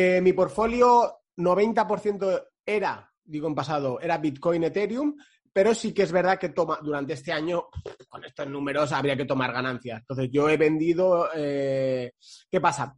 Eh, 0.00 0.20
mi 0.20 0.32
portfolio 0.32 1.22
90% 1.36 2.46
era, 2.64 3.12
digo 3.24 3.48
en 3.48 3.54
pasado, 3.54 4.00
era 4.00 4.18
Bitcoin, 4.18 4.62
Ethereum, 4.64 5.16
pero 5.52 5.74
sí 5.74 5.92
que 5.92 6.04
es 6.04 6.12
verdad 6.12 6.38
que 6.38 6.50
toma, 6.50 6.78
durante 6.82 7.14
este 7.14 7.32
año, 7.32 7.64
con 8.08 8.24
estos 8.24 8.46
números, 8.48 8.92
habría 8.92 9.16
que 9.16 9.24
tomar 9.24 9.52
ganancias. 9.52 10.00
Entonces, 10.00 10.28
yo 10.30 10.48
he 10.48 10.56
vendido. 10.56 11.28
eh, 11.34 12.12
¿Qué 12.48 12.60
pasa? 12.60 12.94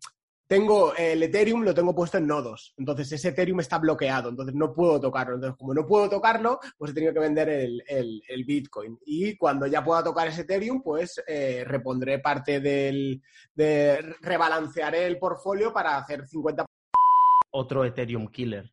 Tengo 0.46 0.92
el 0.94 1.22
Ethereum, 1.22 1.62
lo 1.62 1.72
tengo 1.72 1.94
puesto 1.94 2.18
en 2.18 2.26
nodos. 2.26 2.74
Entonces, 2.76 3.10
ese 3.12 3.28
Ethereum 3.28 3.60
está 3.60 3.78
bloqueado. 3.78 4.28
Entonces, 4.28 4.54
no 4.54 4.74
puedo 4.74 5.00
tocarlo. 5.00 5.36
Entonces, 5.36 5.56
como 5.56 5.72
no 5.72 5.86
puedo 5.86 6.10
tocarlo, 6.10 6.58
pues 6.76 6.90
he 6.90 6.94
tenido 6.94 7.14
que 7.14 7.20
vender 7.20 7.48
el, 7.48 7.82
el- 7.86 8.20
el 8.28 8.44
Bitcoin. 8.44 8.98
Y 9.06 9.38
cuando 9.38 9.66
ya 9.66 9.82
pueda 9.82 10.02
tocar 10.04 10.28
ese 10.28 10.42
Ethereum, 10.42 10.82
pues 10.82 11.22
eh, 11.26 11.64
repondré 11.66 12.18
parte 12.18 12.60
del. 12.60 13.22
De, 13.54 14.02
rebalancearé 14.20 15.06
el 15.06 15.18
portfolio 15.18 15.72
para 15.72 15.96
hacer 15.96 16.26
50 16.26 16.66
Otro 17.50 17.84
Ethereum 17.84 18.28
killer, 18.28 18.72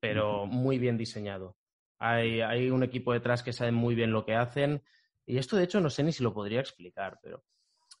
pero 0.00 0.46
muy 0.46 0.78
bien 0.78 0.96
diseñado. 0.98 1.56
Hay, 1.98 2.40
hay 2.40 2.70
un 2.70 2.82
equipo 2.82 3.12
detrás 3.12 3.42
que 3.42 3.52
sabe 3.52 3.72
muy 3.72 3.94
bien 3.94 4.12
lo 4.12 4.24
que 4.24 4.34
hacen. 4.34 4.82
Y 5.24 5.38
esto, 5.38 5.56
de 5.56 5.64
hecho, 5.64 5.80
no 5.80 5.90
sé 5.90 6.02
ni 6.02 6.12
si 6.12 6.22
lo 6.22 6.34
podría 6.34 6.60
explicar, 6.60 7.18
pero. 7.22 7.44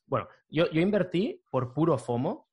Bueno, 0.06 0.28
yo, 0.48 0.70
yo 0.70 0.80
invertí 0.80 1.42
por 1.50 1.72
puro 1.74 1.98
FOMO. 1.98 2.48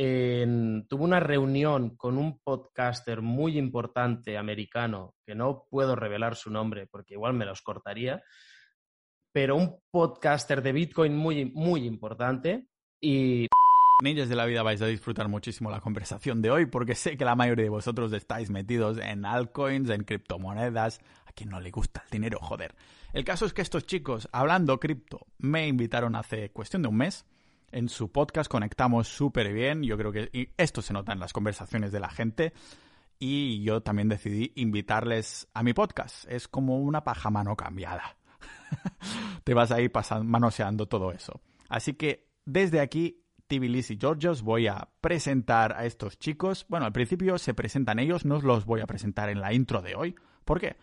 en- 0.00 0.86
tuve 0.88 1.02
una 1.04 1.18
reunión 1.20 1.96
con 1.96 2.18
un 2.18 2.38
podcaster 2.40 3.20
muy 3.22 3.58
importante 3.58 4.38
americano, 4.38 5.14
que 5.26 5.34
no 5.34 5.66
puedo 5.70 5.96
revelar 5.96 6.36
su 6.36 6.50
nombre 6.50 6.86
porque 6.86 7.14
igual 7.14 7.34
me 7.34 7.44
los 7.46 7.62
cortaría, 7.62 8.22
pero 9.32 9.56
un 9.56 9.80
podcaster 9.90 10.62
de 10.62 10.72
Bitcoin 10.72 11.16
muy, 11.16 11.44
muy 11.46 11.84
importante. 11.86 12.68
Y 13.00 13.46
Ninjas 14.00 14.28
de 14.28 14.36
la 14.36 14.46
vida 14.46 14.62
vais 14.62 14.80
a 14.80 14.86
disfrutar 14.86 15.26
muchísimo 15.26 15.72
la 15.72 15.80
conversación 15.80 16.40
de 16.40 16.52
hoy 16.52 16.66
porque 16.66 16.94
sé 16.94 17.16
que 17.16 17.24
la 17.24 17.34
mayoría 17.34 17.64
de 17.64 17.70
vosotros 17.70 18.12
estáis 18.12 18.48
metidos 18.48 18.96
en 18.98 19.24
altcoins, 19.24 19.90
en 19.90 20.04
criptomonedas. 20.04 21.00
A 21.26 21.32
quien 21.32 21.48
no 21.48 21.58
le 21.58 21.72
gusta 21.72 22.04
el 22.04 22.10
dinero, 22.10 22.38
joder. 22.40 22.76
El 23.12 23.24
caso 23.24 23.44
es 23.44 23.52
que 23.52 23.60
estos 23.60 23.86
chicos, 23.86 24.28
hablando 24.30 24.78
cripto, 24.78 25.26
me 25.38 25.66
invitaron 25.66 26.14
hace 26.14 26.50
cuestión 26.50 26.82
de 26.82 26.88
un 26.88 26.96
mes. 26.96 27.26
En 27.72 27.88
su 27.88 28.12
podcast 28.12 28.48
conectamos 28.48 29.08
súper 29.08 29.52
bien. 29.52 29.82
Yo 29.82 29.98
creo 29.98 30.12
que 30.12 30.52
esto 30.56 30.80
se 30.80 30.92
nota 30.92 31.12
en 31.12 31.18
las 31.18 31.32
conversaciones 31.32 31.90
de 31.90 31.98
la 31.98 32.08
gente. 32.08 32.52
Y 33.18 33.64
yo 33.64 33.82
también 33.82 34.08
decidí 34.08 34.52
invitarles 34.54 35.48
a 35.54 35.64
mi 35.64 35.72
podcast. 35.72 36.24
Es 36.30 36.46
como 36.46 36.78
una 36.78 37.02
paja 37.02 37.30
mano 37.30 37.56
cambiada. 37.56 38.16
Te 39.42 39.54
vas 39.54 39.72
a 39.72 39.80
ir 39.80 39.90
manoseando 40.22 40.86
todo 40.86 41.10
eso. 41.10 41.40
Así 41.68 41.94
que 41.94 42.28
desde 42.44 42.78
aquí 42.78 43.24
Tibilis 43.48 43.90
y 43.90 43.98
Georgios 43.98 44.42
voy 44.42 44.66
a 44.66 44.88
presentar 45.00 45.72
a 45.72 45.86
estos 45.86 46.18
chicos. 46.18 46.66
Bueno, 46.68 46.86
al 46.86 46.92
principio 46.92 47.38
se 47.38 47.54
presentan 47.54 47.98
ellos, 47.98 48.24
no 48.24 48.36
os 48.36 48.44
los 48.44 48.66
voy 48.66 48.80
a 48.82 48.86
presentar 48.86 49.30
en 49.30 49.40
la 49.40 49.52
intro 49.52 49.82
de 49.82 49.94
hoy. 49.94 50.14
¿Por 50.44 50.60
qué? 50.60 50.76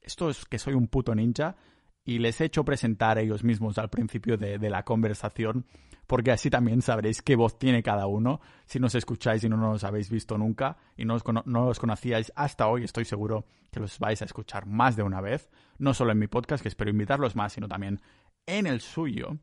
Esto 0.00 0.30
es 0.30 0.44
que 0.44 0.58
soy 0.58 0.74
un 0.74 0.86
puto 0.86 1.14
ninja 1.14 1.56
y 2.04 2.18
les 2.18 2.40
he 2.40 2.44
hecho 2.44 2.64
presentar 2.64 3.18
ellos 3.18 3.42
mismos 3.42 3.78
al 3.78 3.90
principio 3.90 4.36
de, 4.36 4.58
la 4.70 4.84
conversación, 4.84 5.66
porque 6.06 6.30
así 6.30 6.50
también 6.50 6.82
sabréis 6.82 7.22
qué 7.22 7.34
voz 7.34 7.58
tiene 7.58 7.82
cada 7.82 8.06
uno. 8.06 8.40
Si 8.66 8.78
nos 8.78 8.94
escucháis 8.94 9.42
y 9.42 9.48
no 9.48 9.56
nos 9.56 9.82
habéis 9.82 10.10
visto 10.10 10.38
nunca 10.38 10.76
y 10.96 11.04
no 11.04 11.14
os, 11.14 11.24
no 11.46 11.66
os 11.66 11.80
conocíais 11.80 12.32
hasta 12.36 12.68
hoy, 12.68 12.84
estoy 12.84 13.06
seguro 13.06 13.46
que 13.72 13.80
los 13.80 13.98
vais 13.98 14.22
a 14.22 14.26
escuchar 14.26 14.66
más 14.66 14.94
de 14.94 15.02
una 15.02 15.20
vez, 15.20 15.50
no 15.78 15.94
solo 15.94 16.12
en 16.12 16.18
mi 16.18 16.28
podcast, 16.28 16.62
que 16.62 16.68
espero 16.68 16.90
invitarlos 16.90 17.34
más, 17.34 17.54
sino 17.54 17.66
también 17.66 18.00
en 18.46 18.66
el 18.66 18.80
suyo. 18.80 19.38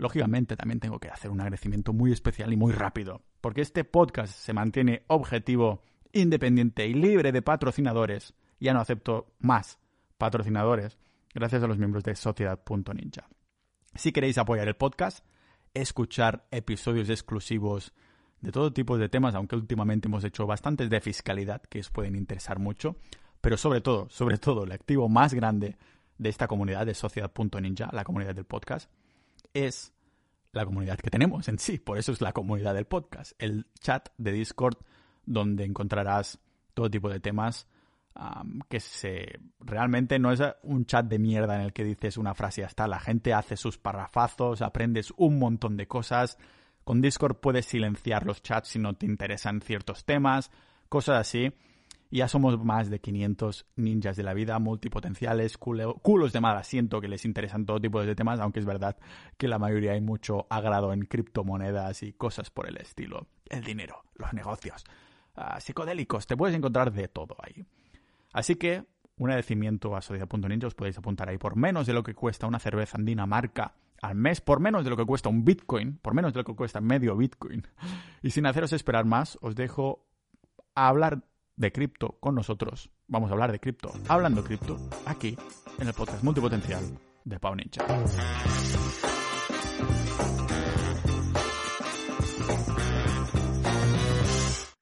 Lógicamente 0.00 0.56
también 0.56 0.80
tengo 0.80 0.98
que 0.98 1.10
hacer 1.10 1.30
un 1.30 1.42
agradecimiento 1.42 1.92
muy 1.92 2.10
especial 2.10 2.50
y 2.50 2.56
muy 2.56 2.72
rápido, 2.72 3.20
porque 3.42 3.60
este 3.60 3.84
podcast 3.84 4.32
se 4.32 4.54
mantiene 4.54 5.04
objetivo, 5.08 5.82
independiente 6.14 6.86
y 6.86 6.94
libre 6.94 7.32
de 7.32 7.42
patrocinadores. 7.42 8.32
Ya 8.60 8.72
no 8.72 8.80
acepto 8.80 9.34
más 9.40 9.78
patrocinadores 10.16 10.96
gracias 11.34 11.62
a 11.62 11.66
los 11.66 11.76
miembros 11.76 12.02
de 12.02 12.16
Sociedad.ninja. 12.16 13.28
Si 13.94 14.10
queréis 14.10 14.38
apoyar 14.38 14.68
el 14.68 14.74
podcast, 14.74 15.22
escuchar 15.74 16.46
episodios 16.50 17.10
exclusivos 17.10 17.92
de 18.40 18.52
todo 18.52 18.72
tipo 18.72 18.96
de 18.96 19.10
temas, 19.10 19.34
aunque 19.34 19.56
últimamente 19.56 20.08
hemos 20.08 20.24
hecho 20.24 20.46
bastantes 20.46 20.88
de 20.88 21.02
fiscalidad 21.02 21.60
que 21.60 21.80
os 21.80 21.90
pueden 21.90 22.16
interesar 22.16 22.58
mucho, 22.58 22.96
pero 23.42 23.58
sobre 23.58 23.82
todo, 23.82 24.08
sobre 24.08 24.38
todo, 24.38 24.64
el 24.64 24.72
activo 24.72 25.10
más 25.10 25.34
grande 25.34 25.76
de 26.16 26.30
esta 26.30 26.48
comunidad 26.48 26.86
de 26.86 26.94
Sociedad.ninja, 26.94 27.90
la 27.92 28.04
comunidad 28.04 28.34
del 28.34 28.46
podcast, 28.46 28.90
es 29.52 29.92
la 30.52 30.64
comunidad 30.64 30.98
que 30.98 31.10
tenemos 31.10 31.48
en 31.48 31.58
sí. 31.58 31.78
Por 31.78 31.98
eso 31.98 32.12
es 32.12 32.20
la 32.20 32.32
comunidad 32.32 32.74
del 32.74 32.86
podcast. 32.86 33.32
El 33.38 33.66
chat 33.80 34.08
de 34.18 34.32
Discord 34.32 34.76
donde 35.24 35.64
encontrarás 35.64 36.38
todo 36.74 36.90
tipo 36.90 37.08
de 37.08 37.20
temas 37.20 37.68
um, 38.16 38.60
que 38.68 38.80
se 38.80 39.38
realmente 39.60 40.18
no 40.18 40.32
es 40.32 40.42
un 40.62 40.86
chat 40.86 41.06
de 41.06 41.18
mierda 41.18 41.56
en 41.56 41.62
el 41.62 41.72
que 41.72 41.84
dices 41.84 42.16
una 42.16 42.34
frase 42.34 42.60
y 42.60 42.62
ya 42.62 42.68
está. 42.68 42.88
La 42.88 43.00
gente 43.00 43.32
hace 43.32 43.56
sus 43.56 43.78
parrafazos, 43.78 44.62
aprendes 44.62 45.12
un 45.16 45.38
montón 45.38 45.76
de 45.76 45.86
cosas. 45.86 46.38
Con 46.84 47.00
Discord 47.00 47.36
puedes 47.36 47.66
silenciar 47.66 48.26
los 48.26 48.42
chats 48.42 48.70
si 48.70 48.78
no 48.78 48.94
te 48.94 49.06
interesan 49.06 49.60
ciertos 49.60 50.04
temas, 50.04 50.50
cosas 50.88 51.20
así. 51.20 51.52
Ya 52.10 52.26
somos 52.28 52.62
más 52.64 52.90
de 52.90 53.00
500 53.00 53.66
ninjas 53.76 54.16
de 54.16 54.22
la 54.24 54.34
vida, 54.34 54.58
multipotenciales, 54.58 55.58
culo- 55.58 56.00
culos 56.02 56.32
de 56.32 56.40
mal 56.40 56.56
asiento 56.56 57.00
que 57.00 57.08
les 57.08 57.24
interesan 57.24 57.66
todo 57.66 57.80
tipo 57.80 58.02
de 58.04 58.14
temas, 58.14 58.40
aunque 58.40 58.58
es 58.60 58.66
verdad 58.66 58.96
que 59.36 59.46
la 59.46 59.58
mayoría 59.58 59.92
hay 59.92 60.00
mucho 60.00 60.46
agrado 60.50 60.92
en 60.92 61.02
criptomonedas 61.02 62.02
y 62.02 62.12
cosas 62.12 62.50
por 62.50 62.68
el 62.68 62.76
estilo. 62.78 63.28
El 63.48 63.62
dinero, 63.62 64.02
los 64.14 64.32
negocios, 64.32 64.84
ah, 65.36 65.60
psicodélicos, 65.60 66.26
te 66.26 66.36
puedes 66.36 66.56
encontrar 66.56 66.92
de 66.92 67.06
todo 67.08 67.36
ahí. 67.42 67.64
Así 68.32 68.56
que 68.56 68.84
un 69.16 69.28
agradecimiento 69.28 69.94
a 69.94 70.00
Sociedad.ninja, 70.02 70.66
os 70.66 70.74
podéis 70.74 70.98
apuntar 70.98 71.28
ahí 71.28 71.38
por 71.38 71.54
menos 71.54 71.86
de 71.86 71.92
lo 71.92 72.02
que 72.02 72.14
cuesta 72.14 72.46
una 72.46 72.58
cerveza 72.58 72.96
andina 72.96 73.26
marca 73.26 73.74
al 74.02 74.14
mes, 74.14 74.40
por 74.40 74.60
menos 74.60 74.82
de 74.82 74.90
lo 74.90 74.96
que 74.96 75.04
cuesta 75.04 75.28
un 75.28 75.44
Bitcoin, 75.44 75.98
por 75.98 76.14
menos 76.14 76.32
de 76.32 76.38
lo 76.40 76.44
que 76.44 76.54
cuesta 76.54 76.80
medio 76.80 77.16
Bitcoin. 77.16 77.66
Y 78.22 78.30
sin 78.30 78.46
haceros 78.46 78.72
esperar 78.72 79.04
más, 79.04 79.38
os 79.42 79.54
dejo 79.54 80.06
a 80.74 80.88
hablar 80.88 81.22
de 81.60 81.72
cripto 81.72 82.16
con 82.20 82.34
nosotros. 82.34 82.90
Vamos 83.06 83.28
a 83.30 83.34
hablar 83.34 83.52
de 83.52 83.60
cripto, 83.60 83.92
hablando 84.08 84.42
cripto, 84.42 84.78
aquí, 85.04 85.36
en 85.78 85.88
el 85.88 85.92
podcast 85.92 86.24
multipotencial 86.24 86.82
de 87.22 87.38
Pau 87.38 87.54
Ninja. 87.54 87.84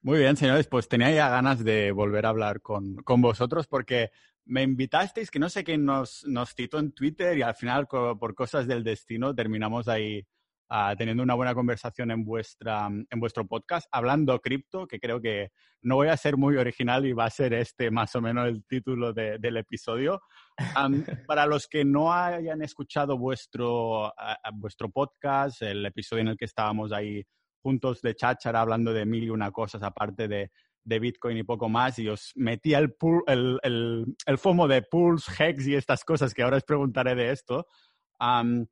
Muy 0.01 0.19
bien, 0.19 0.37
señores, 0.37 0.67
pues 0.67 0.87
tenía 0.87 1.11
ya 1.11 1.27
ganas 1.27 1.61
de 1.65 1.91
volver 1.91 2.25
a 2.25 2.29
hablar 2.29 2.61
con, 2.61 2.95
con 3.03 3.21
vosotros 3.21 3.67
porque 3.67 4.11
me 4.45 4.63
invitasteis, 4.63 5.29
que 5.29 5.39
no 5.39 5.49
sé 5.49 5.65
quién 5.65 5.83
nos, 5.83 6.25
nos 6.27 6.55
citó 6.55 6.79
en 6.79 6.93
Twitter 6.93 7.37
y 7.37 7.41
al 7.41 7.55
final 7.55 7.87
por 7.87 8.33
cosas 8.33 8.67
del 8.67 8.85
destino 8.85 9.35
terminamos 9.35 9.89
ahí 9.89 10.25
ah, 10.69 10.93
teniendo 10.97 11.23
una 11.23 11.33
buena 11.33 11.53
conversación 11.53 12.11
en, 12.11 12.23
vuestra, 12.23 12.87
en 12.87 13.19
vuestro 13.19 13.45
podcast, 13.47 13.87
hablando 13.91 14.39
cripto, 14.39 14.87
que 14.87 14.99
creo 14.99 15.19
que 15.21 15.51
no 15.81 15.95
voy 15.95 16.09
a 16.09 16.17
ser 16.17 16.37
muy 16.37 16.57
original 16.57 17.05
y 17.05 17.13
va 17.13 17.25
a 17.25 17.29
ser 17.29 17.53
este 17.53 17.89
más 17.91 18.15
o 18.15 18.21
menos 18.21 18.47
el 18.47 18.63
título 18.65 19.13
de- 19.13 19.37
del 19.39 19.57
episodio. 19.57 20.21
Am, 20.75 21.03
para 21.27 21.45
los 21.45 21.67
que 21.67 21.83
no 21.85 22.13
hayan 22.13 22.61
escuchado 22.61 23.17
vuestro, 23.17 24.07
a 24.17 24.37
vuestro 24.53 24.89
podcast, 24.89 25.61
el 25.61 25.85
episodio 25.85 26.21
en 26.21 26.27
el 26.29 26.37
que 26.37 26.45
estábamos 26.45 26.91
ahí 26.91 27.23
juntos 27.61 28.01
de 28.01 28.15
cháchara 28.15 28.61
hablando 28.61 28.93
de 28.93 29.05
mil 29.05 29.23
y 29.23 29.29
una 29.29 29.51
cosas 29.51 29.83
aparte 29.83 30.27
de, 30.27 30.49
de 30.83 30.99
Bitcoin 30.99 31.37
y 31.37 31.43
poco 31.43 31.67
más 31.67 31.99
y 31.99 32.07
os 32.07 32.31
metí 32.35 32.73
el, 32.73 32.95
el, 33.27 33.59
el, 33.63 34.05
el 34.25 34.37
FOMO 34.37 34.67
de 34.67 34.81
pools, 34.81 35.27
hex 35.39 35.67
y 35.67 35.75
estas 35.75 36.03
cosas 36.05 36.33
que 36.33 36.41
ahora 36.43 36.57
os 36.57 36.63
preguntaré 36.63 37.15
de 37.15 37.31
esto. 37.31 37.67
Am, 38.19 38.65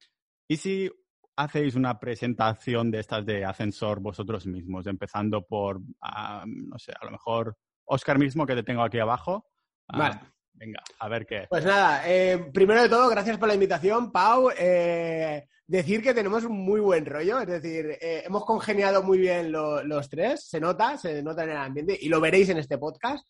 y 0.50 0.58
si 0.58 0.90
hacéis 1.38 1.76
una 1.76 2.00
presentación 2.00 2.92
de 2.92 3.00
estas 3.00 3.26
de 3.26 3.46
ascensor 3.46 4.00
vosotros 4.02 4.46
mismos, 4.46 4.88
empezando 4.88 5.46
por, 5.46 5.80
am, 6.02 6.68
no 6.68 6.78
sé, 6.80 6.92
a 7.00 7.06
lo 7.06 7.12
mejor 7.12 7.56
Oscar 7.86 8.20
mismo 8.20 8.46
que 8.46 8.56
te 8.56 8.64
tengo 8.64 8.82
aquí 8.84 9.00
abajo. 9.00 9.46
Ah, 9.88 9.98
Vale. 9.98 10.20
Venga, 10.60 10.82
a 10.98 11.08
ver 11.08 11.28
qué. 11.28 11.46
Pues 11.48 11.64
nada, 11.64 12.02
eh, 12.10 12.50
primero 12.52 12.82
de 12.82 12.90
todo, 12.90 13.08
gracias 13.10 13.38
por 13.38 13.48
la 13.48 13.54
invitación, 13.54 14.12
Pau. 14.12 14.50
Eh, 14.58 15.48
decir 15.68 16.02
que 16.02 16.16
tenemos 16.16 16.44
un 16.46 16.58
muy 16.58 16.80
buen 16.82 17.06
rollo, 17.06 17.40
es 17.40 17.46
decir, 17.48 17.96
eh, 18.02 18.24
hemos 18.26 18.44
congeniado 18.44 19.04
muy 19.04 19.20
bien 19.20 19.52
lo- 19.52 19.84
los 19.84 20.10
tres, 20.10 20.48
se 20.50 20.60
nota, 20.60 20.98
se 20.98 21.22
nota 21.22 21.44
en 21.44 21.52
el 21.52 21.58
ambiente 21.58 21.96
y 22.02 22.10
lo 22.10 22.20
veréis 22.20 22.50
en 22.50 22.58
este 22.58 22.80
podcast. 22.80 23.24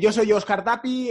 Yo 0.00 0.10
soy 0.10 0.32
Oscar 0.32 0.64
Tapi, 0.64 1.10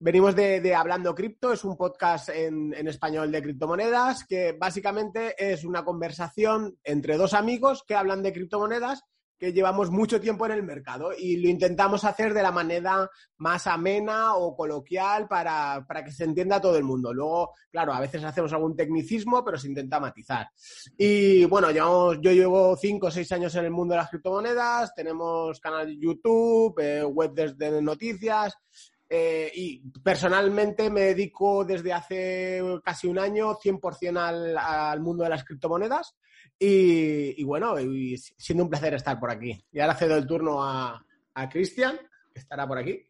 venimos 0.00 0.34
de, 0.36 0.60
de 0.60 0.74
Hablando 0.74 1.14
Cripto, 1.14 1.52
es 1.52 1.64
un 1.64 1.76
podcast 1.76 2.28
en, 2.28 2.72
en 2.74 2.88
español 2.88 3.32
de 3.32 3.42
criptomonedas 3.42 4.24
que 4.24 4.52
básicamente 4.52 5.34
es 5.38 5.64
una 5.64 5.84
conversación 5.84 6.78
entre 6.84 7.16
dos 7.16 7.34
amigos 7.34 7.84
que 7.86 7.96
hablan 7.96 8.22
de 8.22 8.32
criptomonedas 8.32 9.02
que 9.38 9.52
llevamos 9.52 9.90
mucho 9.90 10.20
tiempo 10.20 10.46
en 10.46 10.52
el 10.52 10.62
mercado 10.62 11.10
y 11.16 11.36
lo 11.36 11.48
intentamos 11.48 12.04
hacer 12.04 12.34
de 12.34 12.42
la 12.42 12.50
manera 12.50 13.08
más 13.36 13.66
amena 13.66 14.34
o 14.34 14.56
coloquial 14.56 15.28
para, 15.28 15.84
para 15.86 16.04
que 16.04 16.10
se 16.10 16.24
entienda 16.24 16.60
todo 16.60 16.76
el 16.76 16.82
mundo. 16.82 17.14
Luego, 17.14 17.54
claro, 17.70 17.92
a 17.92 18.00
veces 18.00 18.24
hacemos 18.24 18.52
algún 18.52 18.76
tecnicismo, 18.76 19.44
pero 19.44 19.56
se 19.56 19.68
intenta 19.68 20.00
matizar. 20.00 20.48
Y 20.96 21.44
bueno, 21.44 21.70
llevamos, 21.70 22.18
yo 22.20 22.32
llevo 22.32 22.76
cinco 22.76 23.06
o 23.06 23.10
seis 23.10 23.30
años 23.30 23.54
en 23.54 23.64
el 23.64 23.70
mundo 23.70 23.92
de 23.94 23.98
las 23.98 24.10
criptomonedas, 24.10 24.92
tenemos 24.94 25.60
canal 25.60 25.86
de 25.86 25.98
YouTube, 25.98 26.74
eh, 26.80 27.04
web 27.04 27.32
de 27.32 27.80
noticias, 27.80 28.54
eh, 29.08 29.50
y 29.54 29.82
personalmente 30.02 30.90
me 30.90 31.00
dedico 31.02 31.64
desde 31.64 31.92
hace 31.92 32.62
casi 32.84 33.06
un 33.06 33.18
año 33.18 33.54
100% 33.54 34.18
al, 34.18 34.56
al 34.56 35.00
mundo 35.00 35.24
de 35.24 35.30
las 35.30 35.44
criptomonedas. 35.44 36.16
Y, 36.60 37.42
bueno, 37.44 37.76
siendo 38.36 38.64
un 38.64 38.70
placer 38.70 38.94
estar 38.94 39.18
por 39.20 39.30
aquí. 39.30 39.56
Y 39.70 39.78
ahora 39.78 39.94
cedo 39.94 40.16
el 40.16 40.26
turno 40.26 40.62
a, 40.62 41.00
a 41.34 41.48
Cristian, 41.48 41.96
que 42.34 42.40
estará 42.40 42.66
por 42.66 42.78
aquí. 42.78 43.00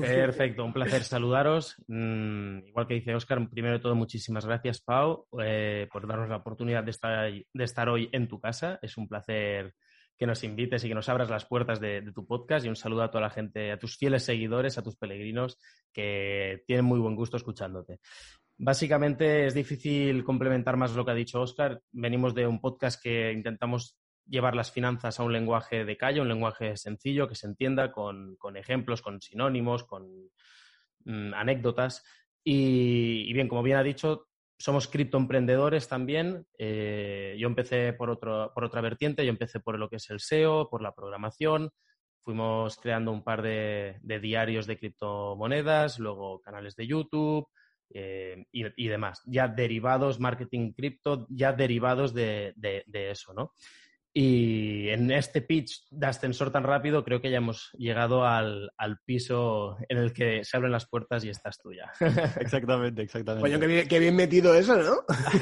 Perfecto, 0.00 0.64
un 0.64 0.72
placer 0.72 1.04
saludaros. 1.04 1.76
Mm, 1.86 2.66
igual 2.66 2.86
que 2.86 2.94
dice 2.94 3.14
Oscar, 3.14 3.48
primero 3.48 3.74
de 3.74 3.80
todo, 3.80 3.94
muchísimas 3.94 4.46
gracias, 4.46 4.80
Pau, 4.80 5.26
eh, 5.40 5.88
por 5.92 6.06
darnos 6.06 6.28
la 6.28 6.36
oportunidad 6.36 6.82
de 6.82 6.90
estar, 6.90 7.30
de 7.30 7.64
estar 7.64 7.88
hoy 7.88 8.08
en 8.12 8.26
tu 8.26 8.40
casa. 8.40 8.78
Es 8.82 8.96
un 8.96 9.06
placer 9.06 9.74
que 10.16 10.26
nos 10.26 10.44
invites 10.44 10.84
y 10.84 10.88
que 10.88 10.94
nos 10.94 11.08
abras 11.08 11.30
las 11.30 11.46
puertas 11.46 11.80
de, 11.80 12.02
tu 12.14 12.26
podcast 12.26 12.64
y 12.64 12.68
un 12.68 12.76
saludo 12.76 13.02
a 13.02 13.10
toda 13.10 13.22
la 13.22 13.30
gente, 13.30 13.72
a 13.72 13.78
tus 13.78 13.96
fieles 13.96 14.24
seguidores, 14.24 14.78
a 14.78 14.82
tus 14.82 14.96
peregrinos 14.96 15.58
que 15.92 16.62
tienen 16.66 16.84
muy 16.84 17.00
buen 17.00 17.16
gusto 17.16 17.36
escuchándote. 17.36 18.00
Básicamente 18.58 19.46
es 19.46 19.54
difícil 19.54 20.22
complementar 20.22 20.76
más 20.76 20.94
lo 20.94 21.04
que 21.04 21.10
ha 21.10 21.14
dicho 21.14 21.40
Oscar. 21.40 21.80
Venimos 21.90 22.34
de 22.34 22.46
un 22.46 22.60
podcast 22.60 23.02
que 23.02 23.32
intentamos 23.32 23.98
llevar 24.26 24.54
las 24.54 24.70
finanzas 24.70 25.18
a 25.18 25.24
un 25.24 25.32
lenguaje 25.32 25.84
de 25.84 25.96
calle, 25.96 26.20
un 26.20 26.28
lenguaje 26.28 26.76
sencillo, 26.76 27.28
que 27.28 27.34
se 27.34 27.46
entienda, 27.46 27.90
con, 27.90 28.36
ejemplos, 28.54 29.02
con 29.02 29.20
sinónimos, 29.20 29.84
con 29.84 30.30
mm, 31.04 31.34
anécdotas. 31.34 32.04
Y, 32.44 33.32
bien, 33.32 33.48
como 33.48 33.62
bien 33.62 33.78
ha 33.78 33.82
dicho, 33.82 34.28
somos 34.62 34.86
criptoemprendedores 34.86 35.88
también. 35.88 36.46
Eh, 36.56 37.34
yo 37.36 37.48
empecé 37.48 37.92
por, 37.94 38.10
otro, 38.10 38.52
por 38.54 38.62
otra 38.62 38.80
vertiente, 38.80 39.24
yo 39.24 39.30
empecé 39.30 39.58
por 39.58 39.76
lo 39.76 39.88
que 39.88 39.96
es 39.96 40.08
el 40.08 40.20
SEO, 40.20 40.70
por 40.70 40.82
la 40.82 40.94
programación. 40.94 41.70
Fuimos 42.22 42.76
creando 42.76 43.10
un 43.10 43.24
par 43.24 43.42
de, 43.42 43.98
diarios 44.22 44.68
de 44.68 44.78
criptomonedas, 44.78 45.98
luego 45.98 46.40
canales 46.42 46.76
de 46.76 46.86
YouTube, 46.86 47.48
eh, 47.92 48.44
y, 48.52 48.86
demás, 48.86 49.20
ya 49.26 49.48
derivados, 49.48 50.20
marketing 50.20 50.74
cripto, 50.74 51.26
ya 51.28 51.52
derivados 51.52 52.14
de, 52.14 52.54
de, 52.54 53.10
eso, 53.10 53.34
¿no? 53.34 53.54
Y 54.14 54.90
en 54.90 55.10
este 55.10 55.40
pitch 55.40 55.86
de 55.90 56.06
ascensor 56.06 56.50
tan 56.50 56.64
rápido, 56.64 57.02
creo 57.02 57.22
que 57.22 57.30
ya 57.30 57.38
hemos 57.38 57.70
llegado 57.72 58.26
al, 58.26 58.70
al 58.76 58.98
piso 59.06 59.78
en 59.88 59.96
el 59.96 60.12
que 60.12 60.44
se 60.44 60.54
abren 60.54 60.70
las 60.70 60.86
puertas 60.86 61.24
y 61.24 61.30
estás 61.30 61.58
tú 61.58 61.72
ya. 61.72 61.90
Exactamente, 62.40 63.02
exactamente. 63.02 63.48
Coño, 63.48 63.86
qué 63.88 63.98
bien, 63.98 64.14
metido 64.14 64.54
eso, 64.54 64.76
¿no? 64.76 64.96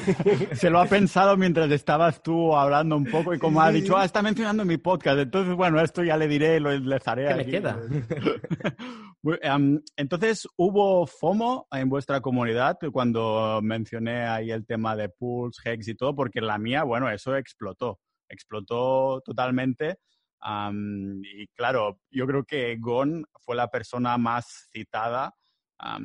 se 0.52 0.70
lo 0.70 0.78
ha 0.78 0.86
pensado 0.86 1.36
mientras 1.36 1.68
estabas 1.72 2.22
tú 2.22 2.54
hablando 2.54 2.96
un 2.96 3.06
poco 3.06 3.34
y 3.34 3.40
como 3.40 3.60
ha 3.60 3.72
dicho, 3.72 3.96
ah, 3.96 4.04
está 4.04 4.22
mencionando 4.22 4.64
mi 4.64 4.76
podcast. 4.76 5.18
Entonces, 5.18 5.54
bueno, 5.56 5.80
esto 5.80 6.04
ya 6.04 6.16
le 6.16 6.28
diré, 6.28 6.60
lo 6.60 6.70
enlazaré. 6.70 7.26
¿Qué 7.26 7.34
me 7.34 7.46
queda? 7.46 7.78
Em, 9.42 9.82
entonces, 9.96 10.48
¿hubo 10.56 11.06
FOMO 11.06 11.66
en 11.72 11.90
vuestra 11.90 12.22
comunidad 12.22 12.78
cuando 12.90 13.60
mencioné 13.62 14.26
ahí 14.26 14.50
el 14.50 14.64
tema 14.64 14.96
de 14.96 15.10
Pulse, 15.10 15.60
Hex 15.62 15.88
y 15.88 15.94
todo? 15.94 16.14
Porque 16.14 16.40
la 16.40 16.56
mía, 16.56 16.84
bueno, 16.84 17.10
eso 17.10 17.36
explotó 17.36 18.00
explotó 18.30 19.20
totalmente. 19.22 19.98
y 21.22 21.46
claro, 21.48 22.00
yo 22.10 22.26
creo 22.26 22.44
que 22.44 22.76
Gon 22.78 23.24
fue 23.40 23.56
la 23.56 23.68
persona 23.68 24.16
más 24.18 24.68
citada 24.72 25.34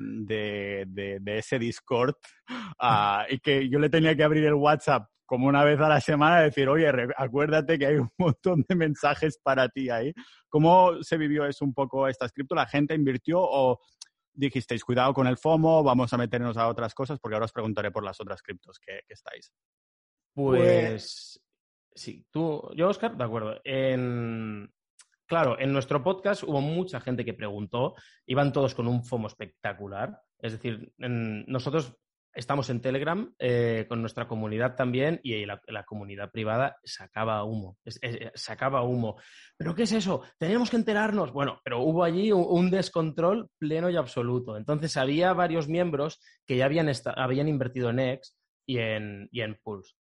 de, 0.04 1.22
ese 1.25 1.60
Discord 1.60 2.16
ah, 2.80 3.25
y 3.30 3.39
que 3.39 3.69
yo 3.69 3.80
le 3.80 3.89
tenía 3.89 4.16
que 4.16 4.24
abrir 4.24 4.45
el 4.45 4.54
WhatsApp 4.54 5.07
como 5.25 5.48
una 5.48 5.63
vez 5.63 5.80
a 5.80 5.89
la 5.89 6.00
semana 6.00 6.42
y 6.42 6.45
decir, 6.45 6.69
oye, 6.69 6.88
acuérdate 7.18 7.80
que 7.80 7.88
hay 7.88 7.95
un 7.95 8.12
montón 8.18 8.63
de 8.68 8.75
mensajes 8.75 9.39
para 9.42 9.68
ti 9.69 9.89
ahí. 9.89 10.13
¿Cómo 10.50 11.01
se 11.01 11.18
vivió 11.18 11.45
eso 11.45 11.66
un 11.66 11.74
poco 11.74 12.07
esta 12.07 12.30
cripto? 12.30 12.56
¿La 12.56 12.68
gente 12.68 12.94
invirtió 12.94 13.39
o 13.42 13.80
dijisteis, 14.33 14.83
cuidado 14.83 15.13
con 15.13 15.27
el 15.27 15.38
FOMO, 15.38 15.83
vamos 15.83 16.13
a 16.13 16.18
meternos 16.18 16.57
a 16.57 16.68
otras 16.68 16.94
cosas? 16.94 17.19
Porque 17.19 17.36
ahora 17.36 17.45
os 17.45 17.54
preguntaré 17.54 17.92
por 17.92 18.04
las 18.04 18.19
otras 18.22 18.42
criptos 18.42 18.80
que 18.80 19.01
estáis. 19.07 19.51
Pues 20.33 21.42
Sí, 21.95 22.25
tú, 22.30 22.69
yo, 22.75 22.89
Oscar, 22.89 23.15
de 23.15 23.24
acuerdo. 23.24 23.62
Claro, 25.27 25.59
en 25.59 25.74
nuestro 25.74 26.03
podcast 26.03 26.44
hubo 26.44 26.62
mucha 26.62 27.00
gente 27.00 27.25
que 27.25 27.33
preguntó, 27.33 27.95
iban 28.27 28.53
todos 28.53 28.75
con 28.75 28.88
un 28.88 29.03
FOMO 29.03 29.27
espectacular. 29.27 30.19
Es 30.38 30.51
decir, 30.51 30.92
nosotros 30.97 31.97
estamos 32.31 32.69
en 32.69 32.81
Telegram 32.81 33.33
eh, 33.39 33.86
con 33.88 34.01
nuestra 34.01 34.27
comunidad 34.27 34.75
también 34.75 35.19
y 35.24 35.45
la, 35.45 35.59
comunidad 35.86 36.30
privada 36.30 36.77
sacaba 36.83 37.44
humo, 37.44 37.77
sacaba 38.36 38.83
humo. 38.83 39.15
¿Pero 39.57 39.74
qué 39.74 39.83
es 39.83 39.94
eso? 39.94 40.21
Tenemos 40.38 40.69
que 40.69 40.75
enterarnos. 40.75 41.31
Bueno, 41.31 41.59
pero 41.63 41.81
hubo 41.81 42.03
allí 42.03 42.31
un, 42.31 42.69
descontrol 42.69 43.50
pleno 43.57 43.89
y 43.89 43.95
absoluto. 43.95 44.57
Entonces 44.57 44.95
había 44.95 45.33
varios 45.33 45.68
miembros 45.68 46.19
que 46.45 46.57
ya 46.57 46.65
habían, 46.65 47.48
invertido 47.48 47.89
en 47.89 48.00
X 48.00 48.38
y 48.68 48.77
en 48.77 49.59
Pulse. 49.63 49.95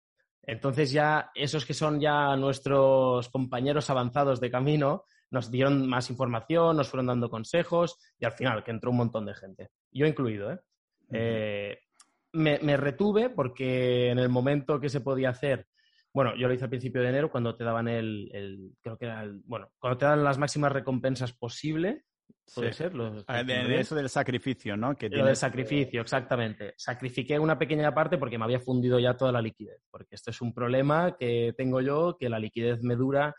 Entonces 0.47 0.91
ya 0.91 1.31
esos 1.33 1.65
que 1.65 1.73
son 1.73 1.99
ya 1.99 2.35
nuestros 2.35 3.29
compañeros 3.29 3.89
avanzados 3.89 4.39
de 4.39 4.51
camino 4.51 5.05
nos 5.31 5.49
dieron 5.51 5.87
más 5.87 6.09
información, 6.09 6.77
nos 6.77 6.89
fueron 6.89 7.07
dando 7.07 7.29
consejos 7.29 7.97
y 8.19 8.25
al 8.25 8.31
final 8.31 8.63
que 8.63 8.71
entró 8.71 8.91
un 8.91 8.97
montón 8.97 9.25
de 9.25 9.33
gente, 9.33 9.69
yo 9.91 10.05
incluido. 10.05 10.51
¿eh? 10.51 10.59
eh 11.11 11.79
me, 12.33 12.77
retuve 12.77 13.29
porque 13.29 14.09
en 14.09 14.19
el 14.19 14.29
momento 14.29 14.79
que 14.79 14.89
se 14.89 15.01
podía 15.01 15.29
hacer, 15.29 15.67
bueno, 16.13 16.35
yo 16.35 16.47
lo 16.47 16.53
hice 16.53 16.65
al 16.65 16.69
principio 16.69 17.01
de 17.01 17.09
enero 17.09 17.31
cuando 17.31 17.55
te 17.55 17.63
daban 17.63 17.87
el, 17.87 18.73
creo 18.81 18.97
que 18.97 19.05
era 19.05 19.23
el, 19.23 19.41
bueno, 19.45 19.69
cuando 19.79 19.97
te 19.97 20.05
dan 20.05 20.23
las 20.23 20.37
máximas 20.37 20.71
recompensas 20.71 21.33
posible, 21.33 22.03
Puede 22.53 22.73
ser. 22.73 22.93
Ah, 23.27 23.43
de, 23.43 23.79
eso 23.79 23.95
del 23.95 24.09
sacrificio, 24.09 24.77
¿no? 24.77 24.95
Que 24.95 25.09
Lo 25.09 25.25
del 25.25 25.35
sacrificio, 25.35 26.01
exactamente. 26.01 26.73
Sacrifiqué 26.77 27.39
una 27.39 27.57
pequeña 27.57 27.93
parte 27.93 28.17
porque 28.17 28.37
me 28.37 28.45
había 28.45 28.59
fundido 28.59 28.99
ya 28.99 29.17
toda 29.17 29.31
la 29.31 29.41
liquidez. 29.41 29.81
Porque 29.89 30.15
esto 30.15 30.29
es 30.29 30.41
un 30.41 30.53
problema 30.53 31.17
que 31.17 31.53
tengo 31.57 31.81
yo, 31.81 32.17
que 32.17 32.29
la 32.29 32.39
liquidez 32.39 32.81
me 32.83 32.95
dura 32.95 33.33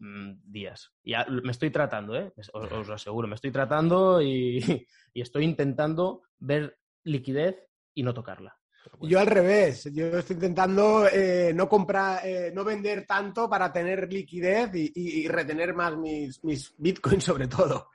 mm, 0.00 0.40
días. 0.42 0.92
Y 1.04 1.14
me 1.42 1.52
estoy 1.52 1.70
tratando, 1.70 2.16
¿eh? 2.16 2.32
Os, 2.52 2.88
lo 2.88 2.94
aseguro, 2.94 3.28
me 3.28 3.36
estoy 3.36 3.52
tratando 3.52 4.20
y, 4.20 4.58
y 5.14 5.20
estoy 5.20 5.44
intentando 5.44 6.22
ver 6.38 6.78
liquidez 7.04 7.64
y 7.94 8.02
no 8.02 8.12
tocarla. 8.12 8.57
Yo 9.00 9.20
al 9.20 9.26
revés, 9.26 9.88
yo 9.92 10.18
estoy 10.18 10.34
intentando 10.34 11.06
eh, 11.06 11.52
no 11.54 11.68
comprar, 11.68 12.26
eh, 12.26 12.50
no 12.54 12.64
vender 12.64 13.06
tanto 13.06 13.48
para 13.48 13.72
tener 13.72 14.12
liquidez 14.12 14.70
y, 14.74 15.28
retener 15.28 15.74
más 15.74 15.96
mis, 15.96 16.74
bitcoins 16.76 17.24
sobre 17.24 17.48
todo. 17.48 17.90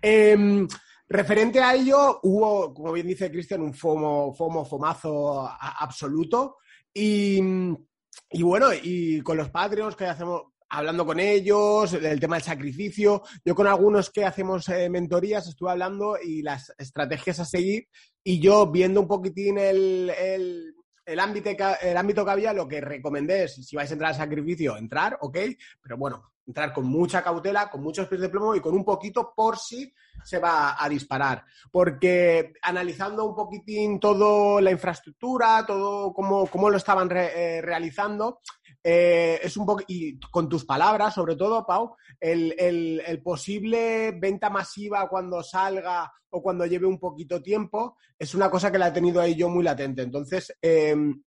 Em, 0.00 0.66
referente 1.08 1.60
a 1.60 1.74
ello, 1.74 2.20
hubo, 2.22 2.74
como 2.74 2.92
bien 2.92 3.06
dice 3.06 3.30
Cristian, 3.30 3.62
un 3.62 3.74
FOMO, 3.74 4.34
FOMO, 4.34 4.64
FOMazo 4.64 5.48
absoluto. 5.48 6.58
Y, 6.94 7.40
y 8.30 8.42
bueno, 8.42 8.68
y 8.74 9.20
con 9.22 9.36
los 9.36 9.50
Patreons 9.50 9.96
que 9.96 10.06
hacemos, 10.06 10.51
hablando 10.72 11.04
con 11.04 11.20
ellos, 11.20 11.92
el 11.92 12.18
tema 12.18 12.36
del 12.36 12.44
sacrificio. 12.44 13.22
Yo 13.44 13.54
con 13.54 13.66
algunos 13.66 14.10
que 14.10 14.24
hacemos 14.24 14.68
eh, 14.70 14.88
mentorías 14.88 15.46
estuve 15.46 15.70
hablando 15.70 16.16
y 16.20 16.42
las 16.42 16.72
estrategias 16.78 17.40
a 17.40 17.44
seguir 17.44 17.88
y 18.24 18.40
yo 18.40 18.66
viendo 18.70 19.00
un 19.00 19.06
poquitín 19.06 19.58
el, 19.58 20.10
el, 21.04 21.20
ámbito, 21.20 21.50
el 21.82 21.96
ámbito 21.96 22.24
que 22.24 22.30
había, 22.30 22.54
lo 22.54 22.66
que 22.66 22.80
recomendé 22.80 23.44
es, 23.44 23.54
si 23.54 23.76
vais 23.76 23.90
a 23.90 23.92
entrar 23.92 24.12
al 24.12 24.16
sacrificio, 24.16 24.76
entrar, 24.76 25.18
ok, 25.20 25.38
pero 25.82 25.98
bueno, 25.98 26.31
entrar 26.46 26.72
con 26.72 26.86
mucha 26.86 27.22
cautela, 27.22 27.70
con 27.70 27.82
muchos 27.82 28.08
pies 28.08 28.20
de 28.20 28.28
plomo 28.28 28.54
y 28.54 28.60
con 28.60 28.74
un 28.74 28.84
poquito 28.84 29.32
por 29.34 29.58
si 29.58 29.92
se 30.24 30.38
va 30.38 30.76
a 30.82 30.88
disparar. 30.88 31.44
Porque 31.70 32.54
analizando 32.62 33.24
un 33.24 33.34
poquitín 33.34 34.00
toda 34.00 34.60
la 34.60 34.70
infraestructura, 34.70 35.64
todo 35.66 36.12
cómo, 36.12 36.46
cómo 36.46 36.70
lo 36.70 36.76
estaban 36.76 37.08
eh, 37.12 37.60
realizando, 37.62 38.40
eh, 38.84 39.38
es 39.42 39.56
un 39.56 39.64
poco, 39.64 39.84
y 39.86 40.18
con 40.18 40.48
tus 40.48 40.64
palabras, 40.64 41.14
sobre 41.14 41.36
todo, 41.36 41.64
Pau, 41.64 41.96
el, 42.18 42.54
el, 42.58 43.22
posible 43.22 44.12
venta 44.12 44.50
masiva 44.50 45.08
cuando 45.08 45.42
salga 45.42 46.12
o 46.30 46.42
cuando 46.42 46.66
lleve 46.66 46.86
un 46.86 46.98
poquito 46.98 47.40
tiempo, 47.40 47.96
es 48.18 48.34
una 48.34 48.50
cosa 48.50 48.72
que 48.72 48.78
la 48.78 48.88
he 48.88 48.92
tenido 48.92 49.20
ahí 49.20 49.36
yo 49.36 49.48
muy 49.48 49.62
latente. 49.62 50.02
Entonces, 50.02 50.56
em, 50.60 51.22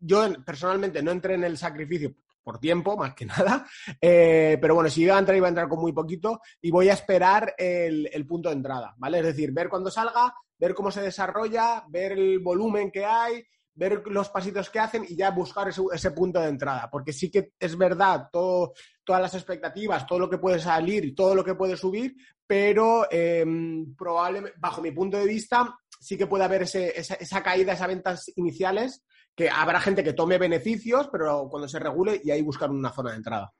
yo 0.00 0.26
personalmente 0.44 1.02
no 1.02 1.12
entré 1.12 1.34
en 1.34 1.44
el 1.44 1.58
sacrificio 1.58 2.14
por 2.48 2.58
tiempo, 2.58 2.96
más 2.96 3.12
que 3.12 3.26
nada, 3.26 3.66
eh, 4.00 4.56
pero 4.58 4.74
bueno, 4.74 4.88
si 4.88 5.02
iba 5.02 5.14
a 5.14 5.18
entrar, 5.18 5.36
iba 5.36 5.48
a 5.48 5.50
entrar 5.50 5.68
con 5.68 5.80
muy 5.80 5.92
poquito 5.92 6.40
y 6.62 6.70
voy 6.70 6.88
a 6.88 6.94
esperar 6.94 7.54
el, 7.58 8.26
punto 8.26 8.48
de 8.48 8.54
entrada, 8.54 8.94
¿vale? 8.96 9.18
Es 9.18 9.26
decir, 9.26 9.52
ver 9.52 9.68
cuándo 9.68 9.90
salga, 9.90 10.34
ver 10.58 10.72
cómo 10.72 10.90
se 10.90 11.02
desarrolla, 11.02 11.84
ver 11.90 12.12
el 12.12 12.38
volumen 12.38 12.90
que 12.90 13.04
hay, 13.04 13.44
ver 13.74 14.02
los 14.06 14.30
pasitos 14.30 14.70
que 14.70 14.78
hacen 14.78 15.04
y 15.06 15.14
ya 15.14 15.30
buscar 15.30 15.68
ese, 15.68 16.10
punto 16.12 16.40
de 16.40 16.48
entrada. 16.48 16.88
Porque 16.90 17.12
sí 17.12 17.30
que 17.30 17.52
es 17.60 17.76
verdad 17.76 18.30
todo, 18.32 18.72
todas 19.04 19.20
las 19.20 19.34
expectativas, 19.34 20.06
todo 20.06 20.20
lo 20.20 20.30
que 20.30 20.38
puede 20.38 20.58
salir 20.58 21.14
todo 21.14 21.34
lo 21.34 21.44
que 21.44 21.54
puede 21.54 21.76
subir, 21.76 22.14
pero 22.46 23.06
em, 23.10 23.94
probablemente, 23.94 24.58
bajo 24.58 24.80
mi 24.80 24.92
punto 24.92 25.18
de 25.18 25.26
vista, 25.26 25.78
sí 26.00 26.16
que 26.16 26.26
puede 26.26 26.44
haber 26.44 26.62
esa, 26.62 26.80
esa 26.80 27.42
caída, 27.42 27.74
esas 27.74 27.88
ventas 27.88 28.32
iniciales, 28.36 29.04
que 29.38 29.48
habrá 29.48 29.78
gente 29.80 30.02
que 30.02 30.14
tome 30.14 30.36
beneficios, 30.36 31.08
pero 31.12 31.48
cuando 31.48 31.68
se 31.68 31.78
regule 31.78 32.20
y 32.24 32.32
ahí 32.32 32.42
buscar 32.42 32.70
una 32.72 32.90
zona 32.90 33.12
de 33.12 33.18
entrada. 33.18 33.54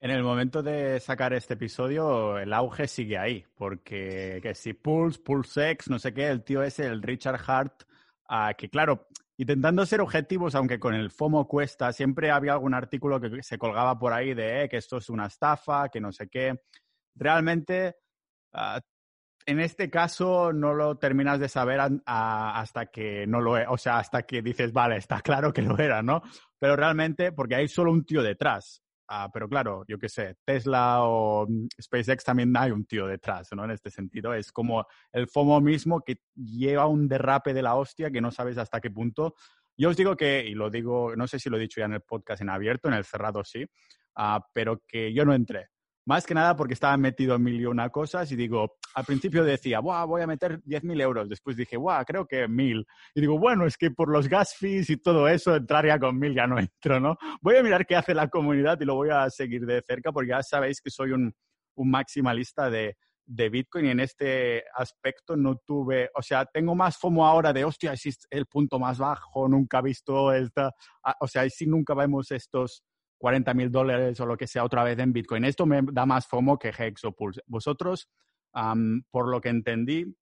En 0.00 0.10
el 0.10 0.22
momento 0.22 0.62
de 0.62 0.98
sacar 1.00 1.34
este 1.34 1.52
episodio, 1.52 2.38
el 2.38 2.50
auge 2.54 2.88
sigue 2.88 3.18
ahí, 3.18 3.44
porque 3.54 4.40
que 4.42 4.54
si 4.54 4.72
Pulse, 4.72 5.20
Pulse 5.20 5.70
X, 5.72 5.90
no 5.90 5.98
sé 5.98 6.14
qué, 6.14 6.28
el 6.28 6.44
tío 6.44 6.62
ese, 6.62 6.86
el 6.86 7.02
Richard 7.02 7.42
Hart, 7.46 7.82
ah, 8.26 8.54
que 8.56 8.70
claro, 8.70 9.06
intentando 9.36 9.84
ser 9.84 10.00
objetivos, 10.00 10.54
aunque 10.54 10.80
con 10.80 10.94
el 10.94 11.10
FOMO 11.10 11.46
cuesta, 11.46 11.92
siempre 11.92 12.30
había 12.30 12.54
algún 12.54 12.72
artículo 12.72 13.20
que 13.20 13.42
se 13.42 13.58
colgaba 13.58 13.98
por 13.98 14.14
ahí 14.14 14.32
de 14.32 14.64
eh, 14.64 14.68
que 14.70 14.78
esto 14.78 14.96
es 14.96 15.10
una 15.10 15.26
estafa, 15.26 15.90
que 15.90 16.00
no 16.00 16.10
sé 16.10 16.30
qué. 16.30 16.58
Realmente, 17.14 17.96
ah, 18.54 18.80
en 19.48 19.60
este 19.60 19.88
caso 19.88 20.52
no 20.52 20.74
lo 20.74 20.98
terminas 20.98 21.40
de 21.40 21.48
saber 21.48 21.80
hasta 22.04 22.86
que 22.86 23.26
no 23.26 23.40
lo 23.40 23.52
o 23.72 23.78
sea, 23.78 23.96
hasta 23.96 24.24
que 24.24 24.42
dices, 24.42 24.74
vale, 24.74 24.98
está 24.98 25.20
claro 25.22 25.54
que 25.54 25.62
lo 25.62 25.78
era, 25.78 26.02
¿no? 26.02 26.22
Pero 26.58 26.76
realmente, 26.76 27.32
porque 27.32 27.54
hay 27.54 27.66
solo 27.66 27.90
un 27.90 28.04
tío 28.04 28.22
detrás. 28.22 28.82
Ah, 29.10 29.30
pero 29.32 29.48
claro, 29.48 29.84
yo 29.88 29.98
qué 29.98 30.10
sé, 30.10 30.36
Tesla 30.44 31.02
o 31.04 31.46
mm, 31.48 31.68
SpaceX 31.80 32.24
también 32.24 32.54
hay 32.58 32.72
un 32.72 32.84
tío 32.84 33.06
detrás, 33.06 33.48
¿no? 33.52 33.64
En 33.64 33.70
este 33.70 33.90
sentido, 33.90 34.34
es 34.34 34.52
como 34.52 34.86
el 35.12 35.26
FOMO 35.26 35.62
mismo 35.62 36.02
que 36.02 36.20
lleva 36.34 36.86
un 36.86 37.08
derrape 37.08 37.54
de 37.54 37.62
la 37.62 37.74
hostia 37.76 38.10
que 38.10 38.20
no 38.20 38.30
sabes 38.30 38.58
hasta 38.58 38.82
qué 38.82 38.90
punto. 38.90 39.34
Yo 39.78 39.88
os 39.88 39.96
digo 39.96 40.14
que, 40.14 40.44
y 40.46 40.52
lo 40.52 40.68
digo, 40.68 41.16
no 41.16 41.26
sé 41.26 41.38
si 41.38 41.48
lo 41.48 41.56
he 41.56 41.60
dicho 41.60 41.80
ya 41.80 41.86
en 41.86 41.94
el 41.94 42.02
podcast 42.02 42.42
en 42.42 42.50
abierto, 42.50 42.88
en 42.88 42.94
el 42.94 43.04
cerrado 43.04 43.42
sí, 43.44 43.64
uh, 43.64 44.40
pero 44.52 44.82
que 44.86 45.14
yo 45.14 45.24
no 45.24 45.32
entré. 45.32 45.68
Más 46.08 46.24
que 46.24 46.32
nada 46.32 46.56
porque 46.56 46.72
estaba 46.72 46.96
metido 46.96 47.34
en 47.34 47.42
mil 47.42 47.60
y 47.60 47.66
una 47.66 47.90
cosas 47.90 48.32
y 48.32 48.36
digo, 48.36 48.78
al 48.94 49.04
principio 49.04 49.44
decía, 49.44 49.80
Buah, 49.80 50.06
voy 50.06 50.22
a 50.22 50.26
meter 50.26 50.58
10.000 50.62 51.02
euros. 51.02 51.28
Después 51.28 51.54
dije, 51.54 51.76
Buah, 51.76 52.02
creo 52.06 52.26
que 52.26 52.48
mil. 52.48 52.86
Y 53.14 53.20
digo, 53.20 53.38
bueno, 53.38 53.66
es 53.66 53.76
que 53.76 53.90
por 53.90 54.08
los 54.08 54.26
gas 54.26 54.54
fees 54.54 54.88
y 54.88 54.96
todo 54.96 55.28
eso, 55.28 55.54
entrar 55.54 55.84
ya 55.84 55.98
con 55.98 56.18
mil 56.18 56.34
ya 56.34 56.46
no 56.46 56.58
entro, 56.58 56.98
¿no? 56.98 57.18
Voy 57.42 57.56
a 57.56 57.62
mirar 57.62 57.84
qué 57.84 57.94
hace 57.94 58.14
la 58.14 58.28
comunidad 58.28 58.80
y 58.80 58.86
lo 58.86 58.94
voy 58.94 59.10
a 59.10 59.28
seguir 59.28 59.66
de 59.66 59.82
cerca 59.82 60.10
porque 60.10 60.30
ya 60.30 60.42
sabéis 60.42 60.80
que 60.80 60.88
soy 60.88 61.10
un, 61.10 61.30
maximalista 61.76 62.70
de, 62.70 62.96
Bitcoin 63.26 63.84
y 63.84 63.90
en 63.90 64.00
este 64.00 64.64
aspecto 64.74 65.36
no 65.36 65.56
tuve, 65.56 66.08
o 66.14 66.22
sea, 66.22 66.46
tengo 66.46 66.74
más 66.74 66.96
FOMO 66.96 67.26
ahora 67.26 67.52
de, 67.52 67.66
hostia, 67.66 67.92
es 67.92 68.26
el 68.30 68.46
punto 68.46 68.78
más 68.78 68.96
bajo, 68.96 69.46
nunca 69.46 69.80
he 69.80 69.82
visto 69.82 70.32
esta, 70.32 70.72
o 71.20 71.28
sea, 71.28 71.46
si 71.50 71.66
nunca 71.66 71.92
vemos 71.92 72.30
estos 72.30 72.82
40 73.18 73.54
mil 73.54 73.70
dólares 73.70 74.18
o 74.20 74.26
lo 74.26 74.36
que 74.36 74.46
sea 74.46 74.64
otra 74.64 74.84
vez 74.84 74.98
en 74.98 75.12
Bitcoin. 75.12 75.44
Esto 75.44 75.66
me 75.66 75.80
da 75.82 76.06
más 76.06 76.26
FOMO 76.26 76.58
que 76.58 76.72
Hex 76.76 77.04
o 77.04 77.12
Pulse. 77.12 77.42
Vosotros, 77.46 78.08
por 79.10 79.28
lo 79.28 79.40
que 79.40 79.48
entendí, 79.48 80.16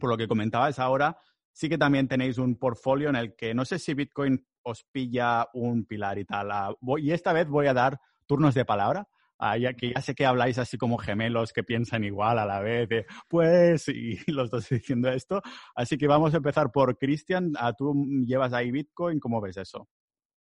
por 0.00 0.10
lo 0.10 0.16
que 0.16 0.26
comentabais 0.26 0.78
ahora, 0.78 1.16
sí 1.52 1.68
que 1.68 1.78
también 1.78 2.08
tenéis 2.08 2.38
un 2.38 2.56
portfolio 2.56 3.08
en 3.10 3.16
el 3.16 3.36
que 3.36 3.54
no 3.54 3.64
sé 3.64 3.78
si 3.78 3.94
Bitcoin 3.94 4.44
os 4.62 4.84
pilla 4.84 5.48
un 5.54 5.84
pilar 5.84 6.18
y 6.18 6.24
tal. 6.24 6.50
Ah, 6.50 6.74
y 6.98 7.12
esta 7.12 7.32
vez 7.32 7.48
voy 7.48 7.66
a 7.66 7.74
dar 7.74 8.00
turnos 8.26 8.54
de 8.54 8.64
palabra. 8.64 9.08
Ah, 9.42 9.56
ya 9.56 9.72
que 9.72 9.92
ya 9.94 10.02
sé 10.02 10.14
que 10.14 10.26
habláis 10.26 10.58
así 10.58 10.76
como 10.76 10.98
gemelos 10.98 11.54
que 11.54 11.64
piensan 11.64 12.04
igual 12.04 12.38
a 12.38 12.44
la 12.44 12.60
vez, 12.60 13.06
pues, 13.26 13.88
y 13.88 14.18
los 14.30 14.50
dos 14.50 14.68
diciendo 14.68 15.08
esto. 15.08 15.40
Así 15.74 15.96
que 15.96 16.06
vamos 16.06 16.34
a 16.34 16.38
empezar 16.38 16.70
por 16.70 16.98
Cristian. 16.98 17.52
Ah, 17.58 17.72
tú 17.72 17.94
llevas 18.26 18.52
ahí 18.52 18.70
Bitcoin, 18.70 19.18
¿cómo 19.18 19.40
ves 19.40 19.56
eso? 19.56 19.88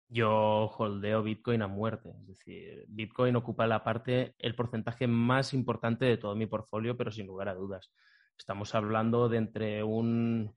Yo 0.10 0.72
holdeo 0.78 1.22
Bitcoin 1.22 1.62
a 1.62 1.68
muerte. 1.68 2.16
Es 2.20 2.28
decir, 2.28 2.86
Bitcoin 2.88 3.36
ocupa 3.36 3.68
la 3.68 3.84
parte, 3.84 4.36
el 4.40 4.56
porcentaje 4.56 5.08
más 5.08 5.54
importante 5.54 6.06
de 6.06 6.18
todo 6.18 6.36
mi 6.36 6.48
portfolio, 6.48 6.98
pero 6.98 7.12
sin 7.12 7.28
lugar 7.28 7.48
a 7.48 7.54
dudas. 7.54 7.92
Estamos 8.38 8.74
hablando 8.74 9.30
de 9.30 9.38
entre 9.38 9.84
un, 9.84 10.56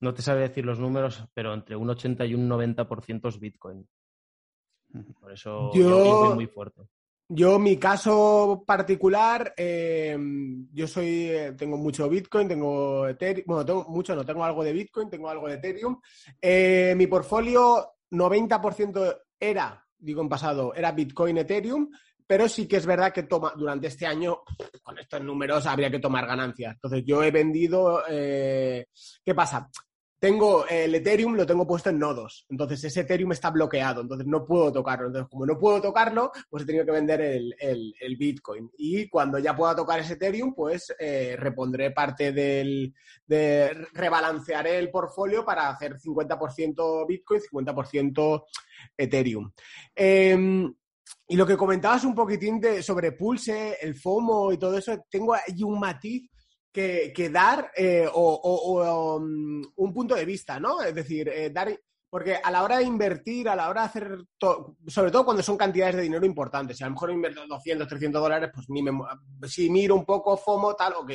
no 0.00 0.14
te 0.14 0.22
sabe 0.22 0.42
decir 0.42 0.64
los 0.64 0.78
números, 0.78 1.26
pero 1.34 1.52
entre 1.52 1.74
un 1.74 1.90
80 1.90 2.26
y 2.26 2.34
un 2.34 2.48
90% 2.48 3.28
es 3.28 3.40
Bitcoin. 3.40 3.88
Por 5.20 5.32
eso 5.32 5.72
yo, 5.74 6.32
muy 6.34 6.46
fuerte. 6.46 6.82
Yo, 7.26 7.58
mi 7.58 7.78
caso 7.78 8.64
particular, 8.66 9.54
eh, 9.56 10.16
yo 10.72 10.86
soy, 10.86 11.30
eh, 11.30 11.52
tengo 11.56 11.78
mucho 11.78 12.08
Bitcoin, 12.08 12.46
tengo 12.46 13.08
Ethereum, 13.08 13.44
bueno, 13.46 13.64
tengo 13.64 13.84
mucho, 13.88 14.14
no 14.14 14.24
tengo 14.24 14.44
algo 14.44 14.62
de 14.62 14.74
Bitcoin, 14.74 15.08
tengo 15.08 15.30
algo 15.30 15.48
de 15.48 15.54
Ethereum. 15.54 15.98
Eh, 16.40 16.94
mi 16.96 17.06
portfolio 17.06 17.93
90% 18.10 19.22
era, 19.38 19.84
digo 19.98 20.22
en 20.22 20.28
pasado, 20.28 20.74
era 20.74 20.92
Bitcoin, 20.92 21.38
Ethereum, 21.38 21.90
pero 22.26 22.48
sí 22.48 22.66
que 22.66 22.76
es 22.76 22.86
verdad 22.86 23.12
que 23.12 23.24
toma, 23.24 23.52
durante 23.56 23.88
este 23.88 24.06
año, 24.06 24.42
con 24.82 24.98
estos 24.98 25.22
números, 25.22 25.66
habría 25.66 25.90
que 25.90 25.98
tomar 25.98 26.26
ganancias. 26.26 26.74
Entonces, 26.74 27.04
yo 27.04 27.22
he 27.22 27.30
vendido. 27.30 28.02
Eh, 28.08 28.86
¿Qué 29.22 29.34
pasa? 29.34 29.68
Tengo 30.18 30.66
el 30.66 30.94
Ethereum, 30.94 31.34
lo 31.34 31.46
tengo 31.46 31.66
puesto 31.66 31.90
en 31.90 31.98
nodos. 31.98 32.46
Entonces, 32.48 32.82
ese 32.84 33.00
Ethereum 33.00 33.32
está 33.32 33.50
bloqueado, 33.50 34.00
entonces 34.00 34.26
no 34.26 34.44
puedo 34.44 34.72
tocarlo. 34.72 35.08
Entonces, 35.08 35.28
como 35.30 35.46
no 35.46 35.58
puedo 35.58 35.80
tocarlo, 35.80 36.32
pues 36.48 36.62
he 36.62 36.66
tenido 36.66 36.86
que 36.86 36.92
vender 36.92 37.20
el, 37.20 38.16
Bitcoin. 38.18 38.70
Y 38.78 39.08
cuando 39.08 39.38
ya 39.38 39.54
pueda 39.54 39.76
tocar 39.76 40.00
ese 40.00 40.14
Ethereum, 40.14 40.54
pues 40.54 40.94
eh, 40.98 41.36
repondré 41.38 41.90
parte 41.90 42.32
del. 42.32 42.94
De, 43.26 43.70
rebalancearé 43.92 44.78
el 44.78 44.90
portfolio 44.90 45.44
para 45.44 45.68
hacer 45.68 45.98
50% 45.98 47.06
Bitcoin, 47.06 47.40
50% 47.40 48.44
Ethereum. 48.96 49.52
Em, 49.94 50.74
y 51.28 51.36
lo 51.36 51.46
que 51.46 51.56
comentabas 51.56 52.04
un 52.04 52.14
poquitín 52.14 52.60
de, 52.60 52.82
sobre 52.82 53.12
Pulse, 53.12 53.78
el 53.80 53.94
FOMO 53.94 54.52
y 54.52 54.58
todo 54.58 54.78
eso, 54.78 55.04
tengo 55.10 55.34
ahí 55.34 55.62
un 55.62 55.78
matiz 55.78 56.30
que, 56.74 57.30
dar 57.32 57.70
eh, 57.76 58.08
o, 58.12 59.16
um, 59.16 59.62
un 59.76 59.94
punto 59.94 60.16
de 60.16 60.24
vista, 60.24 60.58
¿no? 60.58 60.82
Es 60.82 60.94
decir, 60.94 61.28
eh, 61.28 61.50
dar 61.50 61.68
porque 62.10 62.36
a 62.36 62.48
la 62.50 62.62
hora 62.62 62.78
de 62.78 62.84
invertir, 62.84 63.48
a 63.48 63.56
la 63.56 63.68
hora 63.68 63.82
de 63.82 63.86
hacer, 63.88 64.18
sobre 64.86 65.10
todo 65.10 65.24
cuando 65.24 65.42
son 65.42 65.56
cantidades 65.56 65.96
de 65.96 66.02
dinero 66.02 66.24
importantes, 66.24 66.76
si 66.76 66.84
a 66.84 66.86
lo 66.86 66.92
mejor 66.92 67.10
invierto 67.10 67.44
200, 67.44 67.88
300 67.88 68.22
dólares, 68.22 68.50
pues 68.54 68.70
ni 68.70 68.82
me, 68.84 68.92
si 69.48 69.68
miro 69.68 69.96
un 69.96 70.04
poco 70.04 70.36
FOMO, 70.36 70.76
tal, 70.76 70.92
ok. 70.94 71.10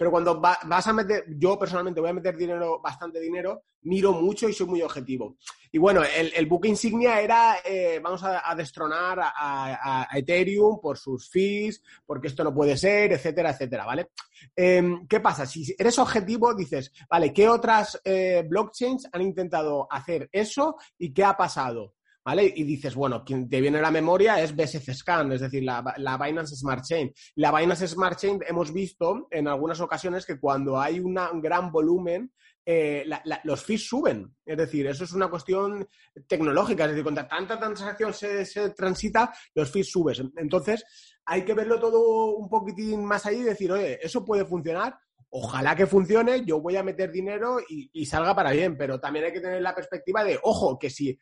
Pero 0.00 0.10
cuando 0.10 0.40
vas 0.40 0.86
a 0.86 0.94
meter, 0.94 1.26
yo 1.36 1.58
personalmente 1.58 2.00
voy 2.00 2.08
a 2.08 2.14
meter 2.14 2.34
dinero, 2.34 2.80
bastante 2.80 3.20
dinero, 3.20 3.64
miro 3.82 4.14
mucho 4.14 4.48
y 4.48 4.54
soy 4.54 4.66
muy 4.66 4.80
objetivo. 4.80 5.36
Y 5.70 5.76
bueno, 5.76 6.02
el, 6.02 6.32
el 6.34 6.46
book 6.46 6.64
insignia 6.64 7.20
era, 7.20 7.58
eh, 7.62 8.00
vamos 8.02 8.22
a, 8.24 8.54
destronar 8.54 9.18
a, 9.20 10.08
Ethereum 10.14 10.80
por 10.80 10.96
sus 10.96 11.28
fees, 11.28 11.82
porque 12.06 12.28
esto 12.28 12.42
no 12.42 12.54
puede 12.54 12.78
ser, 12.78 13.12
etcétera, 13.12 13.50
etcétera, 13.50 13.84
¿vale? 13.84 14.08
Em, 14.56 15.06
¿Qué 15.06 15.20
pasa? 15.20 15.44
Si 15.44 15.76
eres 15.78 15.98
objetivo, 15.98 16.54
dices, 16.54 16.90
vale, 17.10 17.30
¿qué 17.30 17.46
otras 17.46 18.00
eh, 18.02 18.42
blockchains 18.48 19.06
han 19.12 19.20
intentado 19.20 19.86
hacer 19.90 20.30
eso 20.32 20.76
y 20.96 21.12
qué 21.12 21.24
ha 21.24 21.36
pasado? 21.36 21.92
Y 22.38 22.64
dices, 22.64 22.94
bueno, 22.94 23.24
quien 23.24 23.48
te 23.48 23.60
viene 23.60 23.78
a 23.78 23.82
la 23.82 23.90
memoria 23.90 24.40
es 24.40 24.54
BSC 24.54 24.94
Scan, 24.94 25.32
es 25.32 25.40
decir, 25.40 25.64
la, 25.64 25.94
la, 25.96 26.16
Binance 26.16 26.56
Smart 26.56 26.84
Chain. 26.84 27.12
La 27.36 27.56
Binance 27.56 27.88
Smart 27.88 28.18
Chain 28.18 28.40
hemos 28.46 28.72
visto 28.72 29.26
en 29.30 29.48
algunas 29.48 29.80
ocasiones 29.80 30.24
que 30.26 30.38
cuando 30.38 30.80
hay 30.80 31.00
un 31.00 31.14
gran 31.40 31.72
volumen 31.72 32.32
eh, 32.72 33.04
los 33.44 33.64
fees 33.64 33.88
suben. 33.88 34.32
Es 34.44 34.56
decir, 34.56 34.86
eso 34.86 35.04
es 35.04 35.12
una 35.12 35.28
cuestión 35.28 35.88
tecnológica. 36.26 36.84
Es 36.84 36.90
decir, 36.90 37.02
cuando 37.02 37.26
tanta 37.26 37.58
transacción 37.58 38.12
se, 38.12 38.70
transita, 38.70 39.32
los 39.54 39.70
fees 39.70 39.90
suben. 39.90 40.32
Entonces, 40.36 40.84
hay 41.24 41.44
que 41.44 41.54
verlo 41.54 41.80
todo 41.80 42.36
un 42.36 42.48
poquitín 42.48 43.04
más 43.04 43.26
ahí 43.26 43.38
y 43.38 43.44
decir, 43.44 43.72
oye, 43.72 43.98
eso 44.02 44.24
puede 44.24 44.44
funcionar. 44.44 44.96
Ojalá 45.30 45.76
que 45.76 45.86
funcione, 45.86 46.44
yo 46.44 46.60
voy 46.60 46.76
a 46.76 46.82
meter 46.82 47.10
dinero 47.10 47.58
y 47.68 48.04
salga 48.06 48.34
para 48.34 48.50
bien, 48.50 48.76
pero 48.76 48.98
también 48.98 49.26
hay 49.26 49.32
que 49.32 49.40
tener 49.40 49.62
la 49.62 49.74
perspectiva 49.74 50.24
de, 50.24 50.40
ojo, 50.42 50.76
que 50.76 50.90
si 50.90 51.16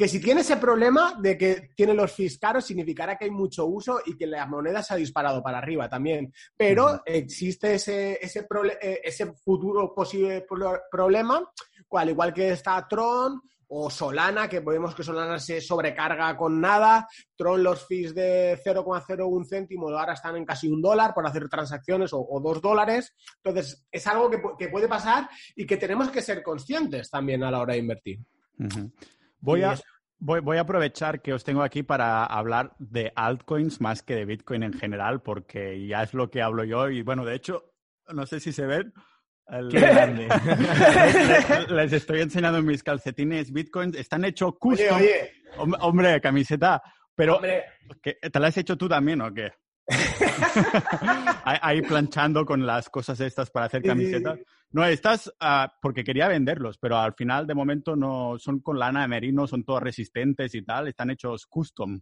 que 0.00 0.08
si 0.08 0.18
tiene 0.18 0.40
ese 0.40 0.56
problema 0.56 1.14
de 1.20 1.36
que 1.36 1.72
tiene 1.76 1.92
los 1.92 2.10
fees 2.10 2.38
caros, 2.38 2.64
significará 2.64 3.18
que 3.18 3.26
hay 3.26 3.30
mucho 3.30 3.66
uso 3.66 4.00
y 4.06 4.16
que 4.16 4.26
la 4.26 4.46
moneda 4.46 4.82
se 4.82 4.94
ha 4.94 4.96
disparado 4.96 5.42
para 5.42 5.58
arriba 5.58 5.90
también. 5.90 6.32
Pero 6.56 7.02
existe 7.04 7.74
ese, 7.74 8.18
ese, 8.18 8.46
eh, 8.80 9.00
ese 9.04 9.34
futuro 9.34 9.94
posible 9.94 10.46
problema, 10.90 11.46
al 11.90 12.08
igual 12.08 12.32
que 12.32 12.52
está 12.52 12.88
Tron 12.88 13.42
o 13.68 13.90
Solana, 13.90 14.48
que 14.48 14.60
vemos 14.60 14.94
que 14.94 15.02
Solana 15.02 15.38
se 15.38 15.60
sobrecarga 15.60 16.34
con 16.34 16.62
nada. 16.62 17.06
Tron 17.36 17.62
los 17.62 17.86
fees 17.86 18.14
de 18.14 18.58
0,01 18.64 19.46
céntimo 19.46 19.90
ahora 19.90 20.14
están 20.14 20.34
en 20.34 20.46
casi 20.46 20.66
un 20.68 20.80
dólar 20.80 21.12
por 21.12 21.26
hacer 21.26 21.46
transacciones 21.46 22.12
o, 22.14 22.40
dos 22.42 22.62
dólares. 22.62 23.14
Entonces, 23.44 23.84
es 23.92 24.06
algo 24.06 24.30
que, 24.30 24.68
puede 24.68 24.88
pasar 24.88 25.28
y 25.54 25.66
que 25.66 25.76
tenemos 25.76 26.08
que 26.08 26.22
ser 26.22 26.42
conscientes 26.42 27.10
también 27.10 27.44
a 27.44 27.50
la 27.50 27.60
hora 27.60 27.74
de 27.74 27.80
invertir. 27.80 28.18
Voy 29.40 29.62
a, 29.62 29.74
voy, 30.18 30.58
a 30.58 30.60
aprovechar 30.60 31.22
que 31.22 31.32
os 31.32 31.44
tengo 31.44 31.62
aquí 31.62 31.82
para 31.82 32.24
hablar 32.24 32.74
de 32.78 33.12
altcoins 33.14 33.80
más 33.80 34.02
que 34.02 34.14
de 34.14 34.24
Bitcoin 34.24 34.62
en 34.62 34.72
general, 34.72 35.22
porque 35.22 35.86
ya 35.86 36.02
es 36.02 36.14
lo 36.14 36.30
que 36.30 36.42
hablo 36.42 36.64
yo. 36.64 36.90
Y 36.90 37.02
bueno, 37.02 37.24
de 37.24 37.34
hecho, 37.34 37.72
no 38.08 38.26
sé 38.26 38.40
si 38.40 38.52
se 38.52 38.66
ven, 38.66 38.92
les, 41.70 41.92
estoy 41.92 42.20
enseñando 42.20 42.62
mis 42.62 42.82
calcetines 42.82 43.52
Bitcoin. 43.52 43.94
Están 43.96 44.24
hechos 44.24 44.54
custom. 44.58 44.96
Oye, 44.96 45.32
oye. 45.56 45.76
Hombre, 45.80 46.20
camiseta. 46.20 46.82
Pero, 47.16 47.36
Hombre. 47.36 47.64
¿te 48.02 48.38
la 48.38 48.46
has 48.46 48.56
hecho 48.56 48.76
tú 48.76 48.88
también 48.88 49.20
o 49.20 49.34
qué? 49.34 49.52
Ahí 51.44 51.82
planchando 51.82 52.44
con 52.44 52.64
las 52.64 52.88
cosas 52.88 53.20
estas 53.20 53.50
para 53.50 53.66
hacer 53.66 53.82
camisetas. 53.82 54.38
No, 54.72 54.84
estas, 54.84 55.26
uh, 55.28 55.68
porque 55.82 56.04
quería 56.04 56.28
venderlos, 56.28 56.78
pero 56.78 56.98
al 56.98 57.14
final 57.14 57.46
de 57.46 57.54
momento 57.54 57.96
no 57.96 58.38
son 58.38 58.60
con 58.60 58.78
lana 58.78 59.02
de 59.02 59.08
merino, 59.08 59.46
son 59.46 59.64
todos 59.64 59.82
resistentes 59.82 60.54
y 60.54 60.62
tal, 60.62 60.88
están 60.88 61.10
hechos 61.10 61.46
custom. 61.46 62.00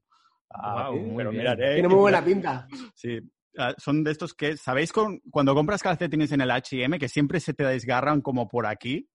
Uh, 0.51 0.95
wow, 0.95 1.17
pero 1.17 1.31
bien. 1.31 1.43
mirad, 1.43 1.61
eh, 1.61 1.75
tiene 1.75 1.89
muy 1.89 1.99
buena 1.99 2.25
pinta. 2.25 2.69
Sí, 2.95 3.19
uh, 3.19 3.73
son 3.79 4.05
de 4.05 4.11
estos 4.11 4.35
que, 4.35 4.57
¿sabéis 4.57 4.93
con, 4.93 5.21
cuando 5.31 5.55
compras 5.55 5.83
calcetines 5.83 6.33
en 6.33 6.43
el 6.43 6.51
H&M 6.51 6.99
que 6.99 7.09
siempre 7.09 7.41
se 7.41 7.55
te 7.55 7.65
desgarran 7.65 8.21
como 8.21 8.49
por 8.49 8.67
aquí? 8.67 9.09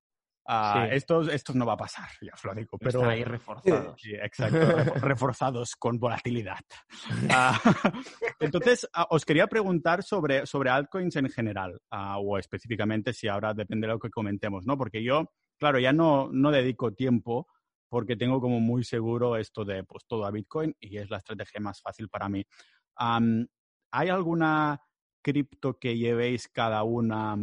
Uh, 0.46 0.74
sí. 0.74 0.96
estos, 0.96 1.28
estos 1.30 1.56
no 1.56 1.66
va 1.66 1.74
a 1.74 1.78
pasar, 1.78 2.10
ya 2.22 2.34
os 2.34 2.44
lo 2.44 2.54
digo. 2.54 2.78
Pero 2.78 3.00
Están 3.00 3.10
ahí 3.10 3.24
reforzados. 3.24 4.02
Sí, 4.02 4.14
exacto, 4.14 5.00
reforzados 5.00 5.76
con 5.76 5.98
volatilidad. 6.00 6.60
Uh, 7.10 7.54
entonces, 8.40 8.84
uh, 8.98 9.06
os 9.10 9.24
quería 9.24 9.48
preguntar 9.48 10.04
sobre, 10.04 10.46
sobre 10.46 10.70
altcoins 10.70 11.16
en 11.16 11.30
general, 11.30 11.80
o 11.92 12.38
específicamente 12.38 13.14
si 13.14 13.28
ahora 13.28 13.54
depende 13.54 13.88
de 13.88 13.94
lo 13.94 14.00
que 14.00 14.10
comentemos, 14.10 14.66
¿no? 14.66 14.78
Porque 14.78 15.02
yo, 15.04 15.32
claro, 15.58 15.80
ya 15.80 15.94
no, 15.94 16.30
no 16.32 16.52
dedico 16.52 16.94
tiempo 16.94 17.48
porque 17.94 18.16
tengo 18.16 18.42
como 18.42 18.60
muy 18.60 18.84
seguro 18.84 19.38
esto 19.38 19.64
de 19.64 19.84
pues 19.84 20.06
todo 20.08 20.26
a 20.26 20.32
Bitcoin 20.32 20.76
y 20.80 20.98
es 20.98 21.12
la 21.12 21.18
estrategia 21.18 21.62
más 21.62 21.80
fácil 21.80 22.10
para 22.10 22.28
mí. 22.28 22.44
Um, 23.00 23.46
¿Hay 23.92 24.10
alguna 24.10 24.82
cripto 25.22 25.78
que 25.78 25.96
llevéis 25.96 26.48
cada 26.48 26.82
una? 26.82 27.38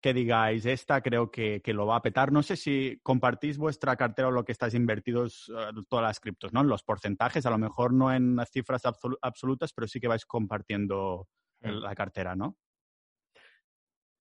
Que 0.00 0.14
digáis, 0.14 0.64
esta 0.66 1.00
creo 1.00 1.30
que, 1.30 1.60
que, 1.60 1.72
lo 1.72 1.86
va 1.86 1.96
a 1.96 2.02
petar. 2.02 2.30
No 2.30 2.42
sé 2.42 2.56
si 2.56 3.00
compartís 3.02 3.58
vuestra 3.58 3.96
cartera 3.96 4.28
o 4.28 4.30
lo 4.30 4.44
que 4.44 4.52
estáis 4.52 4.74
invertidos, 4.74 5.48
uh, 5.48 5.82
todas 5.88 6.04
las 6.04 6.20
criptos, 6.20 6.52
¿no? 6.52 6.60
En 6.60 6.68
los 6.68 6.82
porcentajes, 6.84 7.46
a 7.46 7.50
lo 7.50 7.58
mejor 7.58 7.92
no 7.92 8.12
en 8.12 8.38
cifras 8.50 8.84
absol 8.84 9.16
absolutas, 9.22 9.72
pero 9.72 9.88
sí 9.88 10.00
que 10.00 10.08
vais 10.08 10.24
compartiendo 10.24 11.26
la 11.60 11.94
cartera, 11.94 12.36
¿no? 12.36 12.56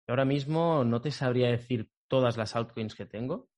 Ahora 0.08 0.26
mismo 0.26 0.84
no 0.84 1.02
te 1.02 1.12
sabría 1.12 1.50
decir 1.50 1.90
todas 2.08 2.38
las 2.38 2.56
altcoins 2.56 2.96
que 2.96 3.06
tengo. 3.06 3.50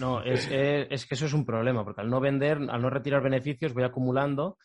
No, 0.00 0.22
es, 0.24 0.48
es, 0.50 0.88
es 0.90 1.06
que 1.06 1.14
eso 1.14 1.26
es 1.26 1.34
un 1.34 1.44
problema, 1.44 1.84
porque 1.84 2.00
al 2.00 2.10
no 2.10 2.18
vender, 2.18 2.58
al 2.68 2.82
no 2.82 2.90
retirar 2.90 3.22
beneficios, 3.22 3.72
voy 3.72 3.84
acumulando 3.84 4.58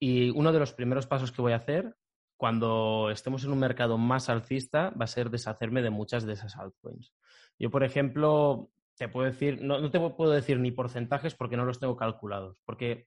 y 0.00 0.30
uno 0.30 0.50
de 0.52 0.58
los 0.58 0.72
primeros 0.72 1.06
pasos 1.06 1.30
que 1.30 1.42
voy 1.42 1.52
a 1.52 1.56
hacer 1.56 1.94
cuando 2.42 3.08
estemos 3.12 3.44
en 3.44 3.52
un 3.52 3.60
mercado 3.60 3.96
más 3.98 4.28
alcista, 4.28 4.90
va 5.00 5.04
a 5.04 5.06
ser 5.06 5.30
deshacerme 5.30 5.80
de 5.80 5.90
muchas 5.90 6.26
de 6.26 6.32
esas 6.32 6.56
altcoins. 6.56 7.14
Yo, 7.56 7.70
por 7.70 7.84
ejemplo, 7.84 8.72
te 8.96 9.06
puedo 9.06 9.30
decir, 9.30 9.62
no, 9.62 9.78
no, 9.78 9.92
te 9.92 10.00
puedo 10.00 10.32
decir 10.32 10.58
ni 10.58 10.72
porcentajes 10.72 11.36
porque 11.36 11.56
no 11.56 11.64
los 11.64 11.78
tengo 11.78 11.96
calculados, 11.96 12.58
porque 12.64 13.06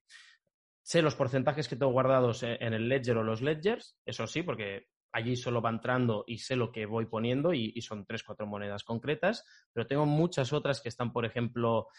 sé 0.83 1.01
los 1.01 1.17
porcentajes 1.17 1.67
que 1.67 1.75
tengo 1.75 1.91
guardados 1.91 2.43
en 2.43 2.73
el 2.73 2.87
ledger 2.87 3.17
o 3.17 3.25
los 3.25 3.41
ledgers, 3.41 3.99
eso 4.05 4.25
sí, 4.25 4.41
porque 4.41 4.87
allí 5.11 5.35
solo 5.35 5.61
va 5.61 5.69
entrando 5.69 6.23
y 6.25 6.37
sé 6.37 6.55
lo 6.55 6.71
que 6.71 6.85
voy 6.85 7.05
poniendo 7.07 7.53
y, 7.53 7.73
y 7.75 7.81
son 7.81 8.05
tres, 8.05 8.23
cuatro 8.23 8.47
monedas 8.47 8.85
concretas, 8.85 9.43
pero 9.73 9.85
tengo 9.85 10.05
muchas 10.05 10.53
otras 10.53 10.79
que 10.79 10.87
están, 10.87 11.11
por 11.11 11.25
ejemplo, 11.25 11.89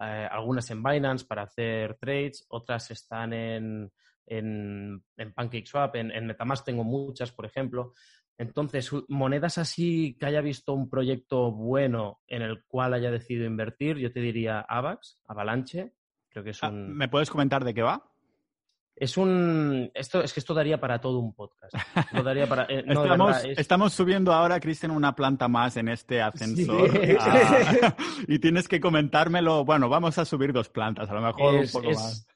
eh, 0.00 0.28
algunas 0.30 0.70
en 0.70 0.82
Binance 0.82 1.26
para 1.26 1.42
hacer 1.42 1.98
trades, 1.98 2.46
otras 2.48 2.90
están 2.90 3.34
en, 3.34 3.92
en, 4.26 5.02
en 5.16 5.32
PancakeSwap, 5.32 5.96
en, 5.96 6.10
en, 6.10 6.26
Metamask 6.26 6.64
tengo 6.64 6.84
muchas, 6.84 7.32
por 7.32 7.46
ejemplo. 7.46 7.92
Entonces, 8.38 8.90
monedas 9.08 9.56
así 9.58 10.16
que 10.18 10.26
haya 10.26 10.40
visto 10.40 10.74
un 10.74 10.90
proyecto 10.90 11.52
bueno 11.52 12.20
en 12.26 12.42
el 12.42 12.64
cual 12.64 12.92
haya 12.92 13.10
decidido 13.10 13.46
invertir, 13.46 13.96
yo 13.96 14.12
te 14.12 14.20
diría 14.20 14.60
AVAX, 14.60 15.22
Avalanche. 15.26 15.94
Creo 16.28 16.44
que 16.44 16.50
es 16.50 16.62
un... 16.62 16.68
Ah, 16.68 16.94
¿Me 16.94 17.08
puedes 17.08 17.30
comentar 17.30 17.64
de 17.64 17.72
qué 17.72 17.82
va? 17.82 18.10
Es 18.96 19.18
un. 19.18 19.90
Esto, 19.92 20.22
es 20.22 20.32
que 20.32 20.40
esto 20.40 20.54
daría 20.54 20.80
para 20.80 20.98
todo 20.98 21.18
un 21.18 21.34
podcast. 21.34 21.74
Lo 22.12 22.22
daría 22.22 22.46
para, 22.46 22.64
eh, 22.64 22.82
no, 22.86 23.02
estamos, 23.02 23.26
verdad, 23.26 23.50
es... 23.50 23.58
estamos, 23.58 23.92
subiendo 23.92 24.32
ahora, 24.32 24.58
Cristian, 24.58 24.90
una 24.90 25.14
planta 25.14 25.48
más 25.48 25.76
en 25.76 25.88
este 25.88 26.22
ascensor. 26.22 26.90
Sí. 26.90 27.14
Ah, 27.20 27.94
y 28.26 28.38
tienes 28.38 28.66
que 28.68 28.80
comentármelo. 28.80 29.66
Bueno, 29.66 29.90
vamos 29.90 30.16
a 30.16 30.24
subir 30.24 30.54
dos 30.54 30.70
plantas, 30.70 31.10
a 31.10 31.14
lo 31.14 31.20
mejor 31.20 31.56
es, 31.56 31.74
un 31.74 31.82
poco 31.82 31.92
es, 31.92 31.98
más. 31.98 32.26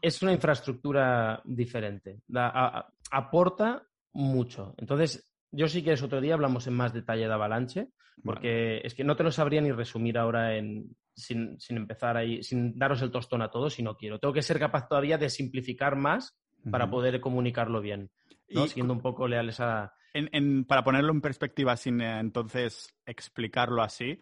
Es 0.00 0.22
una 0.22 0.32
infraestructura 0.32 1.40
diferente. 1.44 2.20
Da, 2.26 2.48
a, 2.48 2.78
a, 2.78 2.92
aporta 3.10 3.86
mucho. 4.12 4.74
Entonces, 4.78 5.30
yo 5.50 5.68
sí 5.68 5.82
que 5.82 5.92
es 5.92 6.02
otro 6.02 6.20
día 6.20 6.34
hablamos 6.34 6.66
en 6.66 6.74
más 6.74 6.92
detalle 6.92 7.26
de 7.26 7.32
Avalanche, 7.32 7.88
porque 8.24 8.48
vale. 8.48 8.86
es 8.86 8.94
que 8.94 9.04
no 9.04 9.16
te 9.16 9.22
lo 9.22 9.30
sabría 9.30 9.60
ni 9.60 9.72
resumir 9.72 10.18
ahora 10.18 10.56
en, 10.56 10.96
sin, 11.14 11.58
sin, 11.60 11.76
empezar 11.76 12.16
ahí, 12.16 12.42
sin 12.42 12.78
daros 12.78 13.02
el 13.02 13.10
tostón 13.10 13.42
a 13.42 13.50
todos 13.50 13.74
si 13.74 13.82
no 13.82 13.96
quiero. 13.96 14.18
Tengo 14.18 14.34
que 14.34 14.42
ser 14.42 14.58
capaz 14.58 14.88
todavía 14.88 15.18
de 15.18 15.30
simplificar 15.30 15.96
más 15.96 16.36
uh 16.58 16.68
-huh. 16.68 16.70
para 16.70 16.90
poder 16.90 17.20
comunicarlo 17.20 17.80
bien, 17.80 18.10
¿no? 18.48 18.64
Y, 18.64 18.68
siendo 18.68 18.92
un 18.92 19.00
poco 19.00 19.28
leales 19.28 19.60
a... 19.60 19.92
En, 20.14 20.30
en, 20.32 20.64
para 20.64 20.82
ponerlo 20.82 21.12
en 21.12 21.20
perspectiva, 21.20 21.76
sin 21.76 22.00
eh, 22.00 22.20
entonces 22.20 22.94
explicarlo 23.04 23.82
así, 23.82 24.20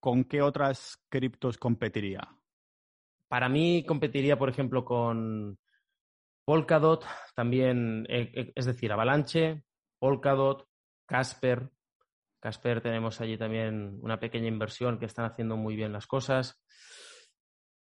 ¿con 0.00 0.24
qué 0.24 0.40
otras 0.40 0.98
criptos 1.10 1.58
competiría? 1.58 2.28
Para 3.34 3.48
mí 3.48 3.84
competiría, 3.84 4.38
por 4.38 4.48
ejemplo, 4.48 4.84
con 4.84 5.58
Polkadot, 6.44 7.04
también, 7.34 8.06
eh, 8.08 8.52
es 8.54 8.64
decir, 8.64 8.92
Avalanche, 8.92 9.64
Polkadot, 9.98 10.68
Casper, 11.04 11.68
Casper 12.38 12.80
tenemos 12.80 13.20
allí 13.20 13.36
también 13.36 13.98
una 14.02 14.20
pequeña 14.20 14.46
inversión 14.46 15.00
que 15.00 15.06
están 15.06 15.24
haciendo 15.24 15.56
muy 15.56 15.74
bien 15.74 15.92
las 15.92 16.06
cosas. 16.06 16.62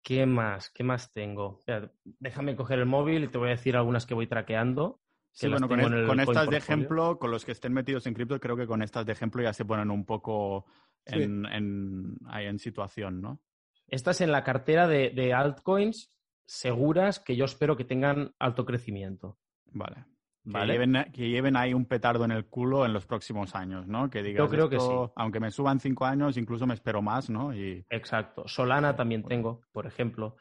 ¿Qué 0.03 0.27
más? 0.27 0.69
¿Qué 0.71 0.83
más 0.83 1.13
tengo? 1.13 1.61
Déjame 2.03 2.57
coger 2.57 2.81
el 2.81 2.87
móvil 2.87 3.23
y 3.23 3.29
te 3.29 3.39
voy 3.39 3.51
a 3.51 3.53
decir 3.53 3.77
algunas 3.77 4.05
que 4.05 4.15
voy 4.15 4.27
traqueando. 4.27 5.01
Sí, 5.31 5.47
bueno, 5.47 5.69
con, 5.69 5.79
el, 5.79 6.09
con 6.09 6.19
estas 6.19 6.51
de 6.51 6.57
ejemplo, 6.57 7.21
con 7.21 7.31
los 7.31 7.45
que 7.45 7.53
estén 7.53 7.73
metidos 7.73 8.05
en 8.09 8.15
cripto, 8.15 8.41
creo 8.41 8.57
que 8.57 8.67
con 8.67 8.83
estas 8.83 9.07
de 9.07 9.13
ejemplo 9.13 9.45
ya 9.45 9.53
se 9.53 9.65
ponen 9.65 9.93
un 9.93 10.05
poco 10.05 10.67
en, 11.05 11.45
sí. 11.45 11.53
en, 11.53 12.17
ahí 12.27 12.47
en 12.47 12.59
situación, 12.59 13.21
¿no? 13.21 13.41
Estas 13.89 14.21
en 14.21 14.33
la 14.33 14.45
cartera 14.45 14.89
de, 14.89 15.11
de 15.11 15.33
altcoins 15.33 16.17
seguras 16.47 17.21
que 17.21 17.37
yo 17.37 17.45
espero 17.45 17.77
que 17.77 17.85
tengan 17.85 18.35
alto 18.39 18.65
crecimiento. 18.65 19.39
Vale. 19.67 20.07
¿Vale? 20.49 20.67
Que, 20.67 20.79
lleven, 20.79 21.13
que, 21.13 21.29
lleven, 21.29 21.57
ahí 21.57 21.75
un 21.75 21.87
petardo 21.87 22.25
en 22.25 22.31
el 22.31 22.47
culo 22.47 22.87
en 22.87 22.93
los 22.93 23.05
próximos 23.05 23.57
años, 23.57 23.89
¿no? 23.89 24.09
Que 24.09 24.23
digas, 24.23 24.45
Yo 24.45 24.49
creo 24.49 24.65
esto, 24.67 24.71
que 24.71 25.09
sí. 25.09 25.13
aunque 25.17 25.41
me 25.41 25.51
suban 25.51 25.81
cinco 25.81 26.05
años, 26.05 26.37
incluso 26.37 26.67
me 26.67 26.75
espero 26.75 27.03
más, 27.03 27.29
¿no? 27.29 27.53
Y... 27.53 27.85
Exacto. 27.91 28.47
Solana 28.47 28.95
también 28.95 29.25
tengo, 29.25 29.63
por 29.73 29.87
ejemplo. 29.87 30.37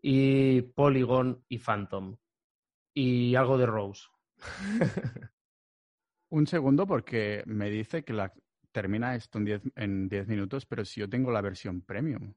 Y 0.00 0.62
Polygon 0.62 1.44
y 1.48 1.58
Phantom. 1.58 2.16
Y 2.94 3.34
algo 3.34 3.58
de 3.58 3.66
Rose. 3.66 4.08
un 6.30 6.46
segundo, 6.46 6.86
porque 6.86 7.42
me 7.44 7.68
dice 7.68 8.02
que 8.02 8.14
la 8.14 8.32
termina 8.72 9.14
esto 9.14 9.38
en 9.38 9.44
10 9.44 9.62
en 9.76 10.08
diez 10.08 10.26
minutos, 10.26 10.64
pero 10.64 10.86
si 10.86 11.00
yo 11.00 11.08
tengo 11.08 11.30
la 11.30 11.42
versión 11.42 11.82
premium. 11.82 12.32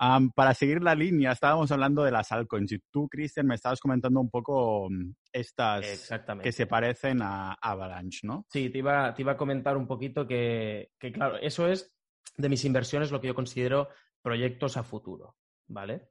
Um, 0.00 0.30
para 0.30 0.54
seguir 0.54 0.82
la 0.82 0.94
línea, 0.94 1.32
estábamos 1.32 1.70
hablando 1.70 2.02
de 2.02 2.10
las 2.10 2.32
altcoins 2.32 2.72
y 2.72 2.78
tú, 2.90 3.06
Cristian, 3.06 3.46
me 3.46 3.56
estabas 3.56 3.80
comentando 3.80 4.18
un 4.18 4.30
poco 4.30 4.88
mm, 4.88 5.12
estas 5.30 6.10
que 6.42 6.52
se 6.52 6.66
parecen 6.66 7.20
a 7.20 7.52
Avalanche, 7.60 8.20
¿no? 8.26 8.46
Sí, 8.48 8.70
te 8.70 8.78
iba, 8.78 9.12
te 9.12 9.20
iba 9.20 9.32
a 9.32 9.36
comentar 9.36 9.76
un 9.76 9.86
poquito 9.86 10.26
que, 10.26 10.92
que, 10.98 11.12
claro, 11.12 11.36
eso 11.36 11.68
es 11.68 11.94
de 12.34 12.48
mis 12.48 12.64
inversiones 12.64 13.10
lo 13.10 13.20
que 13.20 13.26
yo 13.26 13.34
considero 13.34 13.90
proyectos 14.22 14.78
a 14.78 14.84
futuro, 14.84 15.36
¿vale? 15.68 16.08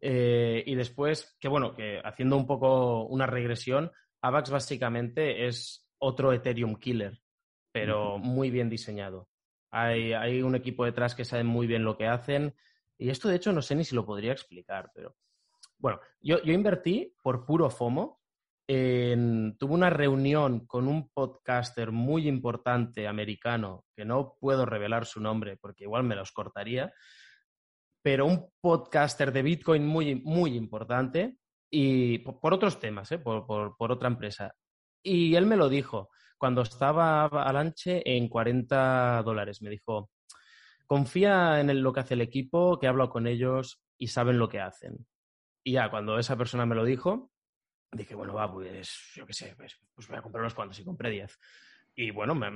Eh, 0.00 0.62
y 0.66 0.74
después, 0.74 1.36
que 1.38 1.48
bueno, 1.48 1.74
que 1.74 2.00
haciendo 2.02 2.38
un 2.38 2.46
poco 2.46 3.04
una 3.04 3.26
regresión, 3.26 3.92
AVAX 4.22 4.50
básicamente 4.50 5.46
es 5.46 5.86
otro 5.98 6.32
Ethereum 6.32 6.76
killer, 6.76 7.20
pero 7.70 8.14
uh 8.14 8.18
-huh. 8.18 8.22
muy 8.22 8.50
bien 8.50 8.70
diseñado. 8.70 9.28
Hay, 9.70 10.14
hay 10.14 10.40
un 10.40 10.54
equipo 10.54 10.86
detrás 10.86 11.14
que 11.14 11.26
sabe 11.26 11.44
muy 11.44 11.66
bien 11.66 11.84
lo 11.84 11.98
que 11.98 12.06
hacen. 12.06 12.54
Y 12.98 13.10
esto, 13.10 13.28
de 13.28 13.36
hecho, 13.36 13.52
no 13.52 13.62
sé 13.62 13.74
ni 13.74 13.84
si 13.84 13.94
lo 13.94 14.06
podría 14.06 14.32
explicar, 14.32 14.90
pero 14.94 15.16
bueno, 15.78 16.00
yo, 16.20 16.38
invertí 16.44 17.14
por 17.22 17.44
puro 17.44 17.70
FOMO. 17.70 18.20
En, 18.68 19.56
tuve 19.58 19.74
una 19.74 19.90
reunión 19.90 20.66
con 20.66 20.88
un 20.88 21.08
podcaster 21.10 21.92
muy 21.92 22.26
importante 22.26 23.06
americano, 23.06 23.84
que 23.94 24.04
no 24.04 24.34
puedo 24.40 24.66
revelar 24.66 25.06
su 25.06 25.20
nombre 25.20 25.56
porque 25.56 25.84
igual 25.84 26.02
me 26.02 26.16
los 26.16 26.32
cortaría, 26.32 26.92
pero 28.02 28.26
un 28.26 28.50
podcaster 28.60 29.30
de 29.32 29.42
Bitcoin 29.42 29.86
muy, 29.86 30.16
muy 30.16 30.56
importante 30.56 31.38
y 31.70 32.18
por, 32.18 32.54
otros 32.54 32.80
temas, 32.80 33.12
¿eh? 33.12 33.18
por, 33.18 33.46
por, 33.46 33.76
por, 33.76 33.92
otra 33.92 34.08
empresa. 34.08 34.52
Y 35.00 35.36
él 35.36 35.46
me 35.46 35.56
lo 35.56 35.68
dijo 35.68 36.10
cuando 36.38 36.62
estaba 36.62 37.24
Avalanche 37.24 38.02
en 38.04 38.28
40 38.28 39.22
dólares. 39.24 39.62
Me 39.62 39.70
dijo, 39.70 40.10
confía 40.86 41.60
en 41.60 41.82
lo 41.82 41.92
que 41.92 42.00
hace 42.00 42.14
el 42.14 42.20
equipo, 42.20 42.78
que 42.78 42.86
hablo 42.86 43.08
con 43.10 43.26
ellos 43.26 43.80
y 43.98 44.08
saben 44.08 44.38
lo 44.38 44.48
que 44.48 44.60
hacen. 44.60 45.06
Y 45.64 45.72
ya, 45.72 45.90
cuando 45.90 46.18
esa 46.18 46.36
persona 46.36 46.64
me 46.64 46.76
lo 46.76 46.84
dijo, 46.84 47.30
dije, 47.92 48.14
bueno, 48.14 48.34
va, 48.34 48.52
pues 48.52 49.12
yo 49.14 49.26
qué 49.26 49.32
sé, 49.32 49.54
pues, 49.56 49.80
pues, 49.94 50.08
voy 50.08 50.18
a 50.18 50.22
comprar 50.22 50.42
unos 50.42 50.54
cuantos 50.54 50.78
y 50.78 50.84
compré 50.84 51.10
10. 51.10 51.38
y 51.96 52.10
bueno, 52.10 52.34
me, 52.34 52.50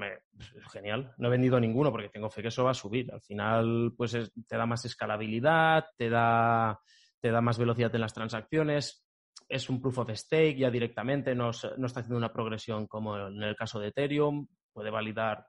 genial. 0.73 1.14
No 1.19 1.29
he 1.29 1.31
vendido 1.31 1.59
ninguno 1.59 1.90
porque 1.90 2.09
tengo 2.09 2.31
fe 2.31 2.43
que 2.43 2.49
eso 2.49 2.64
va 2.64 2.73
a 2.73 2.75
subir. 2.75 3.12
Al 3.12 3.21
final, 3.23 3.95
pues 3.97 4.12
te 4.12 4.57
da 4.57 4.66
más 4.66 4.85
escalabilidad, 4.85 5.87
te 5.97 6.11
da, 6.11 6.79
te 7.21 7.31
da 7.31 7.40
más 7.40 7.59
velocidad 7.59 7.95
en 7.95 8.03
las 8.03 8.14
transacciones. 8.14 9.05
Es 9.49 9.69
un 9.69 9.81
proof 9.81 9.99
of 9.99 10.11
stake 10.11 10.59
ya 10.59 10.71
directamente, 10.71 11.35
no, 11.35 11.51
no 11.79 11.87
está 11.87 12.01
haciendo 12.01 12.19
una 12.19 12.33
progresión 12.33 12.87
como 12.87 13.16
en 13.19 13.43
el 13.43 13.57
caso 13.57 13.81
de 13.81 13.88
Ethereum. 13.88 14.47
Puede 14.73 14.90
validar 14.90 15.47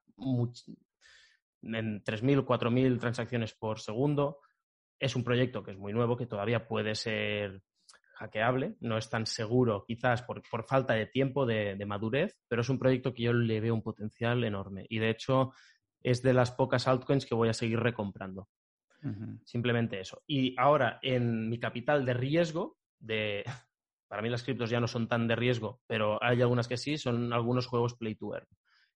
en 1.64 2.04
3.000, 2.04 2.46
4.000 2.46 3.00
transacciones 3.00 3.54
por 3.54 3.80
segundo. 3.80 4.40
Es 5.00 5.16
un 5.16 5.24
proyecto 5.24 5.64
que 5.64 5.72
es 5.72 5.78
muy 5.78 5.94
nuevo, 5.94 6.18
que 6.18 6.28
todavía 6.28 6.68
puede 6.68 6.96
ser 6.96 7.62
hackeable, 8.22 8.76
no 8.82 8.98
es 8.98 9.10
tan 9.10 9.26
seguro 9.26 9.84
quizás 9.88 10.22
por, 10.22 10.44
falta 10.68 10.94
de 10.94 11.08
tiempo, 11.08 11.46
de, 11.46 11.76
madurez, 11.88 12.38
pero 12.48 12.62
es 12.62 12.70
un 12.70 12.78
proyecto 12.78 13.14
que 13.14 13.24
yo 13.24 13.34
le 13.34 13.60
veo 13.60 13.74
un 13.74 13.82
potencial 13.82 14.44
enorme 14.44 14.86
y 14.90 15.00
de 15.00 15.10
hecho 15.10 15.54
es 16.04 16.22
de 16.22 16.34
las 16.34 16.52
pocas 16.52 16.88
altcoins 16.88 17.26
que 17.26 17.36
voy 17.36 17.50
a 17.50 17.54
seguir 17.54 17.80
recomprando. 17.80 18.48
Simplemente 19.46 20.00
eso. 20.00 20.22
Y 20.28 20.54
ahora 20.60 21.00
en 21.02 21.50
mi 21.50 21.60
capital 21.60 22.06
de 22.06 22.14
riesgo, 22.14 22.78
de, 23.00 23.44
para 24.08 24.22
mí 24.22 24.30
las 24.30 24.44
criptos 24.44 24.70
ya 24.70 24.80
no 24.80 24.88
son 24.88 25.08
tan 25.08 25.28
de 25.28 25.36
riesgo, 25.36 25.82
pero 25.88 26.24
hay 26.24 26.42
algunas 26.42 26.68
que 26.68 26.78
sí, 26.78 27.00
son 27.00 27.34
algunos 27.34 27.66
juegos 27.66 27.96
play 27.96 28.14
to 28.14 28.36
earn, 28.36 28.46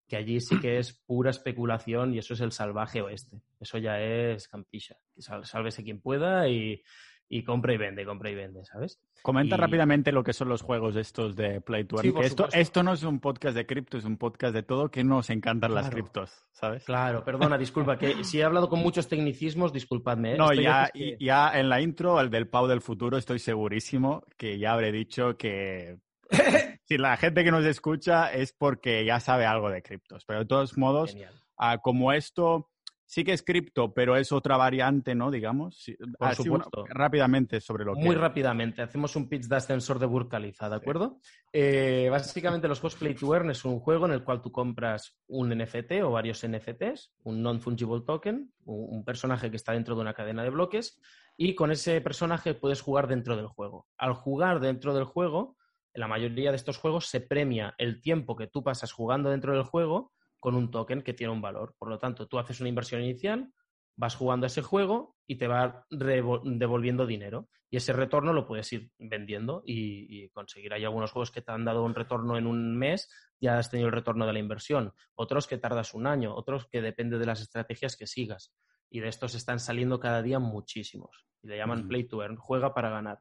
que 0.08 0.18
allí 0.18 0.40
sí 0.40 0.60
que 0.60 0.78
es 0.78 0.94
pura 0.94 1.32
especulación 1.32 2.14
y 2.14 2.20
eso 2.20 2.34
es 2.34 2.42
el 2.42 2.52
salvaje 2.52 3.02
oeste. 3.02 3.42
Eso 3.60 3.78
ya 3.78 4.00
es 4.00 4.48
campilla. 4.48 4.98
Sálvese 5.18 5.84
quien 5.84 6.00
pueda 6.00 6.48
y, 6.48 6.84
y 7.28 7.44
compra 7.44 7.74
y 7.74 7.78
vende, 7.78 8.06
compra 8.06 8.30
y 8.30 8.36
vende, 8.36 8.64
¿sabes? 8.66 9.00
Comenta 9.24 9.58
rápidamente 9.58 10.12
lo 10.12 10.24
que 10.24 10.34
son 10.34 10.50
los 10.50 10.62
juegos 10.62 10.96
estos 10.96 11.36
de 11.36 11.60
Play 11.60 11.86
to 11.86 11.96
Earn. 11.98 12.24
esto, 12.24 12.48
esto 12.52 12.84
no 12.84 12.94
es 12.94 13.02
un 13.02 13.20
podcast 13.20 13.56
de 13.56 13.66
cripto, 13.66 13.98
es 13.98 14.06
un 14.06 14.18
podcast 14.18 14.54
de 14.54 14.62
todo 14.62 14.90
que 14.90 15.04
nos 15.04 15.32
encantan 15.32 15.74
las 15.74 15.90
criptos, 15.90 16.46
¿sabes? 16.52 16.84
Claro, 16.84 17.24
perdona, 17.24 17.58
disculpa, 17.58 17.98
que 17.98 18.06
si 18.24 18.40
he 18.40 18.44
hablado 18.44 18.70
con 18.70 18.80
muchos 18.82 19.08
tecnicismos, 19.08 19.74
disculpadme. 19.74 20.34
¿eh? 20.34 20.38
No, 20.38 20.54
ya, 20.54 20.92
ya 21.20 21.60
en 21.60 21.70
la 21.70 21.82
intro, 21.82 22.22
el 22.22 22.30
del 22.30 22.48
Pau 22.48 22.68
del 22.68 22.82
futuro, 22.82 23.18
estoy 23.18 23.40
segurísimo 23.40 24.24
que 24.38 24.60
ya 24.60 24.74
habré 24.74 24.92
dicho 24.92 25.36
que 25.38 25.98
si 26.86 26.98
la 26.98 27.18
gente 27.18 27.44
que 27.44 27.52
nos 27.52 27.66
escucha 27.66 28.32
es 28.32 28.54
porque 28.54 29.06
ya 29.06 29.20
sabe 29.20 29.46
algo 29.46 29.70
de 29.70 29.82
criptos. 29.82 30.24
Pero 30.26 30.40
de 30.40 30.46
todos 30.46 30.78
modos, 30.78 31.16
ah, 31.58 31.80
como 31.80 32.14
esto 32.14 32.70
sí 33.08 33.24
que 33.24 33.34
es 33.34 33.44
cripto, 33.44 33.94
pero 33.94 34.16
es 34.18 34.32
otra 34.32 34.58
variante, 34.58 35.16
¿no? 35.16 35.32
Digamos. 35.32 35.86
Por 36.18 36.28
ah, 36.28 36.36
supuesto. 36.36 36.86
rápidamente 36.88 37.62
sobre 37.62 37.86
lo 37.86 37.96
que... 37.96 38.02
Muy 38.02 38.16
rápidamente. 38.16 38.82
Hacemos 38.82 39.16
un 39.16 39.30
pitch 39.30 39.46
de 39.46 39.56
ascensor 39.56 40.00
de 40.00 40.06
Burkaliza, 40.06 40.70
¿de 40.70 40.76
acuerdo? 40.76 41.20
Eh, 41.54 42.08
básicamente 42.12 42.68
los 42.68 42.80
Cosplay 42.80 43.16
to 43.16 43.34
Earn 43.34 43.52
es 43.52 43.66
un 43.66 43.80
juego 43.80 44.06
en 44.06 44.12
el 44.12 44.24
cual 44.24 44.42
tú 44.42 44.52
compras 44.52 45.18
un 45.28 45.50
NFT 45.50 46.04
o 46.04 46.12
varios 46.12 46.46
NFTs, 46.48 47.14
un 47.24 47.42
non-fungible 47.42 48.02
token, 48.06 48.52
un 48.66 49.04
personaje 49.06 49.50
que 49.50 49.58
está 49.58 49.74
dentro 49.74 49.96
de 49.96 50.02
una 50.02 50.14
cadena 50.14 50.44
de 50.44 50.50
bloques, 50.50 51.00
y 51.38 51.56
con 51.56 51.72
ese 51.72 52.00
personaje 52.02 52.54
puedes 52.54 52.82
jugar 52.82 53.08
dentro 53.08 53.36
del 53.36 53.48
juego. 53.48 53.88
Al 53.98 54.14
jugar 54.14 54.60
dentro 54.60 54.94
del 54.94 55.04
juego, 55.04 55.58
en 55.96 56.02
la 56.02 56.08
mayoría 56.08 56.52
de 56.52 56.58
estos 56.58 56.78
juegos 56.78 57.08
se 57.08 57.22
premia 57.22 57.74
el 57.78 58.02
tiempo 58.02 58.36
que 58.36 58.48
tú 58.48 58.62
pasas 58.64 58.92
jugando 58.92 59.30
dentro 59.30 59.54
del 59.54 59.64
juego 59.64 60.12
con 60.42 60.54
un 60.54 60.70
token 60.70 61.02
que 61.02 61.14
tiene 61.14 61.32
un 61.32 61.42
valor. 61.42 61.74
Por 61.80 61.90
lo 61.90 61.98
tanto, 61.98 62.28
tú 62.28 62.38
haces 62.38 62.60
una 62.60 62.68
inversión 62.68 63.02
inicial, 63.02 63.52
vas 63.96 64.16
jugando 64.16 64.46
ese 64.46 64.62
juego 64.62 65.16
y 65.26 65.38
te 65.38 65.48
va 65.48 65.86
devolviendo 65.90 67.06
dinero. 67.06 67.48
Y 67.70 67.78
ese 67.78 67.94
retorno 67.94 68.34
lo 68.34 68.46
puedes 68.46 68.72
ir 68.74 68.92
vendiendo 69.00 69.64
y, 69.66 70.30
conseguir. 70.30 70.74
Hay 70.74 70.84
algunos 70.84 71.12
juegos 71.12 71.32
que 71.32 71.42
te 71.42 71.54
han 71.54 71.64
dado 71.64 71.84
un 71.84 71.96
retorno 71.96 72.38
en 72.38 72.46
un 72.46 72.78
mes, 72.78 73.10
ya 73.40 73.58
has 73.58 73.72
tenido 73.72 73.88
el 73.88 73.96
retorno 73.96 74.28
de 74.28 74.34
la 74.34 74.40
inversión. 74.40 74.94
Otros 75.16 75.48
que 75.48 75.58
tardas 75.58 75.94
un 75.94 76.08
año, 76.08 76.36
otros 76.36 76.68
que 76.68 76.82
depende 76.82 77.18
de 77.18 77.26
las 77.26 77.40
estrategias 77.40 77.96
que 77.96 78.06
sigas. 78.06 78.54
Y 78.90 79.00
de 79.00 79.08
estos 79.08 79.34
están 79.34 79.60
saliendo 79.60 80.00
cada 80.00 80.22
día 80.22 80.40
muchísimos. 80.40 81.26
Y 81.42 81.48
le 81.48 81.58
llaman 81.58 81.88
play 81.88 82.04
to 82.04 82.22
earn, 82.22 82.36
juega 82.36 82.74
para 82.74 82.90
ganar. 82.90 83.20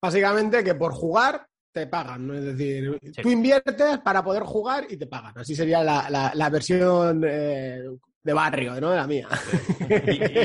Básicamente 0.00 0.62
que 0.62 0.76
por 0.76 0.92
jugar 0.92 1.48
te 1.72 1.86
pagan, 1.86 2.26
¿no? 2.26 2.34
Es 2.34 2.44
decir, 2.44 2.98
tú 3.22 3.30
inviertes 3.30 3.98
para 3.98 4.22
poder 4.22 4.42
jugar 4.42 4.86
y 4.88 4.96
te 4.96 5.06
pagan. 5.06 5.32
Así 5.36 5.54
sería 5.54 5.82
la, 5.82 6.50
versión 6.50 7.24
eh, 7.26 7.82
de 8.22 8.32
barrio, 8.32 8.80
¿no? 8.80 8.90
De 8.90 8.96
la 8.96 9.06
mía. 9.06 9.28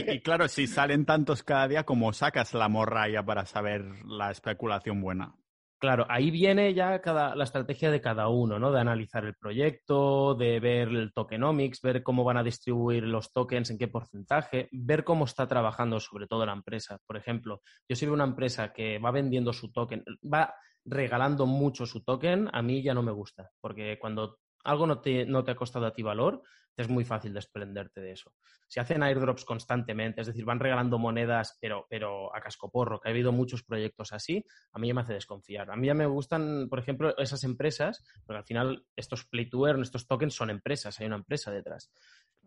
Y, 0.07 0.19
claro, 0.21 0.47
si 0.47 0.67
salen 0.67 1.05
tantos 1.05 1.43
cada 1.43 1.67
día, 1.67 1.83
como 1.83 2.13
sacas 2.13 2.53
la 2.53 2.69
morralla 2.69 3.23
para 3.23 3.45
saber 3.45 3.83
la 4.05 4.31
especulación 4.31 5.01
buena? 5.01 5.35
Claro, 5.83 6.05
ahí 6.07 6.31
viene 6.31 6.73
ya 6.73 7.01
cada, 7.01 7.35
la 7.35 7.43
estrategia 7.43 7.91
de 7.91 7.99
cada 7.99 8.29
uno, 8.29 8.57
¿no? 8.57 8.71
De 8.71 8.79
analizar 8.79 9.25
el 9.25 9.35
proyecto, 9.35 10.33
de 10.33 10.61
ver 10.61 10.87
el 10.87 11.11
tokenomics, 11.11 11.81
ver 11.81 12.03
cómo 12.03 12.23
van 12.23 12.37
a 12.37 12.43
distribuir 12.43 13.03
los 13.03 13.33
tokens, 13.33 13.69
en 13.69 13.77
qué 13.77 13.89
porcentaje, 13.89 14.69
ver 14.71 15.03
cómo 15.03 15.25
está 15.25 15.45
trabajando 15.45 15.99
sobre 15.99 16.25
todo 16.25 16.45
la 16.45 16.53
empresa. 16.53 16.99
Por 17.05 17.17
ejemplo, 17.17 17.61
yo 17.89 17.97
soy 17.97 18.07
una 18.07 18.23
empresa 18.23 18.71
que 18.71 18.97
va 18.97 19.11
vendiendo 19.11 19.51
su 19.51 19.73
token, 19.73 20.05
va 20.23 20.55
regalando 20.85 21.45
mucho 21.45 21.85
su 21.85 22.03
token, 22.03 22.49
a 22.51 22.61
mí 22.61 22.81
ya 22.81 22.93
no 22.93 23.03
me 23.03 23.11
gusta, 23.11 23.51
porque 23.61 23.97
cuando 23.99 24.39
algo 24.63 24.87
no 24.87 25.01
te, 25.01 25.25
no 25.25 25.43
te 25.43 25.51
ha 25.51 25.55
costado 25.55 25.85
a 25.85 25.93
ti 25.93 26.03
valor, 26.03 26.43
es 26.75 26.89
muy 26.89 27.05
fácil 27.05 27.33
desprenderte 27.33 28.01
de 28.01 28.13
eso. 28.13 28.33
Si 28.67 28.79
hacen 28.79 29.03
airdrops 29.03 29.45
constantemente, 29.45 30.21
es 30.21 30.27
decir, 30.27 30.45
van 30.45 30.59
regalando 30.59 30.97
monedas, 30.97 31.57
pero, 31.61 31.85
pero 31.89 32.35
a 32.35 32.41
cascoporro, 32.41 32.99
que 32.99 33.09
ha 33.09 33.11
habido 33.11 33.31
muchos 33.31 33.63
proyectos 33.63 34.11
así, 34.11 34.43
a 34.71 34.79
mí 34.79 34.87
ya 34.87 34.93
me 34.93 35.01
hace 35.01 35.13
desconfiar. 35.13 35.69
A 35.69 35.75
mí 35.75 35.87
ya 35.87 35.93
me 35.93 36.07
gustan, 36.07 36.67
por 36.69 36.79
ejemplo, 36.79 37.15
esas 37.17 37.43
empresas, 37.43 38.03
porque 38.25 38.39
al 38.39 38.45
final 38.45 38.85
estos 38.95 39.25
play 39.25 39.49
to 39.49 39.67
earn, 39.67 39.81
estos 39.81 40.07
tokens 40.07 40.33
son 40.33 40.49
empresas, 40.49 40.99
hay 40.99 41.05
una 41.05 41.17
empresa 41.17 41.51
detrás. 41.51 41.91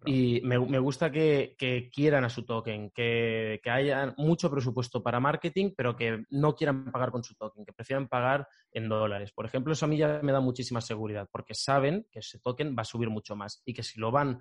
Y 0.04 0.40
me, 0.42 0.78
gusta 0.78 1.10
que, 1.10 1.56
quieran 1.92 2.24
a 2.24 2.28
su 2.28 2.44
token, 2.44 2.90
que, 2.90 3.60
que, 3.62 3.70
haya 3.70 4.14
mucho 4.18 4.50
presupuesto 4.50 5.02
para 5.02 5.20
marketing, 5.20 5.72
pero 5.76 5.96
que 5.96 6.24
no 6.30 6.54
quieran 6.54 6.92
pagar 6.92 7.10
con 7.10 7.24
su 7.24 7.34
token, 7.34 7.64
que 7.64 7.72
prefieran 7.72 8.06
pagar 8.06 8.46
en 8.72 8.88
dólares. 8.88 9.32
Por 9.32 9.46
ejemplo, 9.46 9.72
eso 9.72 9.86
a 9.86 9.88
mí 9.88 9.96
ya 9.96 10.20
me 10.22 10.32
da 10.32 10.40
muchísima 10.40 10.80
seguridad, 10.80 11.28
porque 11.32 11.54
saben 11.54 12.06
que 12.12 12.20
ese 12.20 12.38
token 12.38 12.76
va 12.76 12.82
a 12.82 12.84
subir 12.84 13.08
mucho 13.08 13.34
más 13.34 13.62
y 13.64 13.72
que 13.72 13.82
si 13.82 13.98
lo 13.98 14.10
van, 14.10 14.40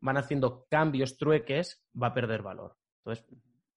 van 0.00 0.18
haciendo 0.18 0.66
cambios, 0.68 1.16
trueques, 1.16 1.82
va 2.00 2.08
a 2.08 2.14
perder 2.14 2.42
valor. 2.42 2.76
Entonces, 2.98 3.26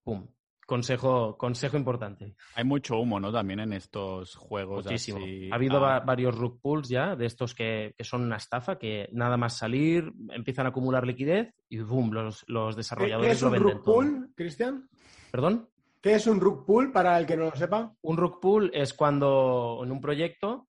¡pum! 0.04 0.28
Consejo, 0.66 1.36
consejo 1.38 1.76
importante. 1.76 2.34
Hay 2.56 2.64
mucho 2.64 2.98
humo, 2.98 3.20
¿no? 3.20 3.32
También 3.32 3.60
en 3.60 3.72
estos 3.72 4.34
juegos. 4.34 4.84
Muchísimo. 4.84 5.20
Ha 5.52 5.54
habido 5.54 5.84
ah. 5.86 6.00
varios 6.00 6.36
rug 6.36 6.60
pulls 6.60 6.88
ya 6.88 7.14
de 7.14 7.24
estos 7.26 7.54
que, 7.54 7.94
son 8.00 8.22
una 8.22 8.36
estafa, 8.36 8.76
que 8.76 9.08
nada 9.12 9.36
más 9.36 9.56
salir 9.56 10.12
empiezan 10.30 10.66
a 10.66 10.70
acumular 10.70 11.06
liquidez 11.06 11.54
y 11.68 11.78
boom, 11.78 12.10
los, 12.12 12.44
los 12.48 12.74
desarrolladores 12.74 13.28
¿Qué 13.28 13.34
es 13.34 13.42
un 13.42 13.54
rug 13.54 13.84
pull, 13.84 14.32
Cristian? 14.34 14.88
¿Perdón? 15.30 15.68
¿Qué 16.00 16.14
es 16.14 16.26
un 16.26 16.40
rug 16.40 16.66
pull 16.66 16.92
para 16.92 17.18
el 17.18 17.26
que 17.26 17.36
no 17.36 17.44
lo 17.44 17.56
sepa? 17.56 17.92
Un 18.02 18.16
rug 18.16 18.40
pull 18.40 18.70
es 18.74 18.92
cuando 18.92 19.80
en 19.84 19.92
un 19.92 20.00
proyecto 20.00 20.66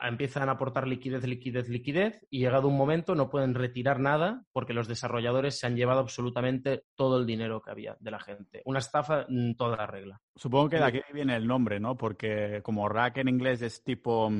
empiezan 0.00 0.48
a 0.48 0.52
aportar 0.52 0.86
liquidez, 0.86 1.24
liquidez, 1.26 1.68
liquidez 1.68 2.26
y 2.30 2.40
llegado 2.40 2.68
un 2.68 2.76
momento 2.76 3.14
no 3.14 3.30
pueden 3.30 3.54
retirar 3.54 4.00
nada 4.00 4.44
porque 4.52 4.74
los 4.74 4.88
desarrolladores 4.88 5.58
se 5.58 5.66
han 5.66 5.76
llevado 5.76 6.00
absolutamente 6.00 6.84
todo 6.94 7.18
el 7.18 7.26
dinero 7.26 7.62
que 7.62 7.70
había 7.70 7.96
de 8.00 8.10
la 8.10 8.20
gente. 8.20 8.62
Una 8.64 8.78
estafa 8.78 9.26
en 9.28 9.56
toda 9.56 9.76
la 9.76 9.86
regla. 9.86 10.20
Supongo 10.34 10.68
que 10.68 10.76
de 10.76 10.84
aquí 10.84 11.00
viene 11.12 11.36
el 11.36 11.46
nombre, 11.46 11.80
¿no? 11.80 11.96
Porque 11.96 12.60
como 12.62 12.88
rack 12.88 13.18
en 13.18 13.28
inglés 13.28 13.62
es 13.62 13.82
tipo 13.82 14.30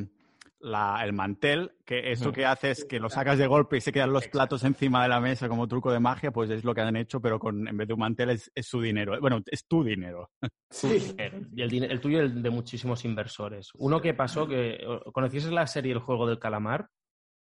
mm, 0.61 1.01
el 1.03 1.13
mantel, 1.13 1.73
que 1.85 2.13
eso 2.13 2.33
que 2.33 2.45
hace 2.45 2.71
es 2.71 2.85
que 2.85 3.01
lo 3.01 3.09
sacas 3.09 3.39
de 3.39 3.47
golpe 3.47 3.77
y 3.77 3.81
se 3.81 3.93
quedan 3.93 4.13
los 4.13 4.29
platos 4.29 4.65
encima 4.65 5.03
de 5.03 5.09
la 5.09 5.21
mesa 5.21 5.49
como 5.49 5.69
truco 5.69 5.93
de 5.93 6.01
magia, 6.01 6.31
pues 6.31 6.51
es 6.51 6.65
lo 6.65 6.75
que 6.75 6.81
han 6.81 6.97
hecho, 6.97 7.21
pero 7.21 7.39
con 7.39 7.67
en 7.69 7.77
vez 7.77 7.89
de 7.89 7.95
un 7.95 8.01
mantel 8.01 8.31
es, 8.31 8.51
su 8.61 8.81
dinero. 8.81 9.21
Bueno, 9.21 9.43
es 9.47 9.67
tu 9.67 9.85
dinero. 9.85 10.31
Sí. 10.69 11.15
Y 11.55 11.63
el, 11.63 11.85
el 11.85 12.01
tuyo 12.01 12.19
y 12.19 12.23
el 12.23 12.43
de 12.43 12.51
muchísimos 12.51 13.05
inversores. 13.05 13.71
Uno 13.75 14.01
que 14.01 14.15
pasó, 14.15 14.49
que 14.49 14.85
¿conocías 15.13 15.45
la 15.47 15.67
serie 15.67 15.93
El 15.93 16.01
Juego 16.01 16.27
del 16.27 16.41
Calamar? 16.41 16.91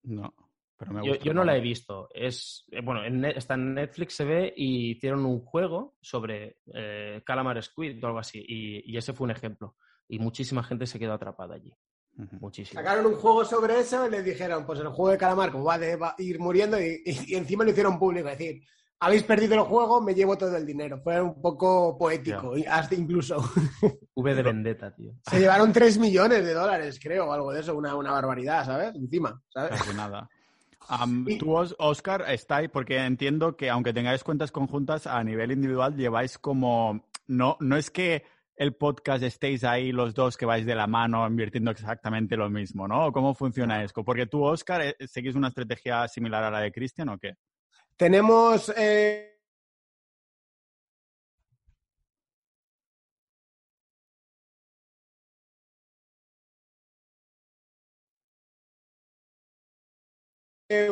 No. 0.03 0.35
Pero 0.77 0.93
me 0.93 1.07
yo, 1.07 1.15
yo, 1.15 1.33
no 1.33 1.43
la 1.43 1.57
he 1.57 1.61
visto. 1.61 2.09
Es, 2.13 2.67
eh, 2.71 2.83
bueno, 2.83 3.03
está 3.29 3.55
en 3.55 3.75
Netflix 3.75 4.15
se 4.15 4.25
ve 4.25 4.53
y 4.55 4.91
hicieron 4.91 5.25
un 5.25 5.41
juego 5.41 5.97
sobre 6.03 6.59
eh, 6.75 7.23
Calamar 7.25 7.63
Squid 7.63 8.05
o 8.05 8.07
algo 8.09 8.19
así. 8.19 8.45
y 8.47 8.97
ese 8.97 9.15
fue 9.15 9.25
un 9.25 9.31
ejemplo. 9.31 9.75
Y 10.07 10.19
muchísima 10.19 10.63
gente 10.63 10.87
se 10.87 10.99
quedó 10.99 11.15
atrapada 11.15 11.55
allí. 11.55 11.75
Muchísimo. 12.17 12.81
Sacaron 12.81 13.07
un 13.07 13.15
juego 13.15 13.45
sobre 13.45 13.81
eso 13.81 14.07
y 14.07 14.11
les 14.11 14.25
dijeron, 14.25 14.65
pues 14.65 14.79
el 14.81 14.89
juego 14.89 15.11
de 15.11 15.19
calamar, 15.19 15.51
como 15.51 15.65
va, 15.65 15.75
a 15.75 16.15
ir 16.19 16.39
muriendo, 16.39 16.81
y, 16.81 17.03
encima 17.31 17.65
lo 17.65 17.71
hicieron 17.71 17.99
público. 17.99 18.29
Es 18.29 18.39
decir, 18.39 18.63
habéis 19.01 19.25
perdido 19.25 19.55
el 19.55 19.61
juego, 19.63 20.01
me 20.01 20.15
llevo 20.15 20.39
todo 20.39 20.57
el 20.57 20.65
dinero. 20.65 21.01
Fue 21.03 21.21
un 21.21 21.41
poco 21.41 21.99
poético, 21.99 22.55
hasta 22.69 22.95
incluso. 22.95 23.37
V 24.15 24.35
de 24.35 24.43
vendetta, 24.43 24.95
tío. 24.95 25.13
Se 25.29 25.41
llevaron 25.41 25.73
3 25.73 25.99
millones 25.99 26.45
de 26.45 26.55
dólares, 26.55 27.01
creo, 27.03 27.33
algo 27.33 27.53
de 27.53 27.61
eso, 27.61 27.77
una, 27.77 27.95
barbaridad, 27.95 28.65
¿sabes? 28.65 28.95
Encima, 28.95 29.41
¿sabes? 29.49 29.95
nada. 29.95 30.29
tú, 31.39 31.57
Oscar, 31.79 32.25
estáis, 32.29 32.71
porque 32.71 32.99
entiendo 32.99 33.57
que 33.57 33.71
aunque 33.71 33.93
tengáis 33.93 34.23
cuentas 34.23 34.53
conjuntas, 34.53 35.07
a 35.07 35.23
nivel 35.25 35.53
individual 35.53 35.97
lleváis 35.97 36.39
como. 36.39 37.05
No, 37.27 37.57
no 37.61 37.77
es 37.77 37.91
que 37.91 38.23
el 38.57 38.75
podcast 38.75 39.23
estéis 39.25 39.65
ahí 39.65 39.93
los 39.93 40.15
dos 40.15 40.37
que 40.37 40.47
vais 40.47 40.65
de 40.65 40.75
la 40.75 40.87
mano 40.87 41.27
invirtiendo 41.27 41.71
exactamente 41.71 42.37
lo 42.37 42.49
mismo, 42.51 42.87
¿no? 42.87 43.13
¿Cómo 43.13 43.35
funciona 43.35 43.83
esto? 43.83 44.05
Porque 44.05 44.27
tú, 44.27 44.45
Oscar, 44.45 44.83
eh, 44.83 44.97
¿seguís 45.07 45.35
una 45.35 45.49
estrategia 45.49 46.07
similar 46.09 46.45
a 46.45 46.51
la 46.51 46.61
de 46.61 46.73
Cristian 46.73 47.09
o 47.09 47.19
qué? 47.19 47.35
Tenemos... 47.97 48.73
Eh... 48.77 49.31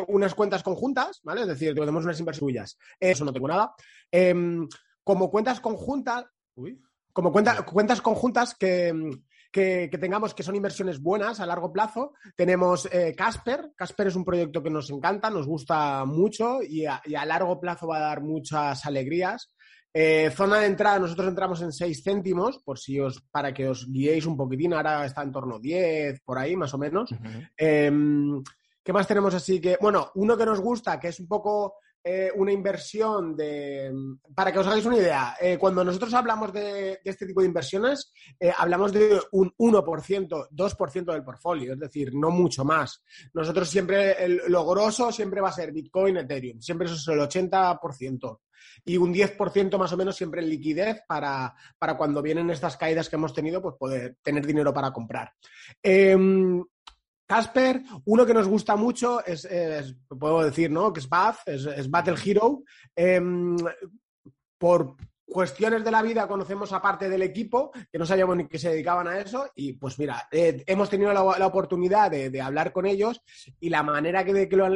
unas 0.06 0.34
cuentas 0.34 0.62
conjuntas, 0.62 1.20
¿vale? 1.24 1.40
Es 1.40 1.48
decir, 1.48 1.74
tenemos 1.74 2.04
unas 2.04 2.20
inversiones 2.20 2.78
Eso 3.00 3.24
no 3.24 3.32
tengo 3.32 3.48
nada. 3.48 3.74
Em, 4.12 4.68
como 5.02 5.28
cuentas 5.28 5.60
conjuntas, 5.60 6.24
uy, 6.54 6.80
como 7.12 7.32
cuentas 7.32 8.00
conjuntas 8.00 8.54
que, 8.54 9.18
tengamos 9.52 10.34
que 10.34 10.42
son 10.42 10.56
inversiones 10.56 11.00
buenas 11.00 11.40
a 11.40 11.46
largo 11.46 11.72
plazo, 11.72 12.14
tenemos 12.36 12.88
eh, 12.90 13.14
Casper. 13.16 13.72
Casper 13.76 14.08
es 14.08 14.16
un 14.16 14.24
proyecto 14.24 14.62
que 14.62 14.70
nos 14.70 14.90
encanta, 14.90 15.30
nos 15.30 15.46
gusta 15.46 16.04
mucho 16.04 16.62
y 16.62 16.86
a, 16.86 17.00
largo 17.26 17.60
plazo 17.60 17.86
va 17.86 17.98
a 17.98 18.08
dar 18.08 18.22
muchas 18.22 18.84
alegrías. 18.86 19.54
Eh, 19.94 20.30
zona 20.34 20.60
de 20.60 20.66
entrada, 20.66 20.98
nosotros 20.98 21.28
entramos 21.28 21.60
en 21.60 21.70
6 21.70 22.02
céntimos, 22.02 22.58
por 22.60 22.78
si 22.78 22.98
os, 22.98 23.20
para 23.30 23.52
que 23.52 23.68
os 23.68 23.86
guiéis 23.86 24.24
un 24.24 24.38
poquitín, 24.38 24.72
ahora 24.72 25.04
está 25.04 25.22
en 25.22 25.32
torno 25.32 25.56
a 25.56 25.60
10, 25.60 26.22
por 26.24 26.38
ahí 26.38 26.56
más 26.56 26.72
o 26.72 26.78
menos. 26.78 27.10
Em, 27.58 28.42
¿Qué 28.82 28.92
más 28.92 29.06
tenemos 29.06 29.34
así 29.34 29.60
que? 29.60 29.76
Bueno, 29.80 30.10
uno 30.14 30.36
que 30.36 30.46
nos 30.46 30.60
gusta, 30.60 30.98
que 30.98 31.08
es 31.08 31.20
un 31.20 31.28
poco 31.28 31.74
eh, 32.04 32.32
una 32.34 32.52
inversión 32.52 33.36
de... 33.36 33.92
Para 34.34 34.52
que 34.52 34.58
os 34.58 34.66
hagáis 34.66 34.84
una 34.86 34.96
idea, 34.96 35.36
eh, 35.40 35.56
cuando 35.58 35.84
nosotros 35.84 36.12
hablamos 36.14 36.52
de, 36.52 37.00
este 37.04 37.26
tipo 37.26 37.40
de 37.40 37.46
inversiones, 37.46 38.12
eh, 38.40 38.52
hablamos 38.56 38.92
de 38.92 39.20
un 39.32 39.52
1%, 39.56 40.48
2% 40.50 41.12
del 41.12 41.24
portfolio, 41.24 41.74
es 41.74 41.78
decir, 41.78 42.12
no 42.14 42.30
mucho 42.30 42.64
más. 42.64 43.04
Nosotros 43.34 43.68
siempre, 43.68 44.24
el, 44.24 44.42
lo 44.48 44.66
grosso 44.66 45.12
siempre 45.12 45.40
va 45.40 45.50
a 45.50 45.52
ser 45.52 45.72
Bitcoin, 45.72 46.16
Ethereum, 46.16 46.60
siempre 46.60 46.86
eso 46.86 46.96
es 46.96 47.08
el 47.08 47.20
80%. 47.20 48.40
Y 48.84 48.96
un 48.96 49.12
10% 49.12 49.78
más 49.78 49.92
o 49.92 49.96
menos 49.96 50.16
siempre 50.16 50.40
en 50.40 50.48
liquidez 50.48 51.02
para, 51.06 51.54
para 51.78 51.96
cuando 51.96 52.22
vienen 52.22 52.50
estas 52.50 52.76
caídas 52.76 53.08
que 53.08 53.16
hemos 53.16 53.32
tenido, 53.32 53.62
pues 53.62 53.76
poder 53.78 54.16
tener 54.22 54.44
dinero 54.44 54.72
para 54.72 54.92
comprar. 54.92 55.32
Em, 55.82 56.64
Casper, 57.26 57.82
uno 58.04 58.26
que 58.26 58.34
nos 58.34 58.48
gusta 58.48 58.76
mucho 58.76 59.24
es, 59.24 59.48
puedo 60.08 60.42
decir, 60.42 60.70
¿no? 60.70 60.92
Que 60.92 61.00
es 61.00 61.08
Bath, 61.08 61.38
es, 61.46 61.90
Battle 61.90 62.16
Hero. 62.24 62.62
Em, 62.94 63.56
por 64.58 64.96
cuestiones 65.32 65.82
de 65.82 65.90
la 65.90 66.02
vida 66.02 66.28
conocemos 66.28 66.72
a 66.72 66.80
parte 66.80 67.08
del 67.08 67.22
equipo, 67.22 67.72
que 67.90 67.98
no 67.98 68.06
sabíamos 68.06 68.36
ni 68.36 68.46
que 68.46 68.58
se 68.58 68.70
dedicaban 68.70 69.08
a 69.08 69.18
eso, 69.18 69.50
y 69.56 69.72
pues 69.72 69.98
mira, 69.98 70.28
eh, 70.30 70.62
hemos 70.66 70.90
tenido 70.90 71.12
la, 71.12 71.46
oportunidad 71.46 72.10
de, 72.10 72.40
hablar 72.40 72.72
con 72.72 72.86
ellos 72.86 73.20
y 73.58 73.70
la 73.70 73.82
manera 73.82 74.24
que, 74.24 74.48
que 74.48 74.56
lo, 74.56 74.66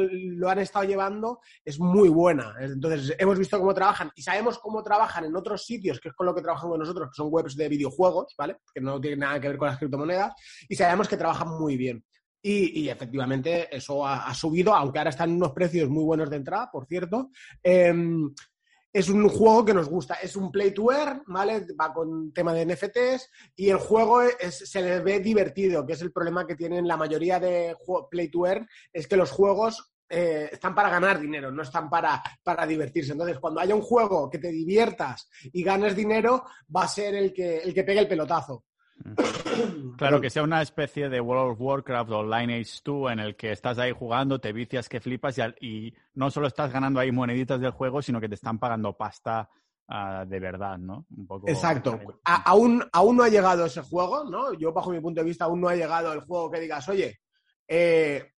han, 0.49 0.59
estado 0.59 0.85
llevando 0.85 1.39
es 1.63 1.79
muy 1.79 2.09
buena. 2.09 2.55
Entonces, 2.59 3.15
hemos 3.19 3.37
visto 3.37 3.59
cómo 3.59 3.73
trabajan 3.73 4.11
y 4.15 4.21
sabemos 4.23 4.57
cómo 4.59 4.83
trabajan 4.83 5.25
en 5.25 5.35
otros 5.35 5.63
sitios, 5.65 5.99
que 5.99 6.09
es 6.09 6.15
con 6.15 6.25
lo 6.25 6.35
que 6.35 6.41
trabajamos 6.41 6.79
nosotros, 6.79 7.09
que 7.09 7.15
son 7.15 7.27
webs 7.29 7.55
de 7.55 7.69
videojuegos, 7.69 8.33
¿vale? 8.37 8.57
Que 8.73 8.81
no 8.81 8.99
tienen 8.99 9.19
nada 9.19 9.39
que 9.39 9.47
ver 9.47 9.57
con 9.57 9.67
las 9.67 9.77
criptomonedas, 9.77 10.33
y 10.67 10.75
sabemos 10.75 11.07
que 11.07 11.17
trabajan 11.17 11.49
muy 11.49 11.77
bien. 11.77 12.03
Y, 12.49 12.87
efectivamente 12.87 13.67
eso 13.75 14.07
ha, 14.07 14.33
subido, 14.33 14.73
aunque 14.73 14.99
ahora 14.99 15.09
están 15.09 15.33
unos 15.33 15.51
precios 15.51 15.89
muy 15.89 16.05
buenos 16.05 16.29
de 16.29 16.37
entrada, 16.37 16.69
por 16.71 16.85
cierto. 16.85 17.29
Em, 17.61 18.33
es 18.93 19.09
un 19.09 19.27
juego 19.27 19.65
que 19.65 19.73
nos 19.73 19.89
gusta, 19.89 20.15
es 20.15 20.37
un 20.37 20.49
play 20.49 20.71
to 20.71 20.89
earn, 20.93 21.23
¿vale? 21.27 21.65
Va 21.79 21.93
con 21.93 22.31
tema 22.31 22.53
de 22.53 22.65
NFTs 22.65 23.29
y 23.57 23.69
el 23.69 23.77
juego 23.77 24.21
se 24.49 24.81
le 24.81 25.01
ve 25.01 25.19
divertido, 25.19 25.85
que 25.85 25.91
es 25.93 26.01
el 26.01 26.13
problema 26.13 26.47
que 26.47 26.55
tienen 26.55 26.87
la 26.87 26.95
mayoría 26.95 27.37
de 27.37 27.75
play 28.09 28.29
to 28.29 28.47
earn, 28.47 28.65
es 28.93 29.07
que 29.09 29.17
los 29.17 29.29
juegos 29.29 29.91
eh, 30.07 30.49
están 30.49 30.73
para 30.73 30.89
ganar 30.89 31.19
dinero, 31.19 31.51
no 31.51 31.63
están 31.63 31.89
para, 31.89 32.23
para 32.41 32.65
divertirse. 32.65 33.11
Entonces, 33.11 33.39
cuando 33.39 33.59
haya 33.59 33.75
un 33.75 33.81
juego 33.81 34.29
que 34.29 34.39
te 34.39 34.51
diviertas 34.53 35.29
y 35.51 35.63
ganes 35.63 35.97
dinero, 35.97 36.45
va 36.73 36.83
a 36.83 36.87
ser 36.87 37.13
el 37.13 37.33
que, 37.33 37.57
el 37.57 37.73
que 37.73 37.83
pegue 37.83 37.99
el 37.99 38.07
pelotazo. 38.07 38.66
Claro, 39.97 40.21
que 40.21 40.29
sea 40.29 40.43
una 40.43 40.61
especie 40.61 41.09
de 41.09 41.19
World 41.19 41.53
of 41.53 41.61
Warcraft 41.61 42.11
o 42.11 42.23
Lineage 42.23 42.81
2 42.83 43.11
en 43.11 43.19
el 43.19 43.35
que 43.35 43.51
estás 43.51 43.77
ahí 43.79 43.91
jugando, 43.91 44.39
te 44.39 44.53
vicias 44.53 44.87
que 44.89 44.99
flipas 44.99 45.37
y, 45.59 45.93
no 46.13 46.29
solo 46.29 46.47
estás 46.47 46.71
ganando 46.71 46.99
ahí 46.99 47.11
moneditas 47.11 47.59
del 47.59 47.71
juego, 47.71 48.01
sino 48.01 48.19
que 48.19 48.29
te 48.29 48.35
están 48.35 48.59
pagando 48.59 48.95
pasta 48.95 49.49
ah, 49.87 50.25
de 50.27 50.39
verdad, 50.39 50.77
¿no? 50.77 51.07
Exacto. 51.45 51.99
aún, 52.23 52.83
aún 52.91 53.17
no 53.17 53.23
ha 53.23 53.29
llegado 53.29 53.65
ese 53.65 53.81
juego, 53.81 54.25
¿no? 54.25 54.53
Yo, 54.53 54.73
bajo 54.73 54.91
mi 54.91 54.99
punto 54.99 55.21
de 55.21 55.25
vista, 55.25 55.45
aún 55.45 55.61
no 55.61 55.69
ha 55.69 55.75
llegado 55.75 56.13
el 56.13 56.21
juego 56.21 56.51
que 56.51 56.59
digas, 56.59 56.87
oye, 56.89 57.19
eh, 57.67 58.33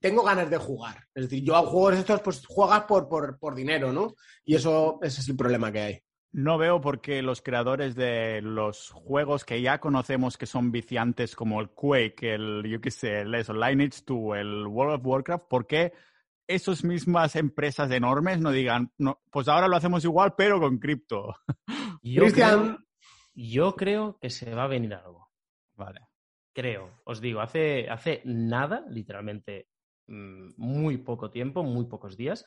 tengo 0.00 0.22
ganas 0.22 0.48
de 0.50 0.58
jugar. 0.58 1.04
Es 1.14 1.24
decir, 1.24 1.44
yo 1.44 1.56
a 1.56 1.66
juegos 1.66 1.96
estos, 1.96 2.20
pues 2.20 2.46
juegas 2.46 2.84
por, 2.84 3.08
por, 3.08 3.38
por 3.38 3.54
dinero, 3.54 3.92
¿no? 3.92 4.14
Y 4.44 4.54
eso 4.54 4.98
ese 5.02 5.20
es 5.20 5.28
el 5.28 5.36
problema 5.36 5.70
que 5.72 5.80
hay. 5.80 6.02
No 6.30 6.58
veo 6.58 6.80
por 6.80 7.00
qué 7.00 7.22
los 7.22 7.40
creadores 7.40 7.94
de 7.94 8.42
los 8.42 8.90
juegos 8.90 9.44
que 9.44 9.62
ya 9.62 9.80
conocemos 9.80 10.36
que 10.36 10.46
son 10.46 10.70
viciantes 10.70 11.34
como 11.34 11.60
el 11.60 11.70
Quake, 11.70 12.34
el, 12.34 12.64
yo 12.68 12.80
qué 12.80 12.90
sé, 12.90 13.20
el 13.20 13.30
Lineage 13.30 14.02
2, 14.06 14.36
el 14.36 14.66
World 14.66 15.00
of 15.00 15.06
Warcraft, 15.06 15.48
¿por 15.48 15.66
qué 15.66 15.94
esas 16.46 16.84
mismas 16.84 17.36
empresas 17.36 17.90
enormes 17.90 18.40
no 18.40 18.50
digan, 18.50 18.92
no, 18.98 19.20
pues 19.30 19.48
ahora 19.48 19.68
lo 19.68 19.76
hacemos 19.76 20.04
igual, 20.04 20.34
pero 20.36 20.60
con 20.60 20.78
cripto? 20.78 21.34
Yo 22.02 22.24
Creo, 22.26 22.78
yo 23.34 23.74
creo 23.76 24.18
que 24.20 24.30
se 24.30 24.54
va 24.54 24.64
a 24.64 24.68
venir 24.68 24.94
algo. 24.94 25.30
Vale. 25.74 26.08
Creo, 26.54 27.00
os 27.04 27.20
digo, 27.20 27.40
hace, 27.40 27.88
hace 27.88 28.22
nada, 28.24 28.84
literalmente 28.88 29.68
mm, 30.06 30.50
muy 30.56 30.98
poco 30.98 31.30
tiempo, 31.30 31.62
muy 31.62 31.86
pocos 31.86 32.16
días, 32.16 32.44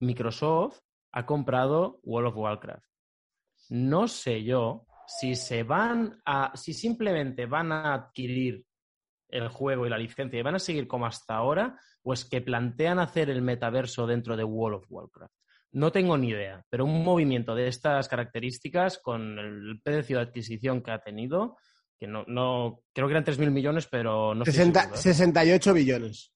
Microsoft 0.00 0.80
ha 1.12 1.26
comprado 1.26 2.00
World 2.02 2.28
of 2.28 2.36
Warcraft. 2.36 2.86
No 3.70 4.08
sé 4.08 4.44
yo 4.44 4.86
si 5.06 5.34
se 5.34 5.62
van 5.62 6.20
a, 6.24 6.52
si 6.54 6.74
simplemente 6.74 7.46
van 7.46 7.72
a 7.72 7.94
adquirir 7.94 8.64
el 9.28 9.48
juego 9.48 9.86
y 9.86 9.90
la 9.90 9.98
licencia 9.98 10.38
y 10.38 10.42
van 10.42 10.54
a 10.54 10.58
seguir 10.58 10.86
como 10.86 11.06
hasta 11.06 11.36
ahora, 11.36 11.78
o 12.02 12.12
es 12.12 12.24
que 12.24 12.40
plantean 12.40 12.98
hacer 12.98 13.30
el 13.30 13.42
metaverso 13.42 14.06
dentro 14.06 14.36
de 14.36 14.44
World 14.44 14.78
of 14.78 14.86
Warcraft. 14.88 15.34
No 15.72 15.92
tengo 15.92 16.16
ni 16.16 16.30
idea, 16.30 16.64
pero 16.70 16.86
un 16.86 17.04
movimiento 17.04 17.54
de 17.54 17.68
estas 17.68 18.08
características 18.08 18.98
con 18.98 19.38
el 19.38 19.80
precio 19.82 20.16
de 20.16 20.24
adquisición 20.24 20.82
que 20.82 20.92
ha 20.92 21.02
tenido, 21.02 21.58
que 21.98 22.06
no, 22.06 22.24
no 22.26 22.82
creo 22.94 23.06
que 23.06 23.12
eran 23.12 23.24
3.000 23.24 23.50
millones, 23.50 23.86
pero 23.86 24.34
no 24.34 24.44
sé. 24.44 24.52
68 24.52 25.74
billones. 25.74 26.32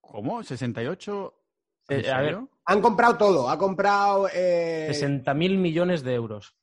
¿Cómo? 0.00 0.42
¿68? 0.42 1.34
Eh, 1.88 2.10
a 2.10 2.20
ver, 2.20 2.38
han 2.64 2.80
comprado 2.80 3.16
todo. 3.16 3.48
Ha 3.48 3.58
comprado. 3.58 4.28
Eh... 4.32 4.88
60.000 4.90 5.58
millones 5.58 6.02
de 6.02 6.14
euros. 6.14 6.56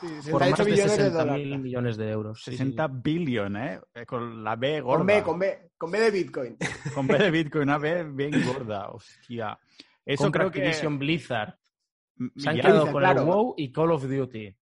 Sí, 0.00 0.08
68 0.22 0.64
millones 0.64 0.98
de, 0.98 1.10
dólares. 1.10 1.60
millones 1.60 1.96
de 1.96 2.10
euros. 2.10 2.42
60 2.42 2.88
billones, 2.88 3.80
¿eh? 3.94 4.04
Con 4.04 4.44
la 4.44 4.56
B 4.56 4.80
gorda. 4.80 4.98
Con 4.98 5.06
B, 5.06 5.22
con 5.22 5.38
B, 5.38 5.70
con 5.78 5.90
B 5.90 6.00
de 6.00 6.10
Bitcoin. 6.10 6.56
Con 6.94 7.06
B 7.06 7.18
de 7.18 7.30
Bitcoin, 7.30 7.62
una 7.62 7.78
B 7.78 8.04
bien 8.04 8.32
gorda, 8.44 8.90
hostia. 8.90 9.58
Eso 10.04 10.30
creo 10.30 10.50
que... 10.50 10.60
Activision 10.60 10.98
Blizzard. 10.98 11.56
Se 12.36 12.50
han 12.50 12.56
quedado 12.56 12.92
con 12.92 13.04
el 13.04 13.20
WoW 13.20 13.54
y 13.56 13.72
Call 13.72 13.92
of 13.92 14.06
Duty. 14.06 14.54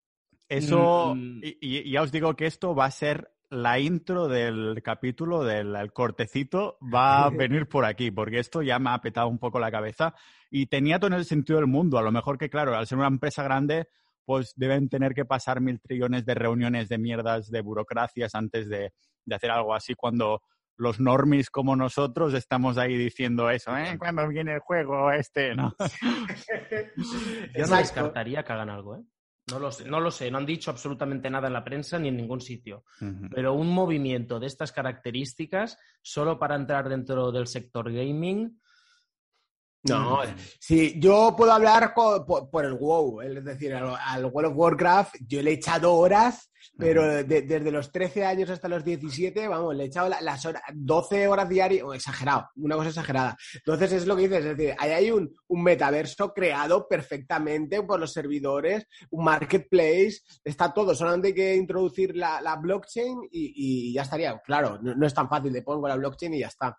Eso, 0.47 1.15
mm. 1.15 1.41
y, 1.43 1.91
ya 1.91 2.02
os 2.02 2.12
digo 2.12 2.36
que 2.36 2.45
esto 2.45 2.76
va 2.76 2.86
a 2.86 2.91
ser 2.91 3.32
la 3.52 3.80
intro 3.80 4.30
del 4.30 4.82
capítulo, 4.82 5.44
del 5.44 5.92
cortecito, 5.92 6.78
va 6.82 7.26
a 7.26 7.30
venir 7.50 7.68
por 7.68 7.86
aquí, 7.86 8.10
porque 8.10 8.40
esto 8.40 8.62
ya 8.62 8.80
me 8.80 8.92
ha 8.92 9.02
petado 9.02 9.28
un 9.28 9.38
poco 9.38 9.60
la 9.60 9.70
cabeza 9.70 10.16
y 10.50 10.68
tenía 10.68 10.98
todo 10.98 11.08
en 11.08 11.20
el 11.20 11.26
sentido 11.26 11.60
del 11.60 11.68
mundo. 11.68 11.98
A 11.98 12.02
lo 12.02 12.12
mejor 12.12 12.38
que, 12.38 12.50
claro, 12.50 12.76
al 12.76 12.88
ser 12.88 12.98
una 12.98 13.08
empresa 13.08 13.44
grande, 13.44 13.90
pues 14.26 14.54
deben 14.56 14.88
tener 14.88 15.14
que 15.14 15.26
pasar 15.26 15.60
mil 15.60 15.82
trillones 15.82 16.26
de 16.26 16.34
reuniones 16.34 16.88
de 16.88 16.98
mierdas, 16.98 17.52
de 17.52 17.62
burocracias 17.62 18.36
antes 18.36 18.70
de, 18.70 18.94
hacer 19.30 19.52
algo 19.52 19.76
así 19.76 19.94
cuando 19.94 20.42
los 20.78 21.00
normis 21.00 21.50
como 21.50 21.76
nosotros 21.76 22.34
estamos 22.34 22.78
ahí 22.78 22.98
diciendo 22.98 23.50
eso, 23.50 23.78
¿eh? 23.78 23.98
Cuando 24.00 24.28
viene 24.28 24.56
el 24.56 24.60
juego 24.60 25.12
este, 25.12 25.54
¿no? 25.56 25.76
Yo 27.56 27.68
no 27.68 27.76
descartaría 27.78 28.44
que 28.44 28.54
hagan 28.54 28.70
algo, 28.70 28.96
¿eh? 28.96 29.04
No 29.52 29.60
lo 29.60 29.72
sé, 29.72 29.86
no 29.86 30.00
lo 30.00 30.12
sé, 30.12 30.32
no 30.32 30.38
han 30.38 30.46
dicho 30.46 30.72
absolutamente 30.72 31.30
nada 31.30 31.48
en 31.48 31.54
la 31.54 31.64
prensa 31.64 32.00
ni 32.00 32.08
en 32.08 32.18
ningún 32.18 32.42
sitio. 32.42 32.84
Pero 33.34 33.54
un 33.54 33.68
movimiento 33.68 34.40
de 34.40 34.48
estas 34.48 34.72
características, 34.72 35.78
solo 36.02 36.40
para 36.40 36.56
entrar 36.56 36.88
dentro 36.88 37.32
del 37.32 37.48
sector 37.48 37.92
gaming. 37.92 38.60
No, 39.84 40.18
mm. 40.18 40.38
sí, 40.60 40.94
yo 41.00 41.34
puedo 41.36 41.52
hablar 41.52 41.94
por, 41.94 42.66
el 42.66 42.74
WoW, 42.74 43.22
es 43.22 43.44
decir, 43.44 43.74
al, 43.74 44.26
World 44.26 44.52
of 44.52 44.58
Warcraft, 44.58 45.16
yo 45.28 45.42
le 45.42 45.52
he 45.52 45.54
echado 45.56 45.94
horas 45.96 46.51
pero 46.78 47.24
desde 47.24 47.71
los 47.71 47.91
13 47.91 48.26
años 48.26 48.50
hasta 48.50 48.67
los 48.67 48.84
17, 48.84 49.47
vamos, 49.47 49.76
le 49.76 49.84
he 49.84 49.88
echado 49.88 50.10
las 50.10 50.45
horas, 50.45 50.63
12 50.74 51.28
horas 51.28 51.50
diarias, 51.50 51.86
exagerado, 51.93 52.50
una 52.56 52.76
cosa 52.76 52.89
exagerada. 52.89 53.38
Entonces 53.56 53.91
es 53.91 54.08
lo 54.08 54.15
que 54.15 54.24
dices, 54.24 54.45
es 54.45 54.58
decir, 54.58 54.76
ahí 54.78 54.91
hay 54.91 55.12
un, 55.12 55.34
un 55.47 55.63
metaverso 55.63 56.34
creado 56.34 56.88
perfectamente 56.88 57.82
por 57.84 58.00
los 58.00 58.13
servidores, 58.13 58.88
un 59.10 59.26
marketplace, 59.26 60.21
está 60.43 60.74
todo, 60.74 60.95
solamente 60.95 61.30
hay 61.30 61.34
que 61.34 61.56
introducir 61.56 62.15
la, 62.15 62.41
la 62.41 62.56
blockchain 62.56 63.28
y, 63.32 63.93
ya 63.93 64.04
estaría. 64.04 64.39
Claro, 64.39 64.80
no, 64.82 65.06
es 65.06 65.13
tan 65.13 65.30
fácil, 65.30 65.52
le 65.52 65.62
pongo 65.62 65.88
la 65.88 65.95
blockchain 65.95 66.34
y 66.34 66.39
ya 66.39 66.47
está. 66.47 66.78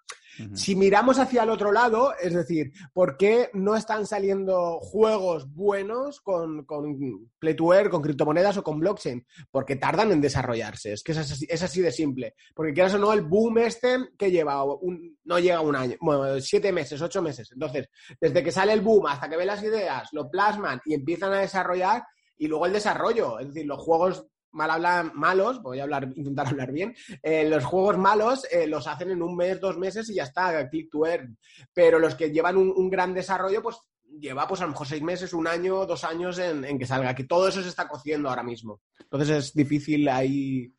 Si 0.54 0.74
miramos 0.74 1.18
hacia 1.18 1.42
el 1.42 1.50
otro 1.50 1.72
lado, 1.72 2.14
es 2.16 2.32
decir, 2.32 2.72
¿por 2.94 3.18
qué 3.18 3.50
no 3.52 3.76
están 3.76 4.06
saliendo 4.06 4.78
juegos 4.80 5.52
buenos 5.52 6.22
con, 6.22 6.64
con 6.64 7.28
Play 7.38 7.54
to 7.54 7.74
Earn, 7.74 7.90
con 7.90 8.00
criptomonedas 8.00 8.56
o 8.56 8.62
con 8.62 8.80
blockchain? 8.80 9.26
Porque 9.50 9.71
tardan 9.76 10.12
en 10.12 10.20
desarrollarse, 10.20 10.92
es 10.92 11.02
que 11.02 11.12
es 11.12 11.18
así, 11.18 11.46
es 11.48 11.62
así 11.62 11.80
de 11.80 11.92
simple. 11.92 12.34
Porque 12.54 12.72
quieras 12.72 12.94
o 12.94 12.98
no, 12.98 13.12
el 13.12 13.22
boom 13.22 13.58
este 13.58 13.98
que 14.18 14.30
lleva 14.30 14.64
un, 14.64 15.18
no 15.24 15.38
llega 15.38 15.60
un 15.60 15.76
año, 15.76 15.96
bueno, 16.00 16.40
siete 16.40 16.72
meses, 16.72 17.00
ocho 17.00 17.22
meses. 17.22 17.50
Entonces, 17.52 17.88
desde 18.20 18.42
que 18.42 18.52
sale 18.52 18.72
el 18.72 18.80
boom 18.80 19.06
hasta 19.06 19.28
que 19.28 19.36
ve 19.36 19.46
las 19.46 19.62
ideas, 19.62 20.08
lo 20.12 20.30
plasman 20.30 20.80
y 20.84 20.94
empiezan 20.94 21.32
a 21.32 21.40
desarrollar, 21.40 22.02
y 22.36 22.48
luego 22.48 22.66
el 22.66 22.72
desarrollo, 22.72 23.38
es 23.38 23.48
decir, 23.48 23.66
los 23.66 23.80
juegos 23.80 24.26
mal 24.52 24.70
hablan, 24.70 25.12
malos, 25.14 25.62
voy 25.62 25.80
a 25.80 25.84
hablar, 25.84 26.08
intentar 26.16 26.46
hablar 26.46 26.72
bien, 26.72 26.94
eh, 27.22 27.48
los 27.48 27.64
juegos 27.64 27.98
malos 27.98 28.46
eh, 28.50 28.66
los 28.66 28.86
hacen 28.86 29.10
en 29.10 29.22
un 29.22 29.36
mes, 29.36 29.60
dos 29.60 29.78
meses 29.78 30.08
y 30.10 30.14
ya 30.14 30.24
está, 30.24 30.68
click 30.68 30.90
to 30.90 31.06
earn. 31.06 31.36
Pero 31.72 31.98
los 31.98 32.14
que 32.14 32.30
llevan 32.30 32.56
un, 32.56 32.90
gran 32.90 33.14
desarrollo, 33.14 33.62
pues 33.62 33.78
lleva 34.18 34.46
pues 34.46 34.60
a 34.60 34.64
lo 34.64 34.70
mejor 34.70 34.86
seis 34.86 35.02
meses, 35.02 35.32
un 35.32 35.46
año, 35.46 35.86
dos 35.86 36.04
años 36.04 36.38
en, 36.38 36.78
que 36.78 36.86
salga, 36.86 37.14
que 37.14 37.24
todo 37.24 37.48
eso 37.48 37.62
se 37.62 37.68
está 37.68 37.88
cociendo 37.88 38.28
ahora 38.28 38.42
mismo. 38.42 38.80
Entonces 38.98 39.30
es 39.30 39.54
difícil 39.54 40.08
ahí, 40.08 40.72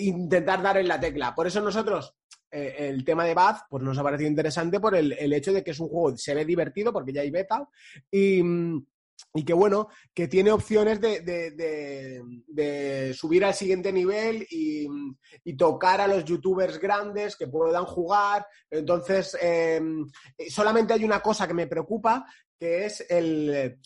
intentar 0.00 0.62
dar 0.62 0.78
en 0.78 0.88
la 0.88 1.00
tecla. 1.00 1.34
Por 1.34 1.46
eso 1.46 1.60
nosotros 1.60 2.16
eh, 2.50 2.76
el 2.78 3.04
tema 3.04 3.24
de 3.24 3.34
Bath 3.34 3.62
pues 3.68 3.82
nos 3.82 3.98
ha 3.98 4.02
parecido 4.02 4.28
interesante 4.28 4.80
por 4.80 4.94
el, 4.96 5.12
el, 5.12 5.32
hecho 5.32 5.52
de 5.52 5.62
que 5.62 5.70
es 5.70 5.80
un 5.80 5.88
juego, 5.88 6.16
se 6.16 6.34
ve 6.34 6.44
divertido 6.44 6.92
porque 6.92 7.12
ya 7.12 7.20
hay 7.20 7.30
beta 7.30 7.68
y, 8.10 8.42
y 9.34 9.44
que 9.44 9.52
bueno, 9.52 9.88
que 10.12 10.28
tiene 10.28 10.50
opciones 10.50 11.00
de, 11.00 12.22
subir 13.14 13.44
al 13.44 13.54
siguiente 13.54 13.92
nivel 13.92 14.46
y, 14.50 14.88
tocar 15.56 16.00
a 16.00 16.06
los 16.06 16.24
youtubers 16.24 16.78
grandes 16.78 17.36
que 17.36 17.46
puedan 17.46 17.84
jugar. 17.84 18.46
Entonces, 18.70 19.36
em, 19.40 20.06
solamente 20.48 20.94
hay 20.94 21.04
una 21.04 21.20
cosa 21.20 21.46
que 21.46 21.54
me 21.54 21.66
preocupa, 21.66 22.24
que 22.60 22.84
es 22.84 23.04
el 23.08 23.80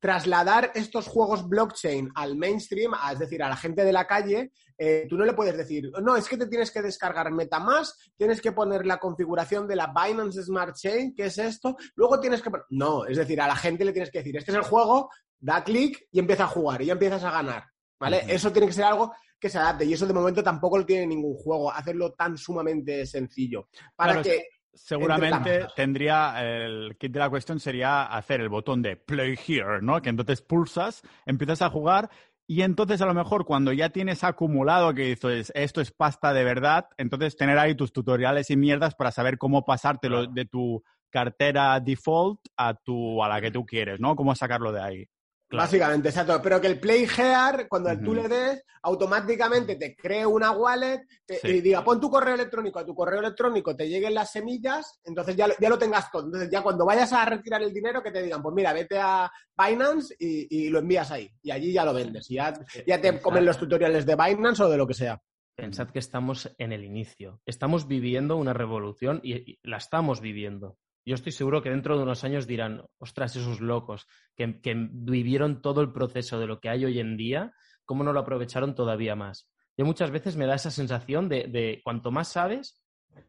trasladar 0.00 0.72
estos 0.74 1.06
juegos 1.06 1.48
blockchain 1.48 2.10
al 2.14 2.36
mainstream, 2.36 2.92
es 3.12 3.18
decir, 3.18 3.42
a 3.42 3.48
la 3.48 3.56
gente 3.56 3.84
de 3.84 3.92
la 3.92 4.06
calle, 4.06 4.52
eh, 4.78 5.06
tú 5.08 5.16
no 5.16 5.24
le 5.24 5.32
puedes 5.32 5.56
decir, 5.56 5.90
no, 6.02 6.16
es 6.16 6.28
que 6.28 6.36
te 6.36 6.46
tienes 6.46 6.70
que 6.70 6.80
descargar 6.80 7.30
MetaMask, 7.30 7.94
tienes 8.16 8.40
que 8.40 8.52
poner 8.52 8.86
la 8.86 8.98
configuración 8.98 9.66
de 9.66 9.76
la 9.76 9.92
Binance 9.92 10.42
Smart 10.42 10.76
Chain, 10.76 11.14
que 11.14 11.26
es 11.26 11.38
esto, 11.38 11.76
luego 11.94 12.20
tienes 12.20 12.40
que... 12.40 12.50
No, 12.70 13.04
es 13.04 13.16
decir, 13.16 13.40
a 13.40 13.48
la 13.48 13.56
gente 13.56 13.84
le 13.84 13.92
tienes 13.92 14.10
que 14.10 14.18
decir, 14.18 14.36
este 14.36 14.50
es 14.50 14.56
el 14.56 14.64
juego, 14.64 15.10
da 15.38 15.62
clic 15.64 16.06
y 16.10 16.18
empieza 16.18 16.44
a 16.44 16.48
jugar 16.48 16.82
y 16.82 16.86
ya 16.86 16.92
empiezas 16.92 17.24
a 17.24 17.30
ganar, 17.30 17.64
¿vale? 17.98 18.24
Eso 18.28 18.52
tiene 18.52 18.68
que 18.68 18.74
ser 18.74 18.84
algo 18.84 19.12
que 19.38 19.50
se 19.50 19.58
adapte 19.58 19.84
y 19.84 19.92
eso 19.92 20.06
de 20.06 20.14
momento 20.14 20.42
tampoco 20.42 20.78
lo 20.78 20.86
tiene 20.86 21.06
ningún 21.06 21.34
juego, 21.34 21.70
hacerlo 21.70 22.12
tan 22.14 22.38
sumamente 22.38 23.04
sencillo. 23.06 23.68
Para 23.94 24.22
que... 24.22 24.48
Seguramente 24.76 25.66
tendría 25.74 26.34
el 26.44 26.96
kit 26.98 27.12
de 27.12 27.18
la 27.18 27.30
cuestión 27.30 27.58
sería 27.58 28.04
hacer 28.04 28.40
el 28.40 28.48
botón 28.48 28.82
de 28.82 28.96
play 28.96 29.38
here, 29.46 29.80
¿no? 29.82 30.00
Que 30.00 30.10
entonces 30.10 30.42
pulsas, 30.42 31.02
empiezas 31.24 31.62
a 31.62 31.70
jugar 31.70 32.10
y 32.46 32.62
entonces 32.62 33.00
a 33.02 33.06
lo 33.06 33.14
mejor 33.14 33.44
cuando 33.44 33.72
ya 33.72 33.90
tienes 33.90 34.22
acumulado 34.22 34.94
que 34.94 35.02
dices, 35.02 35.50
esto 35.54 35.80
es 35.80 35.90
pasta 35.90 36.32
de 36.32 36.44
verdad, 36.44 36.88
entonces 36.96 37.36
tener 37.36 37.58
ahí 37.58 37.74
tus 37.74 37.92
tutoriales 37.92 38.50
y 38.50 38.56
mierdas 38.56 38.94
para 38.94 39.10
saber 39.10 39.36
cómo 39.36 39.64
pasártelo 39.64 40.26
de 40.26 40.44
tu 40.44 40.84
cartera 41.10 41.80
default 41.80 42.40
a 42.56 42.74
tu 42.74 43.22
a 43.24 43.28
la 43.28 43.40
que 43.40 43.50
tú 43.50 43.66
quieres, 43.66 43.98
¿no? 43.98 44.14
Cómo 44.14 44.34
sacarlo 44.34 44.70
de 44.70 44.80
ahí. 44.80 45.08
Básicamente, 45.50 46.08
exacto. 46.08 46.40
Pero 46.42 46.60
que 46.60 46.66
el 46.66 46.80
Play 46.80 47.04
Here, 47.04 47.68
cuando 47.68 47.96
tú 48.00 48.14
le 48.14 48.28
des, 48.28 48.64
automáticamente 48.82 49.76
te 49.76 49.94
cree 49.94 50.26
una 50.26 50.50
wallet 50.50 51.06
y 51.42 51.60
diga, 51.60 51.84
pon 51.84 52.00
tu 52.00 52.10
correo 52.10 52.34
electrónico, 52.34 52.78
a 52.78 52.86
tu 52.86 52.94
correo 52.94 53.20
electrónico 53.20 53.76
te 53.76 53.88
lleguen 53.88 54.14
las 54.14 54.32
semillas, 54.32 55.00
entonces 55.04 55.36
ya, 55.36 55.48
ya 55.58 55.68
lo 55.68 55.78
tengas 55.78 56.10
todo. 56.10 56.26
Entonces 56.26 56.50
ya 56.50 56.62
cuando 56.62 56.84
vayas 56.84 57.12
a 57.12 57.24
retirar 57.24 57.62
el 57.62 57.72
dinero, 57.72 58.02
que 58.02 58.10
te 58.10 58.22
digan, 58.22 58.42
pues 58.42 58.54
mira, 58.54 58.72
vete 58.72 58.98
a 58.98 59.30
Binance 59.56 60.16
y, 60.18 60.68
lo 60.68 60.80
envías 60.80 61.10
ahí. 61.12 61.30
Y 61.42 61.50
allí 61.50 61.72
ya 61.72 61.84
lo 61.84 61.94
vendes. 61.94 62.30
Y 62.30 62.34
ya, 62.34 62.52
ya 62.86 63.00
te 63.00 63.20
comen 63.20 63.44
los 63.44 63.58
tutoriales 63.58 64.04
de 64.04 64.16
Binance 64.16 64.62
o 64.64 64.68
de 64.68 64.76
lo 64.76 64.86
que 64.86 64.94
sea. 64.94 65.20
Pensad 65.54 65.88
que 65.90 66.00
estamos 66.00 66.52
en 66.58 66.72
el 66.72 66.84
inicio. 66.84 67.40
Estamos 67.46 67.86
viviendo 67.86 68.36
una 68.36 68.52
revolución 68.52 69.20
y 69.22 69.58
la 69.62 69.78
estamos 69.78 70.20
viviendo 70.20 70.76
yo 71.06 71.14
estoy 71.14 71.30
seguro 71.30 71.62
que 71.62 71.70
dentro 71.70 71.96
de 71.96 72.02
unos 72.02 72.24
años 72.24 72.48
dirán, 72.48 72.82
ostras, 72.98 73.36
esos 73.36 73.60
locos 73.60 74.08
que, 74.34 74.60
vivieron 74.90 75.62
todo 75.62 75.80
el 75.80 75.92
proceso 75.92 76.40
de 76.40 76.48
lo 76.48 76.58
que 76.60 76.68
hay 76.68 76.84
hoy 76.84 76.98
en 76.98 77.16
día, 77.16 77.54
¿cómo 77.84 78.02
no 78.02 78.12
lo 78.12 78.20
aprovecharon 78.20 78.74
todavía 78.74 79.14
más? 79.14 79.48
Yo 79.76 79.84
muchas 79.84 80.10
veces 80.10 80.36
me 80.36 80.46
da 80.46 80.56
esa 80.56 80.72
sensación 80.72 81.28
de, 81.28 81.80
cuanto 81.84 82.10
más 82.10 82.32
sabes, 82.32 82.82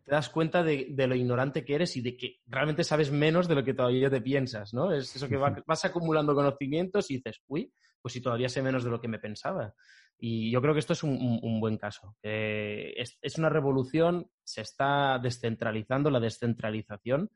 te 0.04 0.12
das 0.12 0.30
cuenta 0.30 0.64
de, 0.64 0.92
lo 0.98 1.16
ignorante 1.16 1.64
que 1.64 1.76
eres 1.76 1.96
y 1.98 2.02
de 2.02 2.18
que 2.18 2.40
realmente 2.48 2.84
sabes 2.84 3.12
menos 3.12 3.48
de 3.48 3.54
lo 3.56 3.64
que 3.64 3.76
todavía 3.76 4.10
te 4.10 4.22
piensas, 4.22 4.74
¿no? 4.74 4.92
Es 4.92 5.16
eso 5.16 5.30
que 5.30 5.38
vas 5.38 5.86
acumulando 5.86 6.34
conocimientos 6.34 7.12
y 7.12 7.18
dices, 7.18 7.44
uy, 7.48 7.72
pues 8.02 8.14
si 8.14 8.22
todavía 8.22 8.50
sé 8.50 8.64
menos 8.64 8.84
de 8.84 8.90
lo 8.90 9.00
que 9.00 9.08
me 9.08 9.20
pensaba. 9.20 9.74
Y 10.18 10.50
yo 10.50 10.62
creo 10.64 10.74
que 10.74 10.80
esto 10.80 10.94
es 10.94 11.04
un, 11.04 11.60
buen 11.60 11.78
caso. 11.78 12.16
es, 12.24 13.20
es, 13.22 13.38
una 13.38 13.50
revolución, 13.50 14.32
se 14.44 14.62
está 14.62 15.20
descentralizando 15.20 16.10
la 16.10 16.20
descentralización 16.20 17.30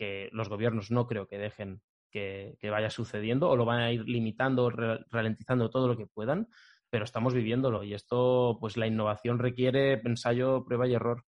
que 0.00 0.30
los 0.32 0.48
gobiernos 0.48 0.90
no 0.90 1.06
creo 1.06 1.28
que 1.28 1.36
dejen 1.36 1.82
que, 2.10 2.56
vaya 2.70 2.88
sucediendo 2.88 3.50
o 3.50 3.56
lo 3.56 3.66
van 3.66 3.80
a 3.80 3.92
ir 3.92 4.08
limitando, 4.08 4.70
ralentizando 4.70 5.68
todo 5.68 5.88
lo 5.88 5.96
que 5.98 6.06
puedan, 6.06 6.48
pero 6.88 7.04
estamos 7.04 7.34
viviéndolo 7.34 7.84
y 7.84 7.92
esto, 7.92 8.56
pues 8.58 8.78
la 8.78 8.86
innovación 8.86 9.38
requiere 9.38 10.00
ensayo, 10.02 10.64
prueba 10.64 10.88
y 10.88 10.94
error. 10.94 11.26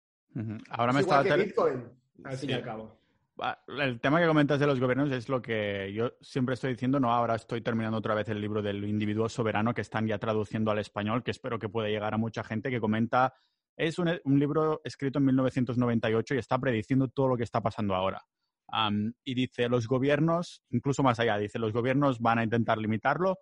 Ahora 0.69 0.91
me 0.91 0.99
está... 0.99 1.21
Bitcoin, 1.21 1.85
al 2.25 2.35
fin 2.35 2.49
y 2.49 2.53
al 2.53 2.61
cabo. 2.61 2.99
El 3.69 4.01
tema 4.01 4.19
que 4.19 4.27
comentas 4.27 4.59
de 4.59 4.67
los 4.67 4.81
gobiernos 4.81 5.13
es 5.13 5.29
lo 5.29 5.41
que 5.41 5.93
yo 5.93 6.11
siempre 6.19 6.55
estoy 6.55 6.71
diciendo, 6.71 6.99
no, 6.99 7.13
ahora 7.13 7.35
estoy 7.35 7.61
terminando 7.61 7.99
otra 7.99 8.15
vez 8.15 8.27
el 8.27 8.41
libro 8.41 8.61
del 8.61 8.83
individuo 8.83 9.29
soberano 9.29 9.73
que 9.73 9.81
están 9.81 10.07
ya 10.07 10.17
traduciendo 10.17 10.71
al 10.71 10.79
español, 10.79 11.23
que 11.23 11.31
espero 11.31 11.57
que 11.57 11.69
pueda 11.69 11.87
llegar 11.87 12.13
a 12.13 12.17
mucha 12.17 12.43
gente, 12.43 12.69
que 12.69 12.81
comenta, 12.81 13.33
es 13.77 13.97
un, 13.97 14.19
un 14.25 14.39
libro 14.39 14.81
escrito 14.83 15.19
en 15.19 15.25
1998 15.25 16.35
y 16.35 16.37
está 16.39 16.59
prediciendo 16.59 17.07
todo 17.07 17.29
lo 17.29 17.37
que 17.37 17.43
está 17.43 17.61
pasando 17.61 17.95
ahora 17.95 18.21
y 19.23 19.33
dice, 19.33 19.69
los 19.69 19.87
gobiernos, 19.87 20.63
incluso 20.69 21.03
más 21.03 21.19
allá, 21.19 21.37
dice, 21.37 21.59
los 21.59 21.71
gobiernos 21.71 22.19
van 22.19 22.39
a 22.39 22.43
intentar 22.43 22.77
limitarlo, 22.77 23.39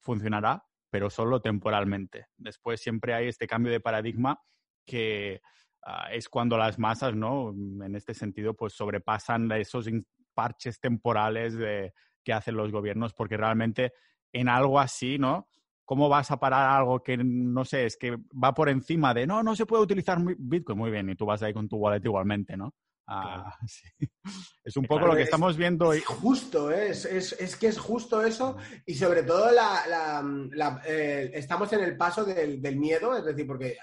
funcionará, 0.00 0.64
pero 0.90 1.10
solo 1.10 1.40
temporalmente. 1.40 2.26
Después 2.36 2.80
siempre 2.80 3.14
hay 3.14 3.28
este 3.28 3.46
cambio 3.46 3.72
de 3.72 3.80
paradigma 3.80 4.38
que 4.84 5.40
ah, 5.82 6.08
es 6.12 6.28
cuando 6.28 6.58
las 6.58 6.78
masas, 6.78 7.14
¿no? 7.14 7.50
En 7.50 7.94
este 7.96 8.14
sentido, 8.14 8.54
pues 8.54 8.74
sobrepasan 8.74 9.50
esos 9.52 9.88
parches 10.34 10.78
temporales 10.78 11.54
de, 11.54 11.94
que 12.22 12.32
hacen 12.32 12.56
los 12.56 12.70
gobiernos, 12.70 13.14
porque 13.14 13.36
realmente 13.36 13.92
en 14.32 14.48
algo 14.48 14.78
así, 14.78 15.18
¿no? 15.18 15.48
¿Cómo 15.84 16.08
vas 16.08 16.30
a 16.30 16.38
parar 16.38 16.70
algo 16.70 17.02
que, 17.02 17.16
no 17.18 17.64
sé, 17.64 17.86
es 17.86 17.96
que 17.96 18.16
va 18.42 18.54
por 18.54 18.68
encima 18.68 19.12
de, 19.14 19.26
no, 19.26 19.42
no 19.42 19.54
se 19.54 19.66
puede 19.66 19.82
utilizar 19.82 20.18
Bitcoin? 20.38 20.78
Muy 20.78 20.90
bien, 20.90 21.10
y 21.10 21.14
tú 21.14 21.26
vas 21.26 21.42
ahí 21.42 21.52
con 21.52 21.68
tu 21.68 21.76
wallet 21.76 22.04
igualmente, 22.04 22.56
¿no? 22.56 22.74
Ah, 23.06 23.54
es 24.64 24.76
un 24.76 24.84
poco 24.84 25.06
lo 25.06 25.14
que 25.14 25.22
estamos 25.22 25.56
viendo. 25.56 25.92
Es 25.92 26.04
justo, 26.06 26.70
¿eh? 26.70 26.88
es, 26.90 27.04
es, 27.04 27.56
que 27.56 27.68
es 27.68 27.78
justo 27.78 28.22
eso 28.22 28.56
y 28.86 28.94
sobre 28.94 29.22
todo 29.22 29.50
la, 29.50 30.82
eh, 30.86 31.30
estamos 31.34 31.72
en 31.72 31.80
el 31.80 31.96
paso 31.96 32.24
del, 32.24 32.60
miedo, 32.76 33.16
es 33.16 33.24
decir, 33.24 33.46
porque 33.46 33.76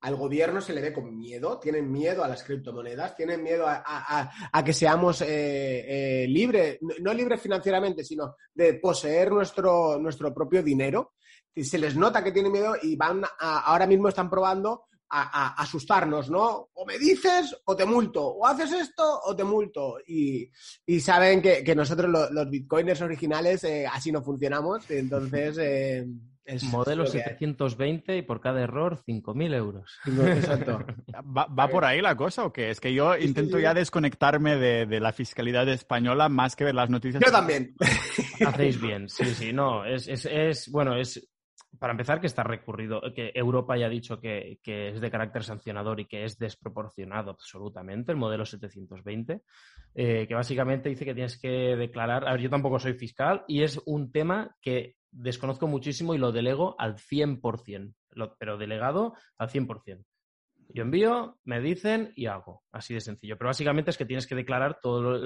al 0.00 0.16
gobierno 0.16 0.60
se 0.60 0.72
le 0.72 0.80
ve 0.80 0.92
con 0.92 1.16
miedo, 1.16 1.58
tienen 1.58 1.90
miedo 1.90 2.22
a 2.22 2.28
las 2.28 2.42
criptomonedas, 2.42 3.16
tienen 3.16 3.42
miedo 3.42 3.66
a, 3.68 4.64
que 4.64 4.72
seamos 4.72 5.22
eh, 5.26 6.26
libres, 6.28 6.78
no 7.00 7.12
libres 7.12 7.40
financieramente, 7.40 8.04
sino 8.04 8.36
de 8.54 8.74
poseer 8.74 9.30
nuestro, 9.30 9.98
nuestro 9.98 10.32
propio 10.34 10.62
dinero. 10.62 11.14
Y 11.54 11.64
se 11.64 11.78
les 11.78 11.96
nota 11.96 12.22
que 12.22 12.30
tienen 12.30 12.52
miedo 12.52 12.76
y 12.80 12.94
van 12.94 13.24
ahora 13.40 13.86
mismo 13.86 14.08
están 14.08 14.30
probando 14.30 14.84
a, 15.10 15.60
asustarnos, 15.62 16.30
¿no? 16.30 16.70
O 16.74 16.86
me 16.86 16.98
dices 16.98 17.56
o 17.64 17.76
te 17.76 17.84
multo, 17.84 18.26
o 18.26 18.46
haces 18.46 18.72
esto 18.72 19.20
o 19.24 19.34
te 19.34 19.44
multo. 19.44 19.96
Y, 20.06 20.50
saben 21.00 21.42
que, 21.42 21.74
nosotros 21.74 22.30
los 22.30 22.50
bitcoiners 22.50 23.00
originales 23.02 23.64
eh, 23.64 23.86
así 23.86 24.12
no 24.12 24.22
funcionamos, 24.22 24.90
entonces... 24.90 25.58
Eh, 25.70 26.06
es 26.48 26.64
Modelo 26.64 27.04
720 27.04 28.16
y 28.16 28.22
por 28.22 28.40
cada 28.40 28.62
error 28.62 29.02
5.000 29.06 29.54
euros. 29.54 29.98
Exacto. 30.06 30.82
¿Va, 31.36 31.68
por 31.68 31.84
ahí 31.84 32.00
la 32.00 32.16
cosa 32.16 32.46
o 32.46 32.52
qué? 32.54 32.70
Es 32.70 32.80
que 32.80 32.94
yo 32.94 33.18
intento 33.18 33.58
ya 33.58 33.74
desconectarme 33.74 34.56
de, 34.56 34.98
la 34.98 35.12
fiscalidad 35.12 35.68
española 35.68 36.30
más 36.30 36.56
que 36.56 36.64
ver 36.64 36.74
las 36.74 36.88
noticias. 36.88 37.22
Yo 37.22 37.30
también. 37.30 37.74
Hacéis 38.46 38.80
bien, 38.80 39.10
sí, 39.10 39.26
sí, 39.34 39.52
no. 39.52 39.84
Es, 39.84 40.08
es, 40.08 40.24
es 40.24 40.70
bueno, 40.70 40.96
es 40.96 41.27
para 41.78 41.92
empezar, 41.92 42.20
que 42.20 42.26
está 42.26 42.42
recurrido, 42.42 43.00
que 43.14 43.30
Europa 43.34 43.76
ya 43.76 43.86
ha 43.86 43.90
dicho 43.90 44.20
que, 44.20 44.58
es 44.64 45.00
de 45.00 45.10
carácter 45.10 45.44
sancionador 45.44 46.00
y 46.00 46.06
que 46.06 46.24
es 46.24 46.38
desproporcionado 46.38 47.30
absolutamente 47.30 48.12
el 48.12 48.18
modelo 48.18 48.44
720, 48.44 49.42
eh, 49.94 50.26
que 50.26 50.34
básicamente 50.34 50.88
dice 50.88 51.04
que 51.04 51.14
tienes 51.14 51.38
que 51.40 51.76
declarar, 51.76 52.26
a 52.26 52.32
ver, 52.32 52.40
yo 52.40 52.50
tampoco 52.50 52.78
soy 52.78 52.94
fiscal 52.94 53.44
y 53.46 53.62
es 53.62 53.80
un 53.86 54.10
tema 54.10 54.56
que 54.60 54.96
desconozco 55.10 55.66
muchísimo 55.66 56.14
y 56.14 56.18
lo 56.18 56.32
delego 56.32 56.74
al 56.78 56.96
100%, 56.96 57.94
pero 58.38 58.58
delegado 58.58 59.14
al 59.36 59.48
100%. 59.48 60.04
Yo 60.70 60.82
envío, 60.82 61.38
me 61.44 61.60
dicen 61.60 62.12
y 62.14 62.26
hago. 62.26 62.64
Así 62.72 62.92
de 62.92 63.00
sencillo. 63.00 63.38
Pero 63.38 63.48
básicamente 63.48 63.90
es 63.90 63.96
que 63.96 64.04
tienes 64.04 64.26
que 64.26 64.34
declarar 64.34 64.78
todo 64.80 65.18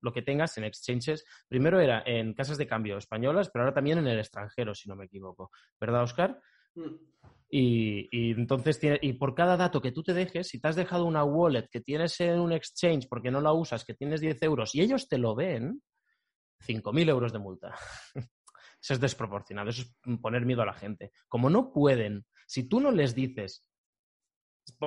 lo, 0.00 0.12
que 0.12 0.22
tengas 0.22 0.56
en 0.56 0.64
exchanges. 0.64 1.24
Primero 1.48 1.80
era 1.80 2.02
en 2.06 2.32
casas 2.32 2.56
de 2.56 2.66
cambio 2.66 2.96
españolas, 2.96 3.50
pero 3.50 3.64
ahora 3.64 3.74
también 3.74 3.98
en 3.98 4.06
el 4.06 4.18
extranjero, 4.18 4.74
si 4.74 4.88
no 4.88 4.96
me 4.96 5.04
equivoco. 5.04 5.50
¿Verdad, 5.78 6.02
Oscar? 6.02 6.40
Mm. 6.74 6.94
Y, 7.48 8.32
entonces, 8.32 8.80
y 8.82 9.12
por 9.12 9.34
cada 9.34 9.56
dato 9.56 9.80
que 9.80 9.92
tú 9.92 10.02
te 10.02 10.14
dejes, 10.14 10.48
si 10.48 10.60
te 10.60 10.68
has 10.68 10.76
dejado 10.76 11.04
una 11.04 11.24
wallet 11.24 11.68
que 11.70 11.80
tienes 11.80 12.18
en 12.20 12.40
un 12.40 12.52
exchange 12.52 13.06
porque 13.08 13.30
no 13.30 13.40
la 13.40 13.52
usas, 13.52 13.84
que 13.84 13.94
tienes 13.94 14.20
10 14.20 14.42
euros 14.42 14.74
y 14.74 14.80
ellos 14.80 15.08
te 15.08 15.18
lo 15.18 15.34
ven, 15.34 15.82
5.000 16.66 17.08
euros 17.08 17.32
de 17.32 17.38
multa. 17.38 17.76
eso 18.82 18.94
es 18.94 19.00
desproporcionado, 19.00 19.70
eso 19.70 19.82
es 19.82 20.18
poner 20.20 20.46
miedo 20.46 20.62
a 20.62 20.66
la 20.66 20.74
gente. 20.74 21.12
Como 21.28 21.50
no 21.50 21.70
pueden, 21.72 22.26
si 22.46 22.68
tú 22.68 22.80
no 22.80 22.90
les 22.90 23.14
dices 23.14 23.65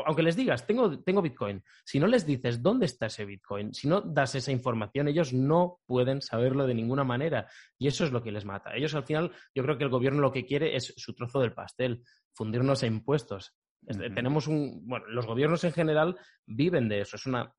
aunque 0.05 0.23
les 0.23 0.35
digas, 0.35 0.65
tengo, 0.67 0.99
tengo 1.01 1.21
Bitcoin, 1.21 1.63
si 1.85 1.99
no 1.99 2.07
les 2.07 2.25
dices 2.25 2.61
dónde 2.61 2.85
está 2.85 3.07
ese 3.07 3.25
Bitcoin, 3.25 3.73
si 3.73 3.87
no 3.87 4.01
das 4.01 4.35
esa 4.35 4.51
información, 4.51 5.07
ellos 5.07 5.33
no 5.33 5.79
pueden 5.85 6.21
saberlo 6.21 6.67
de 6.67 6.73
ninguna 6.73 7.03
manera. 7.03 7.47
Y 7.77 7.87
eso 7.87 8.03
es 8.03 8.11
lo 8.11 8.21
que 8.21 8.31
les 8.31 8.45
mata. 8.45 8.75
Ellos 8.75 8.93
al 8.95 9.03
final, 9.03 9.31
yo 9.53 9.63
creo 9.63 9.77
que 9.77 9.83
el 9.83 9.89
gobierno 9.89 10.21
lo 10.21 10.31
que 10.31 10.45
quiere 10.45 10.75
es 10.75 10.93
su 10.97 11.13
trozo 11.13 11.39
del 11.39 11.53
pastel, 11.53 12.03
fundirnos 12.33 12.83
a 12.83 12.87
impuestos. 12.87 13.55
Tenemos 13.85 14.47
un, 14.47 14.85
bueno, 14.85 15.05
los 15.07 15.25
gobiernos 15.25 15.63
en 15.63 15.71
general 15.71 16.17
viven 16.45 16.89
de 16.89 17.01
eso. 17.01 17.15
Es 17.15 17.25
una, 17.25 17.53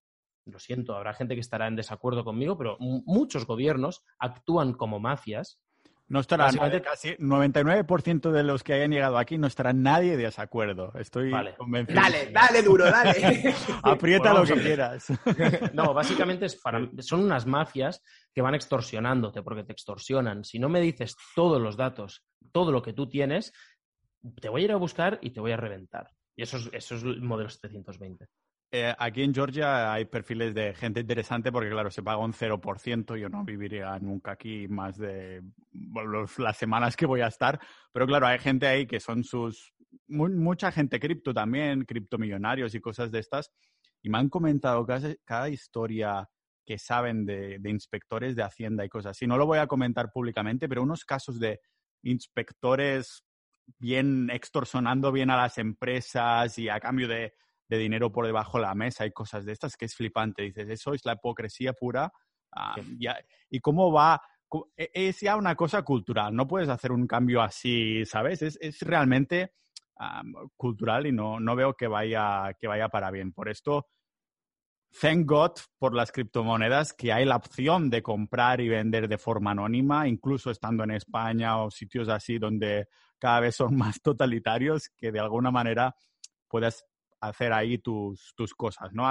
lo 0.45 0.59
siento, 0.59 0.95
habrá 0.95 1.14
gente 1.14 1.35
que 1.35 1.41
estará 1.41 1.66
en 1.66 1.77
desacuerdo 1.77 2.25
conmigo, 2.25 2.57
pero 2.59 2.77
muchos 2.79 3.47
gobiernos 3.47 4.05
actúan 4.18 4.75
como 4.75 5.01
mafias 5.01 5.61
no 6.11 6.19
estará 6.19 6.51
nadie, 6.51 6.83
casi 6.83 7.11
99% 7.19 8.33
de 8.33 8.43
los 8.43 8.65
que 8.65 8.73
hayan 8.73 8.91
llegado 8.91 9.17
aquí 9.17 9.39
no 9.39 9.47
estará 9.47 9.73
nadie 9.73 10.17
de 10.17 10.25
desacuerdo. 10.25 10.93
Estoy 10.99 11.33
convencido. 11.57 12.01
Dale, 12.01 12.33
dale 12.33 12.63
duro, 12.65 12.91
dale. 12.91 13.55
Aprieta 13.85 14.35
lo 14.35 14.43
que 14.43 14.55
quieras. 14.55 15.07
no, 15.73 15.95
básicamente 15.95 16.49
son 16.49 17.21
unas 17.21 17.47
mafias 17.47 18.03
que 18.35 18.43
van 18.43 18.57
extorsionándote 18.57 19.43
porque 19.43 19.63
te 19.63 19.73
extorsionan. 19.73 20.43
Si 20.43 20.59
no 20.59 20.69
me 20.69 20.81
dices 20.81 21.17
todos 21.37 21.63
los 21.63 21.77
datos, 21.77 22.25
todo 22.51 22.73
lo 22.73 22.83
que 22.83 22.93
tú 22.93 23.09
tienes, 23.09 23.53
te 24.41 24.49
voy 24.49 24.63
a 24.63 24.65
ir 24.65 24.73
a 24.73 24.77
buscar 24.77 25.21
y 25.23 25.31
te 25.31 25.39
voy 25.39 25.53
a 25.53 25.57
reventar. 25.57 26.11
Y 26.35 26.43
eso 26.43 26.57
es, 26.57 26.71
eso 26.73 26.97
es 26.97 27.05
el 27.05 27.23
modelo 27.23 27.51
720. 27.51 28.27
Eh, 28.73 28.95
aquí 28.99 29.25
en 29.25 29.35
Georgia 29.35 29.93
hay 29.93 30.05
perfiles 30.05 30.55
de 30.55 30.73
gente 30.75 31.01
interesante 31.01 31.51
porque, 31.51 31.71
claro, 31.71 31.91
se 31.91 32.05
paga 32.05 32.18
un 32.18 32.33
0%. 32.33 33.16
Yo 33.16 33.29
no 33.29 33.45
viviría 33.45 33.99
nunca 33.99 34.33
aquí 34.33 34.68
más 34.68 34.97
de 34.97 35.43
las 36.39 36.57
semanas 36.57 36.97
que 36.97 37.07
voy 37.07 37.21
a 37.21 37.27
estar. 37.27 37.59
Pero, 37.93 38.07
claro, 38.07 38.29
hay 38.29 38.39
gente 38.39 38.66
ahí 38.68 38.87
que 38.87 39.01
son 39.01 39.25
sus. 39.25 39.75
mucha 40.07 40.71
gente 40.71 41.01
cripto 41.01 41.35
también, 41.35 41.85
criptomillonarios 41.85 42.75
y 42.75 42.81
cosas 42.81 43.11
de 43.11 43.18
estas. 43.18 43.51
Y 44.03 44.09
me 44.09 44.18
han 44.18 44.29
comentado 44.29 44.87
cada, 45.25 45.49
historia 45.49 46.29
que 46.64 46.79
saben 46.79 47.27
de, 47.27 47.59
de, 47.59 47.71
inspectores 47.71 48.37
de 48.37 48.45
Hacienda 48.45 48.85
y 48.85 48.89
cosas 48.89 49.11
así. 49.12 49.27
No 49.27 49.37
lo 49.37 49.47
voy 49.47 49.59
a 49.59 49.66
comentar 49.66 50.12
públicamente, 50.12 50.68
pero 50.68 50.83
unos 50.83 51.05
casos 51.05 51.41
de 51.41 51.61
inspectores 52.05 53.25
bien 53.79 54.31
extorsionando 54.31 55.11
bien 55.11 55.31
a 55.31 55.37
las 55.37 55.59
empresas 55.59 56.57
y 56.59 56.68
a 56.68 56.79
cambio 56.79 57.09
de 57.09 57.35
de 57.71 57.79
dinero 57.79 58.11
por 58.11 58.27
debajo 58.27 58.59
de 58.59 58.64
la 58.64 58.75
mesa 58.75 59.07
y 59.07 59.12
cosas 59.12 59.45
de 59.45 59.53
estas 59.53 59.77
que 59.77 59.85
es 59.85 59.95
flipante. 59.95 60.43
Dices, 60.43 60.68
eso 60.68 60.93
es 60.93 61.05
la 61.05 61.12
hipocresía 61.12 61.73
pura. 61.73 62.12
Ah, 62.53 62.75
¿Y 63.49 63.61
cómo 63.61 63.93
va? 63.93 64.21
E, 64.77 64.91
es 64.93 65.21
ya 65.21 65.37
una 65.37 65.55
cosa 65.55 65.83
cultural, 65.83 66.35
no 66.35 66.49
puedes 66.49 66.68
hacer 66.68 66.91
un 66.91 67.07
cambio 67.07 67.41
así, 67.41 68.05
¿sabes? 68.05 68.43
Es, 68.43 68.59
es 68.61 68.81
realmente 68.81 69.53
cultural 70.57 71.07
y 71.07 71.12
no, 71.12 71.39
no 71.39 71.55
veo 71.55 71.75
que 71.75 71.87
vaya, 71.87 72.55
que 72.59 72.66
vaya 72.66 72.89
para 72.89 73.11
bien. 73.11 73.33
Por 73.33 73.51
esto, 73.51 73.87
thank 74.99 75.27
God 75.27 75.53
por 75.79 75.95
las 75.95 76.11
criptomonedas 76.11 76.95
que 76.95 77.12
hay 77.12 77.27
la 77.27 77.37
opción 77.37 77.91
de 77.91 78.03
comprar 78.03 78.62
y 78.62 78.68
vender 78.68 79.09
de 79.09 79.18
forma 79.18 79.51
anónima, 79.51 80.09
incluso 80.09 80.51
estando 80.51 80.85
en 80.85 80.93
España 80.93 81.62
o 81.62 81.71
sitios 81.71 82.09
así 82.09 82.39
donde 82.39 82.89
cada 83.18 83.41
vez 83.41 83.57
son 83.57 83.77
más 83.77 84.01
totalitarios, 84.01 84.89
que 84.97 85.12
de 85.12 85.21
alguna 85.21 85.51
manera 85.51 85.95
puedas 86.49 86.85
hacer 87.21 87.53
ahí 87.53 87.79
tus, 87.79 88.33
tus 88.35 88.55
cosas, 88.55 88.93
¿no? 88.93 89.09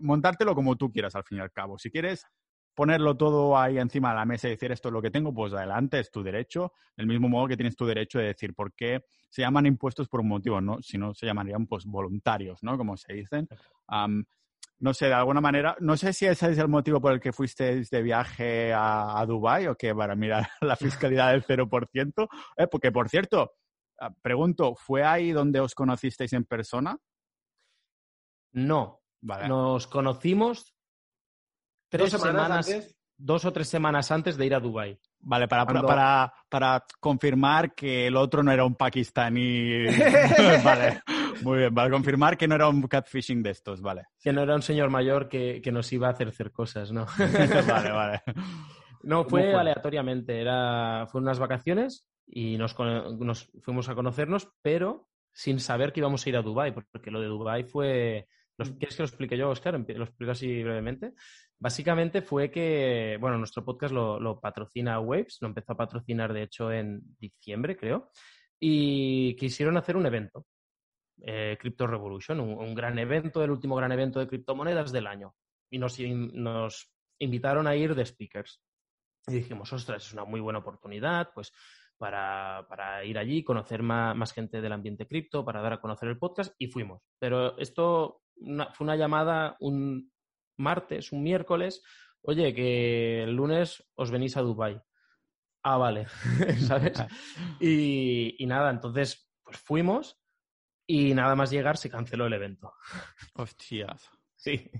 montártelo 0.00 0.54
como 0.54 0.76
tú 0.76 0.90
quieras 0.90 1.14
al 1.14 1.24
fin 1.24 1.38
y 1.38 1.40
al 1.40 1.52
cabo. 1.52 1.78
Si 1.78 1.90
quieres 1.90 2.26
ponerlo 2.74 3.16
todo 3.16 3.56
ahí 3.56 3.78
encima 3.78 4.10
de 4.10 4.16
la 4.16 4.24
mesa 4.24 4.48
y 4.48 4.52
decir 4.52 4.72
esto 4.72 4.88
es 4.88 4.92
lo 4.92 5.00
que 5.00 5.10
tengo, 5.10 5.32
pues 5.32 5.52
adelante, 5.52 6.00
es 6.00 6.10
tu 6.10 6.22
derecho. 6.22 6.72
Del 6.96 7.06
mismo 7.06 7.28
modo 7.28 7.48
que 7.48 7.56
tienes 7.56 7.76
tu 7.76 7.86
derecho 7.86 8.18
de 8.18 8.26
decir 8.26 8.54
por 8.54 8.74
qué 8.74 9.04
se 9.30 9.42
llaman 9.42 9.66
impuestos 9.66 10.08
por 10.08 10.20
un 10.20 10.28
motivo, 10.28 10.60
¿no? 10.60 10.82
Si 10.82 10.98
no, 10.98 11.14
se 11.14 11.26
llamarían 11.26 11.66
pues 11.66 11.84
voluntarios, 11.86 12.62
¿no? 12.62 12.76
Como 12.76 12.96
se 12.96 13.12
dicen. 13.12 13.48
no 14.80 14.92
sé, 14.92 15.06
de 15.06 15.14
alguna 15.14 15.40
manera, 15.40 15.76
no 15.80 15.96
sé 15.96 16.12
si 16.12 16.26
ese 16.26 16.50
es 16.50 16.58
el 16.58 16.68
motivo 16.68 17.00
por 17.00 17.12
el 17.12 17.20
que 17.20 17.32
fuisteis 17.32 17.88
de 17.90 18.02
viaje 18.02 18.72
a, 18.72 19.18
a 19.18 19.24
Dubái 19.24 19.68
o 19.68 19.76
que 19.76 19.94
para 19.94 20.14
mirar 20.14 20.48
la 20.60 20.76
fiscalidad 20.76 21.30
del 21.30 21.44
0%. 21.44 22.28
Eh, 22.56 22.66
porque, 22.70 22.90
por 22.92 23.08
cierto, 23.08 23.52
ah, 24.00 24.10
pregunto, 24.20 24.74
¿fue 24.74 25.04
ahí 25.04 25.30
donde 25.30 25.60
os 25.60 25.74
conocisteis 25.74 26.32
en 26.32 26.44
persona? 26.44 26.98
No. 28.54 29.02
Nos 29.20 29.86
conocimos 29.86 30.74
tres 31.88 32.12
¿Dos 32.12 32.20
semanas, 32.20 32.96
dos 33.16 33.44
o 33.44 33.52
tres 33.52 33.68
semanas 33.68 34.10
antes 34.10 34.36
de 34.36 34.46
ir 34.46 34.54
a 34.54 34.60
Dubái. 34.60 34.98
Vale, 35.20 35.48
para, 35.48 35.64
para, 35.64 36.32
para, 36.50 36.84
confirmar 37.00 37.74
que 37.74 38.06
el 38.06 38.16
otro 38.16 38.42
no 38.42 38.52
era 38.52 38.64
un 38.64 38.74
pakistaní. 38.74 39.86
vale, 40.64 41.00
muy 41.42 41.60
bien, 41.60 41.74
para 41.74 41.90
confirmar 41.90 42.36
que 42.36 42.46
no 42.46 42.54
era 42.54 42.68
un 42.68 42.82
catfishing 42.82 43.42
de 43.42 43.50
estos, 43.50 43.80
vale. 43.80 44.04
Que 44.20 44.32
no 44.32 44.42
era 44.42 44.54
un 44.54 44.62
señor 44.62 44.90
mayor 44.90 45.28
que, 45.28 45.62
nos 45.72 45.92
iba 45.92 46.08
a 46.08 46.10
hacer 46.10 46.28
hacer 46.28 46.52
cosas, 46.52 46.92
¿no? 46.92 47.06
vale, 47.68 47.90
vale. 47.90 48.22
No, 49.02 49.24
fue, 49.24 49.54
aleatoriamente, 49.54 50.40
era, 50.40 51.06
fue 51.10 51.20
unas 51.22 51.38
vacaciones 51.38 52.06
y 52.26 52.58
nos, 52.58 52.78
nos 52.78 53.50
fuimos 53.62 53.88
a 53.88 53.94
conocernos, 53.94 54.48
pero 54.62 55.08
sin 55.32 55.58
saber 55.58 55.92
que 55.92 56.00
íbamos 56.00 56.24
a 56.24 56.28
ir 56.28 56.36
a 56.36 56.42
Dubái, 56.42 56.72
porque 56.72 57.10
lo 57.10 57.20
de 57.20 57.26
Dubái 57.26 57.64
fue. 57.64 58.28
¿Quieres 58.56 58.96
que 58.96 59.02
lo 59.02 59.08
explique 59.08 59.36
yo, 59.36 59.50
Oscar? 59.50 59.74
Lo 59.74 60.04
explico 60.04 60.32
así 60.32 60.62
brevemente. 60.62 61.14
Básicamente 61.58 62.22
fue 62.22 62.50
que, 62.50 63.16
bueno, 63.20 63.38
nuestro 63.38 63.64
podcast 63.64 63.92
lo, 63.92 64.40
patrocina 64.40 65.00
Waves, 65.00 65.38
lo 65.40 65.48
empezó 65.48 65.72
a 65.72 65.76
patrocinar 65.76 66.32
de 66.32 66.42
hecho 66.42 66.70
en 66.70 67.00
diciembre, 67.18 67.76
creo, 67.76 68.10
y 68.60 69.34
quisieron 69.36 69.76
hacer 69.76 69.96
un 69.96 70.06
evento, 70.06 70.46
eh, 71.22 71.56
Crypto 71.60 71.86
Revolution, 71.86 72.40
un, 72.40 72.74
gran 72.74 72.98
evento, 72.98 73.42
el 73.42 73.50
último 73.50 73.76
gran 73.76 73.92
evento 73.92 74.20
de 74.20 74.28
criptomonedas 74.28 74.92
del 74.92 75.06
año. 75.06 75.34
Y 75.70 75.78
nos, 75.78 75.98
nos 75.98 76.92
invitaron 77.18 77.66
a 77.66 77.74
ir 77.74 77.94
de 77.94 78.06
speakers. 78.06 78.62
Y 79.26 79.34
dijimos, 79.34 79.72
ostras, 79.72 80.06
es 80.06 80.12
una 80.12 80.24
muy 80.24 80.40
buena 80.40 80.60
oportunidad, 80.60 81.30
pues 81.34 81.52
para, 81.96 82.66
para, 82.68 83.04
ir 83.04 83.18
allí, 83.18 83.42
conocer 83.42 83.82
más, 83.82 84.14
más, 84.14 84.32
gente 84.32 84.60
del 84.60 84.72
ambiente 84.72 85.06
cripto, 85.06 85.44
para 85.44 85.62
dar 85.62 85.74
a 85.74 85.80
conocer 85.80 86.08
el 86.08 86.18
podcast 86.18 86.54
y 86.58 86.66
fuimos. 86.66 87.02
Pero 87.18 87.56
esto 87.58 88.23
fue 88.72 88.84
una 88.84 88.96
llamada 88.96 89.56
un 89.60 90.12
martes, 90.56 91.12
un 91.12 91.22
miércoles, 91.22 91.82
oye, 92.22 92.54
que 92.54 93.24
el 93.24 93.34
lunes 93.34 93.84
os 93.94 94.10
venís 94.10 94.36
a 94.36 94.42
Dubai. 94.42 94.80
Ah, 95.62 95.76
vale, 95.76 96.06
¿sabes? 96.66 96.92
Y, 97.60 98.36
y, 98.38 98.46
nada, 98.46 98.70
entonces, 98.70 99.30
pues 99.42 99.58
fuimos 99.58 100.20
y 100.86 101.14
nada 101.14 101.34
más 101.34 101.50
llegar 101.50 101.76
se 101.76 101.90
canceló 101.90 102.26
el 102.26 102.34
evento. 102.34 102.74
Hostias. 103.34 104.10
Sí. 104.36 104.70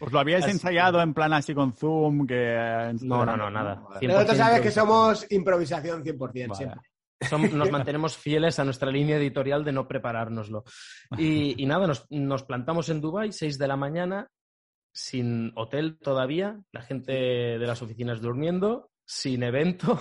¿Os 0.00 0.12
lo 0.12 0.20
habíais 0.20 0.46
ensayado 0.46 1.00
en 1.00 1.14
plan 1.14 1.32
así 1.32 1.54
con 1.54 1.72
Zoom? 1.72 2.26
Que... 2.26 2.94
No, 3.00 3.24
no, 3.24 3.36
no, 3.36 3.50
nada. 3.50 3.82
Nosotros 4.00 4.36
sabes 4.36 4.60
que 4.60 4.70
somos 4.70 5.26
improvisación 5.30 6.04
100% 6.04 6.54
siempre 6.54 6.87
nos 7.52 7.70
mantenemos 7.70 8.16
fieles 8.16 8.58
a 8.58 8.64
nuestra 8.64 8.90
línea 8.90 9.16
editorial 9.16 9.64
de 9.64 9.72
no 9.72 9.88
preparárnoslo. 9.88 10.64
Y, 11.16 11.64
nada, 11.66 11.86
nos, 11.86 12.42
plantamos 12.44 12.88
en 12.88 13.00
Dubai 13.00 13.32
6 13.32 13.58
de 13.58 13.68
la 13.68 13.76
mañana, 13.76 14.28
sin 14.92 15.52
hotel 15.56 15.98
todavía, 15.98 16.60
la 16.72 16.82
gente 16.82 17.12
de 17.12 17.66
las 17.66 17.82
oficinas 17.82 18.20
durmiendo, 18.20 18.90
sin 19.04 19.42
evento. 19.42 20.00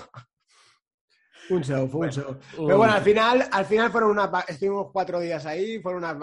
Un 1.49 1.63
show, 1.63 1.87
fue 1.87 2.07
un 2.07 2.11
show. 2.11 2.37
Pero 2.55 2.77
bueno, 2.77 2.93
al 2.93 3.01
final, 3.01 3.47
al 3.51 3.65
final 3.65 3.91
fueron 3.91 4.11
una, 4.11 4.29
estuvimos 4.47 4.91
cuatro 4.91 5.19
días 5.19 5.45
ahí, 5.45 5.79
fueron 5.79 6.19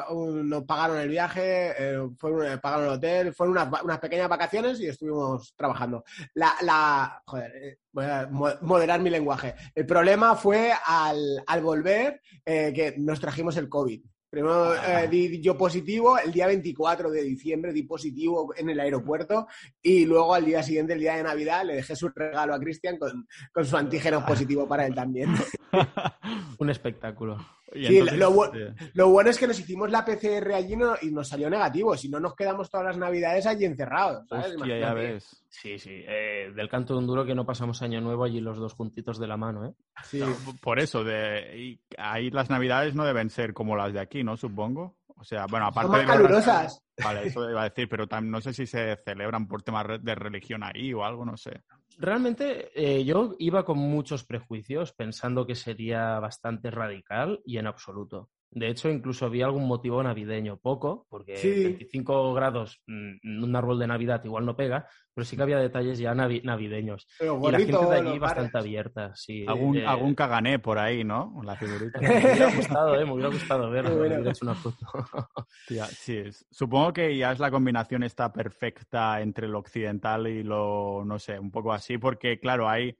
nos 0.49 0.65
pagaron 0.65 0.99
el 0.99 1.09
viaje, 1.09 1.73
eh, 1.79 2.09
fueron, 2.19 2.61
pagaron 2.61 2.87
el 2.87 2.93
hotel, 2.93 3.35
fueron 3.35 3.57
unas, 3.83 3.99
pequeñas 4.01 4.29
vacaciones 4.29 4.81
y 4.81 4.87
estuvimos 4.87 5.55
trabajando. 5.57 6.05
La, 6.35 6.55
la, 6.61 7.23
joder, 7.25 7.53
eh, 7.57 7.79
voy 7.93 8.05
a 8.05 8.29
moderar 8.61 9.01
mi 9.01 9.11
lenguaje. 9.11 9.55
El 9.75 9.87
problema 9.87 10.37
fue 10.37 10.73
al, 10.85 11.43
al 11.47 11.63
volver 11.63 12.21
eh, 12.45 12.73
que 12.75 12.95
nos 12.99 13.21
trajimos 13.21 13.57
el 13.57 13.69
COVID. 13.69 14.03
Primero 14.35 14.75
eh, 14.75 15.07
di 15.07 15.41
yo 15.41 15.57
positivo, 15.57 16.19
el 16.19 16.33
día 16.33 16.49
24 16.49 17.09
de 17.09 17.23
diciembre 17.23 17.73
di 17.73 17.85
positivo 17.85 18.53
en 18.57 18.69
el 18.69 18.81
aeropuerto 18.81 19.47
y 19.81 20.07
luego 20.07 20.35
al 20.35 20.45
día 20.45 20.61
siguiente, 20.61 20.95
el 20.95 20.99
día 20.99 21.15
de 21.15 21.23
Navidad, 21.23 21.65
le 21.65 21.77
dejé 21.77 21.95
su 21.95 22.09
regalo 22.09 22.53
a 22.53 22.59
Cristian 22.59 22.99
con, 22.99 23.29
con 23.53 23.65
su 23.65 23.77
antígeno 23.77 24.27
positivo 24.27 24.67
para 24.67 24.87
él 24.87 24.95
también. 24.97 25.33
Un 26.59 26.69
espectáculo. 26.69 27.39
Sí, 27.73 28.01
lo, 28.93 29.09
bueno 29.09 29.31
es 29.31 29.39
que 29.39 29.47
nos 29.47 29.59
hicimos 29.59 29.91
la 29.91 30.05
PCR 30.05 30.53
allí 30.53 30.77
y 31.03 31.11
nos 31.11 31.29
salió 31.29 31.49
negativo. 31.49 31.97
Si 31.97 32.09
no, 32.09 32.21
nos 32.21 32.35
quedamos 32.35 32.71
todas 32.71 32.87
las 32.87 32.99
navidades 32.99 33.47
allí 33.47 33.65
encerrados. 33.65 34.25
ya 34.67 34.93
ves. 34.93 35.45
Sí, 35.49 35.79
sí. 35.79 36.03
Eh, 36.07 36.53
del 36.55 36.69
canto 36.69 36.95
de 36.95 37.01
un 37.01 37.07
duro 37.07 37.25
que 37.25 37.35
no 37.35 37.47
pasamos 37.47 37.81
año 37.83 38.01
nuevo 38.01 38.25
allí 38.25 38.41
los 38.41 38.59
dos 38.59 38.75
juntitos 38.75 39.19
de 39.19 39.27
la 39.27 39.37
mano, 39.37 39.67
¿eh? 39.67 39.73
Sí. 40.05 40.21
por 40.61 40.79
eso, 40.79 41.05
de, 41.05 41.79
ahí 41.97 42.31
las 42.31 42.51
navidades 42.51 42.95
no 42.95 43.05
deben 43.05 43.31
ser 43.31 43.55
como 43.55 43.77
las 43.77 43.93
de 43.93 44.01
aquí, 44.01 44.25
¿no? 44.25 44.37
Supongo. 44.37 44.97
O 45.25 45.27
sea, 45.27 45.47
bueno, 45.47 45.69
aparte 45.69 45.97
de... 45.97 46.05
calurosas. 46.05 46.85
Vale, 47.03 47.29
eso 47.29 47.49
iba 47.49 47.63
a 47.63 47.71
decir, 47.71 47.89
pero 47.89 48.05
no 48.21 48.43
sé 48.43 48.53
si 48.53 48.67
se 48.67 48.95
celebran 49.07 49.49
por 49.49 49.63
temas 49.63 49.87
de 50.03 50.15
religión 50.15 50.63
ahí 50.63 50.93
o 50.93 51.03
algo, 51.03 51.25
no 51.25 51.35
sé. 51.39 51.63
Realmente 51.97 52.71
eh, 52.75 53.03
yo 53.07 53.37
iba 53.39 53.65
con 53.65 53.79
muchos 53.79 54.23
prejuicios 54.23 54.93
pensando 54.93 55.47
que 55.47 55.55
sería 55.55 56.21
bastante 56.21 56.71
radical 56.71 57.41
y 57.47 57.57
en 57.57 57.67
absoluto. 57.67 58.29
De 58.55 58.69
hecho, 58.69 58.89
incluso 58.89 59.27
había 59.27 59.47
algún 59.47 59.67
motivo 59.67 60.01
navideño, 60.01 60.59
poco, 60.59 61.07
porque 61.11 61.33
25 61.33 62.33
grados, 62.35 62.81
mm, 62.87 63.43
un 63.43 63.57
árbol 63.57 63.81
de 63.81 63.89
Navidad 63.89 64.23
igual 64.25 64.47
no 64.47 64.55
pega, 64.55 64.87
pero 65.13 65.25
sí 65.25 65.37
que 65.37 65.43
había 65.43 65.59
detalles 65.59 65.99
ya 65.99 66.15
navideños. 66.15 67.09
y 67.21 67.51
la 67.51 67.59
gente 67.59 67.87
de 67.87 67.97
allí 67.97 68.19
bastante 68.19 68.57
abierta, 68.57 69.13
sí. 69.17 69.45
Algún, 69.49 69.79
eh, 69.79 69.87
algún 69.87 70.15
cagané 70.15 70.61
por 70.61 70.79
ahí, 70.79 71.03
¿no? 71.03 71.41
La 71.43 71.57
figurita. 71.57 71.99
me 72.01 72.09
hubiera 72.09 72.55
gustado, 72.55 72.95
¿eh? 72.95 73.05
Me 73.05 73.13
hubiera 73.13 73.29
gustado 73.31 73.71
verlo, 73.71 73.91
me 73.91 74.01
hubiera 74.01 74.31
hecho 74.31 74.45
una 74.45 74.55
foto. 74.55 74.87
sí, 75.91 76.17
es. 76.17 76.47
Supongo 76.49 76.93
que 76.93 77.17
ya 77.17 77.33
es 77.33 77.41
la 77.41 77.51
combinación 77.51 78.05
está 78.05 78.33
perfecta 78.33 79.21
entre 79.21 79.49
lo 79.49 79.59
occidental 79.59 80.29
y 80.29 80.45
lo, 80.45 81.03
no 81.05 81.19
sé, 81.19 81.41
un 81.41 81.51
poco 81.51 81.73
así, 81.73 81.99
porque 81.99 82.39
claro, 82.39 82.69
hay... 82.69 82.97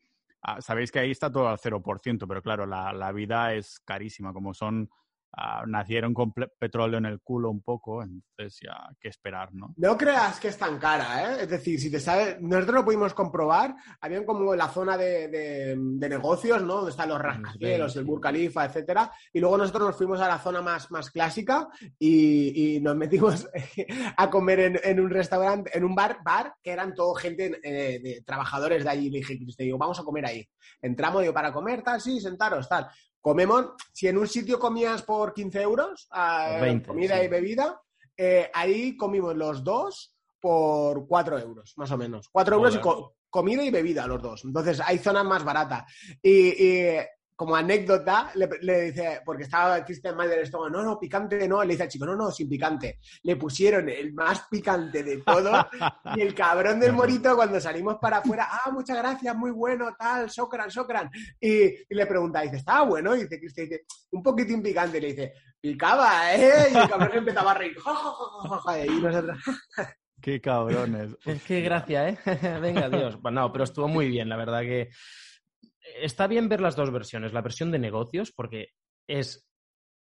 Ah, 0.47 0.61
sabéis 0.61 0.93
que 0.93 0.99
ahí 0.99 1.11
está 1.11 1.33
todo 1.33 1.49
al 1.49 1.57
0%, 1.57 2.27
pero 2.29 2.43
claro, 2.43 2.67
la, 2.67 2.93
la 2.93 3.13
vida 3.13 3.55
es 3.55 3.81
carísima, 3.81 4.35
como 4.35 4.53
son 4.53 4.91
Ah, 5.37 5.65
nacieron 5.67 6.15
con 6.15 6.33
petróleo 6.33 6.99
en 6.99 7.07
el 7.07 7.21
culo 7.21 7.51
un 7.51 7.61
poco, 7.61 8.05
entonces 8.05 8.61
ya 8.63 8.89
que 9.01 9.09
esperar, 9.09 9.53
¿no? 9.53 9.75
No 9.77 9.97
creas 9.97 10.39
que 10.39 10.47
es 10.47 10.57
tan 10.57 10.79
cara, 10.79 11.25
¿eh? 11.25 11.43
Es 11.43 11.49
decir, 11.49 11.81
si 11.81 11.91
te 11.91 11.99
sabes, 11.99 12.41
nosotros 12.41 12.77
lo 12.77 12.85
pudimos 12.85 13.15
comprobar, 13.15 13.75
habían 14.01 14.25
como 14.25 14.55
la 14.55 14.69
zona 14.69 14.97
de, 14.97 15.77
negocios, 15.77 16.63
¿no? 16.63 16.77
Donde 16.77 16.93
están 16.93 17.09
los 17.09 17.21
rascacielos, 17.21 17.97
el 17.97 18.05
Burj 18.05 18.23
Khalifa, 18.23 18.65
etcétera, 18.65 19.11
y 19.33 19.41
luego 19.41 19.59
nosotros 19.59 19.89
nos 19.89 19.97
fuimos 19.97 20.21
a 20.21 20.29
la 20.29 20.39
zona 20.39 20.63
más, 20.63 20.89
más 20.93 21.11
clásica 21.11 21.69
y, 21.99 22.79
nos 22.81 22.95
metimos 22.95 23.49
a 24.17 24.31
comer 24.31 24.81
en, 24.85 25.01
un 25.01 25.11
restaurante, 25.11 25.77
en 25.77 25.85
un 25.85 25.97
bar, 25.97 26.19
bar, 26.25 26.55
que 26.63 26.71
eran 26.71 26.95
todo 26.95 27.15
gente 27.15 27.59
eh, 27.63 27.99
de 27.99 28.23
trabajadores 28.25 28.85
de 28.85 28.91
allí, 28.91 29.11
le 29.11 29.19
dije, 29.19 29.37
te 29.57 29.65
digo, 29.65 29.79
vamos 29.79 29.99
a 29.99 30.05
comer 30.05 30.27
ahí. 30.27 30.49
Entramos, 30.81 31.23
digo, 31.23 31.35
para 31.35 31.53
comer, 31.53 31.83
tal, 31.83 32.01
sí, 32.01 32.21
sentaros, 32.21 32.69
tal 32.69 32.89
comemos, 33.25 33.71
si 33.91 34.07
en 34.07 34.19
un 34.19 34.29
sitio 34.29 34.59
comías 34.59 35.01
por 35.01 35.33
15 35.33 35.63
euros, 35.63 36.07
ah, 36.11 36.59
comida 36.87 37.25
y 37.25 37.29
bebida, 37.29 37.81
eh, 38.15 38.51
ahí 38.53 38.99
comimos 38.99 39.35
los 39.35 39.65
dos 39.65 40.15
por 40.39 41.07
4 41.07 41.39
euros, 41.39 41.73
más 41.79 41.91
o 41.91 41.97
menos. 41.97 42.29
4 42.29 42.57
euros 42.57 42.75
y 42.77 42.81
comida 43.31 43.65
y 43.65 43.71
bebida 43.71 44.07
los 44.07 44.21
dos. 44.21 44.45
Entonces 44.45 44.79
hay 44.85 44.99
zonas 44.99 45.25
más 45.25 45.43
baratas. 45.43 45.91
y, 46.23 46.99
como 47.37 47.57
anécdota, 47.57 48.31
le, 48.35 48.81
dice, 48.83 49.21
porque 49.25 49.45
estaba 49.45 49.85
Christian 49.85 50.17
mal 50.17 50.29
del 50.29 50.41
estómago, 50.41 50.71
no, 50.71 50.83
no, 50.83 50.99
picante 50.99 51.49
no, 51.49 51.63
le 51.63 51.73
dice 51.73 51.83
al 51.83 51.89
chico, 51.89 52.07
no, 52.07 52.15
no, 52.15 52.31
sin 52.31 52.49
picante. 52.49 53.01
Le 53.23 53.37
pusieron 53.37 53.89
el 53.89 54.13
más 54.15 54.47
picante 54.49 55.03
de 55.03 55.19
todo 55.19 55.67
y 56.17 56.21
el 56.21 56.35
cabrón 56.35 56.79
del 56.79 56.93
morito 56.93 57.35
cuando 57.35 57.61
salimos 57.61 57.97
para 58.01 58.19
afuera, 58.19 58.49
ah, 58.51 58.71
muchas 58.71 58.97
gracias, 58.99 59.35
muy 59.37 59.51
bueno, 59.51 59.95
tal, 59.99 60.31
socran, 60.31 60.71
socran. 60.71 61.11
Y, 61.41 61.75
le 61.93 62.07
pregunta, 62.07 62.41
dice, 62.43 62.57
estaba 62.57 62.83
bueno, 62.83 63.17
y 63.17 63.23
dice 63.23 63.41
Cristian, 63.41 63.69
dice, 63.69 63.85
un 64.13 64.23
poquitín 64.23 64.63
picante, 64.63 65.01
le 65.01 65.09
dice, 65.09 65.33
picaba, 65.61 66.35
¿eh? 66.35 66.69
Y 66.73 66.77
el 66.77 66.89
cabrón 66.89 67.19
empezaba 67.19 67.51
a 67.51 67.55
reír, 67.55 67.77
y 68.87 69.01
nosotros... 69.01 69.39
Qué 70.21 70.41
cabrones. 70.41 71.17
Qué 71.47 71.61
gracia, 71.61 72.09
¿eh? 72.09 72.19
Venga, 72.63 72.89
Dios. 72.89 73.21
Bueno, 73.21 73.43
no, 73.43 73.53
pero 73.53 73.65
estuvo 73.65 73.89
muy 73.89 74.09
bien, 74.09 74.31
la 74.31 74.39
verdad 74.39 74.63
que 74.63 74.89
está 76.01 76.27
bien 76.27 76.49
ver 76.49 76.61
las 76.61 76.77
dos 76.77 76.91
versiones, 76.91 77.33
la 77.33 77.43
versión 77.43 77.71
de 77.71 77.79
negocios, 77.79 78.33
porque 78.33 78.71
es, 79.07 79.49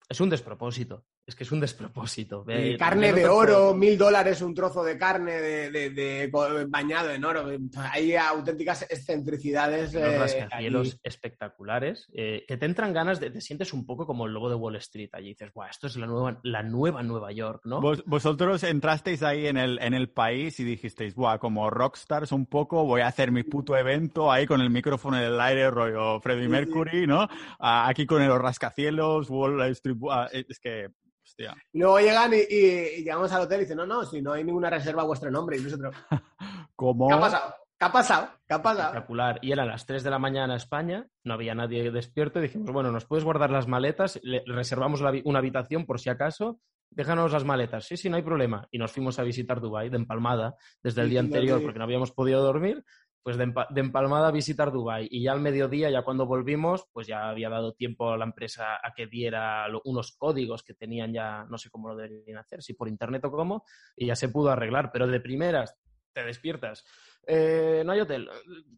es 0.09 0.21
un 0.21 0.31
despropósito. 0.31 1.05
Es 1.27 1.35
que 1.35 1.43
es 1.43 1.51
un 1.51 1.59
despropósito. 1.59 2.45
carne 2.79 3.13
de 3.13 3.27
oro, 3.27 3.75
mil 3.75 3.99
dólares 3.99 4.41
un 4.43 4.55
trozo 4.55 4.85
de 4.85 4.97
carne 4.97 5.33
de, 5.33 6.31
bañado 6.69 7.11
en 7.11 7.25
oro. 7.25 7.49
Hay 7.91 8.15
auténticas 8.15 8.83
excentricidades. 8.83 9.93
Los 9.93 10.03
eh, 10.05 10.19
rascacielos 10.19 11.01
espectaculares 11.03 12.09
eh, 12.15 12.45
que 12.47 12.57
te 12.57 12.67
entran 12.67 12.93
ganas 12.93 13.19
de. 13.19 13.31
Te 13.31 13.41
sientes 13.41 13.73
un 13.73 13.85
poco 13.85 14.07
como 14.07 14.27
el 14.27 14.33
lobo 14.33 14.49
de 14.49 14.55
Wall 14.55 14.77
Street. 14.77 15.11
Allí 15.15 15.31
dices, 15.31 15.53
Buah, 15.53 15.69
esto 15.69 15.89
es 15.89 15.97
la 15.97 16.07
nueva, 16.07 16.39
la 16.45 16.63
nueva 16.63 17.03
Nueva 17.03 17.33
York, 17.33 17.63
¿no? 17.65 17.81
vosotros 17.81 18.63
entrasteis 18.63 19.25
ahí 19.25 19.49
en 19.49 19.57
el, 19.57 19.81
en 19.81 19.95
el 19.95 20.09
país 20.09 20.61
y 20.61 20.65
dijisteis, 20.65 21.17
Buah, 21.17 21.39
como 21.39 21.71
rockstars 21.71 22.31
un 22.31 22.47
poco, 22.47 22.85
voy 22.85 23.01
a 23.01 23.09
hacer 23.09 23.33
mi 23.33 23.43
puto 23.43 23.77
evento 23.77 24.31
ahí 24.31 24.47
con 24.47 24.61
el 24.61 24.71
micrófono 24.71 25.17
en 25.17 25.25
el 25.25 25.41
aire, 25.41 25.71
rollo 25.71 26.21
Freddie 26.21 26.49
Mercury, 26.49 27.07
¿no? 27.07 27.29
aquí 27.59 28.07
con 28.07 28.27
los 28.27 28.41
rascacielos, 28.41 29.29
Wall 29.29 29.61
Street. 29.63 29.97
Es 30.33 30.61
que 30.61 30.91
y 31.39 31.79
luego 31.79 31.99
llegan 32.01 32.33
y, 32.35 33.03
llegamos 33.03 33.33
al 33.33 33.43
hotel 33.43 33.61
y 33.61 33.63
dicen, 33.65 33.77
no, 33.77 33.87
no, 33.87 34.05
si 34.05 34.23
no 34.23 34.33
hay 34.33 34.45
ninguna 34.45 34.71
reserva 34.71 35.03
a 35.03 35.07
vuestro 35.07 35.31
nombre. 35.31 35.59
Y 35.59 35.61
nosotros, 35.61 35.95
¿cómo? 36.75 37.09
¿Qué 37.09 37.15
ha 37.15 37.21
pasado? 37.21 37.55
¿Qué 37.79 37.85
ha 37.85 37.93
pasado? 37.93 38.29
¿Qué 38.49 38.55
ha 38.55 38.63
pasado? 38.63 38.89
Espectacular. 38.89 39.39
Y 39.43 39.53
eran 39.53 39.69
las 39.69 39.85
3 39.85 40.03
de 40.03 40.11
la 40.11 40.19
mañana 40.19 40.55
en 40.55 40.57
España, 40.57 41.07
no 41.25 41.35
había 41.35 41.55
nadie 41.55 41.91
despierto 41.91 42.39
y 42.39 42.43
dijimos, 42.43 42.71
bueno, 42.73 42.91
¿nos 42.91 43.05
puedes 43.05 43.25
guardar 43.25 43.51
las 43.51 43.69
maletas? 43.69 44.19
Le 44.23 44.43
reservamos 44.47 45.03
una 45.25 45.39
habitación 45.39 45.85
por 45.85 46.01
si 46.01 46.09
acaso, 46.09 46.59
déjanos 46.91 47.33
las 47.33 47.45
maletas. 47.45 47.85
Sí, 47.85 47.99
sí, 47.99 48.09
no 48.09 48.17
hay 48.17 48.23
problema. 48.23 48.67
Y 48.71 48.79
nos 48.79 48.93
fuimos 48.93 49.19
a 49.19 49.23
visitar 49.23 49.61
Dubái 49.61 49.91
de 49.91 49.97
empalmada 49.97 50.55
desde 50.83 51.03
el 51.03 51.11
día 51.11 51.21
anterior 51.21 51.61
porque 51.63 51.79
no 51.79 51.85
habíamos 51.85 52.13
podido 52.13 52.43
dormir 52.43 52.83
pues 53.27 53.37
de, 53.37 53.81
empalmada 53.81 54.29
a 54.29 54.31
visitar 54.31 54.71
Dubai 54.71 55.09
y 55.11 55.25
ya 55.25 55.33
al 55.33 55.41
mediodía, 55.41 55.91
ya 55.91 56.03
cuando 56.03 56.27
volvimos, 56.27 56.87
pues 56.93 57.09
ya 57.09 57.29
había 57.29 57.49
dado 57.49 57.73
tiempo 57.73 58.13
a 58.13 58.17
la 58.17 58.25
empresa 58.25 58.77
a 58.77 58.95
que 58.95 59.09
diera 59.09 59.67
unos 59.83 60.13
códigos 60.17 60.63
que 60.63 60.75
tenían 60.75 61.13
ya, 61.13 61.45
no 61.51 61.59
sé 61.59 61.69
cómo 61.69 61.89
lo 61.89 61.97
deberían 61.97 62.39
hacer, 62.39 62.63
si 62.63 62.75
por 62.75 62.87
internet 62.87 63.25
o 63.25 63.33
cómo, 63.33 63.65
y 63.97 64.07
ya 64.07 64.15
se 64.15 64.29
pudo 64.29 64.51
arreglar, 64.51 64.93
pero 64.93 65.09
de 65.09 65.19
primeras 65.19 65.77
te 66.13 66.23
despiertas. 66.23 66.85
Eh, 67.27 67.83
no 67.85 67.91
hay 67.91 67.99
hotel, 67.99 68.31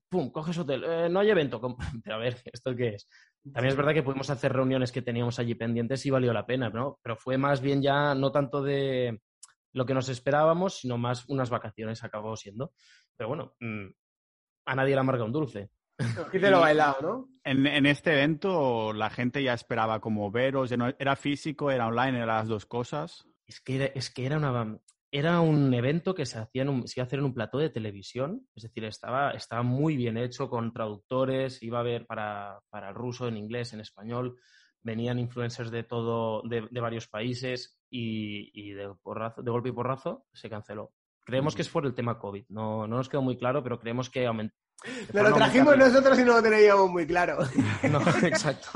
pum, 0.09 0.30
coges 0.30 0.57
hotel, 0.57 0.82
eh, 0.82 1.09
no 1.11 1.20
hay 1.20 1.28
evento, 1.28 1.61
pero 2.03 2.16
a 2.16 2.18
ver, 2.18 2.38
¿esto 2.51 2.74
qué 2.74 2.94
es? 2.94 3.07
También 3.53 3.72
es 3.72 3.76
verdad 3.76 3.92
que 3.92 4.03
pudimos 4.03 4.30
hacer 4.30 4.55
reuniones 4.55 4.92
que 4.92 5.03
teníamos 5.03 5.38
allí 5.38 5.57
pendientes 5.57 6.07
y 6.07 6.11
valió 6.11 6.32
la 6.32 6.46
pena, 6.46 6.70
¿no? 6.70 6.99
Pero 7.03 7.16
fue 7.16 7.36
más 7.36 7.61
bien 7.61 7.82
ya 7.82 8.14
no 8.14 8.32
tanto 8.32 8.62
de 8.62 9.20
lo 9.74 9.84
que 9.84 9.92
nos 9.92 10.09
esperábamos, 10.09 10.78
sino 10.78 10.96
más 10.96 11.28
unas 11.28 11.51
vacaciones 11.51 12.03
acabó 12.03 12.34
siendo. 12.34 12.72
Pero 13.14 13.28
bueno, 13.28 13.53
mm, 13.61 13.88
a 14.69 14.75
nadie 14.75 14.95
le 14.95 15.01
amarga 15.01 15.25
un 15.25 15.33
dulce. 15.33 15.71
Y 16.33 16.39
te 16.39 16.51
lo 16.51 16.61
bailado, 16.61 16.97
¿no? 17.03 17.29
En, 17.43 17.87
este 17.87 18.12
evento 18.12 18.93
la 18.93 19.11
gente 19.11 19.43
ya 19.43 19.55
esperaba 19.55 20.01
como 20.01 20.31
veros, 20.31 20.71
era 20.71 21.16
físico, 21.16 21.71
era 21.71 21.87
online, 21.87 22.19
eran 22.19 22.29
las 22.29 22.49
dos 22.49 22.66
cosas. 22.66 23.27
Es 23.47 23.61
que 23.61 23.77
era, 23.77 23.87
es 23.87 24.11
que 24.11 24.27
era 24.27 24.37
una 24.37 24.79
era 25.11 25.41
un 25.41 25.73
evento 25.73 26.14
que 26.14 26.27
se 26.27 26.39
hacía 26.39 26.62
en 26.62 26.69
un, 26.69 26.87
se 26.87 27.01
iba 27.01 27.05
a 27.05 27.07
hacer 27.07 27.21
en 27.21 27.25
un 27.25 27.33
plató 27.33 27.57
de 27.57 27.71
televisión, 27.71 28.47
es 28.55 28.64
decir, 28.64 28.85
estaba, 28.85 29.31
estaba 29.31 29.62
muy 29.62 29.97
bien 29.97 30.19
hecho 30.19 30.51
con 30.51 30.71
traductores, 30.71 31.62
iba 31.62 31.79
a 31.79 31.81
haber 31.81 32.07
para, 32.07 32.61
para 32.69 32.91
el 32.91 32.95
ruso, 32.95 33.27
en 33.27 33.39
inglés, 33.39 33.73
en 33.73 33.81
español, 33.81 34.37
venían 34.83 35.19
influencers 35.19 35.71
de 35.71 35.85
todo, 35.85 36.43
de, 36.43 36.61
varios 36.79 37.09
países 37.09 37.81
y, 37.89 38.51
y 38.53 38.73
de, 38.73 38.89
de 38.89 39.51
golpe 39.51 39.71
y 39.71 39.73
porrazo 39.73 40.27
se 40.31 40.51
canceló. 40.51 40.93
Creemos 41.29 41.55
que 41.55 41.61
es 41.61 41.68
por 41.68 41.85
el 41.85 41.93
tema 41.93 42.18
COVID. 42.18 42.47
No, 42.49 42.87
no 42.87 42.97
nos 42.97 43.11
quedó 43.11 43.20
muy 43.20 43.37
claro, 43.37 43.62
pero 43.62 43.79
creemos 43.79 44.09
que 44.09 44.26
aumentó. 44.26 44.57
Lo 45.12 45.35
trajimos 45.35 45.76
nosotros 45.76 46.18
y 46.18 46.24
no 46.24 46.37
lo 46.37 46.43
teníamos 46.43 46.89
muy 46.89 47.07
claro. 47.07 47.37
No, 47.91 48.01
exacto. 48.26 48.70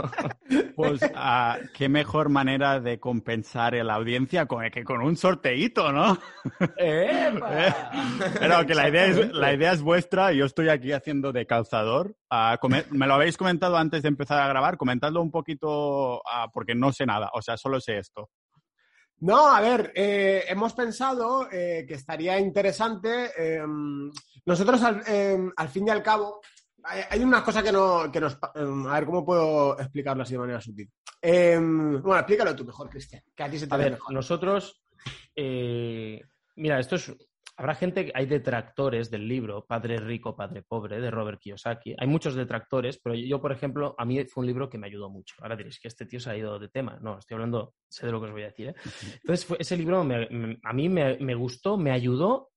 Pues 0.76 1.00
ah, 1.14 1.58
qué 1.74 1.88
mejor 1.88 2.28
manera 2.28 2.80
de 2.80 2.98
compensar 2.98 3.74
a 3.74 3.84
la 3.84 3.94
audiencia 3.94 4.46
con, 4.46 4.68
que 4.70 4.84
con 4.84 5.00
un 5.02 5.16
sorteíto, 5.16 5.92
¿no? 5.92 6.18
Pero 6.76 8.66
que 8.66 8.74
la 8.74 8.88
idea, 8.88 9.06
es, 9.06 9.32
la 9.32 9.52
idea 9.54 9.72
es 9.72 9.80
vuestra 9.80 10.32
y 10.32 10.38
yo 10.38 10.46
estoy 10.46 10.68
aquí 10.70 10.92
haciendo 10.92 11.32
de 11.32 11.46
calzador. 11.46 12.16
Ah, 12.30 12.58
me 12.90 13.06
lo 13.06 13.14
habéis 13.14 13.36
comentado 13.36 13.76
antes 13.76 14.02
de 14.02 14.08
empezar 14.08 14.40
a 14.40 14.48
grabar, 14.48 14.76
comentadlo 14.76 15.22
un 15.22 15.30
poquito 15.30 16.22
ah, 16.26 16.48
porque 16.52 16.74
no 16.74 16.92
sé 16.92 17.06
nada, 17.06 17.30
o 17.32 17.40
sea, 17.40 17.56
solo 17.56 17.80
sé 17.80 17.98
esto. 17.98 18.28
No, 19.22 19.46
a 19.46 19.60
ver, 19.60 19.92
eh, 19.94 20.44
hemos 20.48 20.72
pensado 20.72 21.48
eh, 21.48 21.84
que 21.86 21.94
estaría 21.94 22.40
interesante. 22.40 23.30
Em, 23.36 24.10
nosotros, 24.44 24.80
em, 25.06 25.48
al, 25.56 25.68
fin 25.68 25.86
y 25.86 25.90
al 25.90 26.02
cabo, 26.02 26.40
hay, 26.82 27.22
una 27.22 27.44
cosa 27.44 27.62
que, 27.62 27.70
no, 27.70 28.10
que 28.10 28.20
nos... 28.20 28.36
Em, 28.56 28.84
a 28.88 28.94
ver, 28.94 29.06
¿cómo 29.06 29.24
puedo 29.24 29.78
explicarlo 29.78 30.24
así 30.24 30.32
de 30.32 30.38
manera 30.40 30.60
sutil? 30.60 30.90
bueno, 31.22 32.18
explícalo 32.18 32.56
tú 32.56 32.64
mejor, 32.64 32.90
Cristian, 32.90 33.22
que 33.32 33.42
a 33.44 33.48
ti 33.48 33.60
se 33.60 33.68
te 33.68 33.74
A 33.74 33.78
ver, 33.78 33.96
nosotros... 34.10 34.82
Eh, 35.36 36.20
mira, 36.56 36.80
esto 36.80 36.96
es 36.96 37.14
Habrá 37.56 37.74
gente, 37.74 38.10
hay 38.14 38.26
detractores 38.26 39.10
del 39.10 39.28
libro 39.28 39.64
Padre 39.66 39.98
Rico, 39.98 40.34
Padre 40.34 40.62
Pobre 40.62 41.00
de 41.00 41.10
Robert 41.10 41.38
Kiyosaki. 41.38 41.94
Hay 41.98 42.06
muchos 42.06 42.34
detractores, 42.34 42.98
pero 42.98 43.14
yo, 43.14 43.40
por 43.40 43.52
ejemplo, 43.52 43.94
a 43.98 44.04
mí 44.04 44.24
fue 44.24 44.42
un 44.42 44.46
libro 44.46 44.70
que 44.70 44.78
me 44.78 44.86
ayudó 44.86 45.10
mucho. 45.10 45.34
Ahora 45.40 45.56
diréis 45.56 45.78
que 45.78 45.88
este 45.88 46.06
tío 46.06 46.18
se 46.18 46.30
ha 46.30 46.36
ido 46.36 46.58
de 46.58 46.68
tema. 46.68 46.98
No, 47.00 47.18
estoy 47.18 47.34
hablando, 47.34 47.74
sé 47.88 48.06
de 48.06 48.12
lo 48.12 48.20
que 48.20 48.26
os 48.26 48.32
voy 48.32 48.42
a 48.42 48.46
decir. 48.46 48.68
¿eh? 48.68 48.74
Entonces, 49.22 49.46
ese 49.58 49.76
libro 49.76 50.00
a 50.00 50.72
mí 50.72 50.88
me, 50.88 51.18
me 51.18 51.34
gustó, 51.34 51.76
me 51.76 51.90
ayudó 51.90 52.50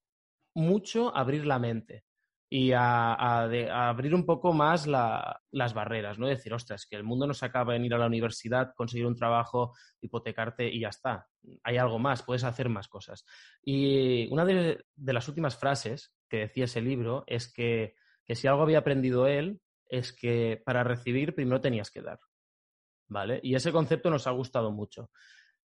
mucho 0.55 1.15
a 1.15 1.19
abrir 1.19 1.45
la 1.45 1.59
mente 1.59 2.03
y 2.49 2.71
a, 2.73 3.89
abrir 3.89 4.13
un 4.13 4.25
poco 4.25 4.53
más 4.53 4.85
las 4.87 5.73
barreras, 5.73 6.19
¿no? 6.19 6.27
Decir, 6.27 6.53
ostras, 6.53 6.85
que 6.85 6.95
el 6.95 7.03
mundo 7.03 7.25
no 7.25 7.33
se 7.33 7.45
acaba 7.45 7.75
en 7.75 7.85
ir 7.85 7.93
a 7.93 7.97
la 7.97 8.05
universidad, 8.05 8.73
conseguir 8.75 9.07
un 9.07 9.15
trabajo, 9.15 9.75
hipotecarte 10.01 10.67
y 10.67 10.81
ya 10.81 10.89
está. 10.89 11.27
Hay 11.63 11.77
algo 11.77 11.99
más, 11.99 12.23
puedes 12.23 12.43
hacer 12.43 12.69
más 12.69 12.87
cosas. 12.87 13.25
Y 13.63 14.27
una 14.31 14.45
de, 14.45 14.85
las 14.95 15.27
últimas 15.27 15.57
frases 15.57 16.13
que 16.29 16.37
decía 16.37 16.65
ese 16.65 16.81
libro 16.81 17.23
es 17.27 17.51
que, 17.51 17.95
que, 18.25 18.35
si 18.35 18.47
algo 18.47 18.61
había 18.61 18.79
aprendido 18.79 19.27
él 19.27 19.59
es 19.87 20.13
que 20.13 20.61
para 20.65 20.83
recibir 20.83 21.35
primero 21.35 21.61
tenías 21.61 21.91
que 21.91 22.01
dar, 22.01 22.19
¿vale? 23.07 23.39
Y 23.43 23.55
ese 23.55 23.71
concepto 23.71 24.09
nos 24.09 24.27
ha 24.27 24.31
gustado 24.31 24.71
mucho. 24.71 25.09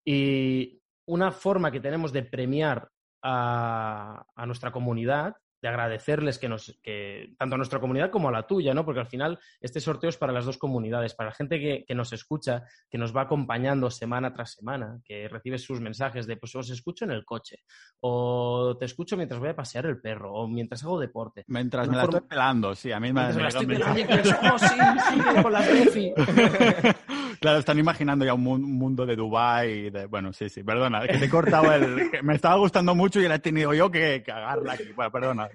Y 0.03 0.81
una 1.05 1.31
forma 1.31 1.71
que 1.71 1.79
tenemos 1.79 2.13
de 2.13 2.23
premiar 2.23 2.89
a, 3.21 4.25
a 4.33 4.45
nuestra 4.45 4.71
comunidad 4.71 5.35
de 5.61 5.67
agradecerles 5.67 6.39
que 6.39 6.49
nos, 6.49 6.79
que, 6.81 7.33
tanto 7.37 7.55
a 7.55 7.57
nuestra 7.57 7.79
comunidad 7.79 8.09
como 8.09 8.29
a 8.29 8.31
la 8.31 8.47
tuya, 8.47 8.73
¿no? 8.73 8.85
Porque 8.85 9.01
al 9.01 9.07
final 9.07 9.39
este 9.59 9.79
sorteo 9.79 10.09
es 10.09 10.17
para 10.17 10.33
las 10.33 10.45
dos 10.45 10.57
comunidades, 10.57 11.13
para 11.13 11.29
la 11.29 11.35
gente 11.35 11.59
que, 11.59 11.85
que, 11.87 11.95
nos 11.95 12.13
escucha, 12.13 12.63
que 12.89 12.97
nos 12.97 13.15
va 13.15 13.23
acompañando 13.23 13.89
semana 13.91 14.33
tras 14.33 14.53
semana, 14.53 14.99
que 15.03 15.27
recibe 15.27 15.57
sus 15.57 15.81
mensajes 15.81 16.27
de, 16.27 16.37
pues 16.37 16.55
os 16.55 16.69
escucho 16.69 17.05
en 17.05 17.11
el 17.11 17.25
coche, 17.25 17.63
o 18.01 18.77
te 18.79 18.85
escucho 18.85 19.17
mientras 19.17 19.39
voy 19.39 19.49
a 19.49 19.55
pasear 19.55 19.85
el 19.85 19.99
perro, 19.99 20.33
o 20.33 20.47
mientras 20.47 20.83
hago 20.83 20.99
deporte. 20.99 21.43
Mientras 21.47 21.89
me 21.89 21.97
la 21.97 22.03
estoy 22.03 22.21
pelando, 22.21 22.75
sí, 22.75 22.91
a 22.91 22.99
mí 22.99 23.11
me, 23.11 23.33
me 23.33 23.41
la 23.41 23.47
estoy 23.49 23.65
pelando, 23.65 24.59
sí, 24.59 24.67
sí, 24.67 25.41
con 25.41 25.53
las. 25.53 25.69
Claro, 27.39 27.59
están 27.59 27.79
imaginando 27.79 28.25
ya 28.25 28.33
un 28.33 28.43
mundo 28.43 29.05
de 29.05 29.15
Dubai 29.15 29.89
de... 29.89 30.05
Bueno, 30.07 30.33
sí, 30.33 30.49
sí, 30.49 30.63
perdona, 30.63 31.07
que 31.07 31.17
te 31.17 31.25
he 31.25 31.29
cortado 31.29 31.71
el... 31.73 32.09
me 32.23 32.35
estaba 32.35 32.57
gustando 32.57 32.93
mucho 32.95 33.21
y 33.21 33.27
la 33.27 33.35
he 33.35 33.39
tenido 33.39 33.73
yo 33.73 33.89
que 33.89 34.21
cagarla 34.23 34.73
aquí. 34.73 34.91
Bueno, 34.95 35.11
perdona. 35.11 35.49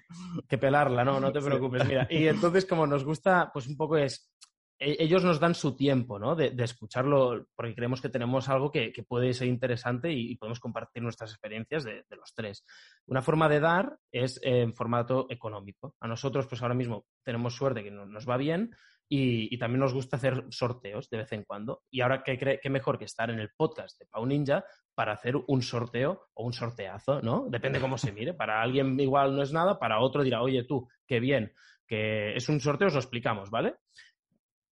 Que 0.49 0.57
pelarla, 0.57 1.05
no, 1.05 1.21
no 1.21 1.33
te 1.33 1.41
preocupes. 1.41 1.87
Mira, 1.87 2.07
y 2.11 2.27
entonces 2.27 2.65
como 2.65 2.87
nos 2.87 3.05
gusta, 3.05 3.51
pues 3.53 3.67
un 3.67 3.77
poco 3.77 3.97
es... 3.97 4.31
E-, 4.79 4.97
ellos 4.99 5.25
nos 5.25 5.41
dan 5.41 5.55
su 5.55 5.77
tiempo, 5.77 6.19
¿no? 6.19 6.35
De, 6.35 6.55
escucharlo, 6.59 7.47
porque 7.55 7.75
creemos 7.75 8.01
que 8.01 8.09
tenemos 8.09 8.49
algo 8.49 8.71
que, 8.71 8.93
puede 9.07 9.35
ser 9.35 9.49
interesante 9.49 10.11
y, 10.13 10.37
podemos 10.37 10.61
compartir 10.61 11.03
nuestras 11.03 11.33
experiencias 11.33 11.85
de, 11.85 12.05
los 12.11 12.35
tres. 12.35 12.65
Una 13.07 13.23
forma 13.23 13.49
de 13.49 13.61
dar 13.61 13.99
es 14.11 14.41
en 14.43 14.75
formato 14.75 15.27
económico. 15.29 15.95
A 16.01 16.09
nosotros, 16.09 16.47
pues 16.47 16.63
ahora 16.63 16.75
mismo 16.75 17.05
tenemos 17.23 17.55
suerte 17.55 17.85
que 17.85 17.91
nos 17.91 18.29
va 18.29 18.37
bien, 18.37 18.71
y, 19.09 19.57
también 19.59 19.81
nos 19.81 19.95
gusta 19.95 20.17
hacer 20.17 20.45
sorteos 20.51 21.09
de 21.11 21.19
vez 21.19 21.33
en 21.33 21.45
cuando. 21.45 21.83
Y 21.91 22.01
ahora, 22.01 22.23
¿qué, 22.23 22.71
mejor 22.71 22.99
que 22.99 23.05
estar 23.05 23.31
en 23.31 23.39
el 23.39 23.51
podcast 23.57 23.99
de 23.99 24.07
Pau 24.07 24.25
Ninja 24.27 24.65
para 24.95 25.13
hacer 25.13 25.37
un 25.37 25.63
sorteo 25.63 26.29
o 26.35 26.45
un 26.45 26.53
sorteazo, 26.53 27.21
¿no? 27.21 27.47
Depende 27.49 27.81
cómo 27.81 27.99
se 27.99 28.13
mire. 28.13 28.35
Para 28.35 28.63
alguien 28.63 28.99
igual 28.99 29.37
no 29.37 29.43
es 29.43 29.53
nada, 29.53 29.79
para 29.79 30.01
otro 30.01 30.23
dirá, 30.23 30.43
oye 30.43 30.65
tú, 30.65 30.89
qué 31.07 31.21
bien, 31.21 31.53
que 31.87 32.35
es 32.35 32.49
un 32.49 32.61
sorteo, 32.61 32.89
os 32.89 32.95
lo 32.95 33.01
explicamos, 33.01 33.51
¿vale? 33.51 33.77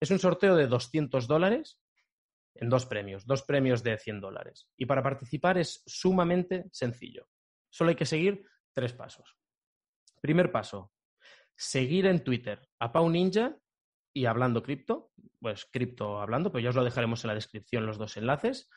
Es 0.01 0.11
un 0.11 0.18
sorteo 0.18 0.57
de 0.57 0.66
200 0.66 1.28
dólares 1.28 1.80
en 2.55 2.68
dos 2.68 2.87
premios, 2.87 3.26
dos 3.26 3.43
premios 3.43 3.83
de 3.83 3.99
100 3.99 4.20
dólares. 4.20 4.68
Y 4.76 4.87
para 4.87 5.03
participar 5.03 5.59
es 5.59 5.83
sumamente 5.87 6.66
sencillo. 6.72 7.28
Solo 7.70 7.91
hay 7.91 7.97
que 7.97 8.07
seguir 8.07 8.45
tres 8.72 8.93
pasos. 8.93 9.37
Primer 10.20 10.51
paso, 10.53 10.93
seguir 11.57 12.07
en 12.07 12.22
Twitter 12.22 12.68
a 12.78 12.93
Pau 12.93 13.09
Ninja 13.09 13.57
y 14.12 14.26
hablando 14.26 14.62
cripto, 14.62 15.10
pues 15.40 15.66
cripto 15.66 16.20
hablando, 16.20 16.52
pues 16.52 16.62
ya 16.62 16.70
os 16.70 16.76
lo 16.76 16.84
dejaremos 16.84 17.24
en 17.24 17.28
la 17.28 17.34
descripción 17.34 17.86
los 17.86 17.98
dos 17.98 18.16
enlaces. 18.16 18.68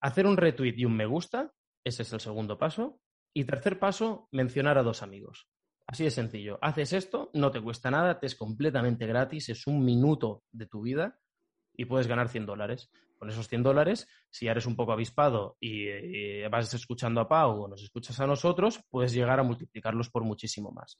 Hacer 0.00 0.26
un 0.26 0.36
retweet 0.36 0.74
y 0.76 0.84
un 0.84 0.96
me 0.96 1.06
gusta, 1.06 1.52
ese 1.84 2.02
es 2.02 2.12
el 2.12 2.20
segundo 2.20 2.58
paso. 2.58 3.00
Y 3.34 3.44
tercer 3.44 3.78
paso, 3.78 4.28
mencionar 4.32 4.78
a 4.78 4.82
dos 4.82 5.02
amigos. 5.02 5.48
Así 5.86 6.04
de 6.04 6.10
sencillo. 6.10 6.58
Haces 6.62 6.92
esto, 6.92 7.30
no 7.34 7.50
te 7.50 7.60
cuesta 7.60 7.90
nada, 7.90 8.18
te 8.18 8.26
es 8.26 8.34
completamente 8.34 9.06
gratis, 9.06 9.48
es 9.50 9.66
un 9.66 9.84
minuto 9.84 10.42
de 10.50 10.66
tu 10.66 10.82
vida 10.82 11.20
y 11.74 11.84
puedes 11.84 12.06
ganar 12.06 12.28
100 12.28 12.46
dólares. 12.46 12.90
Con 13.18 13.30
esos 13.30 13.48
100 13.48 13.62
dólares, 13.62 14.08
si 14.30 14.46
eres 14.46 14.66
un 14.66 14.76
poco 14.76 14.92
avispado 14.92 15.56
y, 15.60 16.42
vas 16.48 16.72
escuchando 16.74 17.20
a 17.20 17.28
Pau 17.28 17.62
o 17.62 17.68
nos 17.68 17.82
escuchas 17.82 18.18
a 18.20 18.26
nosotros, 18.26 18.80
puedes 18.90 19.12
llegar 19.12 19.38
a 19.38 19.42
multiplicarlos 19.42 20.10
por 20.10 20.24
muchísimo 20.24 20.70
más. 20.72 20.98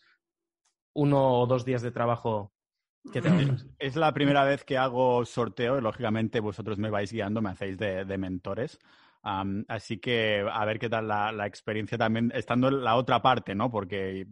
Uno 0.95 1.41
o 1.41 1.47
dos 1.47 1.65
días 1.65 1.83
de 1.83 1.91
trabajo 1.91 2.53
es 3.79 3.97
la 3.97 4.13
primera 4.13 4.45
vez 4.45 4.65
que 4.65 4.79
hago 4.79 5.25
sorteo 5.25 5.79
y 5.79 5.81
lógicamente 5.81 6.41
vosotros 6.41 6.79
me 6.79 6.91
vais 6.91 7.13
guiando, 7.13 7.43
me 7.43 7.51
hacéis 7.51 7.79
de, 7.79 8.19
mentores. 8.19 8.79
así 9.69 9.99
que 9.99 10.47
a 10.51 10.65
ver 10.65 10.79
qué 10.79 10.89
tal 10.89 11.09
la, 11.09 11.47
experiencia 11.47 11.99
también, 11.99 12.33
estando 12.35 12.69
en 12.69 12.83
la 12.83 12.97
otra 12.97 13.23
parte, 13.23 13.55
¿no? 13.55 13.71
Porque 13.71 14.27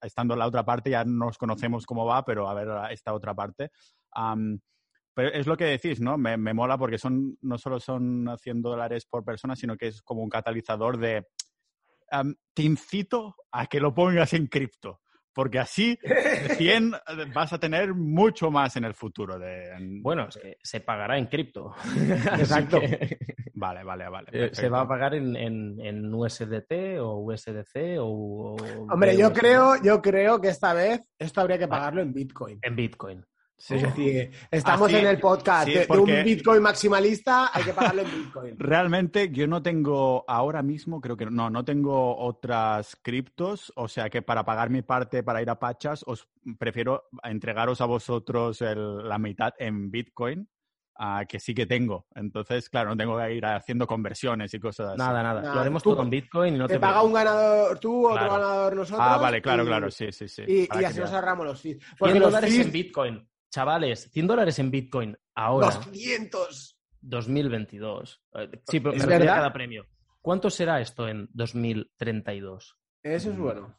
estando 0.00 0.34
en 0.34 0.40
la 0.40 0.46
otra 0.46 0.64
parte 0.64 0.90
ya 0.90 1.04
nos 1.04 1.38
conocemos 1.38 1.86
cómo 1.86 2.06
va, 2.06 2.24
pero 2.24 2.48
a 2.48 2.54
ver 2.54 2.68
esta 2.92 3.12
otra 3.12 3.34
parte. 3.34 3.70
pero 5.14 5.28
es 5.32 5.46
lo 5.46 5.56
que 5.56 5.64
decís, 5.64 6.00
¿no? 6.00 6.16
Me, 6.16 6.36
me, 6.36 6.54
mola 6.54 6.78
porque 6.78 6.98
son 6.98 7.36
no 7.42 7.58
solo 7.58 7.80
son 7.80 8.36
100 8.38 8.62
dólares 8.62 9.06
por 9.06 9.24
persona, 9.24 9.56
sino 9.56 9.76
que 9.76 9.88
es 9.88 10.02
como 10.02 10.22
un 10.22 10.30
catalizador 10.30 10.98
de... 10.98 11.26
te 12.54 12.62
incito 12.62 13.36
a 13.52 13.66
que 13.66 13.80
lo 13.80 13.92
pongas 13.92 14.32
en 14.32 14.46
cripto 14.46 15.00
porque 15.32 15.58
así 15.58 15.98
100 16.56 16.92
vas 17.34 17.52
a 17.52 17.58
tener 17.58 17.94
mucho 17.94 18.50
más 18.50 18.76
en 18.76 18.84
el 18.84 18.94
futuro. 18.94 19.38
De, 19.38 19.76
Bueno, 20.02 20.28
es 20.28 20.36
que 20.36 20.56
se 20.62 20.80
pagará 20.80 21.18
en 21.18 21.26
cripto. 21.26 21.74
Exacto. 22.38 22.80
Vale, 23.54 23.84
vale, 23.84 24.08
vale. 24.08 24.28
Eh, 24.32 24.50
se 24.52 24.68
va 24.68 24.80
a 24.80 24.88
pagar 24.88 25.14
en, 25.14 25.36
en, 25.36 26.14
USDT 26.14 26.98
o 27.00 27.18
USDC 27.18 27.98
o... 27.98 28.56
Hombre, 28.90 29.16
yo 29.16 29.32
creo, 29.32 29.74
yo 29.82 30.00
creo 30.00 30.40
que 30.40 30.48
esta 30.48 30.72
vez 30.72 31.06
esto 31.18 31.42
habría 31.42 31.58
que 31.58 31.68
pagarlo 31.68 32.00
en 32.00 32.12
Bitcoin. 32.12 32.58
En 32.62 32.74
Bitcoin. 32.74 33.22
Sí. 33.60 33.76
estamos 34.50 34.90
en 34.90 35.06
el 35.06 35.20
podcast 35.20 35.68
de, 35.68 35.86
un 35.90 36.24
Bitcoin 36.24 36.62
maximalista, 36.62 37.50
hay 37.52 37.62
que 37.62 37.74
pagarlo 37.74 38.00
en 38.02 38.10
Bitcoin. 38.10 38.54
Realmente 38.58 39.30
yo 39.30 39.46
no 39.46 39.62
tengo 39.62 40.24
ahora 40.26 40.62
mismo, 40.62 40.98
creo 41.02 41.14
que 41.14 41.26
no, 41.26 41.50
no 41.50 41.62
tengo 41.62 42.16
otras 42.16 42.96
criptos, 43.02 43.70
o 43.76 43.86
sea 43.86 44.08
que 44.08 44.22
para 44.22 44.44
pagar 44.44 44.70
mi 44.70 44.80
parte 44.80 45.22
para 45.22 45.42
ir 45.42 45.50
a 45.50 45.58
Pachas, 45.58 46.02
os 46.06 46.26
prefiero 46.58 47.10
entregaros 47.22 47.82
a 47.82 47.84
vosotros 47.84 48.62
la 48.62 49.18
mitad 49.18 49.52
en 49.58 49.90
Bitcoin. 49.90 50.48
que 51.28 51.38
sí 51.38 51.54
que 51.54 51.66
tengo. 51.66 52.06
Entonces, 52.14 52.70
claro, 52.70 52.90
no 52.90 52.96
tengo 52.96 53.18
que 53.18 53.34
ir 53.34 53.44
haciendo 53.44 53.86
conversiones 53.86 54.54
y 54.54 54.58
cosas 54.58 54.88
así. 54.88 54.98
Nada, 54.98 55.22
nada. 55.22 55.54
Lo 55.54 55.60
haremos 55.60 55.82
todo 55.82 56.00
en 56.02 56.08
Bitcoin 56.08 56.54
y 56.54 56.58
no 56.58 56.66
te, 56.66 56.74
te 56.74 56.80
paga 56.80 57.02
un 57.02 57.12
ganador 57.12 57.78
tú, 57.78 58.08
otro 58.08 58.30
ganador 58.30 58.74
nosotros. 58.74 59.06
Ah, 59.06 59.18
vale, 59.18 59.42
claro, 59.42 59.66
claro, 59.66 59.90
sí, 59.90 60.10
sí, 60.12 60.28
sí. 60.28 60.44
Y, 60.46 60.84
así 60.84 60.98
nos 60.98 61.12
ahorramos 61.12 61.44
los 61.44 61.60
fees. 61.60 61.78
Porque 61.98 62.18
los 62.18 62.32
dólares 62.32 62.58
en 62.58 62.72
Bitcoin. 62.72 63.30
Chavales, 63.50 64.10
100 64.12 64.26
dólares 64.26 64.58
en 64.58 64.70
Bitcoin 64.70 65.16
ahora. 65.34 65.66
200. 65.66 66.78
2022. 67.02 68.22
Eh, 68.34 68.50
sí, 68.68 68.80
pero 68.80 68.94
me 68.94 69.04
refiero 69.04 69.26
cada 69.26 69.52
premio. 69.52 69.86
¿Cuánto 70.20 70.50
será 70.50 70.80
esto 70.80 71.08
en 71.08 71.28
2032? 71.32 72.76
Eso 73.02 73.30
es 73.30 73.38
bueno. 73.38 73.76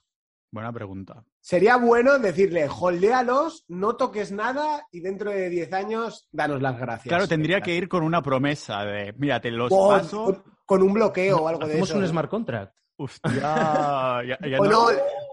Buena 0.51 0.73
pregunta. 0.73 1.23
Sería 1.39 1.77
bueno 1.77 2.19
decirle, 2.19 2.67
holdealos, 2.67 3.63
no 3.69 3.95
toques 3.95 4.31
nada 4.31 4.85
y 4.91 4.99
dentro 4.99 5.31
de 5.31 5.49
10 5.49 5.73
años 5.73 6.27
danos 6.31 6.61
las 6.61 6.77
gracias. 6.77 7.07
Claro, 7.07 7.27
tendría 7.27 7.61
que 7.61 7.73
ir 7.73 7.87
con 7.87 8.03
una 8.03 8.21
promesa 8.21 8.83
de, 8.83 9.13
mira, 9.17 9.39
te 9.39 9.49
los 9.49 9.69
paso. 9.69 10.43
Con, 10.65 10.81
un 10.81 10.93
bloqueo 10.93 11.37
o 11.37 11.47
algo 11.47 11.65
de 11.67 11.79
eso. 11.79 11.97
un 11.97 12.07
smart 12.07 12.29
contract. 12.29 12.75
Hostia, 12.97 14.21
o, 14.59 14.65
no, 14.65 14.87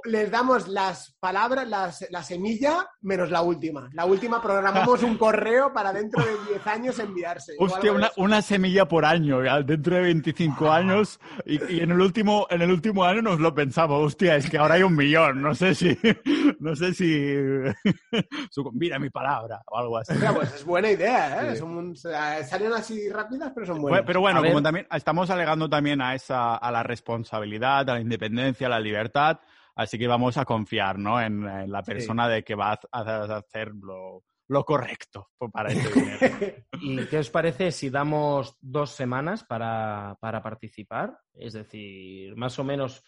les 0.05 0.31
damos 0.31 0.69
las 0.69 1.17
palabras, 1.21 1.69
las, 1.69 2.07
la 2.11 2.23
semilla, 2.23 2.87
menos 3.01 3.31
la 3.31 3.43
última. 3.43 3.89
La 3.93 4.05
última 4.05 4.41
programamos 4.41 5.03
un 5.03 5.17
correo 5.17 5.73
para 5.73 5.93
dentro 5.93 6.25
de 6.25 6.53
10 6.53 6.67
años 6.67 6.99
enviarse. 6.99 7.55
Hostia, 7.59 7.93
una, 7.93 8.11
una 8.17 8.43
semilla 8.43 8.87
por 8.87 9.05
año, 9.05 9.43
ya, 9.43 9.63
dentro 9.63 9.97
de 9.97 10.03
25 10.03 10.71
años, 10.71 11.21
y, 11.45 11.75
y 11.75 11.81
en 11.81 11.91
el 11.91 12.01
último, 12.01 12.47
en 12.51 12.63
el 12.63 12.71
último 12.71 13.05
año 13.05 13.23
nos 13.23 13.41
lo 13.41 13.55
pensamos, 13.55 14.05
hostia, 14.05 14.37
es 14.37 14.49
que 14.49 14.59
ahora 14.59 14.75
hay 14.75 14.83
un 14.83 14.95
millón, 14.95 15.43
no 15.43 15.55
sé 15.55 15.75
si, 15.75 15.99
no 16.61 16.75
sé 16.77 16.95
si, 16.95 17.35
mira 18.73 18.99
mi 18.99 19.11
palabra, 19.11 19.63
o 19.67 19.79
algo 19.79 19.99
así. 19.99 20.15
Pues 20.35 20.55
es 20.55 20.65
buena 20.65 20.91
idea, 20.91 21.43
¿eh? 21.43 21.53
Sí. 21.53 21.59
Son 21.59 21.97
salen 21.97 22.73
así 22.73 23.09
rápidas, 23.09 23.53
pero 23.55 23.67
son 23.67 23.81
buenas. 23.81 24.03
pero 24.07 24.21
bueno, 24.21 24.39
A 24.39 24.43
ver. 24.43 24.53
como 24.53 24.63
también 24.63 24.87
estamos 24.91 25.31
alegando 25.31 25.69
también 25.69 26.01
a 26.01 26.15
esa, 26.15 26.57
a 26.57 26.71
la 26.71 26.83
responsabilidad, 26.83 27.89
a 27.91 27.95
la 27.95 28.01
independencia, 28.01 28.67
a 28.67 28.71
la 28.71 28.81
libertad, 28.81 29.39
así 29.79 29.97
que 29.99 30.09
vamos 30.09 30.37
a 30.37 30.45
confiar, 30.45 30.99
¿no? 30.99 31.21
En, 31.21 31.47
en 31.47 31.71
la 31.71 31.83
persona 31.83 32.29
de 32.29 32.43
que 32.43 32.55
va 32.55 32.73
a, 32.73 32.81
a 33.01 33.37
hacer 33.39 33.73
lo, 33.75 34.25
lo 34.49 34.65
correcto 34.65 35.29
para 35.53 35.71
ese 35.71 35.89
dinero. 35.95 36.57
¿Y 36.81 37.07
qué 37.07 37.19
os 37.19 37.31
parece 37.31 37.71
si 37.71 37.89
damos 37.89 38.57
dos 38.61 38.91
semanas 38.91 39.45
para, 39.45 40.17
para 40.21 40.43
participar? 40.43 41.19
Es 41.33 41.53
decir, 41.53 42.35
más 42.37 42.59
o 42.59 42.65
menos 42.65 43.03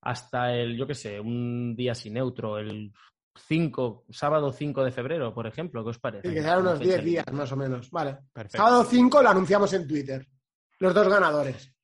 hasta 0.00 0.54
el, 0.54 0.76
yo 0.76 0.86
qué 0.86 0.94
sé, 0.94 1.20
un 1.20 1.74
día 1.76 1.94
sin 1.94 2.14
neutro, 2.14 2.58
el 2.58 2.92
5, 3.36 4.06
sábado 4.10 4.52
5 4.52 4.84
de 4.84 4.92
febrero, 4.92 5.34
por 5.34 5.46
ejemplo, 5.46 5.82
¿qué 5.82 5.90
os 5.90 5.98
parece? 5.98 6.28
Sí, 6.28 6.34
que 6.34 6.40
unos 6.40 6.78
fecha 6.78 6.84
10 6.84 6.84
límite. 6.84 7.02
días 7.04 7.32
más 7.32 7.52
o 7.52 7.56
menos. 7.56 7.90
Vale. 7.90 8.18
Perfecto. 8.32 8.58
Sábado 8.58 8.84
5 8.84 9.22
lo 9.22 9.28
anunciamos 9.28 9.72
en 9.72 9.86
Twitter. 9.88 10.26
Los 10.78 10.94
dos 10.94 11.08
ganadores. 11.08 11.74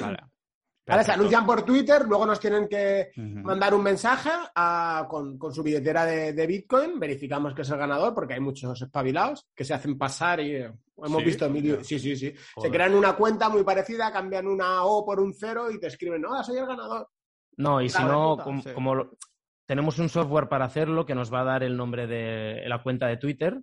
Vale. 0.00 0.29
Vale, 0.86 1.04
se 1.04 1.12
anuncian 1.12 1.46
por 1.46 1.62
Twitter, 1.62 2.04
luego 2.06 2.26
nos 2.26 2.40
tienen 2.40 2.66
que 2.66 3.10
mandar 3.16 3.74
un 3.74 3.82
mensaje 3.82 4.30
a- 4.54 5.06
con, 5.08 5.38
con 5.38 5.52
su 5.54 5.62
billetera 5.62 6.04
de, 6.04 6.32
de 6.32 6.46
Bitcoin, 6.48 6.98
verificamos 6.98 7.54
que 7.54 7.62
es 7.62 7.70
el 7.70 7.78
ganador, 7.78 8.12
porque 8.12 8.34
hay 8.34 8.40
muchos 8.40 8.80
espabilados 8.82 9.46
que 9.54 9.64
se 9.64 9.72
hacen 9.74 9.96
pasar 9.96 10.40
y 10.40 10.56
eh, 10.56 10.72
hemos 10.96 11.18
¿Sí? 11.18 11.24
visto 11.24 11.48
mil- 11.48 11.84
Sí, 11.84 11.98
sí, 12.00 12.16
sí. 12.16 12.34
Se 12.60 12.70
crean 12.70 12.94
una 12.94 13.14
cuenta 13.14 13.48
muy 13.48 13.62
parecida, 13.62 14.10
cambian 14.10 14.48
una 14.48 14.82
O 14.84 15.04
por 15.04 15.20
un 15.20 15.32
cero 15.32 15.70
y 15.70 15.78
te 15.78 15.86
escriben, 15.86 16.22
no, 16.22 16.42
soy 16.42 16.58
el 16.58 16.66
ganador. 16.66 17.08
No, 17.56 17.80
y 17.80 17.88
si 17.88 18.02
no, 18.02 18.32
puta, 18.32 18.44
com- 18.44 18.62
sí. 18.62 18.70
como 18.74 18.94
lo- 18.96 19.16
tenemos 19.66 19.98
un 20.00 20.08
software 20.08 20.48
para 20.48 20.64
hacerlo 20.64 21.06
que 21.06 21.14
nos 21.14 21.32
va 21.32 21.42
a 21.42 21.44
dar 21.44 21.62
el 21.62 21.76
nombre 21.76 22.08
de 22.08 22.64
la 22.66 22.82
cuenta 22.82 23.06
de 23.06 23.16
Twitter, 23.18 23.60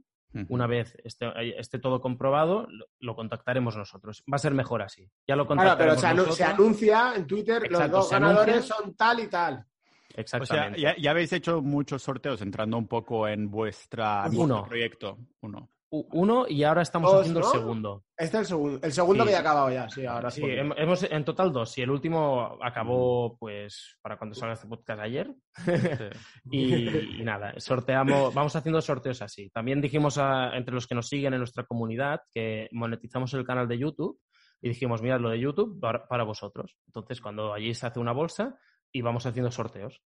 Una 0.49 0.67
vez 0.67 0.95
esté, 1.03 1.31
esté 1.59 1.79
todo 1.79 1.99
comprobado, 1.99 2.67
lo, 2.69 2.85
lo 2.99 3.15
contactaremos 3.15 3.75
nosotros. 3.75 4.23
Va 4.31 4.35
a 4.35 4.39
ser 4.39 4.53
mejor 4.53 4.81
así. 4.83 5.09
Ya 5.27 5.35
lo 5.35 5.47
Claro, 5.47 5.75
pero 5.77 5.95
contactaremos 5.95 6.01
se, 6.01 6.07
anu- 6.07 6.15
nosotros. 6.15 6.35
se 6.37 6.43
anuncia 6.43 7.13
en 7.15 7.25
Twitter, 7.27 7.61
los 7.63 7.71
Exacto, 7.71 7.97
dos 7.97 8.09
se 8.09 8.15
ganadores 8.15 8.55
anuncia. 8.55 8.75
son 8.75 8.95
tal 8.95 9.19
y 9.21 9.27
tal. 9.27 9.53
O 9.55 9.57
sea, 9.59 10.21
Exactamente. 10.21 10.81
ya, 10.81 10.95
ya 10.97 11.11
habéis 11.11 11.31
hecho 11.33 11.61
muchos 11.61 12.01
sorteos 12.03 12.41
entrando 12.41 12.77
un 12.77 12.87
poco 12.87 13.27
en 13.27 13.49
vuestra 13.49 14.25
Uno. 14.27 14.37
vuestro 14.37 14.65
proyecto. 14.65 15.17
Uno. 15.41 15.69
Uno 15.89 16.45
y 16.49 16.63
ahora 16.63 16.81
estamos 16.81 17.09
Dos, 17.11 17.21
haciendo 17.21 17.39
¿no? 17.39 17.45
el 17.45 17.51
segundo. 17.59 18.03
Este 18.17 18.37
es 18.37 18.41
el 18.41 18.45
segundo. 18.45 18.79
El 18.83 18.91
segundo 18.91 19.23
Sí. 19.23 19.27
que 19.27 19.31
ya 19.31 19.37
ha 19.37 19.41
acabado 19.41 19.69
ya, 19.71 19.89
sí, 19.89 20.05
ahora 20.05 20.29
Sí, 20.29 20.41
sí. 20.41 20.47
hem- 20.47 20.73
hemos 20.77 21.03
en 21.03 21.23
total 21.23 21.53
dos. 21.53 21.77
Y 21.77 21.81
el 21.81 21.89
último 21.91 22.57
acabó, 22.61 23.37
pues, 23.37 23.97
para 24.01 24.17
cuando 24.17 24.35
salga 24.35 24.55
este 24.55 24.67
podcast 24.67 24.99
ayer. 25.01 25.33
Y, 26.51 27.19
y 27.21 27.23
nada, 27.23 27.53
sorteamos, 27.57 28.33
vamos 28.33 28.55
haciendo 28.55 28.81
sorteos 28.81 29.21
así. 29.21 29.49
También 29.49 29.79
dijimos 29.81 30.17
a- 30.17 30.55
entre 30.57 30.73
los 30.75 30.87
que 30.87 30.95
nos 30.95 31.07
siguen 31.07 31.33
en 31.33 31.39
nuestra 31.39 31.63
comunidad 31.65 32.19
que 32.33 32.67
monetizamos 32.71 33.33
el 33.33 33.45
canal 33.45 33.67
de 33.67 33.77
YouTube 33.79 34.19
y 34.61 34.69
dijimos, 34.69 35.01
mirad 35.01 35.19
lo 35.21 35.29
de 35.29 35.39
YouTube 35.39 35.79
para, 35.79 36.05
para 36.07 36.23
vosotros. 36.23 36.75
Entonces, 36.87 37.21
cuando 37.21 37.53
allí 37.53 37.73
se 37.73 37.87
hace 37.87 37.99
una 37.99 38.11
bolsa 38.11 38.57
y 38.91 39.01
vamos 39.01 39.25
haciendo 39.25 39.51
sorteos. 39.51 40.01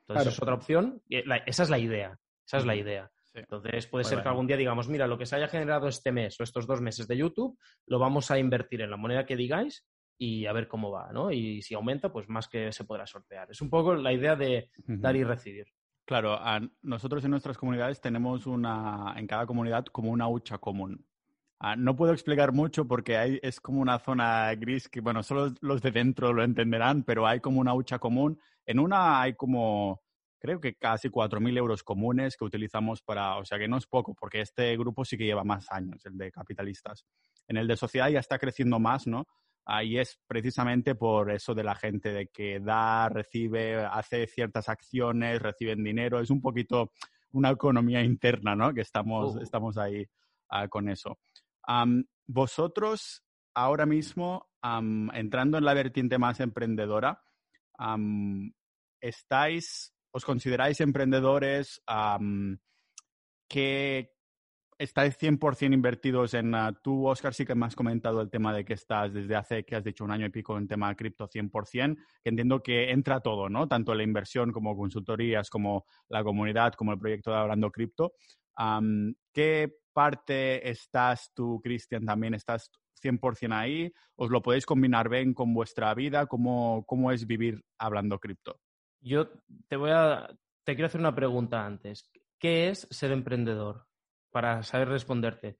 Entonces, 0.00 0.24
Claro. 0.24 0.30
es 0.30 0.42
otra 0.42 0.54
opción. 0.54 1.02
La- 1.08 1.36
esa 1.46 1.62
es 1.62 1.70
la 1.70 1.78
idea. 1.78 2.18
Esa 2.44 2.56
es 2.56 2.66
la 2.66 2.74
idea. 2.74 3.08
Sí. 3.34 3.40
Entonces, 3.40 3.86
puede 3.86 4.04
Muy 4.04 4.10
ser 4.10 4.22
que 4.22 4.28
algún 4.28 4.46
día 4.46 4.56
digamos, 4.56 4.88
mira, 4.88 5.06
lo 5.06 5.16
que 5.18 5.26
se 5.26 5.36
haya 5.36 5.48
generado 5.48 5.88
este 5.88 6.12
mes 6.12 6.38
o 6.38 6.42
estos 6.42 6.66
dos 6.66 6.80
meses 6.80 7.08
de 7.08 7.16
YouTube, 7.16 7.58
lo 7.86 7.98
vamos 7.98 8.30
a 8.30 8.38
invertir 8.38 8.82
en 8.82 8.90
la 8.90 8.96
moneda 8.98 9.24
que 9.24 9.36
digáis 9.36 9.86
y 10.18 10.46
a 10.46 10.52
ver 10.52 10.68
cómo 10.68 10.90
va, 10.90 11.10
¿no? 11.12 11.30
Y 11.32 11.62
si 11.62 11.74
aumenta, 11.74 12.12
pues 12.12 12.28
más 12.28 12.46
que 12.48 12.72
se 12.72 12.84
podrá 12.84 13.06
sortear. 13.06 13.50
Es 13.50 13.60
un 13.62 13.70
poco 13.70 13.94
la 13.94 14.12
idea 14.12 14.36
de 14.36 14.70
Ujú. 14.86 14.98
dar 15.00 15.16
y 15.16 15.24
recibir. 15.24 15.66
Claro, 16.04 16.34
a- 16.34 16.60
nosotros 16.82 17.24
en 17.24 17.30
nuestras 17.30 17.56
comunidades 17.56 18.00
tenemos 18.00 18.46
una, 18.46 19.14
en 19.16 19.26
cada 19.26 19.46
comunidad 19.46 19.86
como 19.86 20.10
una 20.10 20.28
hucha 20.28 20.58
común. 20.58 21.06
Ah, 21.58 21.76
no 21.76 21.94
puedo 21.96 22.12
explicar 22.12 22.52
mucho 22.52 22.86
porque 22.88 23.16
hay, 23.16 23.38
es 23.42 23.60
como 23.60 23.80
una 23.80 23.98
zona 24.00 24.52
gris 24.56 24.88
que, 24.88 25.00
bueno, 25.00 25.22
solo 25.22 25.54
los 25.60 25.80
de 25.80 25.92
dentro 25.92 26.32
lo 26.32 26.42
entenderán, 26.42 27.04
pero 27.04 27.26
hay 27.26 27.40
como 27.40 27.60
una 27.60 27.72
hucha 27.72 27.98
común. 28.00 28.40
En 28.66 28.80
una 28.80 29.20
hay 29.22 29.34
como, 29.34 30.01
creo 30.42 30.60
que 30.60 30.74
casi 30.74 31.08
4.000 31.08 31.56
euros 31.56 31.84
comunes 31.84 32.36
que 32.36 32.44
utilizamos 32.44 33.00
para, 33.00 33.36
o 33.36 33.44
sea 33.44 33.60
que 33.60 33.68
no 33.68 33.76
es 33.76 33.86
poco, 33.86 34.12
porque 34.12 34.40
este 34.40 34.76
grupo 34.76 35.04
sí 35.04 35.16
que 35.16 35.24
lleva 35.24 35.44
más 35.44 35.70
años, 35.70 36.04
el 36.04 36.18
de 36.18 36.32
capitalistas. 36.32 37.06
En 37.46 37.56
el 37.58 37.68
de 37.68 37.76
sociedad 37.76 38.08
ya 38.08 38.18
está 38.18 38.40
creciendo 38.40 38.80
más, 38.80 39.06
¿no? 39.06 39.28
Ahí 39.64 39.98
es 39.98 40.18
precisamente 40.26 40.96
por 40.96 41.30
eso 41.30 41.54
de 41.54 41.62
la 41.62 41.76
gente, 41.76 42.12
de 42.12 42.26
que 42.26 42.58
da, 42.58 43.08
recibe, 43.08 43.84
hace 43.84 44.26
ciertas 44.26 44.68
acciones, 44.68 45.40
reciben 45.40 45.84
dinero. 45.84 46.18
Es 46.18 46.30
un 46.30 46.40
poquito 46.40 46.90
una 47.30 47.50
economía 47.50 48.02
interna, 48.02 48.56
¿no? 48.56 48.74
Que 48.74 48.80
estamos, 48.80 49.36
Uh. 49.36 49.42
estamos 49.42 49.78
ahí 49.78 50.04
ah, 50.48 50.66
con 50.66 50.88
eso. 50.88 51.20
Vosotros, 52.26 53.22
ahora 53.54 53.86
mismo, 53.86 54.50
entrando 55.12 55.58
en 55.58 55.64
la 55.64 55.74
vertiente 55.74 56.18
más 56.18 56.40
emprendedora, 56.40 57.22
estáis, 59.00 59.94
os 60.12 60.24
consideráis 60.24 60.80
emprendedores 60.80 61.82
que 63.48 64.12
estáis 64.78 65.16
100% 65.16 65.74
invertidos 65.74 66.34
en... 66.34 66.54
ah, 66.54 66.72
tú, 66.82 67.06
Oscar, 67.06 67.34
sí 67.34 67.46
que 67.46 67.54
me 67.54 67.66
has 67.66 67.76
comentado 67.76 68.20
el 68.20 68.30
tema 68.30 68.52
de 68.52 68.64
que 68.64 68.74
estás 68.74 69.12
desde 69.12 69.36
hace, 69.36 69.64
que 69.64 69.76
has 69.76 69.84
dicho, 69.84 70.04
un 70.04 70.10
año 70.10 70.26
y 70.26 70.30
pico 70.30 70.58
en 70.58 70.66
tema 70.66 70.88
de 70.88 70.96
cripto 70.96 71.28
100%, 71.28 71.96
que 72.22 72.28
entiendo 72.30 72.62
que 72.62 72.90
entra 72.90 73.20
todo, 73.20 73.48
¿no? 73.48 73.68
Tanto 73.68 73.94
la 73.94 74.02
inversión 74.02 74.50
como 74.52 74.76
consultorías, 74.76 75.50
como 75.50 75.86
la 76.08 76.24
comunidad, 76.24 76.72
como 76.74 76.92
el 76.92 76.98
proyecto 76.98 77.30
de 77.30 77.36
Hablando 77.36 77.70
Cripto. 77.70 78.14
¿Qué 79.32 79.72
parte 79.92 80.68
estás 80.68 81.30
tú, 81.34 81.60
Cristian, 81.62 82.04
también? 82.04 82.34
¿Estás 82.34 82.70
100% 83.02 83.52
ahí? 83.52 83.92
¿Os 84.16 84.30
lo 84.30 84.42
podéis 84.42 84.66
combinar 84.66 85.08
bien 85.08 85.32
con 85.34 85.54
vuestra 85.54 85.94
vida? 85.94 86.26
¿Cómo, 86.26 86.84
cómo 86.86 87.12
es 87.12 87.26
vivir 87.26 87.62
hablando 87.78 88.18
cripto? 88.18 88.58
Yo 89.02 89.28
te 89.68 89.76
voy 89.76 89.90
a. 89.92 90.28
Te 90.64 90.74
quiero 90.74 90.86
hacer 90.86 91.00
una 91.00 91.14
pregunta 91.14 91.64
antes. 91.66 92.08
¿Qué 92.38 92.68
es 92.70 92.86
ser 92.90 93.12
emprendedor? 93.12 93.86
Para 94.30 94.62
saber 94.62 94.88
responderte. 94.88 95.56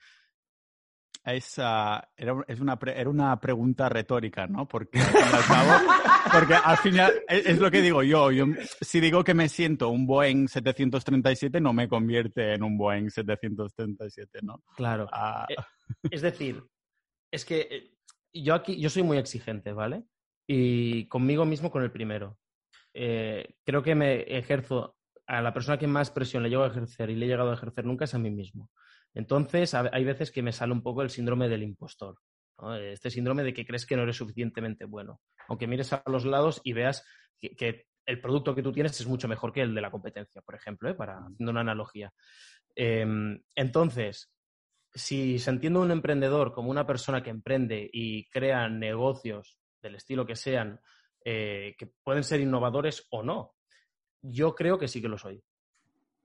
Es, 1.25 1.55
ah, 1.59 2.03
era, 2.17 2.35
es 2.49 2.59
una 2.59 2.77
pre- 2.79 2.99
era 3.01 3.09
una 3.09 3.39
pregunta 3.39 3.89
retórica, 3.89 4.49
¿no? 4.49 4.67
Porque 4.67 4.99
al 4.99 5.45
cabo, 5.47 5.93
porque 6.33 6.55
al 6.55 6.77
final 6.79 7.13
es, 7.29 7.47
es 7.47 7.59
lo 7.61 7.71
que 7.71 7.81
digo 7.81 8.03
yo, 8.03 8.33
yo. 8.33 8.47
Si 8.81 8.99
digo 8.99 9.23
que 9.23 9.33
me 9.35 9.49
siento 9.49 9.89
un 9.91 10.05
Boeing 10.05 10.49
737, 10.49 11.61
no 11.61 11.73
me 11.73 11.89
convierte 11.89 12.55
en 12.55 12.65
un 12.65 12.77
Boeing 12.77 13.09
737, 13.09 14.41
¿no? 14.43 14.65
Claro. 14.77 15.09
Ah, 15.13 15.47
Eh, 15.49 15.55
Es 16.11 16.23
decir, 16.23 16.61
es 17.31 17.45
que 17.45 17.61
eh, 17.71 17.95
yo 18.35 18.55
aquí, 18.55 18.81
yo 18.81 18.91
soy 18.91 19.05
muy 19.05 19.19
exigente, 19.19 19.73
¿vale? 19.73 20.03
Y 20.49 21.07
conmigo 21.07 21.45
mismo 21.45 21.71
con 21.71 21.85
el 21.85 21.93
primero. 21.93 22.41
Eh, 22.95 23.55
creo 23.65 23.83
que 23.83 23.95
me 23.95 24.23
ejerzo, 24.23 24.97
a 25.27 25.41
la 25.41 25.53
persona 25.55 25.79
que 25.79 25.87
más 25.87 26.11
presión 26.11 26.43
le 26.43 26.51
llego 26.51 26.65
a 26.65 26.69
ejercer 26.69 27.11
y 27.11 27.17
le 27.17 27.27
he 27.27 27.29
llegado 27.29 27.51
a 27.51 27.55
ejercer 27.55 27.85
nunca 27.85 28.05
es 28.05 28.15
a 28.15 28.19
mí 28.19 28.31
mismo. 28.31 28.71
Entonces, 29.15 29.75
a- 29.75 29.91
hay 29.93 30.05
veces 30.05 30.31
que 30.31 30.43
me 30.43 30.53
sale 30.53 30.73
un 30.73 30.83
poco 30.83 31.03
el 31.03 31.11
síndrome 31.11 31.49
del 31.49 31.63
impostor. 31.63 32.17
¿no? 32.59 32.75
Este 32.77 33.11
síndrome 33.11 33.43
de 33.43 33.53
que 33.55 33.65
crees 33.67 33.87
que 33.87 33.97
no 33.97 34.03
eres 34.03 34.17
suficientemente 34.17 34.85
bueno. 34.85 35.21
Aunque 35.49 35.67
mires 35.67 35.93
a 35.93 36.03
los 36.07 36.25
lados 36.25 36.61
y 36.65 36.73
veas 36.73 37.05
que, 37.39 37.55
que 37.57 37.87
el 38.07 38.21
producto 38.21 38.55
que 38.55 38.63
tú 38.63 38.73
tienes 38.73 39.01
es 39.01 39.07
mucho 39.07 39.29
mejor 39.29 39.53
que 39.53 39.63
el 39.63 39.75
de 39.75 39.81
la 39.81 39.91
competencia, 39.91 40.43
por 40.43 40.55
ejemplo, 40.55 40.89
¿eh? 40.91 40.95
para 40.95 41.19
haciendo 41.19 41.51
una 41.51 41.61
analogía. 41.61 42.13
Em, 42.75 43.41
entonces, 43.55 44.33
si 44.95 45.39
se 45.39 45.51
entiende 45.51 45.79
un 45.79 45.91
emprendedor 45.91 46.53
como 46.53 46.71
una 46.71 46.87
persona 46.87 47.23
que 47.23 47.31
emprende 47.31 47.89
y 47.93 48.29
crea 48.29 48.69
negocios 48.69 49.59
del 49.83 49.95
estilo 49.97 50.27
que 50.27 50.37
sean, 50.37 50.81
eh, 51.25 51.75
que 51.79 51.87
pueden 52.03 52.25
ser 52.25 52.41
innovadores 52.41 53.07
o 53.11 53.23
no, 53.23 53.55
yo 54.23 54.55
creo 54.55 54.79
que 54.79 54.89
sí 54.89 55.01
que 55.03 55.09
lo 55.09 55.19
soy. 55.19 55.43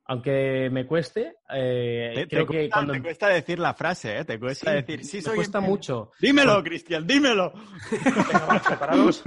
Aunque 0.10 0.70
me 0.72 0.88
cueste, 0.88 1.36
eh, 1.50 2.12
te, 2.16 2.22
te 2.22 2.28
creo 2.30 2.46
que 2.48 2.54
cuesta, 2.60 2.76
cuando 2.78 2.94
te 2.94 3.02
cuesta 3.02 3.28
decir 3.28 3.60
la 3.60 3.74
frase, 3.74 4.20
¿eh? 4.20 4.24
Te 4.26 4.40
cuesta 4.40 4.70
Sí, 4.72 4.76
decir, 4.78 5.04
sí, 5.06 5.18
me 5.18 5.22
soy 5.24 5.36
cuesta 5.36 5.58
emprendedor". 5.58 5.78
mucho. 5.78 6.12
Dímelo, 6.22 6.64
Cristian, 6.64 7.06
dímelo. 7.06 7.52
Venga, 7.92 8.62
preparados. 8.66 9.22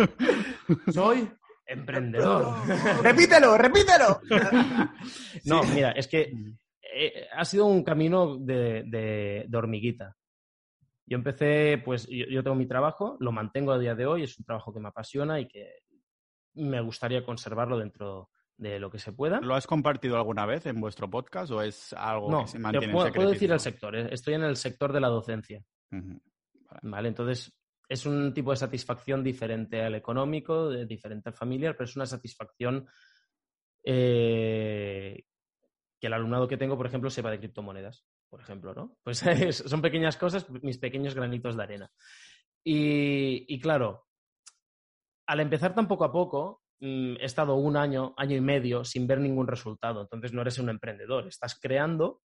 Soy 0.90 1.30
emprendedor. 1.66 2.48
repítelo, 3.02 3.58
repítelo. 3.58 4.20
No, 5.44 5.62
mira, 5.64 5.90
es 5.92 6.08
que 6.08 6.32
eh, 6.82 7.26
ha 7.30 7.44
sido 7.44 7.66
un 7.66 7.84
camino 7.84 8.38
de, 8.38 8.84
de- 8.86 9.44
de 9.46 9.56
hormiguita. 9.58 10.16
Yo 11.10 11.16
empecé, 11.16 11.82
pues 11.84 12.06
yo, 12.06 12.24
yo 12.26 12.42
tengo 12.42 12.56
mi 12.56 12.66
trabajo, 12.66 13.18
lo 13.20 13.32
mantengo 13.32 13.72
a 13.72 13.78
día 13.78 13.94
de 13.94 14.06
hoy, 14.06 14.22
es 14.22 14.38
un 14.38 14.46
trabajo 14.46 14.72
que 14.72 14.80
me 14.80 14.88
apasiona 14.88 15.40
y 15.40 15.48
que 15.48 15.82
me 16.54 16.80
gustaría 16.80 17.24
conservarlo 17.24 17.76
dentro, 17.78 18.30
de 18.60 18.78
lo 18.78 18.90
que 18.90 18.98
se 18.98 19.12
pueda. 19.12 19.40
¿Lo 19.40 19.54
has 19.54 19.66
compartido 19.66 20.16
alguna 20.16 20.44
vez 20.44 20.66
en 20.66 20.80
vuestro 20.80 21.08
podcast 21.08 21.50
o 21.50 21.62
es 21.62 21.94
algo 21.94 22.42
que 22.42 22.48
se 22.48 22.58
mantiene 22.58 22.92
puedo, 22.92 23.06
en 23.06 23.14
puedo 23.14 23.30
decir 23.30 23.50
el 23.50 23.58
sector, 23.58 23.96
¿eh? 23.96 24.08
estoy 24.12 24.34
en 24.34 24.44
el 24.44 24.56
sector 24.56 24.92
de 24.92 25.00
la 25.00 25.08
docencia. 25.08 25.64
vale. 26.82 27.08
entonces 27.08 27.58
es 27.88 28.06
un 28.06 28.34
tipo 28.34 28.50
de 28.50 28.58
satisfacción 28.58 29.24
diferente 29.24 29.82
al 29.82 29.94
económico, 29.94 30.70
diferente 30.70 31.30
al 31.30 31.34
familiar, 31.34 31.74
pero 31.74 31.88
es 31.88 31.96
una 31.96 32.06
satisfacción 32.06 32.86
eh, 33.82 35.24
que 35.98 36.06
el 36.06 36.12
alumnado 36.12 36.46
que 36.46 36.58
tengo, 36.58 36.76
por 36.76 36.86
ejemplo, 36.86 37.08
sepa 37.08 37.30
de 37.30 37.38
criptomonedas, 37.38 38.04
por 38.30 38.40
ejemplo, 38.40 38.74
¿no? 38.74 38.96
Pues 39.02 39.18
son 39.66 39.82
pequeñas 39.82 40.16
cosas, 40.16 40.48
mis 40.62 40.78
pequeños 40.78 41.14
granitos 41.14 41.56
de 41.56 41.62
arena. 41.62 41.90
Y, 42.64 43.58
claro, 43.60 44.06
al 45.26 45.40
empezar 45.40 45.74
tan 45.74 45.88
poco 45.88 46.04
a 46.04 46.12
poco, 46.12 46.62
mm, 46.80 47.16
he 47.20 47.24
estado 47.24 47.56
un 47.56 47.76
año, 47.76 48.14
año 48.16 48.36
y 48.36 48.40
medio 48.40 48.84
sin 48.84 49.06
ver 49.06 49.20
ningún 49.20 49.46
resultado. 49.46 50.02
Entonces 50.02 50.32
no 50.32 50.42
eres 50.42 50.58
un 50.58 50.68
emprendedor, 50.68 51.26
estás 51.26 51.58
creando 51.58 52.22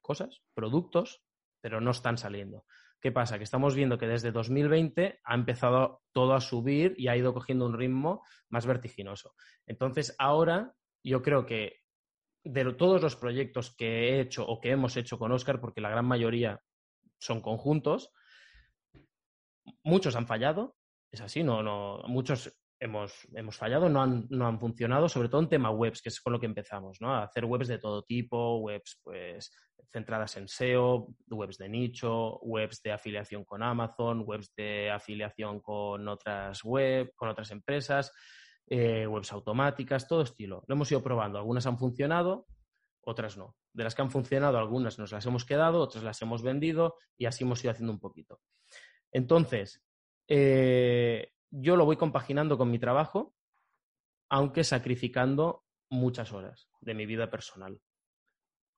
cosas, 0.00 0.42
productos, 0.54 1.22
pero 1.60 1.80
no 1.80 1.90
están 1.90 2.16
saliendo. 2.16 2.64
¿Qué 3.00 3.12
pasa? 3.12 3.38
Que 3.38 3.44
estamos 3.44 3.74
viendo 3.74 3.96
que 3.96 4.06
desde 4.06 4.30
2020 4.30 5.20
ha 5.24 5.34
empezado 5.34 6.02
todo 6.12 6.34
a 6.34 6.40
subir 6.40 6.94
y 6.98 7.08
ha 7.08 7.16
ido 7.16 7.32
cogiendo 7.32 7.64
un 7.64 7.78
ritmo 7.78 8.22
más 8.50 8.66
vertiginoso. 8.66 9.34
Entonces, 9.66 10.14
ahora 10.18 10.74
yo 11.02 11.22
creo 11.22 11.46
que 11.46 11.79
de 12.44 12.72
todos 12.74 13.02
los 13.02 13.16
proyectos 13.16 13.74
que 13.76 13.86
he 13.86 14.20
hecho 14.20 14.46
o 14.46 14.60
que 14.60 14.70
hemos 14.70 14.96
hecho 14.96 15.18
con 15.18 15.32
Oscar, 15.32 15.60
porque 15.60 15.80
la 15.80 15.90
gran 15.90 16.06
mayoría 16.06 16.60
son 17.18 17.40
conjuntos, 17.40 18.12
muchos 19.84 20.16
han 20.16 20.26
fallado, 20.26 20.76
es 21.12 21.20
así, 21.20 21.42
no, 21.42 21.62
no, 21.62 22.02
muchos 22.06 22.56
hemos, 22.80 23.28
hemos 23.34 23.56
fallado, 23.56 23.88
no 23.88 24.02
han, 24.02 24.26
no 24.30 24.46
han 24.46 24.58
funcionado, 24.58 25.08
sobre 25.08 25.28
todo 25.28 25.42
en 25.42 25.48
tema 25.48 25.70
webs, 25.70 26.00
que 26.00 26.08
es 26.08 26.20
con 26.20 26.32
lo 26.32 26.40
que 26.40 26.46
empezamos, 26.46 27.00
¿no? 27.00 27.14
A 27.14 27.24
hacer 27.24 27.44
webs 27.44 27.68
de 27.68 27.78
todo 27.78 28.02
tipo, 28.02 28.58
webs 28.58 29.00
pues 29.04 29.52
centradas 29.92 30.36
en 30.36 30.48
SEO, 30.48 31.08
webs 31.28 31.58
de 31.58 31.68
nicho, 31.68 32.38
webs 32.40 32.80
de 32.82 32.92
afiliación 32.92 33.44
con 33.44 33.62
Amazon, 33.62 34.22
webs 34.26 34.52
de 34.56 34.90
afiliación 34.90 35.60
con 35.60 36.08
otras 36.08 36.62
web, 36.64 37.12
con 37.14 37.28
otras 37.28 37.50
empresas, 37.50 38.12
eh, 38.70 39.04
webs 39.06 39.32
automáticas, 39.32 40.06
todo 40.06 40.22
estilo. 40.22 40.62
Lo 40.68 40.76
hemos 40.76 40.90
ido 40.92 41.02
probando. 41.02 41.38
Algunas 41.38 41.66
han 41.66 41.76
funcionado, 41.76 42.46
otras 43.02 43.36
no. 43.36 43.56
De 43.72 43.82
las 43.82 43.94
que 43.94 44.02
han 44.02 44.10
funcionado, 44.10 44.58
algunas 44.58 44.98
nos 44.98 45.10
las 45.10 45.26
hemos 45.26 45.44
quedado, 45.44 45.80
otras 45.80 46.04
las 46.04 46.22
hemos 46.22 46.42
vendido 46.42 46.96
y 47.18 47.26
así 47.26 47.44
hemos 47.44 47.62
ido 47.64 47.72
haciendo 47.72 47.92
un 47.92 47.98
poquito. 47.98 48.40
Entonces, 49.10 49.82
eh, 50.28 51.32
yo 51.50 51.76
lo 51.76 51.84
voy 51.84 51.96
compaginando 51.96 52.56
con 52.56 52.70
mi 52.70 52.78
trabajo, 52.78 53.34
aunque 54.28 54.62
sacrificando 54.62 55.64
muchas 55.90 56.32
horas 56.32 56.70
de 56.80 56.94
mi 56.94 57.06
vida 57.06 57.28
personal. 57.28 57.80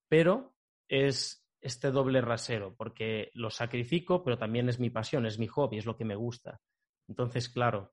Pero 0.08 0.54
es 0.88 1.46
este 1.60 1.90
doble 1.90 2.22
rasero, 2.22 2.74
porque 2.76 3.30
lo 3.34 3.50
sacrifico, 3.50 4.24
pero 4.24 4.38
también 4.38 4.70
es 4.70 4.80
mi 4.80 4.88
pasión, 4.88 5.26
es 5.26 5.38
mi 5.38 5.48
hobby, 5.48 5.78
es 5.78 5.86
lo 5.86 5.96
que 5.96 6.06
me 6.06 6.16
gusta. 6.16 6.60
Entonces, 7.08 7.50
claro, 7.50 7.92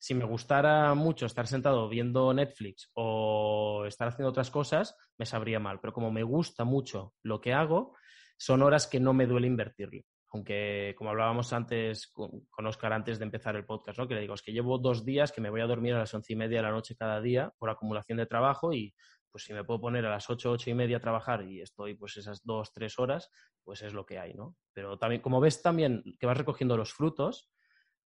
si 0.00 0.14
me 0.14 0.24
gustara 0.24 0.94
mucho 0.94 1.26
estar 1.26 1.46
sentado 1.46 1.86
viendo 1.86 2.32
Netflix 2.32 2.90
o 2.94 3.84
estar 3.86 4.08
haciendo 4.08 4.30
otras 4.30 4.50
cosas, 4.50 4.96
me 5.18 5.26
sabría 5.26 5.60
mal. 5.60 5.78
Pero 5.78 5.92
como 5.92 6.10
me 6.10 6.22
gusta 6.22 6.64
mucho 6.64 7.12
lo 7.22 7.42
que 7.42 7.52
hago, 7.52 7.94
son 8.38 8.62
horas 8.62 8.86
que 8.86 8.98
no 8.98 9.12
me 9.12 9.26
duele 9.26 9.46
invertirlo. 9.46 10.00
Aunque, 10.32 10.94
como 10.96 11.10
hablábamos 11.10 11.52
antes 11.52 12.06
con, 12.06 12.46
Oscar 12.64 12.94
antes 12.94 13.18
de 13.18 13.26
empezar 13.26 13.56
el 13.56 13.66
podcast, 13.66 13.98
¿no? 13.98 14.08
que 14.08 14.14
le 14.14 14.22
digo, 14.22 14.32
es 14.32 14.42
que 14.42 14.52
llevo 14.52 14.78
dos 14.78 15.04
días 15.04 15.32
que 15.32 15.42
me 15.42 15.50
voy 15.50 15.60
a 15.60 15.66
dormir 15.66 15.92
a 15.92 15.98
las 15.98 16.14
once 16.14 16.32
y 16.32 16.36
media 16.36 16.58
de 16.58 16.62
la 16.62 16.70
noche 16.70 16.96
cada 16.96 17.20
día 17.20 17.52
por 17.58 17.68
acumulación 17.68 18.16
de 18.16 18.26
trabajo 18.26 18.72
y 18.72 18.94
pues 19.30 19.44
si 19.44 19.52
me 19.52 19.64
puedo 19.64 19.82
poner 19.82 20.06
a 20.06 20.10
las 20.10 20.30
ocho, 20.30 20.50
ocho 20.52 20.70
y 20.70 20.74
media 20.74 20.96
a 20.96 21.00
trabajar 21.00 21.42
y 21.42 21.60
estoy 21.60 21.94
pues 21.94 22.16
esas 22.16 22.42
dos, 22.42 22.72
tres 22.72 22.98
horas, 22.98 23.30
pues 23.62 23.82
es 23.82 23.92
lo 23.92 24.06
que 24.06 24.18
hay, 24.18 24.32
¿no? 24.32 24.56
Pero 24.72 24.98
también, 24.98 25.20
como 25.20 25.40
ves 25.40 25.60
también 25.60 26.02
que 26.18 26.26
vas 26.26 26.38
recogiendo 26.38 26.76
los 26.76 26.94
frutos, 26.94 27.50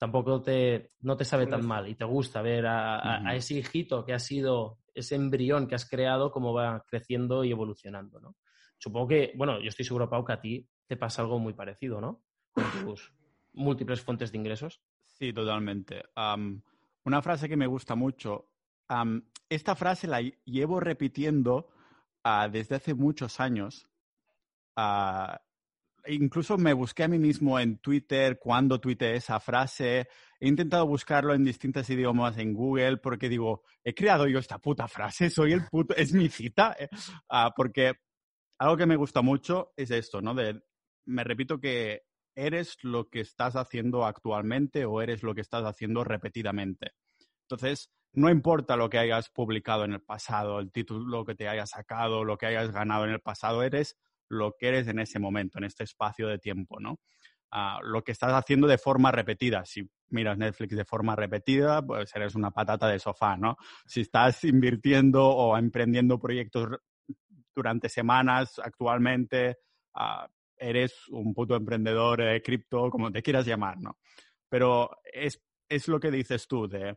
tampoco 0.04 0.42
te, 0.42 0.92
no 1.00 1.16
te 1.16 1.24
sabe 1.24 1.48
tan 1.48 1.66
mal 1.66 1.88
y 1.88 1.96
te 1.96 2.04
gusta 2.04 2.42
ver 2.42 2.66
a, 2.68 3.34
ese 3.34 3.54
hijito 3.54 4.04
que 4.04 4.12
ha 4.12 4.20
sido, 4.20 4.80
ese 4.94 5.16
embrión 5.16 5.66
que 5.66 5.76
has 5.76 5.90
creado, 5.90 6.30
cómo 6.30 6.54
va 6.54 6.84
creciendo 6.86 7.46
y 7.46 7.52
evolucionando, 7.52 8.20
¿no? 8.20 8.36
Supongo 8.78 9.08
que, 9.08 9.32
bueno, 9.38 9.62
yo 9.62 9.70
estoy 9.70 9.86
seguro, 9.86 10.10
Pau, 10.10 10.26
que 10.26 10.34
a 10.34 10.42
ti 10.42 10.68
te 10.86 10.98
pasa 10.98 11.22
algo 11.22 11.40
muy 11.40 11.54
parecido, 11.54 12.02
¿no? 12.02 12.22
Con 12.52 12.66
tus 12.84 13.14
múltiples 13.54 14.02
fuentes 14.02 14.34
de 14.34 14.40
ingresos. 14.40 14.82
Sí, 15.06 15.32
totalmente. 15.32 16.04
una 17.06 17.22
frase 17.22 17.48
que 17.48 17.56
me 17.56 17.68
gusta 17.68 17.96
mucho 17.96 18.50
esta 19.48 19.78
frase 19.78 20.06
la 20.06 20.20
llevo 20.44 20.82
repitiendo 20.82 21.70
ah, 22.26 22.50
desde 22.52 22.76
hace 22.76 22.94
muchos 22.94 23.40
años. 23.40 23.88
Ah, 24.76 25.42
incluso 26.08 26.58
me 26.58 26.74
busqué 26.74 27.04
a 27.04 27.08
mí 27.08 27.20
mismo 27.20 27.60
en 27.60 27.78
Twitter 27.78 28.38
cuando 28.40 28.80
tuiteé 28.80 29.16
esa 29.16 29.40
frase. 29.40 30.08
He 30.40 30.48
intentado 30.48 30.86
buscarlo 30.88 31.34
en 31.34 31.44
distintos 31.44 31.90
idiomas 31.90 32.38
en 32.38 32.54
Google 32.54 32.98
porque 32.98 33.30
digo, 33.30 33.64
he 33.84 33.94
creado 33.94 34.28
yo 34.28 34.40
esta 34.40 34.60
puta 34.60 34.88
frase, 34.88 35.30
soy 35.30 35.54
el 35.54 35.66
puto, 35.68 35.96
es 35.96 36.14
mi 36.14 36.30
cita. 36.30 36.76
Eh, 36.78 36.90
ah, 37.30 37.52
porque 37.56 37.94
algo 38.60 38.78
que 38.78 38.86
me 38.86 38.96
gusta 38.96 39.22
mucho 39.22 39.74
es 39.76 39.92
esto, 39.92 40.22
¿no? 40.22 40.34
De, 40.34 40.62
me 41.06 41.24
repito 41.24 41.60
que 41.60 42.04
eres 42.36 42.78
lo 42.82 43.10
que 43.10 43.20
estás 43.20 43.56
haciendo 43.56 44.06
actualmente 44.06 44.86
o 44.86 45.02
eres 45.02 45.24
lo 45.24 45.36
que 45.36 45.42
estás 45.42 45.64
haciendo 45.64 46.04
repetidamente. 46.04 46.92
Entonces, 47.44 47.92
no 48.14 48.30
importa 48.30 48.76
lo 48.76 48.90
que 48.90 49.00
hayas 49.00 49.30
publicado 49.30 49.86
en 49.86 49.94
el 49.94 50.02
pasado, 50.02 50.60
el 50.60 50.72
título 50.72 51.26
que 51.26 51.36
te 51.36 51.48
hayas 51.48 51.72
sacado, 51.72 52.24
lo 52.24 52.38
que 52.38 52.46
hayas 52.48 52.72
ganado 52.72 53.06
en 53.06 53.12
el 53.12 53.22
pasado, 53.22 53.64
eres 53.64 53.98
lo 54.34 54.56
que 54.58 54.68
eres 54.68 54.88
en 54.88 55.00
ese 55.00 55.20
momento, 55.20 55.58
en 55.58 55.66
este 55.66 55.84
espacio 55.84 56.28
de 56.28 56.40
tiempo, 56.40 56.80
¿no? 56.80 57.00
Ah, 57.52 57.80
lo 57.84 58.04
que 58.04 58.12
estás 58.12 58.34
haciendo 58.34 58.66
de 58.68 58.78
forma 58.78 59.12
repetida. 59.12 59.64
Si 59.66 59.88
miras 60.10 60.38
Netflix 60.38 60.76
de 60.76 60.86
forma 60.86 61.16
repetida, 61.16 61.82
pues 61.82 62.16
eres 62.16 62.36
una 62.36 62.52
patata 62.52 62.88
de 62.88 63.00
sofá, 63.00 63.38
¿no? 63.38 63.58
Si 63.86 64.02
estás 64.02 64.44
invirtiendo 64.44 65.28
o 65.28 65.56
emprendiendo 65.58 66.20
proyectos 66.20 66.80
durante 67.56 67.90
semanas 67.90 68.60
actualmente, 68.60 69.58
ah, 69.94 70.28
eres 70.58 71.08
un 71.10 71.34
puto 71.34 71.56
emprendedor 71.56 72.24
de 72.24 72.42
cripto, 72.42 72.90
como 72.90 73.12
te 73.12 73.22
quieras 73.22 73.46
llamar, 73.46 73.80
¿no? 73.80 73.98
Pero 74.50 74.90
es, 75.12 75.40
es 75.70 75.88
lo 75.88 76.00
que 76.00 76.10
dices 76.12 76.48
tú, 76.48 76.68
de 76.68 76.96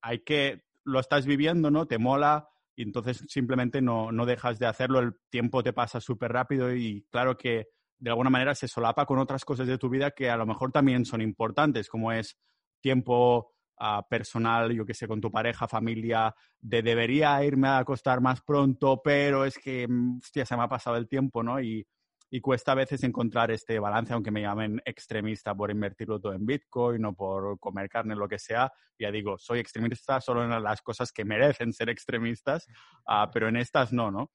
hay 0.00 0.18
que, 0.20 0.64
lo 0.84 0.98
estás 0.98 1.26
viviendo, 1.26 1.70
¿no? 1.70 1.86
Te 1.86 1.98
mola 1.98 2.48
y 2.74 2.82
entonces 2.82 3.24
simplemente 3.28 3.80
no, 3.80 4.12
no 4.12 4.26
dejas 4.26 4.58
de 4.58 4.66
hacerlo, 4.66 5.00
el 5.00 5.14
tiempo 5.30 5.62
te 5.62 5.72
pasa 5.72 6.00
súper 6.00 6.32
rápido 6.32 6.74
y 6.74 7.06
claro 7.10 7.36
que 7.36 7.68
de 7.98 8.10
alguna 8.10 8.30
manera 8.30 8.54
se 8.54 8.68
solapa 8.68 9.06
con 9.06 9.18
otras 9.18 9.44
cosas 9.44 9.66
de 9.66 9.78
tu 9.78 9.88
vida 9.88 10.10
que 10.10 10.28
a 10.28 10.36
lo 10.36 10.46
mejor 10.46 10.72
también 10.72 11.04
son 11.04 11.22
importantes, 11.22 11.88
como 11.88 12.10
es 12.10 12.36
tiempo 12.80 13.52
ah, 13.78 14.04
personal, 14.08 14.72
yo 14.72 14.84
que 14.84 14.94
sé, 14.94 15.06
con 15.06 15.20
tu 15.20 15.30
pareja, 15.30 15.68
familia, 15.68 16.34
de 16.60 16.82
debería 16.82 17.44
irme 17.44 17.68
a 17.68 17.78
acostar 17.78 18.20
más 18.20 18.40
pronto, 18.42 19.00
pero 19.02 19.44
es 19.44 19.56
que, 19.58 19.86
mm, 19.88 20.18
hostia, 20.18 20.44
se 20.44 20.56
me 20.56 20.64
ha 20.64 20.68
pasado 20.68 20.96
el 20.96 21.08
tiempo, 21.08 21.42
¿no? 21.42 21.60
Y, 21.60 21.86
y 22.34 22.40
cuesta 22.40 22.72
a 22.72 22.76
veces 22.76 23.04
encontrar 23.04 23.50
este 23.50 23.78
balance, 23.78 24.14
aunque 24.14 24.30
me 24.30 24.40
llamen 24.40 24.80
extremista 24.86 25.54
por 25.54 25.70
invertirlo 25.70 26.18
todo 26.18 26.32
en 26.32 26.46
Bitcoin 26.46 27.04
o 27.04 27.12
por 27.12 27.60
comer 27.60 27.90
carne, 27.90 28.16
lo 28.16 28.26
que 28.26 28.38
sea. 28.38 28.72
Ya 28.98 29.10
digo, 29.10 29.36
soy 29.36 29.58
extremista 29.58 30.18
solo 30.18 30.42
en 30.42 30.62
las 30.62 30.80
cosas 30.80 31.12
que 31.12 31.26
merecen 31.26 31.74
ser 31.74 31.90
extremistas, 31.90 32.66
ah, 33.06 33.30
pero 33.30 33.48
en 33.48 33.58
estas 33.58 33.92
no, 33.92 34.10
¿no? 34.10 34.32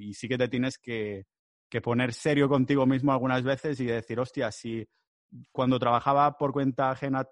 y 0.00 0.12
sí 0.14 0.26
que 0.26 0.36
te 0.36 0.48
tienes 0.48 0.78
que, 0.78 1.26
que 1.70 1.80
poner 1.80 2.12
serio 2.12 2.48
contigo 2.48 2.84
mismo 2.84 3.12
algunas 3.12 3.44
veces 3.44 3.78
y 3.78 3.84
decir, 3.84 4.18
hostia, 4.18 4.50
si 4.50 4.84
cuando 5.52 5.78
trabajaba 5.78 6.36
por 6.36 6.50
cuenta 6.50 6.90
ajena 6.90 7.24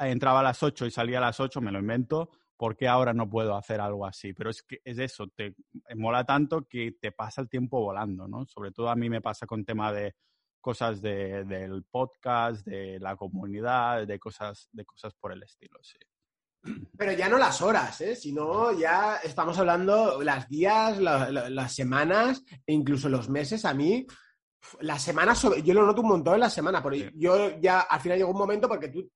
entraba 0.00 0.40
a 0.40 0.42
las 0.42 0.60
8 0.60 0.86
y 0.86 0.90
salía 0.90 1.18
a 1.18 1.20
las 1.20 1.38
8, 1.38 1.60
me 1.60 1.70
lo 1.70 1.78
invento, 1.78 2.30
¿por 2.62 2.76
qué 2.76 2.86
ahora 2.86 3.12
no 3.12 3.28
puedo 3.28 3.56
hacer 3.56 3.80
algo 3.80 4.06
así? 4.06 4.34
Pero 4.34 4.50
es 4.50 4.62
que 4.62 4.80
es 4.84 4.96
eso, 4.96 5.26
te 5.26 5.56
mola 5.96 6.24
tanto 6.24 6.68
que 6.68 6.92
te 6.92 7.10
pasa 7.10 7.40
el 7.40 7.48
tiempo 7.48 7.80
volando, 7.80 8.28
¿no? 8.28 8.46
Sobre 8.46 8.70
todo 8.70 8.88
a 8.88 8.94
mí 8.94 9.10
me 9.10 9.20
pasa 9.20 9.46
con 9.46 9.64
tema 9.64 9.92
de 9.92 10.14
cosas 10.60 11.02
del 11.02 11.82
podcast, 11.90 12.64
de 12.64 13.00
la 13.00 13.16
comunidad, 13.16 14.06
de 14.06 14.16
cosas, 14.20 14.68
de 14.70 14.84
cosas 14.84 15.12
por 15.14 15.32
el 15.32 15.42
estilo, 15.42 15.80
sí. 15.82 15.98
Pero 16.96 17.10
ya 17.14 17.28
no 17.28 17.36
las 17.36 17.60
horas, 17.62 18.00
¿eh? 18.00 18.14
sino 18.14 18.70
ya 18.78 19.16
estamos 19.16 19.58
hablando 19.58 20.22
las 20.22 20.48
días, 20.48 21.00
las 21.00 21.74
semanas 21.74 22.44
e 22.64 22.72
incluso 22.72 23.08
los 23.08 23.28
meses. 23.28 23.64
A 23.64 23.74
mí, 23.74 24.06
las 24.82 25.02
semanas, 25.02 25.44
yo 25.64 25.74
lo 25.74 25.84
noto 25.84 26.02
un 26.02 26.10
montón 26.10 26.34
en 26.34 26.40
la 26.40 26.48
semana, 26.48 26.80
porque 26.80 27.10
yo 27.16 27.58
ya 27.58 27.80
al 27.80 28.00
final 28.00 28.18
llega 28.18 28.30
un 28.30 28.38
momento 28.38 28.68
porque 28.68 28.86
tú, 28.86 29.10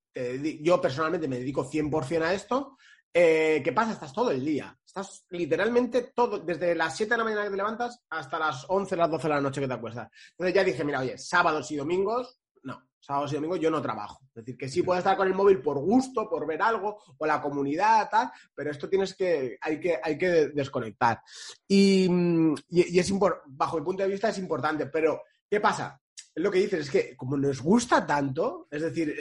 yo 0.63 0.81
personalmente 0.81 1.29
me 1.29 1.39
dedico 1.39 1.71
100% 1.71 2.23
a 2.23 2.35
esto 2.35 2.77
eh, 3.19 3.63
¿Qué 3.65 3.73
pasa? 3.73 3.93
Estás 3.93 4.13
todo 4.13 4.31
el 4.31 4.45
día. 4.45 4.79
Estás 4.85 5.25
literalmente 5.31 6.13
todo, 6.15 6.39
desde 6.39 6.75
las 6.75 6.95
7 6.95 7.15
de 7.15 7.17
la 7.17 7.25
mañana 7.25 7.45
que 7.45 7.51
te 7.51 7.57
levantas 7.57 8.05
hasta 8.11 8.39
las 8.39 8.67
11, 8.69 8.95
las 8.95 9.11
12 9.11 9.23
de 9.27 9.35
la 9.35 9.41
noche 9.41 9.63
que 9.63 9.67
te 9.67 9.73
acuestas. 9.73 10.11
Entonces 10.33 10.55
ya 10.55 10.63
dije, 10.63 10.85
mira, 10.85 11.01
oye, 11.01 11.17
sábados 11.17 11.71
y 11.71 11.77
domingos, 11.77 12.39
no. 12.65 12.89
Sábados 13.01 13.33
y 13.33 13.37
domingos 13.37 13.59
yo 13.59 13.71
no 13.71 13.81
trabajo. 13.81 14.21
Es 14.29 14.35
decir, 14.35 14.59
que 14.59 14.69
sí 14.69 14.83
puedo 14.83 14.99
estar 14.99 15.17
con 15.17 15.27
el 15.27 15.33
móvil 15.33 15.63
por 15.63 15.79
gusto, 15.79 16.29
por 16.29 16.47
ver 16.47 16.61
algo, 16.61 16.99
o 17.17 17.25
la 17.25 17.41
comunidad, 17.41 18.07
tal, 18.11 18.31
pero 18.55 18.71
esto 18.71 18.87
tienes 18.87 19.15
que, 19.15 19.57
hay 19.63 19.81
que, 19.81 19.99
hay 20.03 20.19
que 20.19 20.49
desconectar. 20.49 21.23
Y, 21.67 22.07
y, 22.69 22.99
es 22.99 23.13
bajo 23.47 23.79
mi 23.79 23.85
punto 23.85 24.03
de 24.03 24.11
vista 24.11 24.29
es 24.29 24.37
importante, 24.37 24.89
pero 24.89 25.23
¿qué 25.49 25.59
pasa? 25.59 25.99
Es 26.37 26.43
lo 26.43 26.51
que 26.51 26.59
dices, 26.59 26.81
es 26.81 26.91
que 26.91 27.17
como 27.17 27.35
nos 27.39 27.63
gusta 27.63 28.07
tanto, 28.07 28.69
es 28.71 28.83
decir, 28.83 29.17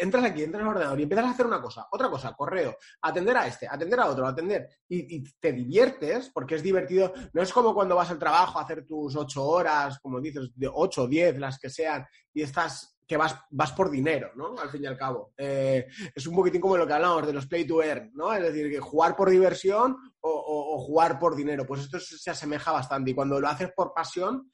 entras 0.00 0.24
aquí, 0.24 0.42
entras 0.42 0.64
al 0.64 0.70
ordenador 0.70 0.98
y 0.98 1.04
empiezas 1.04 1.26
a 1.26 1.30
hacer 1.30 1.46
una 1.46 1.62
cosa, 1.62 1.86
otra 1.92 2.10
cosa, 2.10 2.34
correo, 2.34 2.76
atender 3.00 3.36
a 3.36 3.46
este, 3.46 3.68
atender 3.68 4.00
a 4.00 4.08
otro, 4.08 4.26
atender, 4.26 4.68
y, 4.88 5.22
te 5.38 5.52
diviertes 5.52 6.32
porque 6.34 6.56
es 6.56 6.62
divertido. 6.64 7.12
No 7.32 7.42
es 7.42 7.52
como 7.52 7.72
cuando 7.72 7.94
vas 7.94 8.10
al 8.10 8.18
trabajo 8.18 8.58
a 8.58 8.62
hacer 8.62 8.84
tus 8.84 9.14
ocho 9.14 9.44
horas, 9.46 10.00
como 10.00 10.20
dices, 10.20 10.50
de 10.56 10.68
ocho 10.72 11.06
diez, 11.06 11.38
las 11.38 11.60
que 11.60 11.70
sean, 11.70 12.04
y 12.34 12.42
estás 12.42 12.96
que 13.06 13.16
vas, 13.16 13.36
vas 13.50 13.72
por 13.72 13.88
dinero, 13.88 14.32
¿no? 14.34 14.58
Al 14.58 14.68
fin 14.68 14.82
y 14.82 14.86
al 14.86 14.98
cabo. 14.98 15.32
Eh, 15.38 15.86
es 16.12 16.26
un 16.26 16.34
poquitín 16.34 16.60
como 16.60 16.76
lo 16.76 16.86
que 16.86 16.92
hablamos 16.92 17.26
de 17.26 17.32
los 17.32 17.46
play 17.46 17.66
to 17.66 17.82
earn, 17.82 18.10
¿no? 18.14 18.34
Es 18.34 18.42
decir, 18.42 18.68
que 18.68 18.80
jugar 18.80 19.14
por 19.14 19.30
diversión 19.30 19.96
o 20.20 20.78
jugar 20.84 21.18
por 21.18 21.34
dinero. 21.34 21.64
Pues 21.64 21.82
esto 21.82 21.98
se 22.00 22.30
asemeja 22.30 22.70
bastante. 22.70 23.12
Y 23.12 23.14
cuando 23.14 23.40
lo 23.40 23.48
haces 23.48 23.70
por 23.74 23.94
pasión, 23.94 24.50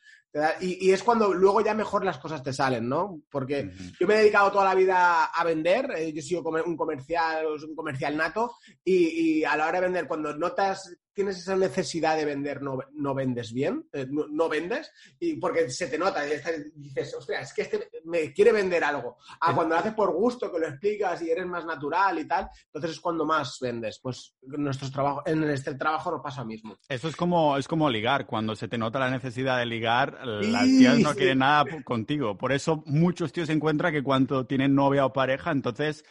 y, 0.60 0.90
es 0.90 1.02
cuando 1.02 1.32
luego 1.32 1.60
ya 1.60 1.74
mejor 1.74 2.04
las 2.04 2.18
cosas 2.18 2.42
te 2.42 2.52
salen, 2.52 2.88
¿no? 2.88 3.20
Porque 3.30 3.70
yo 4.00 4.06
me 4.06 4.14
he 4.14 4.18
dedicado 4.18 4.50
toda 4.50 4.64
la 4.64 4.74
vida 4.74 5.26
a 5.26 5.44
vender, 5.44 5.92
eh, 5.96 6.12
yo 6.12 6.18
he 6.18 6.22
sido 6.22 6.42
un 6.42 6.76
comercial, 6.76 7.46
un 7.46 7.76
comercial 7.76 8.16
nato, 8.16 8.56
y, 8.84 9.38
y, 9.38 9.44
a 9.44 9.56
la 9.56 9.68
hora 9.68 9.80
de 9.80 9.86
vender, 9.86 10.08
cuando 10.08 10.36
notas 10.36 10.96
tienes 11.14 11.38
esa 11.38 11.56
necesidad 11.56 12.16
de 12.16 12.24
vender, 12.24 12.60
no, 12.60 12.78
no 12.92 13.14
vendes 13.14 13.52
bien, 13.52 13.88
eh, 13.92 14.06
no, 14.10 14.48
vendes, 14.48 14.90
y 15.18 15.36
porque 15.36 15.70
se 15.70 15.86
te 15.86 15.96
nota, 15.96 16.26
y 16.26 16.32
dices, 16.74 17.14
ostras, 17.14 17.48
es 17.48 17.54
que 17.54 17.62
este 17.62 17.88
me 18.04 18.32
quiere 18.32 18.52
vender 18.52 18.82
algo. 18.84 19.16
Ah, 19.40 19.54
cuando 19.54 19.74
lo 19.74 19.80
haces 19.80 19.94
por 19.94 20.12
gusto, 20.12 20.50
que 20.50 20.58
lo 20.58 20.68
explicas 20.68 21.22
y 21.22 21.30
eres 21.30 21.46
más 21.46 21.64
natural 21.64 22.18
y 22.18 22.26
tal, 22.26 22.48
entonces 22.66 22.92
es 22.92 23.00
cuando 23.00 23.24
más 23.24 23.58
vendes. 23.60 24.00
Pues 24.02 24.34
en, 24.42 24.62
nuestros 24.62 24.90
trabajos, 24.90 25.22
en 25.26 25.44
este 25.44 25.74
trabajo 25.74 26.10
no 26.10 26.20
pasa 26.20 26.40
lo 26.40 26.48
mismo. 26.48 26.76
Eso 26.88 27.08
es 27.08 27.16
como, 27.16 27.56
es 27.56 27.68
como 27.68 27.88
ligar, 27.88 28.26
cuando 28.26 28.56
se 28.56 28.68
te 28.68 28.76
nota 28.76 28.98
la 28.98 29.10
necesidad 29.10 29.58
de 29.58 29.66
ligar, 29.66 30.18
las 30.26 30.64
tías 30.64 30.98
no 30.98 31.14
quieren 31.14 31.38
nada 31.38 31.64
contigo. 31.84 32.36
Por 32.36 32.52
eso 32.52 32.82
muchos 32.86 33.32
tíos 33.32 33.46
se 33.46 33.52
encuentran 33.52 33.92
que 33.92 34.02
cuando 34.02 34.46
tienen 34.46 34.74
novia 34.74 35.06
o 35.06 35.12
pareja, 35.12 35.52
entonces 35.52 36.04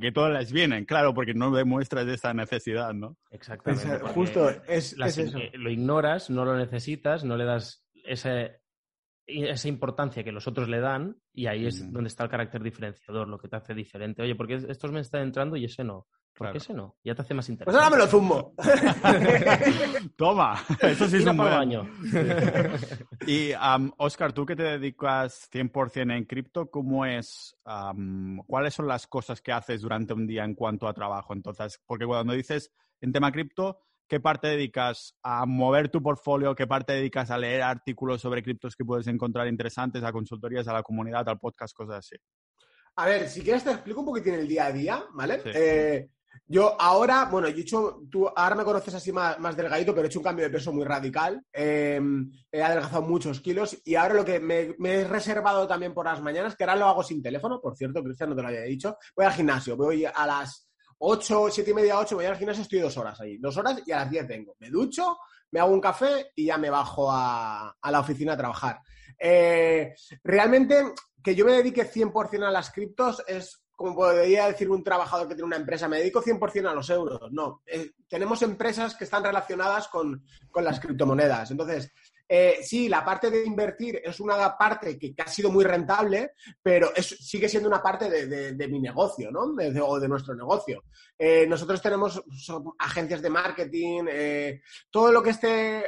que 0.00 0.12
todas 0.12 0.32
les 0.32 0.52
vienen, 0.52 0.84
claro, 0.84 1.12
porque 1.12 1.34
no 1.34 1.50
demuestras 1.50 2.06
esa 2.08 2.32
necesidad, 2.32 2.94
¿no? 2.94 3.16
Exactamente. 3.30 3.98
justo, 4.14 4.48
es, 4.68 4.96
eso. 4.98 5.38
Lo 5.54 5.70
ignoras, 5.70 6.30
no 6.30 6.44
lo 6.44 6.56
necesitas, 6.56 7.24
no 7.24 7.36
le 7.36 7.44
das 7.44 7.84
esa 8.04 9.68
importancia 9.68 10.22
que 10.22 10.30
los 10.30 10.46
otros 10.46 10.68
le 10.68 10.80
dan 10.80 11.16
y 11.32 11.46
ahí 11.46 11.66
es 11.66 11.92
donde 11.92 12.08
está 12.08 12.24
el 12.24 12.30
carácter 12.30 12.62
diferenciador, 12.62 13.26
lo 13.26 13.38
que 13.38 13.48
te 13.48 13.56
hace 13.56 13.74
diferente. 13.74 14.22
Oye, 14.22 14.36
porque 14.36 14.54
estos 14.54 14.92
me 14.92 15.00
están 15.00 15.22
entrando 15.22 15.56
y 15.56 15.64
ese 15.64 15.82
no. 15.82 16.06
¿Por 16.36 16.52
qué 16.52 16.58
ese 16.58 16.74
no? 16.74 16.96
Ya 17.02 17.14
te 17.14 17.22
hace 17.22 17.32
más 17.32 17.48
interesante. 17.48 17.64
Pues 17.64 17.76
ahora 17.76 17.96
me 17.96 18.02
lo 18.02 18.06
zumbo. 18.06 18.54
Toma, 20.16 20.62
eso 20.82 21.08
sí 21.08 21.16
es 21.16 21.26
un 21.26 21.36
buen 21.36 21.52
año. 21.52 21.88
y, 23.26 23.52
Oscar, 23.96 24.34
tú 24.34 24.44
que 24.44 24.54
te 24.54 24.62
dedicas 24.62 25.48
100% 25.50 26.14
en 26.14 26.24
cripto, 26.26 26.70
¿cómo 26.70 27.06
es? 27.06 27.56
¿Cuáles 28.46 28.74
son 28.74 28.86
las 28.86 29.06
cosas 29.06 29.40
que 29.40 29.52
haces 29.52 29.80
durante 29.80 30.12
un 30.12 30.26
día 30.26 30.44
en 30.44 30.54
cuanto 30.54 30.86
a 30.86 30.92
trabajo? 30.92 31.32
Entonces, 31.32 31.80
porque 31.86 32.04
cuando 32.04 32.34
dices 32.34 32.70
en 33.00 33.12
tema 33.12 33.32
cripto, 33.32 33.80
¿qué 34.06 34.20
parte 34.20 34.48
dedicas 34.48 35.16
a 35.22 35.46
mover 35.46 35.88
tu 35.88 36.02
portfolio? 36.02 36.54
¿Qué 36.54 36.66
parte 36.66 36.92
dedicas 36.92 37.30
a 37.30 37.38
leer 37.38 37.62
artículos 37.62 38.20
sobre 38.20 38.42
criptos 38.42 38.76
que 38.76 38.84
puedes 38.84 39.06
encontrar 39.06 39.48
interesantes, 39.48 40.04
a 40.04 40.12
consultorías, 40.12 40.68
a 40.68 40.74
la 40.74 40.82
comunidad, 40.82 41.26
al 41.28 41.38
podcast, 41.38 41.74
cosas 41.74 41.98
así? 41.98 42.16
A 42.96 43.06
ver, 43.06 43.28
si 43.28 43.42
quieres 43.42 43.62
te 43.62 43.70
explico 43.70 44.00
un 44.00 44.06
poquitín 44.06 44.34
el 44.34 44.48
día 44.48 44.66
a 44.66 44.72
día, 44.72 45.04
¿vale? 45.12 45.42
Eh, 45.46 46.08
yo 46.46 46.80
ahora, 46.80 47.26
bueno, 47.26 47.48
yo 47.48 47.58
he 47.58 47.60
hecho, 47.60 48.02
tú 48.10 48.28
ahora 48.28 48.54
me 48.54 48.64
conoces 48.64 48.94
así 48.94 49.12
más, 49.12 49.38
más 49.38 49.56
delgadito, 49.56 49.94
pero 49.94 50.04
he 50.04 50.08
hecho 50.08 50.18
un 50.18 50.24
cambio 50.24 50.44
de 50.44 50.50
peso 50.50 50.72
muy 50.72 50.84
radical. 50.84 51.42
Em, 51.52 52.30
he 52.50 52.62
adelgazado 52.62 53.02
muchos 53.02 53.40
kilos 53.40 53.76
y 53.84 53.94
ahora 53.94 54.14
lo 54.14 54.24
que 54.24 54.40
me, 54.40 54.74
he 54.78 55.04
reservado 55.04 55.66
también 55.66 55.94
por 55.94 56.06
las 56.06 56.22
mañanas, 56.22 56.56
que 56.56 56.64
ahora 56.64 56.76
lo 56.76 56.86
hago 56.86 57.02
sin 57.02 57.22
teléfono, 57.22 57.60
por 57.60 57.76
cierto, 57.76 58.02
Cristian, 58.02 58.30
no 58.30 58.36
te 58.36 58.42
lo 58.42 58.48
había 58.48 58.62
dicho, 58.62 58.96
voy 59.14 59.26
al 59.26 59.32
gimnasio, 59.32 59.76
voy 59.76 60.04
a 60.04 60.26
las 60.26 60.68
8, 60.98 61.48
7 61.50 61.70
y 61.70 61.74
media, 61.74 61.98
8, 61.98 62.16
voy 62.16 62.24
al 62.24 62.36
gimnasio, 62.36 62.62
estoy 62.62 62.78
dos 62.78 62.96
horas 62.96 63.20
ahí, 63.20 63.38
dos 63.38 63.56
horas 63.56 63.82
y 63.84 63.92
a 63.92 63.98
las 63.98 64.10
10 64.10 64.26
vengo. 64.26 64.56
Me 64.60 64.70
ducho, 64.70 65.18
me 65.50 65.60
hago 65.60 65.72
un 65.72 65.80
café 65.80 66.32
y 66.34 66.46
ya 66.46 66.58
me 66.58 66.70
bajo 66.70 67.08
a, 67.10 67.74
la 67.90 68.00
oficina 68.00 68.32
a 68.32 68.36
trabajar. 68.36 68.80
Eh, 69.18 69.94
realmente, 70.22 70.92
que 71.22 71.34
yo 71.34 71.44
me 71.44 71.52
dedique 71.52 71.90
100% 71.90 72.44
a 72.44 72.50
las 72.50 72.70
criptos 72.70 73.22
es 73.26 73.65
como 73.76 73.94
podría 73.94 74.46
decir 74.46 74.70
un 74.70 74.82
trabajador 74.82 75.28
que 75.28 75.34
tiene 75.34 75.46
una 75.46 75.56
empresa, 75.56 75.86
me 75.86 75.98
dedico 75.98 76.22
100% 76.22 76.66
a 76.66 76.74
los 76.74 76.88
euros. 76.88 77.30
No, 77.30 77.62
eh, 77.66 77.92
tenemos 78.08 78.40
empresas 78.40 78.96
que 78.96 79.04
están 79.04 79.22
relacionadas 79.22 79.88
con, 79.88 80.24
las 80.54 80.80
criptomonedas. 80.80 81.50
Entonces, 81.50 81.92
eh, 82.26 82.60
sí, 82.62 82.88
la 82.88 83.04
parte 83.04 83.30
de 83.30 83.44
invertir 83.44 84.00
es 84.02 84.18
una 84.18 84.56
parte 84.56 84.98
que, 84.98 85.14
ha 85.18 85.28
sido 85.28 85.50
muy 85.50 85.62
rentable, 85.62 86.32
pero 86.62 86.90
sigue 86.96 87.50
siendo 87.50 87.68
una 87.68 87.82
parte 87.82 88.08
de, 88.08 88.68
mi 88.68 88.80
negocio, 88.80 89.30
¿no? 89.30 89.42
o 89.42 90.00
de 90.00 90.08
nuestro 90.08 90.34
negocio. 90.34 90.84
Eh, 91.18 91.46
nosotros 91.46 91.82
tenemos 91.82 92.22
agencias 92.78 93.20
de 93.20 93.30
marketing, 93.30 94.04
todo 94.90 95.12
lo 95.12 95.22
que 95.22 95.30
esté 95.30 95.84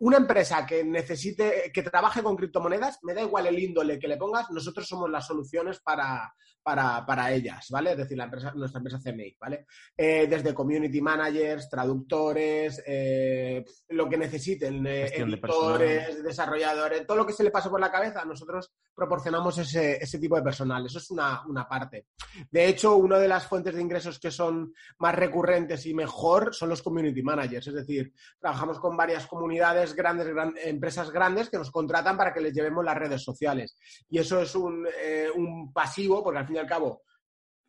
una 0.00 0.16
empresa 0.16 0.66
que 0.66 0.84
necesite, 0.84 1.70
que 1.72 1.82
trabaje 1.82 2.22
con 2.22 2.36
criptomonedas, 2.36 2.98
me 3.02 3.14
da 3.14 3.22
igual 3.22 3.46
el 3.46 3.58
índole 3.58 3.98
que 3.98 4.08
le 4.08 4.16
pongas, 4.16 4.50
nosotros 4.50 4.86
somos 4.86 5.10
las 5.10 5.26
soluciones 5.26 5.80
para, 5.80 6.32
para, 6.74 7.32
ellas, 7.32 7.68
¿vale? 7.70 7.92
Es 7.92 7.98
decir, 7.98 8.18
la 8.18 8.24
empresa, 8.24 8.52
nuestra 8.54 8.78
empresa 8.78 8.98
CMI, 8.98 9.36
¿vale? 9.40 9.66
Eh, 9.96 10.26
desde 10.28 10.52
community 10.52 11.00
managers, 11.00 11.70
traductores, 11.70 12.82
eh, 12.84 13.64
lo 13.90 14.08
que 14.08 14.18
necesiten, 14.18 14.84
eh, 14.84 15.06
editores, 15.14 16.24
desarrolladores, 16.24 17.06
todo 17.06 17.18
lo 17.18 17.26
que 17.26 17.32
se 17.32 17.44
le 17.44 17.52
pase 17.52 17.70
por 17.70 17.80
la 17.80 17.92
cabeza, 17.92 18.24
nosotros 18.24 18.72
proporcionamos 18.92 19.58
ese, 19.58 20.18
tipo 20.18 20.34
de 20.34 20.42
personal. 20.42 20.84
Eso 20.86 20.98
es 20.98 21.10
una, 21.10 21.44
parte. 21.68 22.06
De 22.50 22.66
hecho, 22.66 22.96
una 22.96 23.18
de 23.18 23.28
las 23.28 23.46
fuentes 23.46 23.74
de 23.74 23.82
ingresos 23.82 24.18
que 24.18 24.32
son 24.32 24.74
más 24.98 25.14
recurrentes 25.14 25.86
y 25.86 25.94
mejor 25.94 26.52
son 26.52 26.70
los 26.70 26.82
community 26.82 27.22
managers. 27.22 27.68
Es 27.68 27.74
decir, 27.74 28.12
trabajamos 28.40 28.80
con 28.80 28.96
varias 28.96 29.26
comunidades, 29.26 29.65
grandes, 29.94 30.28
empresas 30.64 31.10
grandes 31.10 31.50
que 31.50 31.58
nos 31.58 31.70
contratan 31.70 32.16
para 32.16 32.32
que 32.32 32.40
les 32.40 32.52
llevemos 32.52 32.84
las 32.84 32.96
redes 32.96 33.22
sociales. 33.22 33.76
Y 34.08 34.18
eso 34.18 34.40
es 34.40 34.54
un, 34.54 34.86
un 35.34 35.72
pasivo, 35.72 36.22
porque 36.22 36.38
al 36.40 36.46
fin 36.46 36.58
al 36.58 36.66
cabo, 36.66 37.02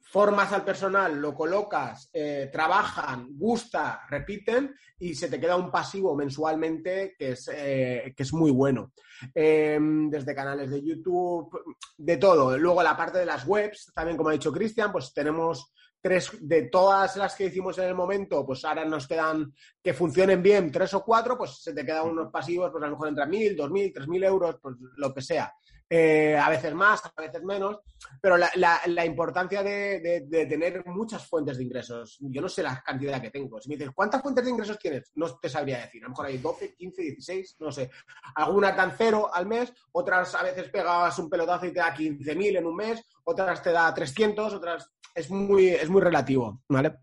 formas 0.10 0.54
al 0.54 0.64
personal, 0.64 1.20
lo 1.20 1.34
colocas, 1.34 2.10
eh, 2.14 2.50
trabajan, 2.52 3.28
gusta, 3.32 4.02
repiten 4.10 4.74
y 5.00 5.14
se 5.14 5.28
te 5.28 5.39
queda 5.39 5.58
un 5.58 5.70
pasivo 5.70 6.16
mensualmente 6.16 7.14
que 7.18 7.32
es, 7.32 7.50
eh, 7.54 8.14
que 8.16 8.24
es 8.24 8.34
muy 8.34 8.52
bueno. 8.52 8.93
Em, 9.34 10.10
desde 10.10 10.36
canales 10.36 10.70
de 10.70 10.82
YouTube, 10.82 11.50
de 11.98 12.18
todo. 12.18 12.58
Luego 12.58 12.82
la 12.84 12.95
parte 12.95 13.18
de 13.18 13.26
las 13.26 13.45
webs, 13.45 13.91
también 13.93 14.16
como 14.16 14.30
ha 14.30 14.34
dicho 14.34 14.52
Cristian, 14.52 14.91
pues 14.91 15.12
tenemos 15.14 15.74
tres 16.02 16.32
de 16.41 16.64
todas 16.64 17.16
las 17.18 17.36
que 17.36 17.45
hicimos 17.45 17.78
en 17.78 17.86
el 17.86 17.95
momento, 17.95 18.45
pues 18.45 18.64
ahora 18.66 18.86
nos 18.86 19.08
quedan 19.08 19.54
que 19.82 19.93
funcionen 19.93 20.41
bien 20.41 20.72
tres 20.72 20.93
o 20.93 21.04
cuatro, 21.04 21.38
pues 21.38 21.62
se 21.62 21.74
te 21.74 21.86
quedan 21.86 22.08
unos 22.08 22.32
pasivos, 22.32 22.70
pues 22.72 22.84
a 22.84 22.88
lo 22.88 22.93
mejor 22.93 23.10
entre 23.10 23.26
mil, 23.26 23.56
dos 23.56 23.72
mil, 23.72 23.91
tres 23.93 24.08
mil 24.08 24.24
euros, 24.24 24.58
pues 24.62 24.76
lo 24.98 25.14
que 25.14 25.22
sea. 25.22 25.54
Eh, 25.89 26.35
a 26.38 26.49
veces 26.49 26.73
más, 26.73 27.01
a 27.05 27.21
veces 27.21 27.41
menos, 27.43 27.79
pero 28.21 28.35
la, 28.38 29.05
importancia 29.05 29.63
de, 29.63 30.27
tener 30.49 30.85
muchas 30.85 31.25
fuentes 31.25 31.57
de 31.57 31.63
ingresos. 31.63 32.17
Yo 32.19 32.41
no 32.41 32.49
sé 32.49 32.61
la 32.61 32.81
cantidad 32.81 33.21
que 33.21 33.31
tengo. 33.31 33.61
Si 33.61 33.69
me 33.69 33.77
dices, 33.77 33.93
¿cuántas 33.95 34.21
fuentes 34.21 34.43
de 34.43 34.51
ingresos 34.51 34.77
tienes? 34.77 35.11
No 35.15 35.33
te 35.38 35.47
sabría 35.47 35.79
decir. 35.79 36.03
A 36.03 36.05
lo 36.05 36.09
mejor 36.09 36.25
hay 36.25 36.38
12, 36.39 36.75
15, 36.75 37.01
16, 37.01 37.55
no 37.59 37.71
sé. 37.71 37.89
Algunas 38.35 38.75
dan 38.75 38.93
cero 38.97 39.29
al 39.33 39.45
mes, 39.45 39.71
otras 39.93 40.35
a 40.35 40.43
veces 40.43 40.69
pegas 40.69 41.17
un 41.19 41.29
pelotazo 41.29 41.65
y 41.65 41.71
te 41.71 41.79
da 41.79 41.95
15.000 41.95 42.57
en 42.57 42.65
un 42.65 42.75
mes, 42.75 43.01
otras 43.23 43.61
te 43.61 43.71
da 43.71 43.93
300, 43.93 44.53
otras... 44.53 44.91
Es 45.15 45.31
muy, 45.31 45.69
es 45.69 45.89
muy 45.89 46.01
relativo, 46.01 46.61
¿vale? 46.69 46.99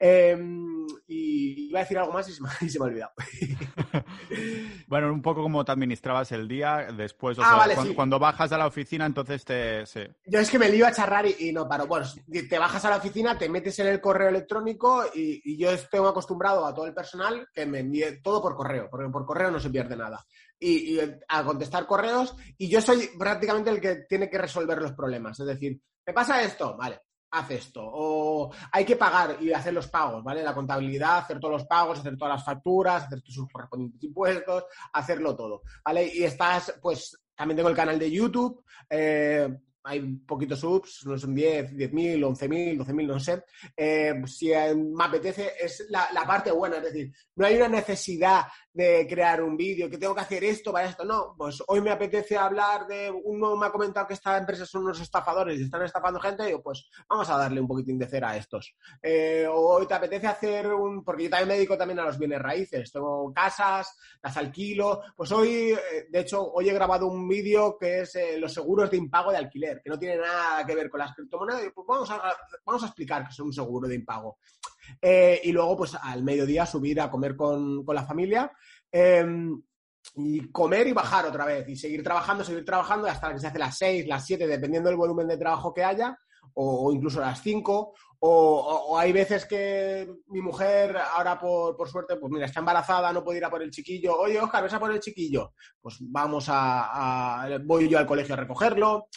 Em, 0.00 0.86
y 1.08 1.68
iba 1.70 1.80
a 1.80 1.82
decir 1.82 1.98
algo 1.98 2.12
más 2.12 2.28
y 2.28 2.32
se 2.32 2.40
me, 2.42 2.48
ha 2.48 2.52
olvidado. 2.84 3.12
bueno, 4.86 5.12
un 5.12 5.22
poco 5.22 5.42
como 5.42 5.64
te 5.64 5.72
administrabas 5.72 6.30
el 6.32 6.46
día 6.46 6.88
después, 6.96 7.36
o 7.38 7.42
ah, 7.44 7.66
sea, 7.66 7.94
cuando, 7.94 8.18
bajas 8.18 8.52
a 8.52 8.58
la 8.58 8.66
oficina, 8.66 9.06
entonces 9.06 9.44
te... 9.44 9.84
Yo 10.26 10.38
es 10.38 10.50
que 10.50 10.58
me 10.58 10.68
lío 10.68 10.86
a 10.86 10.92
charrar 10.92 11.26
y, 11.26 11.52
no 11.52 11.68
paro. 11.68 11.86
Bueno, 11.86 12.06
te 12.28 12.58
bajas 12.58 12.84
a 12.84 12.90
la 12.90 12.96
oficina, 12.98 13.36
te 13.36 13.48
metes 13.48 13.78
en 13.80 13.88
el 13.88 14.00
correo 14.00 14.28
electrónico 14.28 15.04
y, 15.12 15.58
yo 15.58 15.70
estoy 15.70 16.06
acostumbrado 16.06 16.64
a 16.64 16.74
todo 16.74 16.86
el 16.86 16.94
personal 16.94 17.48
que 17.52 17.66
me 17.66 17.80
envíe 17.80 18.20
todo 18.22 18.40
por 18.40 18.54
correo, 18.54 18.88
porque 18.88 19.10
por 19.10 19.26
correo 19.26 19.50
no 19.50 19.58
se 19.58 19.70
pierde 19.70 19.96
nada. 19.96 20.24
y, 20.60 21.00
a 21.28 21.44
contestar 21.44 21.86
correos 21.86 22.36
y 22.56 22.68
yo 22.68 22.80
soy 22.80 23.10
prácticamente 23.18 23.70
el 23.70 23.80
que 23.80 24.04
tiene 24.08 24.30
que 24.30 24.38
resolver 24.38 24.80
los 24.80 24.92
problemas. 24.92 25.40
Es 25.40 25.46
decir, 25.46 25.80
¿me 26.06 26.12
pasa 26.12 26.42
esto? 26.42 26.76
Vale, 26.76 27.00
haz 27.30 27.50
esto. 27.50 27.80
O 27.84 28.52
hay 28.72 28.84
que 28.84 28.96
pagar 28.96 29.36
y 29.40 29.52
hacer 29.52 29.72
los 29.72 29.88
pagos, 29.88 30.22
¿vale? 30.22 30.42
La 30.42 30.54
contabilidad, 30.54 31.18
hacer 31.18 31.38
todos 31.38 31.52
los 31.52 31.66
pagos, 31.66 32.00
hacer 32.00 32.16
todas 32.16 32.36
las 32.36 32.44
facturas, 32.44 33.04
hacer 33.04 33.22
tus 33.22 33.38
correspondientes 33.50 34.02
impuestos, 34.02 34.64
hacerlo 34.92 35.36
todo, 35.36 35.62
¿vale? 35.84 36.10
Y 36.12 36.24
estás, 36.24 36.74
pues, 36.80 37.18
también 37.34 37.56
tengo 37.56 37.68
el 37.68 37.76
canal 37.76 37.98
de 37.98 38.10
YouTube. 38.10 38.64
Eh, 38.90 39.48
hay 39.84 40.00
poquitos 40.00 40.60
subs, 40.60 41.06
no 41.06 41.16
son 41.16 41.34
10, 41.34 41.72
10.000, 41.74 42.20
11.000, 42.20 42.84
12.000, 42.84 43.06
no 43.06 43.20
sé. 43.20 43.42
Eh, 43.74 44.22
si 44.26 44.48
me 44.48 45.04
apetece, 45.04 45.52
es 45.58 45.86
la, 45.88 46.08
la, 46.12 46.26
parte 46.26 46.50
buena, 46.50 46.76
es 46.76 46.82
decir, 46.82 47.12
no 47.36 47.46
hay 47.46 47.56
una 47.56 47.68
necesidad 47.68 48.42
de 48.72 49.06
crear 49.08 49.42
un 49.42 49.56
vídeo, 49.56 49.90
que 49.90 49.98
tengo 49.98 50.14
que 50.14 50.20
hacer 50.20 50.44
esto 50.44 50.72
para 50.72 50.88
esto, 50.88 51.04
no. 51.04 51.34
Pues 51.36 51.62
hoy 51.66 51.80
me 51.80 51.90
apetece 51.90 52.36
hablar 52.36 52.86
de, 52.86 53.10
uno 53.10 53.56
me 53.56 53.66
ha 53.66 53.72
comentado 53.72 54.06
que 54.06 54.14
esta 54.14 54.36
empresa 54.36 54.66
son 54.66 54.84
unos 54.84 55.00
estafadores 55.00 55.58
y 55.58 55.64
están 55.64 55.82
estafando 55.82 56.20
gente, 56.20 56.44
y 56.44 56.46
digo, 56.46 56.62
pues 56.62 56.88
vamos 57.08 57.28
a 57.30 57.36
darle 57.36 57.60
un 57.60 57.68
poquitín 57.68 57.98
de 57.98 58.06
cera 58.06 58.30
a 58.30 58.36
estos. 58.36 58.74
Eh, 59.02 59.46
hoy 59.50 59.86
te 59.86 59.94
apetece 59.94 60.26
hacer 60.26 60.68
un, 60.68 61.02
porque 61.02 61.24
yo 61.24 61.30
también 61.30 61.48
me 61.48 61.54
dedico 61.54 61.76
también 61.76 61.98
a 62.00 62.04
los 62.04 62.18
bienes 62.18 62.40
raíces, 62.40 62.92
tengo 62.92 63.32
casas, 63.32 63.96
las 64.22 64.36
alquilo, 64.36 65.02
pues 65.16 65.32
hoy, 65.32 65.72
eh, 65.72 66.06
de 66.08 66.20
hecho, 66.20 66.52
hoy 66.52 66.68
he 66.68 66.74
grabado 66.74 67.06
un 67.06 67.26
vídeo 67.26 67.76
que 67.78 68.00
es 68.00 68.18
los 68.38 68.52
seguros 68.52 68.90
de 68.90 68.96
impago 68.96 69.30
de 69.30 69.38
alquiler 69.38 69.80
que 69.82 69.90
no 69.90 69.98
tiene 69.98 70.16
nada 70.16 70.64
que 70.64 70.74
ver 70.74 70.88
con 70.90 71.00
las 71.00 71.14
criptomonedas, 71.14 71.72
pues 71.74 71.86
vamos 71.86 72.10
a, 72.10 72.36
vamos 72.64 72.82
a 72.82 72.86
explicar 72.86 73.24
que 73.24 73.30
es 73.30 73.40
un 73.40 73.52
seguro 73.52 73.88
de 73.88 73.94
impago. 73.94 74.38
Eh, 75.00 75.40
y 75.44 75.52
luego, 75.52 75.76
pues 75.76 75.94
al 75.94 76.22
mediodía 76.22 76.66
subir 76.66 77.00
a 77.00 77.10
comer 77.10 77.36
con, 77.36 77.84
la 77.86 78.04
familia. 78.04 78.50
Em, 78.90 79.60
y 80.14 80.50
comer 80.50 80.86
y 80.86 80.92
bajar 80.92 81.26
otra 81.26 81.44
vez 81.44 81.68
y 81.68 81.76
seguir 81.76 82.02
trabajando, 82.02 82.42
seguir 82.42 82.64
trabajando 82.64 83.06
hasta 83.08 83.32
que 83.32 83.38
se 83.38 83.46
hace 83.46 83.58
las 83.58 83.76
6, 83.76 84.06
las 84.06 84.24
7, 84.24 84.46
dependiendo 84.46 84.88
del 84.88 84.96
volumen 84.96 85.28
de 85.28 85.36
trabajo 85.36 85.74
que 85.74 85.84
haya, 85.84 86.16
o, 86.54 86.92
incluso 86.92 87.20
las 87.20 87.42
5. 87.42 87.94
O, 88.20 88.98
hay 88.98 89.12
veces 89.12 89.44
que 89.44 90.10
mi 90.28 90.40
mujer, 90.40 90.96
ahora 90.96 91.38
por, 91.38 91.88
suerte, 91.88 92.16
pues 92.16 92.32
mira, 92.32 92.46
está 92.46 92.60
embarazada, 92.60 93.12
no 93.12 93.22
puede 93.22 93.38
ir 93.38 93.44
a 93.44 93.50
por 93.50 93.62
el 93.62 93.70
chiquillo. 93.70 94.16
Oye, 94.16 94.40
Oscar, 94.40 94.62
ves 94.62 94.72
a 94.72 94.80
por 94.80 94.90
el 94.90 95.00
chiquillo. 95.00 95.52
Pues 95.80 95.98
vamos 96.00 96.46
a 96.48 97.46
voy 97.64 97.88
yo 97.88 97.98
al 97.98 98.06
colegio 98.06 98.34
a 98.34 98.38
recogerlo 98.38 99.08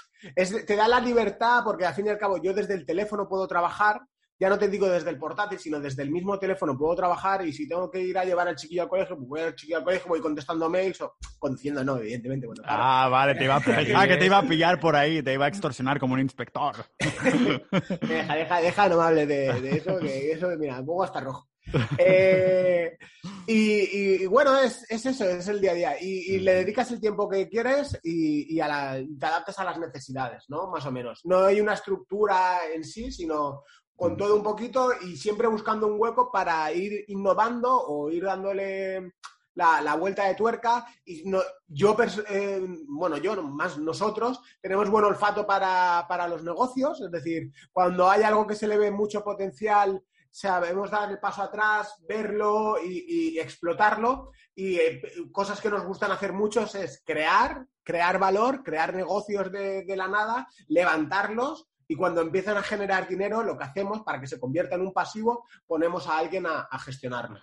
te 0.65 0.75
da 0.75 0.87
la 0.87 0.99
libertad 0.99 1.63
porque 1.63 1.85
al 1.85 1.93
fin 1.93 2.07
y 2.07 2.09
al 2.09 2.17
cabo 2.17 2.41
yo 2.41 2.53
desde 2.53 2.73
el 2.73 2.85
teléfono 2.85 3.27
puedo 3.27 3.47
trabajar, 3.47 4.01
ya 4.41 4.49
no 4.49 4.57
te 4.57 4.67
digo 4.67 4.89
desde 4.89 5.11
el 5.11 5.19
portátil, 5.19 5.59
sino 5.59 5.79
desde 5.79 6.01
el 6.01 6.09
mismo 6.09 6.39
teléfono 6.39 6.75
puedo 6.75 6.95
trabajar 6.95 7.45
y 7.45 7.53
si 7.53 7.67
tengo 7.67 7.91
que 7.91 8.01
ir 8.01 8.17
a 8.17 8.25
llevar 8.25 8.47
al 8.47 8.55
chiquillo 8.55 8.81
al 8.81 8.89
colegio, 8.89 9.15
pues 9.15 9.29
voy 9.29 9.41
al 9.41 9.53
chiquillo 9.53 9.77
al 9.77 9.83
colegio, 9.83 10.07
voy 10.07 10.19
contestando 10.19 10.67
mails 10.67 10.99
o 11.01 11.15
conduciendo, 11.37 11.83
no, 11.83 11.97
evidentemente. 11.97 12.47
Ah, 12.65 13.07
vale, 13.07 13.35
te 13.35 13.43
iba 13.43 13.57
a 13.57 13.59
pillar, 13.59 14.07
que 14.07 14.17
te 14.17 14.25
iba 14.25 14.39
a 14.39 14.47
pillar 14.47 14.79
por 14.79 14.95
ahí, 14.95 15.21
te 15.21 15.33
iba 15.33 15.45
a 15.45 15.47
extorsionar 15.47 15.99
como 15.99 16.15
un 16.15 16.21
inspector. 16.21 16.75
deja, 16.97 18.35
deja, 18.35 18.61
deja, 18.61 18.89
no 18.89 18.97
me 18.97 19.03
hables 19.03 19.27
de, 19.27 19.77
eso, 19.77 19.99
que 19.99 20.31
eso, 20.31 20.47
mira, 20.57 20.79
un 20.79 20.87
poco 20.87 21.03
hasta 21.03 21.19
rojo. 21.19 21.47
Eh, 21.99 22.97
y, 23.45 24.25
bueno, 24.25 24.57
es, 24.57 24.85
eso, 24.89 25.09
es 25.09 25.47
el 25.47 25.61
día 25.61 25.71
a 25.71 25.75
día. 25.75 26.01
Y, 26.01 26.39
le 26.39 26.55
dedicas 26.55 26.91
el 26.91 26.99
tiempo 26.99 27.29
que 27.29 27.47
quieres 27.47 27.99
y, 28.03 28.55
te 28.55 28.61
adaptas 28.61 29.59
a 29.59 29.63
las 29.63 29.77
necesidades, 29.77 30.45
¿no? 30.49 30.67
Más 30.69 30.85
o 30.85 30.91
menos. 30.91 31.21
No 31.25 31.45
hay 31.45 31.61
una 31.61 31.73
estructura 31.73 32.61
en 32.73 32.83
sí, 32.83 33.11
sino 33.11 33.63
con 34.01 34.17
todo 34.17 34.35
un 34.35 34.41
poquito 34.41 34.89
y 34.99 35.15
siempre 35.15 35.47
buscando 35.47 35.85
un 35.85 36.01
hueco 36.01 36.31
para 36.31 36.71
ir 36.73 37.05
innovando 37.09 37.71
o 37.71 38.09
ir 38.09 38.23
dándole 38.23 39.13
la, 39.53 39.93
vuelta 39.93 40.25
de 40.25 40.33
tuerca. 40.33 40.87
Y 41.05 41.29
no, 41.29 41.39
yo, 41.67 41.95
eh, 42.27 42.65
bueno, 42.87 43.17
yo 43.17 43.43
más 43.43 43.77
nosotros, 43.77 44.41
tenemos 44.59 44.89
buen 44.89 45.05
olfato 45.05 45.45
para, 45.45 46.03
para 46.09 46.27
los 46.27 46.43
negocios, 46.43 46.99
es 46.99 47.11
decir, 47.11 47.51
cuando 47.71 48.09
hay 48.09 48.23
algo 48.23 48.47
que 48.47 48.55
se 48.55 48.67
le 48.67 48.79
ve 48.79 48.89
mucho 48.89 49.23
potencial 49.23 50.03
sabemos 50.31 50.89
dar 50.89 51.11
el 51.11 51.19
paso 51.19 51.43
atrás, 51.43 51.95
verlo 52.07 52.77
y, 52.81 53.37
explotarlo. 53.37 54.31
Y 54.55 54.77
eh, 54.77 55.01
cosas 55.31 55.59
que 55.59 55.69
nos 55.69 55.83
gustan 55.83 56.11
hacer 56.11 56.33
muchos 56.33 56.73
es 56.75 57.03
crear, 57.05 57.67
crear 57.83 58.17
valor, 58.17 58.63
crear 58.63 58.95
negocios 58.95 59.51
de, 59.51 59.85
la 59.95 60.07
nada, 60.07 60.47
levantarlos 60.69 61.67
y 61.91 61.95
cuando 61.97 62.21
empiezan 62.21 62.55
a 62.55 62.63
generar 62.63 63.05
dinero, 63.05 63.43
lo 63.43 63.57
que 63.57 63.65
hacemos 63.65 64.01
para 64.03 64.21
que 64.21 64.25
se 64.25 64.39
convierta 64.39 64.75
en 64.75 64.81
un 64.81 64.93
pasivo, 64.93 65.45
ponemos 65.67 66.07
a 66.07 66.19
alguien 66.19 66.45
a, 66.47 66.69
gestionarlo. 66.79 67.37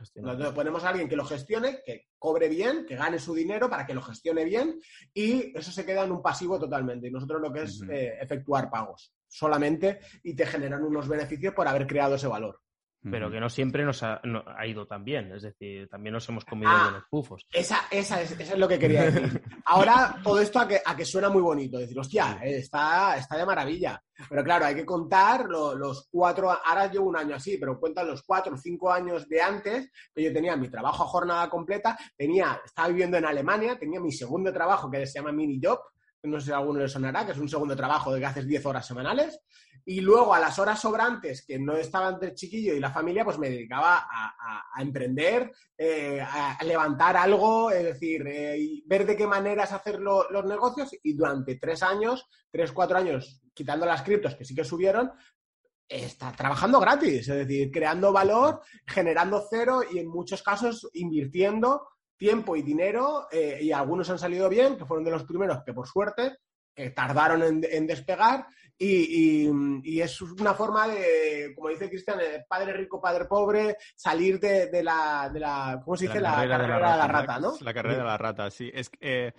ponemos 0.55 0.83
a 0.85 0.89
alguien 0.89 1.07
que 1.07 1.17
lo 1.17 1.27
gestione, 1.27 1.83
que 1.85 2.07
cobre 2.19 2.49
bien, 2.49 2.87
que 2.87 2.97
gane 2.97 3.19
su 3.19 3.35
dinero 3.35 3.69
para 3.69 3.85
que 3.85 3.93
lo 3.93 4.01
gestione 4.01 4.47
bien 4.47 4.81
y 5.13 5.55
eso 5.55 5.71
se 5.71 5.85
queda 5.85 6.05
en 6.05 6.13
un 6.13 6.23
pasivo 6.23 6.59
totalmente. 6.59 7.09
Y 7.09 7.11
nosotros 7.11 7.43
lo 7.43 7.53
que 7.53 7.65
es 7.65 7.83
eh, 7.91 8.17
efectuar 8.23 8.71
pagos 8.71 9.13
solamente 9.29 10.01
y 10.23 10.35
te 10.35 10.47
generan 10.47 10.83
unos 10.83 11.09
beneficios 11.09 11.53
por 11.53 11.69
haber 11.69 11.87
creado 11.87 12.15
ese 12.15 12.27
valor 12.27 12.59
pero 13.03 13.31
que 13.31 13.41
no 13.41 13.49
siempre 13.49 13.85
nos 13.85 14.03
ha, 14.03 14.21
ido 14.67 14.87
tan 14.87 15.05
bien. 15.05 15.33
Es 15.33 15.43
decir, 15.43 15.89
también 15.89 16.15
nos 16.15 16.29
hemos 16.29 16.45
comido 16.45 16.71
ah, 16.73 16.85
buenos 16.85 17.05
pufos. 17.09 17.47
Esa, 17.53 17.87
esa, 17.91 18.21
es, 18.21 18.33
es, 18.33 18.59
lo 18.59 18.67
que 18.67 18.79
quería 18.79 19.11
decir. 19.11 19.43
Ahora, 19.67 20.21
todo 20.23 20.41
esto 20.41 20.59
a 20.59 20.67
que, 20.67 20.81
a 20.85 20.97
que 20.97 21.05
suena 21.05 21.29
muy 21.29 21.43
bonito. 21.43 21.79
Decir, 21.79 21.99
hostia, 21.99 22.41
eh, 22.43 22.59
está, 22.59 23.17
está 23.17 23.37
de 23.37 23.47
maravilla. 23.47 24.03
Pero 24.29 24.43
claro, 24.43 24.65
hay 24.65 24.75
que 24.75 24.85
contar 24.85 25.47
los 25.49 26.09
cuatro, 26.11 26.51
ahora 26.51 26.91
llevo 26.91 27.09
un 27.09 27.17
año 27.17 27.37
así, 27.37 27.57
pero 27.57 27.79
cuentan 27.79 28.09
los 28.09 28.23
cuatro 28.25 28.55
o 28.55 28.59
cinco 28.59 28.91
años 28.91 29.29
de 29.29 29.41
antes, 29.41 29.93
que 30.13 30.25
yo 30.25 30.33
tenía 30.33 30.57
mi 30.57 30.69
trabajo 30.69 31.05
a 31.05 31.07
jornada 31.07 31.49
completa, 31.49 31.97
tenía, 32.17 32.61
estaba 32.65 32.89
viviendo 32.89 33.17
en 33.17 33.25
Alemania, 33.25 33.79
tenía 33.79 34.01
mi 34.01 34.11
segundo 34.11 34.53
trabajo 34.53 34.91
que 34.91 35.07
se 35.07 35.21
llama 35.21 35.31
Mini 35.31 35.61
Job, 35.63 35.79
no 36.25 36.41
sé 36.41 36.47
si 36.47 36.53
a 36.53 36.57
alguno 36.57 36.81
le 36.81 36.89
sonará, 36.89 37.25
que 37.25 37.33
es 37.33 37.39
un 37.39 37.49
segundo 37.49 37.77
trabajo 37.77 38.13
de 38.13 38.21
que 38.21 38.27
haces 38.27 38.47
10 38.47 38.67
horas 38.67 38.87
semanales. 38.87 39.41
Y 39.85 40.01
luego 40.01 40.35
a 40.35 40.41
las 40.41 40.59
horas 40.59 40.81
sobrantes, 40.81 41.45
que 41.45 41.59
no 41.59 41.77
estaba 41.77 42.09
entre 42.09 42.31
el 42.31 42.35
chiquillo 42.35 42.75
y 42.75 42.81
la 42.81 42.91
familia, 42.91 43.25
pues 43.25 43.39
me 43.39 43.51
dedicaba 43.51 44.07
a, 44.11 44.83
emprender, 44.83 45.51
eh, 45.77 46.21
a 46.21 46.63
levantar 46.65 47.17
algo, 47.17 47.71
es 47.71 47.85
decir, 47.85 48.27
eh, 48.27 48.83
ver 48.87 49.07
de 49.07 49.17
qué 49.17 49.27
maneras 49.27 49.73
hacer 49.73 49.99
los 50.01 50.45
negocios. 50.45 50.91
Y 51.03 51.15
durante 51.15 51.57
tres 51.57 51.83
años, 51.83 52.27
tres, 52.51 52.73
cuatro 52.73 52.99
años, 52.99 53.41
quitando 53.55 53.87
las 53.87 54.03
criptos 54.03 54.35
que 54.35 54.45
sí 54.45 54.55
que 54.55 54.65
subieron, 54.65 55.11
está 55.89 56.33
trabajando 56.33 56.81
gratis, 56.81 57.29
es 57.29 57.47
decir, 57.47 57.71
creando 57.71 58.13
valor, 58.13 58.61
generando 58.87 59.47
cero 59.49 59.81
y 59.91 59.99
en 59.99 60.09
muchos 60.09 60.43
casos 60.43 60.89
invirtiendo 60.93 61.89
tiempo 62.19 62.57
y 62.57 62.63
dinero 62.63 63.27
eh, 63.31 63.59
y 63.63 63.73
algunos 63.73 64.11
han 64.11 64.19
salido 64.19 64.49
bien, 64.49 64.77
que 64.77 64.85
fueron 64.85 65.05
de 65.05 65.13
los 65.13 65.25
primeros 65.25 65.63
que 65.65 65.73
por 65.73 65.87
suerte, 65.87 66.37
tardaron 66.95 67.65
en, 67.65 67.87
despegar 67.87 68.47
y, 68.79 70.01
es 70.01 70.21
una 70.23 70.55
forma 70.55 70.87
de, 70.89 71.53
como 71.55 71.69
dice 71.69 71.89
Cristian, 71.89 72.19
padre 72.49 72.73
rico, 72.73 73.01
padre 73.01 73.25
pobre, 73.25 73.77
salir 73.97 74.39
de, 74.39 74.83
la, 74.83 75.31
de 75.33 75.41
la, 75.41 75.81
¿cómo 75.85 75.97
se 75.97 76.07
dice? 76.07 76.21
La, 76.21 76.35
carrera, 76.35 76.57
de 76.57 76.69
la, 76.79 77.07
rata, 77.09 77.41
¿no? 77.41 77.55
La 77.61 77.75
carrera 77.75 77.99
de 77.99 78.05
la 78.05 78.19
rata, 78.19 78.51
sí. 78.51 78.71
Es, 78.73 78.91
eh, 79.01 79.33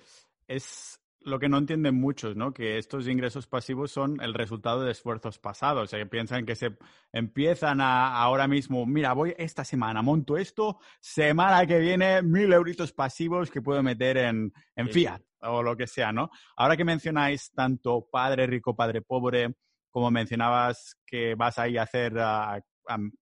es 0.48 1.00
lo 1.22 1.40
que 1.40 1.50
no 1.50 1.58
entienden 1.58 1.96
muchos, 1.96 2.36
¿no? 2.36 2.54
Que 2.54 2.78
estos 2.78 3.08
ingresos 3.08 3.48
pasivos 3.48 3.92
son 3.92 4.22
el 4.22 4.34
resultado 4.34 4.84
de 4.84 4.92
esfuerzos 4.92 5.40
pasados. 5.40 5.84
O 5.84 5.88
sea, 5.88 6.00
que 6.00 6.06
piensan 6.06 6.46
que 6.46 6.56
se 6.56 6.78
empiezan 7.12 7.82
a 7.82 8.16
ahora 8.22 8.48
mismo, 8.48 8.86
mira, 8.86 9.14
voy 9.14 9.34
esta 9.38 9.64
semana, 9.64 10.02
monto 10.02 10.38
esto, 10.38 10.80
semana 11.00 11.66
que 11.66 11.80
viene, 11.80 12.22
mil 12.22 12.52
euritos 12.52 12.94
pasivos 12.94 13.52
que 13.52 13.62
puedo 13.62 13.84
meter 13.84 14.18
en, 14.18 14.54
Fiat 14.92 15.22
o 15.42 15.64
lo 15.64 15.76
que 15.76 15.88
sea, 15.88 16.12
¿no? 16.12 16.30
Ahora 16.56 16.78
que 16.78 16.86
mencionáis 16.86 17.52
tanto 17.52 18.08
padre 18.12 18.48
rico, 18.48 18.76
padre 18.76 19.02
pobre, 19.02 19.56
como 19.90 20.12
mencionabas 20.12 20.98
que 21.06 21.36
vas 21.36 21.58
ahí 21.60 21.78
a 21.78 21.84
hacer, 21.84 22.14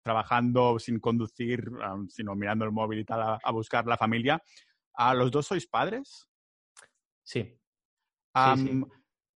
trabajando 0.01 0.79
sin 0.79 0.99
conducir, 0.99 1.63
sino 2.09 2.35
mirando 2.35 2.65
el 2.65 2.71
móvil 2.71 2.99
y 2.99 3.05
tal, 3.05 3.21
a, 3.21 3.39
a 3.43 3.51
buscar 3.51 3.85
la 3.85 3.97
familia, 3.97 4.41
¿a 4.93 5.13
los 5.13 5.31
dos 5.31 5.47
sois 5.47 5.67
padres? 5.67 6.27
Sí. 7.23 7.59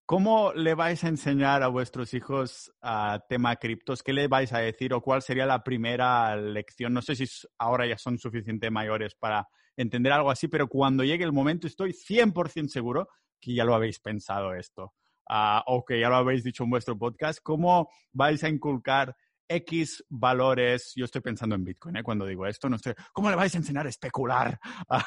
¿Cómo 0.05 0.51
le 0.53 0.73
vais 0.73 1.01
a 1.05 1.07
enseñar 1.07 1.63
a 1.63 1.69
vuestros 1.69 2.13
hijos 2.13 2.69
a 2.81 3.23
tema 3.29 3.55
criptos? 3.55 4.03
¿Qué 4.03 4.11
le 4.11 4.27
vais 4.27 4.51
a 4.51 4.59
decir 4.59 4.93
o 4.93 5.01
cuál 5.01 5.21
sería 5.21 5.45
la 5.45 5.63
primera 5.63 6.35
lección? 6.35 6.93
No 6.93 7.01
sé 7.01 7.15
si 7.15 7.25
ahora 7.57 7.87
ya 7.87 7.97
son 7.97 8.17
suficientemente 8.17 8.69
mayores 8.69 9.15
para 9.15 9.47
entender 9.77 10.11
algo 10.11 10.31
así, 10.31 10.47
pero 10.47 10.67
cuando 10.67 11.03
llegue 11.03 11.23
el 11.23 11.33
momento 11.33 11.67
estoy 11.67 11.93
100% 11.93 12.67
seguro 12.67 13.07
que 13.39 13.53
ya 13.53 13.65
lo 13.65 13.73
habéis 13.73 13.99
pensado 13.99 14.53
esto 14.53 14.93
ah, 15.29 15.63
o 15.67 15.83
que 15.83 15.99
ya 15.99 16.09
lo 16.09 16.15
habéis 16.17 16.43
dicho 16.43 16.63
en 16.63 16.69
vuestro 16.69 16.97
podcast. 16.97 17.39
¿Cómo 17.41 17.89
vais 18.11 18.43
a 18.43 18.49
inculcar 18.49 19.15
X 19.51 20.05
valores, 20.09 20.93
yo 20.95 21.05
estoy 21.05 21.21
pensando 21.21 21.55
en 21.55 21.65
Bitcoin 21.65 21.97
¿eh? 21.97 22.03
cuando 22.03 22.25
digo 22.25 22.47
esto, 22.47 22.69
no 22.69 22.77
sé, 22.77 22.95
¿cómo 23.11 23.29
le 23.29 23.35
vais 23.35 23.53
a 23.53 23.57
enseñar 23.57 23.85
a 23.85 23.89
especular? 23.89 24.57
Ah, 24.89 25.05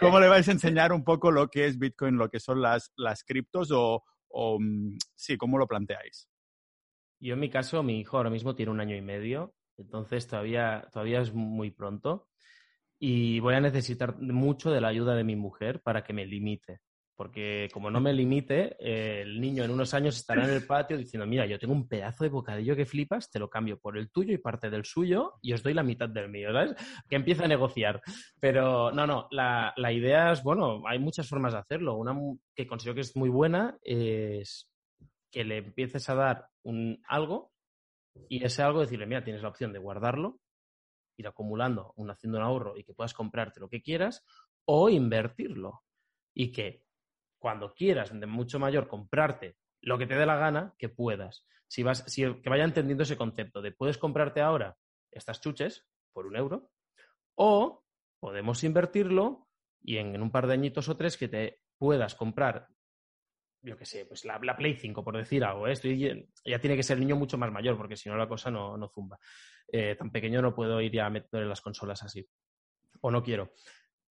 ¿Cómo 0.00 0.20
le 0.20 0.28
vais 0.28 0.48
a 0.48 0.52
enseñar 0.52 0.92
un 0.92 1.04
poco 1.04 1.30
lo 1.30 1.48
que 1.48 1.66
es 1.66 1.78
Bitcoin, 1.78 2.16
lo 2.16 2.28
que 2.28 2.40
son 2.40 2.60
las, 2.60 2.92
las 2.96 3.24
criptos 3.24 3.70
o, 3.72 4.02
mm, 4.58 4.98
sí, 5.14 5.36
cómo 5.36 5.58
lo 5.58 5.66
planteáis? 5.66 6.28
Yo 7.20 7.34
en 7.34 7.40
mi 7.40 7.48
caso, 7.48 7.82
mi 7.82 7.98
hijo 7.98 8.16
ahora 8.16 8.30
mismo 8.30 8.54
tiene 8.54 8.72
un 8.72 8.80
año 8.80 8.96
y 8.96 9.02
medio, 9.02 9.54
entonces 9.76 10.26
todavía, 10.26 10.88
todavía 10.92 11.20
es 11.20 11.32
muy 11.32 11.70
pronto 11.70 12.28
y 12.98 13.40
voy 13.40 13.54
a 13.54 13.60
necesitar 13.60 14.20
mucho 14.20 14.70
de 14.70 14.80
la 14.80 14.88
ayuda 14.88 15.14
de 15.14 15.24
mi 15.24 15.36
mujer 15.36 15.80
para 15.82 16.04
que 16.04 16.12
me 16.12 16.26
limite 16.26 16.80
porque 17.18 17.68
como 17.72 17.90
no 17.90 18.00
me 18.00 18.12
limite, 18.12 18.76
eh, 18.78 19.22
el 19.22 19.40
niño 19.40 19.64
en 19.64 19.72
unos 19.72 19.92
años 19.92 20.16
estará 20.16 20.44
en 20.44 20.50
el 20.50 20.64
patio 20.64 20.96
diciendo, 20.96 21.26
mira, 21.26 21.46
yo 21.46 21.58
tengo 21.58 21.74
un 21.74 21.88
pedazo 21.88 22.22
de 22.22 22.30
bocadillo 22.30 22.76
que 22.76 22.86
flipas, 22.86 23.28
te 23.28 23.40
lo 23.40 23.50
cambio 23.50 23.76
por 23.76 23.98
el 23.98 24.08
tuyo 24.12 24.32
y 24.32 24.38
parte 24.38 24.70
del 24.70 24.84
suyo 24.84 25.34
y 25.42 25.52
os 25.52 25.64
doy 25.64 25.74
la 25.74 25.82
mitad 25.82 26.08
del 26.08 26.28
mío, 26.28 26.52
¿sabes? 26.52 26.76
Que 27.08 27.16
empieza 27.16 27.44
a 27.44 27.48
negociar. 27.48 28.00
Pero 28.38 28.92
no, 28.92 29.04
no, 29.04 29.26
la, 29.32 29.74
la 29.76 29.92
idea 29.92 30.30
es, 30.30 30.44
bueno, 30.44 30.84
hay 30.86 31.00
muchas 31.00 31.28
formas 31.28 31.54
de 31.54 31.58
hacerlo. 31.58 31.96
Una 31.96 32.16
que 32.54 32.68
considero 32.68 32.94
que 32.94 33.00
es 33.00 33.16
muy 33.16 33.30
buena 33.30 33.76
es 33.82 34.70
que 35.32 35.42
le 35.42 35.56
empieces 35.56 36.08
a 36.08 36.14
dar 36.14 36.46
un 36.62 37.02
algo 37.08 37.50
y 38.28 38.44
ese 38.44 38.62
algo 38.62 38.82
decirle, 38.82 39.06
mira, 39.06 39.24
tienes 39.24 39.42
la 39.42 39.48
opción 39.48 39.72
de 39.72 39.80
guardarlo, 39.80 40.38
ir 41.18 41.28
acumulando, 41.28 41.92
un, 41.96 42.10
haciendo 42.10 42.38
un 42.38 42.44
ahorro 42.44 42.76
y 42.76 42.84
que 42.84 42.94
puedas 42.94 43.12
comprarte 43.12 43.60
lo 43.60 43.68
que 43.68 43.82
quieras, 43.82 44.24
o 44.64 44.88
invertirlo. 44.88 45.82
Y 46.32 46.52
que 46.52 46.84
cuando 47.38 47.74
quieras, 47.74 48.18
de 48.18 48.26
mucho 48.26 48.58
mayor, 48.58 48.88
comprarte 48.88 49.56
lo 49.80 49.98
que 49.98 50.06
te 50.06 50.16
dé 50.16 50.24
la 50.24 50.36
gana, 50.36 50.74
que 50.78 50.88
puedas. 50.88 51.46
Si 51.66 51.82
vas, 51.82 52.04
si, 52.06 52.22
que 52.40 52.50
vaya 52.50 52.64
entendiendo 52.64 53.02
ese 53.02 53.16
concepto 53.16 53.60
de 53.60 53.72
puedes 53.72 53.98
comprarte 53.98 54.40
ahora 54.40 54.76
estas 55.10 55.40
chuches 55.40 55.86
por 56.12 56.26
un 56.26 56.36
euro, 56.36 56.70
o 57.34 57.84
podemos 58.20 58.64
invertirlo 58.64 59.48
y 59.80 59.98
en, 59.98 60.20
un 60.20 60.30
par 60.30 60.46
de 60.46 60.54
añitos 60.54 60.88
o 60.88 60.96
tres 60.96 61.16
que 61.16 61.28
te 61.28 61.62
puedas 61.78 62.14
comprar, 62.14 62.68
yo 63.62 63.76
qué 63.76 63.84
sé, 63.84 64.06
pues 64.06 64.24
la, 64.24 64.38
Play 64.56 64.74
5, 64.74 65.02
por 65.04 65.16
decir 65.16 65.44
algo. 65.44 65.66
¿eh? 65.66 65.72
Esto 65.72 65.88
ya 65.88 66.58
tiene 66.58 66.76
que 66.76 66.82
ser 66.82 66.96
el 66.96 67.00
niño 67.00 67.16
mucho 67.16 67.38
más 67.38 67.50
mayor, 67.50 67.76
porque 67.76 67.96
si 67.96 68.08
no 68.08 68.16
la 68.16 68.28
cosa 68.28 68.50
no, 68.50 68.76
no 68.76 68.88
zumba. 68.88 69.18
Eh, 69.70 69.96
tan 69.96 70.10
pequeño 70.10 70.40
no 70.40 70.54
puedo 70.54 70.80
ir 70.80 70.92
ya 70.92 71.06
a 71.06 71.10
meter 71.10 71.44
las 71.46 71.60
consolas 71.60 72.02
así. 72.02 72.26
O 73.00 73.10
no 73.10 73.22
quiero. 73.22 73.52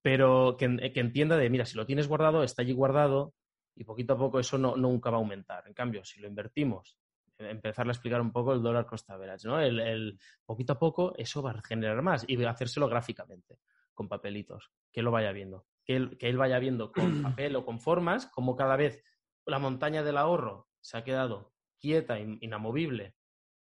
Pero 0.02 0.56
que, 0.58 0.92
que 0.94 1.00
entienda 1.00 1.38
de, 1.38 1.50
mira, 1.50 1.66
si 1.66 1.76
lo 1.76 1.86
tienes 1.86 2.08
guardado, 2.08 2.44
está 2.44 2.62
allí 2.62 2.74
guardado, 2.74 3.34
y 3.76 3.84
poquito 3.84 4.14
a 4.14 4.18
poco 4.18 4.40
eso 4.40 4.58
no, 4.58 4.76
nunca 4.76 5.10
va 5.10 5.18
a 5.18 5.20
aumentar. 5.20 5.68
En 5.68 5.74
cambio, 5.74 6.04
si 6.04 6.20
lo 6.20 6.28
invertimos, 6.28 6.98
empezar 7.38 7.88
a 7.88 7.92
explicar 7.92 8.22
un 8.22 8.32
poco 8.32 8.54
el 8.54 8.62
dólar 8.62 8.86
costa 8.86 9.18
¿no? 9.44 9.60
El, 9.60 10.20
poquito 10.46 10.74
a 10.74 10.80
poco 10.80 11.14
eso 11.18 11.42
va 11.42 11.52
a 11.52 11.62
generar 11.62 12.02
más 12.02 12.26
y 12.28 12.44
hacérselo 12.44 12.88
gráficamente, 12.88 13.60
con 13.94 14.08
papelitos, 14.08 14.72
que 14.92 15.02
lo 15.02 15.12
vaya 15.12 15.32
viendo. 15.32 15.66
Que 15.86 16.18
que 16.18 16.28
él 16.28 16.38
vaya 16.38 16.60
viendo 16.60 16.92
con 16.92 17.22
papel 17.24 17.56
o 17.56 17.66
con 17.66 17.80
formas, 17.80 18.28
como 18.28 18.56
cada 18.56 18.76
vez 18.76 19.04
la 19.48 19.60
montaña 19.60 20.04
del 20.04 20.18
ahorro 20.18 20.68
se 20.82 20.98
ha 20.98 21.04
quedado 21.04 21.54
quieta, 21.80 22.20
inamovible, 22.20 23.16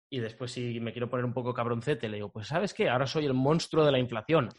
y 0.09 0.19
después 0.19 0.51
si 0.51 0.79
me 0.79 0.91
quiero 0.91 1.09
poner 1.09 1.25
un 1.25 1.33
poco 1.33 1.53
cabroncete, 1.53 2.07
le 2.07 2.17
digo, 2.17 2.31
pues 2.31 2.47
¿sabes 2.47 2.73
qué? 2.73 2.89
Ahora 2.89 3.07
soy 3.07 3.25
el 3.25 3.33
monstruo 3.33 3.83
de 3.83 3.91
la 3.91 3.99
inflación. 3.99 4.49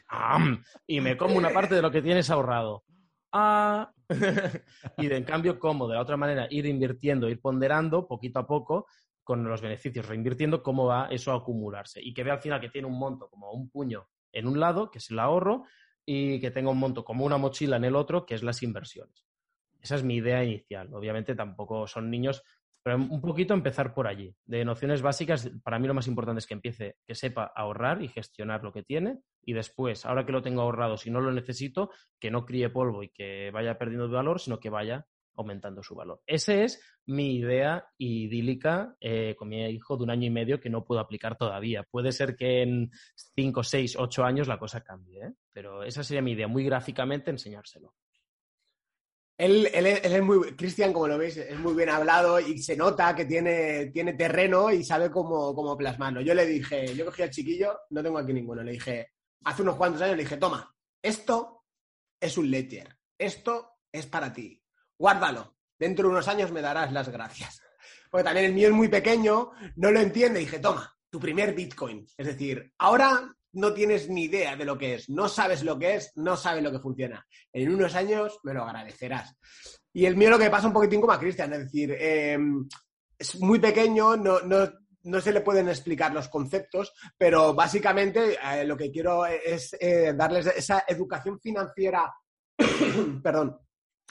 Y 0.86 1.00
me 1.00 1.16
como 1.16 1.36
una 1.36 1.50
parte 1.50 1.74
de 1.74 1.82
lo 1.82 1.90
que 1.90 2.02
tienes 2.02 2.30
ahorrado. 2.30 2.84
Ah. 3.32 3.92
y 4.98 5.06
de, 5.06 5.16
en 5.16 5.24
cambio, 5.24 5.58
como 5.58 5.88
de 5.88 5.94
la 5.94 6.02
otra 6.02 6.16
manera, 6.16 6.46
ir 6.50 6.66
invirtiendo, 6.66 7.28
ir 7.28 7.40
ponderando 7.40 8.06
poquito 8.06 8.40
a 8.40 8.46
poco 8.46 8.86
con 9.22 9.44
los 9.44 9.60
beneficios, 9.60 10.06
reinvirtiendo, 10.06 10.62
cómo 10.62 10.86
va 10.86 11.08
eso 11.10 11.32
a 11.32 11.36
acumularse. 11.36 12.00
Y 12.02 12.12
que 12.12 12.22
vea 12.22 12.34
al 12.34 12.40
final 12.40 12.60
que 12.60 12.68
tiene 12.68 12.86
un 12.86 12.98
monto 12.98 13.28
como 13.28 13.50
un 13.52 13.70
puño 13.70 14.08
en 14.32 14.46
un 14.46 14.60
lado, 14.60 14.90
que 14.90 14.98
es 14.98 15.10
el 15.10 15.18
ahorro, 15.18 15.64
y 16.04 16.40
que 16.40 16.50
tenga 16.50 16.70
un 16.70 16.78
monto 16.78 17.04
como 17.04 17.24
una 17.24 17.36
mochila 17.36 17.76
en 17.76 17.84
el 17.84 17.96
otro, 17.96 18.26
que 18.26 18.34
es 18.34 18.42
las 18.42 18.62
inversiones. 18.62 19.25
Esa 19.86 19.94
es 19.94 20.02
mi 20.02 20.16
idea 20.16 20.42
inicial. 20.42 20.92
Obviamente 20.92 21.36
tampoco 21.36 21.86
son 21.86 22.10
niños 22.10 22.42
pero 22.86 22.98
un 22.98 23.20
poquito 23.20 23.52
empezar 23.52 23.92
por 23.92 24.06
allí. 24.06 24.32
De 24.44 24.64
nociones 24.64 25.02
básicas, 25.02 25.50
para 25.64 25.80
mí 25.80 25.88
lo 25.88 25.94
más 25.94 26.06
importante 26.06 26.38
es 26.38 26.46
que 26.46 26.54
empiece, 26.54 26.94
que 27.04 27.16
sepa 27.16 27.50
ahorrar 27.52 28.00
y 28.00 28.06
gestionar 28.06 28.62
lo 28.62 28.72
que 28.72 28.84
tiene. 28.84 29.18
Y 29.42 29.54
después, 29.54 30.06
ahora 30.06 30.24
que 30.24 30.30
lo 30.30 30.40
tengo 30.40 30.62
ahorrado, 30.62 30.96
si 30.96 31.10
no 31.10 31.20
lo 31.20 31.32
necesito, 31.32 31.90
que 32.20 32.30
no 32.30 32.46
críe 32.46 32.70
polvo 32.70 33.02
y 33.02 33.08
que 33.08 33.50
vaya 33.50 33.76
perdiendo 33.76 34.08
valor, 34.08 34.38
sino 34.38 34.60
que 34.60 34.70
vaya 34.70 35.04
aumentando 35.34 35.82
su 35.82 35.96
valor. 35.96 36.20
Esa 36.28 36.54
es 36.62 36.80
mi 37.06 37.34
idea 37.34 37.88
idílica 37.98 38.94
eh, 39.00 39.34
con 39.36 39.48
mi 39.48 39.66
hijo 39.66 39.96
de 39.96 40.04
un 40.04 40.10
año 40.10 40.28
y 40.28 40.30
medio 40.30 40.60
que 40.60 40.70
no 40.70 40.84
puedo 40.84 41.00
aplicar 41.00 41.36
todavía. 41.36 41.82
Puede 41.90 42.12
ser 42.12 42.36
que 42.36 42.62
en 42.62 42.92
cinco, 43.34 43.64
seis, 43.64 43.96
ocho 43.98 44.24
años 44.24 44.46
la 44.46 44.60
cosa 44.60 44.84
cambie, 44.84 45.26
¿eh? 45.26 45.32
pero 45.52 45.82
esa 45.82 46.04
sería 46.04 46.22
mi 46.22 46.32
idea, 46.32 46.46
muy 46.46 46.64
gráficamente 46.64 47.32
enseñárselo. 47.32 47.94
Él, 49.38 49.66
es 49.66 50.22
muy, 50.22 50.56
Cristian, 50.56 50.94
como 50.94 51.08
lo 51.08 51.18
veis, 51.18 51.36
es 51.36 51.58
muy 51.58 51.74
bien 51.74 51.90
hablado 51.90 52.40
y 52.40 52.58
se 52.58 52.74
nota 52.74 53.14
que 53.14 53.26
tiene, 53.26 53.86
tiene 53.86 54.14
terreno 54.14 54.70
y 54.70 54.82
sabe 54.82 55.10
cómo, 55.10 55.54
cómo 55.54 55.76
plasmarlo. 55.76 56.22
Yo 56.22 56.32
le 56.32 56.46
dije, 56.46 56.94
yo 56.94 57.04
cogí 57.04 57.22
al 57.22 57.30
chiquillo, 57.30 57.80
no 57.90 58.02
tengo 58.02 58.18
aquí 58.18 58.32
ninguno, 58.32 58.62
le 58.62 58.72
dije, 58.72 59.12
hace 59.44 59.60
unos 59.60 59.76
cuantos 59.76 60.00
años 60.00 60.16
le 60.16 60.22
dije, 60.22 60.38
toma, 60.38 60.74
esto 61.02 61.64
es 62.18 62.38
un 62.38 62.50
ledger, 62.50 62.96
esto 63.18 63.72
es 63.92 64.06
para 64.06 64.32
ti, 64.32 64.62
guárdalo, 64.98 65.56
dentro 65.78 66.08
de 66.08 66.14
unos 66.14 66.28
años 66.28 66.50
me 66.50 66.62
darás 66.62 66.90
las 66.92 67.10
gracias. 67.10 67.60
Porque 68.10 68.24
también 68.24 68.46
el 68.46 68.54
mío 68.54 68.68
es 68.68 68.74
muy 68.74 68.88
pequeño, 68.88 69.50
no 69.76 69.90
lo 69.90 70.00
entiende, 70.00 70.40
dije, 70.40 70.60
toma, 70.60 70.96
tu 71.10 71.20
primer 71.20 71.54
Bitcoin. 71.54 72.06
Es 72.16 72.26
decir, 72.26 72.72
ahora 72.78 73.35
no 73.56 73.72
tienes 73.72 74.08
ni 74.08 74.24
idea 74.24 74.54
de 74.54 74.64
lo 74.64 74.76
que 74.76 74.94
es, 74.94 75.08
no 75.08 75.28
sabes 75.28 75.62
lo 75.62 75.78
que 75.78 75.96
es, 75.96 76.12
no 76.16 76.36
sabes 76.36 76.62
lo 76.62 76.70
que 76.70 76.78
funciona. 76.78 77.26
En 77.52 77.72
unos 77.72 77.94
años 77.94 78.38
me 78.42 78.52
lo 78.52 78.62
agradecerás. 78.62 79.34
Y 79.92 80.04
el 80.04 80.14
mío 80.14 80.30
lo 80.30 80.38
que 80.38 80.50
pasa 80.50 80.66
un 80.66 80.74
poquitín 80.74 81.00
como 81.00 81.14
a 81.14 81.18
Cristian, 81.18 81.52
es 81.54 81.60
decir, 81.60 81.96
em, 81.98 82.68
es 83.18 83.40
muy 83.40 83.58
pequeño, 83.58 84.16
no, 84.16 85.20
se 85.20 85.32
le 85.32 85.40
pueden 85.40 85.68
explicar 85.68 86.12
los 86.12 86.28
conceptos, 86.28 86.92
pero 87.16 87.54
básicamente 87.54 88.36
eh, 88.42 88.64
lo 88.66 88.76
que 88.76 88.90
quiero 88.90 89.24
es 89.24 89.74
eh, 89.80 90.12
darles 90.14 90.46
esa 90.46 90.84
educación 90.86 91.40
financiera, 91.40 92.12
perdón, 93.22 93.58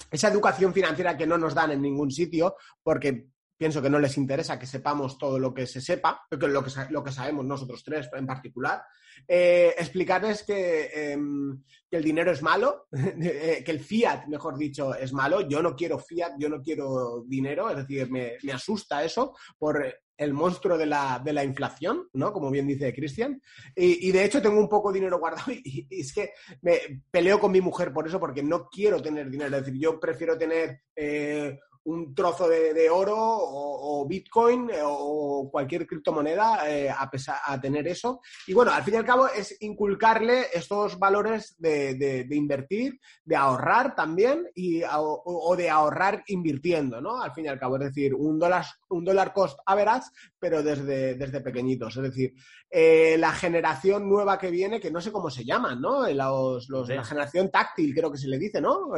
esa 0.09 0.29
educación 0.29 0.73
financiera 0.73 1.15
que 1.15 1.27
no 1.27 1.37
nos 1.37 1.53
dan 1.53 1.71
en 1.71 1.83
ningún 1.83 2.09
sitio, 2.09 2.55
porque 2.81 3.27
pienso 3.57 3.81
que 3.81 3.89
no 3.89 3.99
les 3.99 4.17
interesa 4.17 4.59
que 4.59 4.65
sepamos 4.65 5.17
todo 5.17 5.39
lo 5.39 5.53
que 5.53 5.65
se 5.65 5.81
sepa, 5.81 6.25
lo 6.29 6.39
que, 6.39 6.47
lo 6.89 7.03
que 7.03 7.11
sabemos 7.11 7.45
nosotros 7.45 7.83
tres 7.83 8.09
en 8.13 8.25
particular. 8.25 8.83
Eh, 9.27 9.73
explicarles 9.77 10.45
em, 10.49 11.63
que, 11.89 11.97
el 11.97 12.03
dinero 12.03 12.31
es 12.31 12.41
malo, 12.41 12.87
eh, 12.91 13.63
que 13.65 13.71
el 13.71 13.79
fiat, 13.79 14.27
mejor 14.27 14.57
dicho, 14.57 14.93
es 14.93 15.13
malo. 15.13 15.47
Yo 15.47 15.61
no 15.61 15.75
quiero 15.75 15.99
fiat, 15.99 16.33
yo 16.37 16.49
no 16.49 16.61
quiero 16.61 17.23
dinero, 17.25 17.69
es 17.69 17.77
decir, 17.77 18.09
me, 18.09 18.37
asusta 18.51 19.03
eso 19.03 19.35
por 19.57 19.83
el 20.17 20.33
monstruo 20.33 20.77
de 20.77 20.85
la, 20.85 21.21
de 21.23 21.33
la 21.33 21.43
inflación, 21.43 22.07
¿no? 22.13 22.31
Como 22.31 22.49
bien 22.49 22.67
dice 22.67 22.93
Cristian. 22.93 23.41
Y, 23.75 24.11
de 24.11 24.23
hecho 24.23 24.41
tengo 24.41 24.59
un 24.59 24.69
poco 24.69 24.91
de 24.91 24.99
dinero 24.99 25.19
guardado 25.19 25.51
y, 25.51 25.87
es 25.89 26.13
que 26.13 26.31
me 26.61 27.03
peleo 27.11 27.39
con 27.39 27.51
mi 27.51 27.61
mujer 27.61 27.91
por 27.93 28.07
eso, 28.07 28.19
porque 28.19 28.43
no 28.43 28.67
quiero 28.69 29.01
tener 29.01 29.29
dinero. 29.29 29.57
Es 29.57 29.65
decir, 29.65 29.79
yo 29.79 29.99
prefiero 29.99 30.37
tener 30.37 30.81
eh, 30.95 31.57
un 31.85 32.15
trozo 32.15 32.47
de, 32.47 32.89
oro 32.89 33.15
o, 33.17 34.05
Bitcoin 34.07 34.69
eh, 34.69 34.81
o 34.83 35.49
cualquier 35.51 35.87
criptomoneda 35.87 36.69
eh, 36.69 36.89
a, 36.89 37.09
pesar, 37.09 37.37
a 37.45 37.59
tener 37.59 37.87
eso. 37.87 38.21
Y 38.47 38.53
bueno, 38.53 38.71
al 38.71 38.83
fin 38.83 38.95
y 38.95 38.97
al 38.97 39.05
cabo 39.05 39.27
es 39.27 39.57
inculcarle 39.61 40.47
estos 40.53 40.97
valores 40.99 41.55
de, 41.57 42.27
invertir, 42.31 42.99
de 43.23 43.35
ahorrar 43.35 43.95
también 43.95 44.47
y, 44.55 44.81
o, 44.83 45.55
de 45.57 45.69
ahorrar 45.69 46.23
invirtiendo, 46.27 47.01
¿no? 47.01 47.21
Al 47.21 47.33
fin 47.33 47.45
y 47.45 47.47
al 47.47 47.59
cabo, 47.59 47.77
es 47.77 47.85
decir, 47.85 48.13
un 48.13 48.39
dólar, 48.39 48.65
un 48.89 49.05
dólar 49.05 49.33
cost 49.33 49.59
average, 49.65 50.07
pero 50.39 50.63
desde, 50.63 51.15
desde 51.15 51.41
pequeñitos. 51.41 51.95
Es 51.97 52.03
decir, 52.03 52.33
eh, 52.69 53.15
la 53.19 53.31
generación 53.31 54.09
nueva 54.09 54.37
que 54.37 54.49
viene, 54.49 54.79
que 54.79 54.91
no 54.91 55.01
sé 55.01 55.11
cómo 55.11 55.29
se 55.29 55.45
llaman, 55.45 55.79
¿no? 55.79 56.07
Los, 56.09 56.69
la 56.69 57.03
generación 57.03 57.51
táctil, 57.51 57.93
creo 57.93 58.11
que 58.11 58.17
se 58.17 58.27
le 58.27 58.39
dice, 58.39 58.59
¿no? 58.59 58.89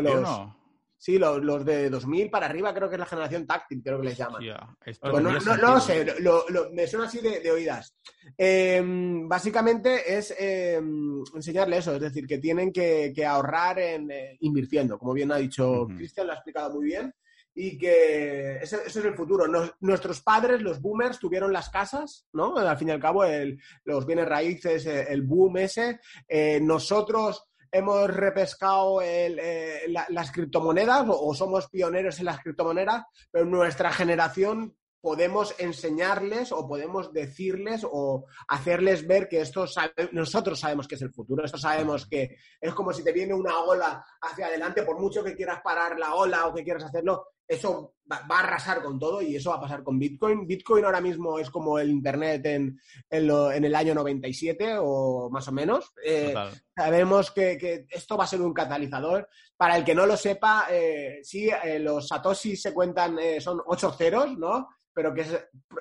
Sí, 1.00 1.20
los, 1.20 1.44
los, 1.44 1.64
de 1.64 1.90
2000 1.92 2.30
para 2.32 2.48
arriba 2.48 2.74
creo 2.74 2.90
que 2.90 2.96
es 2.96 3.00
la 3.00 3.06
generación 3.06 3.46
táctil, 3.46 3.82
creo 3.84 4.00
que 4.00 4.08
les 4.08 4.18
llaman. 4.18 4.42
Pues 4.84 5.00
no, 5.02 5.20
no, 5.20 5.58
no, 5.58 5.80
sé, 5.80 6.20
lo, 6.20 6.44
me 6.74 6.88
suena 6.88 7.06
así 7.06 7.20
de, 7.20 7.52
oídas. 7.52 7.96
Em, 8.36 9.28
básicamente 9.28 10.18
es 10.18 10.34
em, 10.38 11.24
enseñarle 11.36 11.78
eso, 11.78 11.96
es 11.96 12.02
decir, 12.02 12.26
que 12.26 12.40
tienen 12.40 12.72
que, 12.74 13.14
ahorrar 13.26 13.78
en, 13.80 14.10
eh, 14.10 14.38
invirtiendo, 14.42 14.98
como 14.98 15.14
bien 15.14 15.32
ha 15.32 15.38
dicho 15.38 15.88
Cristian, 15.96 16.28
lo 16.28 16.34
ha 16.34 16.38
explicado 16.38 16.74
muy 16.74 16.86
bien, 16.86 17.14
y 17.54 17.78
que 17.78 18.58
ese, 18.58 18.78
es 18.86 18.96
el 18.98 19.16
futuro. 19.16 19.46
nuestros 19.80 20.22
padres, 20.22 20.62
los 20.62 20.80
boomers, 20.80 21.20
tuvieron 21.20 21.52
las 21.52 21.70
casas, 21.70 22.28
¿no? 22.34 22.56
Al 22.56 22.78
fin 22.78 22.90
y 22.90 22.92
al 22.92 23.00
cabo, 23.00 23.24
el, 23.24 23.60
los 23.84 24.06
bienes 24.06 24.28
raíces, 24.28 24.86
el 24.86 25.24
boom 25.24 25.58
ese. 25.58 26.00
Eh, 26.28 26.60
nosotros 26.62 27.48
hemos 27.72 28.14
repescado 28.14 29.02
eh, 29.02 29.86
las 30.10 30.32
criptomonedas 30.32 31.06
o, 31.10 31.34
somos 31.34 31.68
pioneros 31.70 32.20
en 32.20 32.26
las 32.26 32.40
criptomonedas, 32.40 33.04
pero 33.32 33.46
nuestra 33.46 33.92
generación 33.92 34.76
podemos 35.00 35.56
enseñarles 35.60 36.52
o 36.52 36.68
podemos 36.68 37.14
decirles 37.14 37.86
o 37.90 38.26
hacerles 38.48 39.08
ver 39.08 39.30
que 39.30 39.42
esto 39.42 39.66
nosotros 40.12 40.60
sabemos 40.60 40.88
que 40.88 40.96
es 40.96 41.02
el 41.02 41.14
futuro, 41.14 41.46
esto 41.46 41.58
sabemos 41.58 42.08
que 42.08 42.38
es 42.60 42.74
como 42.74 42.92
si 42.92 43.04
te 43.04 43.14
viene 43.14 43.34
una 43.34 43.60
ola 43.60 44.04
hacia 44.22 44.48
adelante, 44.48 44.84
por 44.84 45.00
mucho 45.00 45.24
que 45.24 45.36
quieras 45.36 45.62
parar 45.64 45.98
la 45.98 46.16
ola 46.16 46.48
o 46.48 46.54
que 46.54 46.64
quieras 46.64 46.86
hacerlo, 46.86 47.28
eso 47.48 47.96
va, 48.12 48.26
a 48.28 48.40
arrasar 48.40 48.82
con 48.82 49.00
todo 49.00 49.22
y 49.22 49.36
eso 49.36 49.52
va 49.52 49.58
a 49.58 49.62
pasar 49.62 49.84
con 49.84 49.98
Bitcoin. 49.98 50.46
Bitcoin 50.46 50.86
ahora 50.86 51.02
mismo 51.02 51.40
es 51.40 51.50
como 51.50 51.80
el 51.80 51.90
Internet 51.90 52.46
en, 52.46 52.80
en, 53.10 53.66
el 53.66 53.76
año 53.76 53.94
97 53.96 54.76
o 54.80 55.30
más 55.30 55.48
o 55.48 55.52
menos. 55.52 55.94
Eh, 56.04 56.34
sabemos 56.76 57.32
que, 57.32 57.86
esto 57.90 58.18
va 58.18 58.26
a 58.26 58.28
ser 58.28 58.42
un 58.42 58.54
catalizador. 58.54 59.30
Para 59.56 59.78
el 59.78 59.84
que 59.84 59.96
no 59.96 60.06
lo 60.06 60.18
sepa, 60.18 60.68
eh, 60.70 61.20
sí, 61.24 61.50
eh, 61.50 61.80
los 61.80 62.08
Satoshi 62.08 62.56
se 62.56 62.74
cuentan, 62.74 63.18
son 63.40 63.62
ocho 63.66 63.92
ceros, 63.92 64.38
¿no? 64.38 64.68
Pero 64.98 65.14
que 65.14 65.24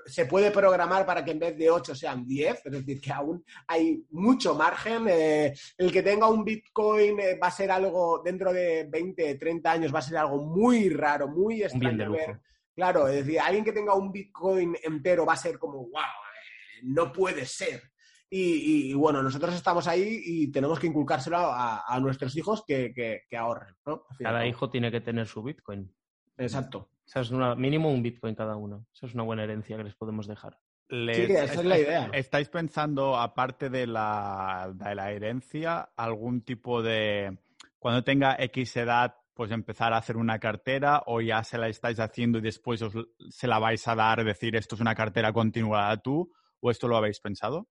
se, 0.04 0.26
puede 0.26 0.50
programar 0.50 1.06
para 1.06 1.24
que 1.24 1.30
en 1.30 1.38
vez 1.38 1.56
de 1.56 1.70
8 1.70 1.94
sean 1.94 2.26
10, 2.26 2.66
es 2.66 2.70
decir, 2.70 3.00
que 3.00 3.10
aún 3.10 3.42
hay 3.66 4.04
mucho 4.10 4.54
margen. 4.54 5.06
Eh, 5.08 5.54
el 5.78 5.90
que 5.90 6.02
tenga 6.02 6.28
un 6.28 6.44
Bitcoin 6.44 7.18
eh, 7.20 7.38
va 7.42 7.46
a 7.46 7.50
ser 7.50 7.70
algo, 7.70 8.20
dentro 8.22 8.52
de 8.52 8.86
20, 8.90 9.36
30 9.36 9.72
años, 9.72 9.94
va 9.94 10.00
a 10.00 10.02
ser 10.02 10.18
algo 10.18 10.44
muy 10.44 10.90
raro, 10.90 11.28
muy 11.28 11.62
extraño 11.62 12.12
ver 12.12 12.38
Claro, 12.74 13.08
es 13.08 13.24
decir, 13.24 13.40
alguien 13.40 13.64
que 13.64 13.72
tenga 13.72 13.94
un 13.94 14.12
Bitcoin 14.12 14.76
entero 14.84 15.24
va 15.24 15.32
a 15.32 15.38
ser 15.38 15.58
como, 15.58 15.78
wow, 15.78 15.92
eh, 15.94 16.80
no 16.82 17.10
puede 17.10 17.46
ser. 17.46 17.84
Y, 18.28 18.92
bueno, 18.92 19.22
nosotros 19.22 19.54
estamos 19.54 19.88
ahí 19.88 20.20
y 20.26 20.52
tenemos 20.52 20.78
que 20.78 20.88
inculcárselo 20.88 21.38
a, 21.38 21.98
nuestros 22.02 22.36
hijos 22.36 22.64
que, 22.66 22.92
que, 22.94 23.36
ahorren. 23.38 23.74
¿no? 23.86 24.04
Cada 24.18 24.46
hijo 24.46 24.68
tiene 24.68 24.90
que 24.90 25.00
tener 25.00 25.26
su 25.26 25.42
Bitcoin. 25.42 25.90
Exacto. 26.36 26.90
O 27.14 27.20
es 27.20 27.30
una, 27.30 27.54
mínimo 27.54 27.90
un 27.90 28.02
Bitcoin 28.02 28.34
cada 28.34 28.56
uno. 28.56 28.86
Esa 28.92 29.06
es 29.06 29.14
una 29.14 29.22
buena 29.22 29.44
herencia 29.44 29.76
que 29.76 29.84
les 29.84 29.94
podemos 29.94 30.26
dejar. 30.26 30.58
sí, 30.88 30.96
esa 30.96 31.44
es 31.44 31.64
la 31.64 31.78
idea. 31.78 32.10
¿Estáis 32.12 32.48
pensando, 32.48 33.16
aparte 33.16 33.70
de 33.70 33.86
la, 33.86 34.70
de 34.74 34.94
la 34.94 35.12
herencia, 35.12 35.90
algún 35.96 36.42
tipo 36.42 36.82
de, 36.82 37.38
cuando 37.78 38.02
tenga 38.02 38.36
X 38.38 38.76
edad, 38.76 39.14
pues 39.34 39.50
empezar 39.50 39.92
a 39.92 39.98
hacer 39.98 40.16
una 40.16 40.38
cartera 40.38 41.02
o 41.06 41.20
ya 41.20 41.44
se 41.44 41.58
la 41.58 41.68
estáis 41.68 42.00
haciendo 42.00 42.38
y 42.38 42.40
después 42.40 42.82
os, 42.82 42.94
se 43.28 43.46
la 43.46 43.58
vais 43.58 43.86
a 43.86 43.94
dar, 43.94 44.24
decir 44.24 44.56
esto 44.56 44.74
es 44.74 44.80
una 44.80 44.94
cartera 44.94 45.32
continuada 45.32 45.96
tú 45.98 46.32
o 46.60 46.70
esto 46.70 46.88
lo 46.88 46.96
habéis 46.96 47.20
pensado? 47.20 47.68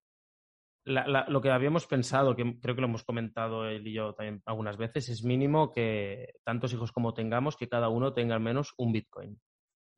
Lo 0.86 1.42
que 1.42 1.50
habíamos 1.50 1.88
pensado, 1.88 2.36
que 2.36 2.60
creo 2.60 2.76
que 2.76 2.82
lo 2.82 2.88
hemos 2.88 3.04
comentado 3.04 3.68
él 3.68 3.88
y 3.88 3.94
yo 3.94 4.14
también 4.14 4.42
algunas 4.46 4.78
veces, 4.78 5.10
es 5.10 5.24
mínimo 5.24 5.72
que 5.72 6.36
tantos 6.44 6.74
hijos 6.74 6.92
como 6.92 7.14
tengamos, 7.14 7.58
que 7.58 7.68
cada 7.68 7.90
uno 7.90 8.14
tenga 8.14 8.36
al 8.36 8.42
menos 8.42 8.74
un 8.78 8.92
Bitcoin. 8.92 9.40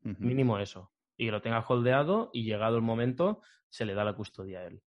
Mínimo 0.01 0.57
eso. 0.59 0.91
Y 1.17 1.25
que 1.25 1.31
lo 1.31 1.41
tenga 1.41 1.59
holdeado 1.59 2.29
y 2.31 2.43
llegado 2.43 2.77
el 2.77 2.83
momento, 2.83 3.41
se 3.69 3.85
le 3.85 3.93
da 3.93 4.05
la 4.05 4.15
custodia 4.15 4.59
a 4.59 4.67
él. 4.67 4.81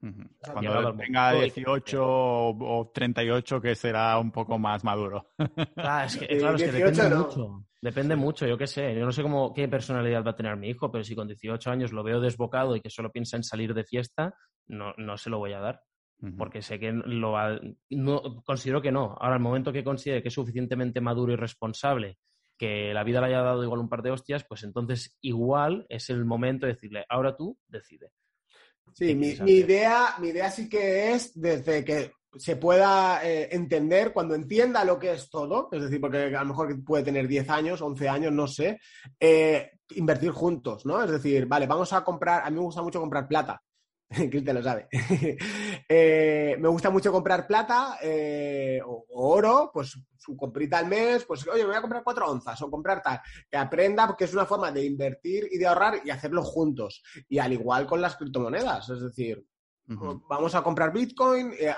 Cuando 0.00 0.94
tenga 0.94 1.32
18 1.32 2.00
o 2.00 2.90
38, 2.94 3.60
que 3.60 3.74
será 3.74 4.18
un 4.18 4.30
poco 4.30 4.58
más 4.58 4.84
maduro. 4.84 5.30
Ah, 5.76 6.04
es 6.06 6.16
que, 6.18 6.38
claro, 6.38 6.56
es 6.56 6.62
que 6.62 6.72
depende 6.72 7.16
mucho. 7.16 7.64
Depende 7.80 8.16
mucho, 8.16 8.46
yo 8.46 8.58
qué 8.58 8.66
sé. 8.66 8.94
Yo 8.94 9.04
no 9.04 9.12
sé 9.12 9.22
cómo, 9.22 9.52
qué 9.54 9.68
personalidad 9.68 10.24
va 10.24 10.32
a 10.32 10.36
tener 10.36 10.56
mi 10.56 10.68
hijo, 10.68 10.90
pero 10.90 11.04
si 11.04 11.14
con 11.14 11.28
18 11.28 11.70
años 11.70 11.92
lo 11.92 12.02
veo 12.02 12.20
desbocado 12.20 12.74
y 12.76 12.80
que 12.80 12.90
solo 12.90 13.10
piensa 13.10 13.36
en 13.36 13.44
salir 13.44 13.74
de 13.74 13.84
fiesta, 13.84 14.34
no, 14.66 14.94
no 14.96 15.16
se 15.16 15.30
lo 15.30 15.38
voy 15.38 15.52
a 15.52 15.60
dar. 15.60 15.82
Porque 16.36 16.62
sé 16.62 16.80
que 16.80 16.90
lo 16.90 17.30
va, 17.30 17.60
no, 17.90 18.42
considero 18.44 18.82
que 18.82 18.90
no. 18.90 19.16
Ahora, 19.20 19.36
el 19.36 19.42
momento 19.42 19.72
que 19.72 19.84
considere 19.84 20.20
que 20.20 20.28
es 20.28 20.34
suficientemente 20.34 21.00
maduro 21.00 21.32
y 21.32 21.36
responsable, 21.36 22.18
que 22.58 22.92
la 22.92 23.04
vida 23.04 23.20
le 23.20 23.28
haya 23.28 23.42
dado 23.42 23.62
igual 23.62 23.78
un 23.78 23.88
par 23.88 24.02
de 24.02 24.10
hostias, 24.10 24.44
pues 24.44 24.64
entonces 24.64 25.16
igual 25.20 25.86
es 25.88 26.10
el 26.10 26.24
momento 26.24 26.66
de 26.66 26.72
decirle, 26.72 27.06
ahora 27.08 27.36
tú 27.36 27.56
decide. 27.68 28.10
Sí, 28.94 29.14
mi, 29.14 29.28
idea, 29.28 30.14
mi 30.20 30.28
idea 30.28 30.50
sí 30.50 30.68
que 30.68 31.12
es 31.12 31.32
desde 31.34 31.84
que 31.84 32.12
se 32.36 32.56
pueda 32.56 33.24
eh, 33.24 33.48
entender, 33.52 34.12
cuando 34.12 34.34
entienda 34.34 34.84
lo 34.84 34.98
que 34.98 35.12
es 35.12 35.30
todo, 35.30 35.68
es 35.72 35.82
decir, 35.82 36.00
porque 36.00 36.34
a 36.34 36.42
lo 36.42 36.46
mejor 36.46 36.84
puede 36.84 37.04
tener 37.04 37.26
10 37.26 37.48
años, 37.50 37.80
11 37.80 38.08
años, 38.08 38.32
no 38.32 38.46
sé, 38.46 38.80
eh, 39.18 39.70
invertir 39.90 40.30
juntos, 40.30 40.84
¿no? 40.84 41.02
Es 41.02 41.10
decir, 41.10 41.46
vale, 41.46 41.66
vamos 41.66 41.92
a 41.92 42.04
comprar, 42.04 42.44
a 42.44 42.50
mí 42.50 42.56
me 42.56 42.62
gusta 42.62 42.82
mucho 42.82 43.00
comprar 43.00 43.26
plata, 43.26 43.62
Cristian 44.30 44.56
lo 44.56 44.62
sabe. 44.62 44.88
Eh, 45.90 46.54
me 46.60 46.68
gusta 46.68 46.90
mucho 46.90 47.10
comprar 47.10 47.46
plata 47.46 47.98
eh, 48.02 48.78
o, 48.84 49.06
oro, 49.08 49.70
pues 49.72 49.98
su 50.18 50.36
comprita 50.36 50.76
al 50.76 50.86
mes, 50.86 51.24
pues 51.24 51.48
oye, 51.48 51.64
voy 51.64 51.74
a 51.74 51.80
comprar 51.80 52.04
cuatro 52.04 52.30
onzas 52.30 52.60
o 52.60 52.70
comprar 52.70 53.02
tal. 53.02 53.20
Que 53.50 53.56
aprenda 53.56 54.06
porque 54.06 54.24
es 54.24 54.34
una 54.34 54.44
forma 54.44 54.70
de 54.70 54.84
invertir 54.84 55.48
y 55.50 55.56
de 55.56 55.66
ahorrar 55.66 56.02
y 56.04 56.10
hacerlo 56.10 56.42
juntos. 56.42 57.02
Y 57.26 57.38
al 57.38 57.54
igual 57.54 57.86
con 57.86 58.02
las 58.02 58.16
criptomonedas, 58.16 58.90
es 58.90 59.00
decir, 59.00 59.42
vamos 59.86 60.54
a 60.54 60.62
comprar 60.62 60.92
Bitcoin. 60.92 61.54
Eh, 61.58 61.72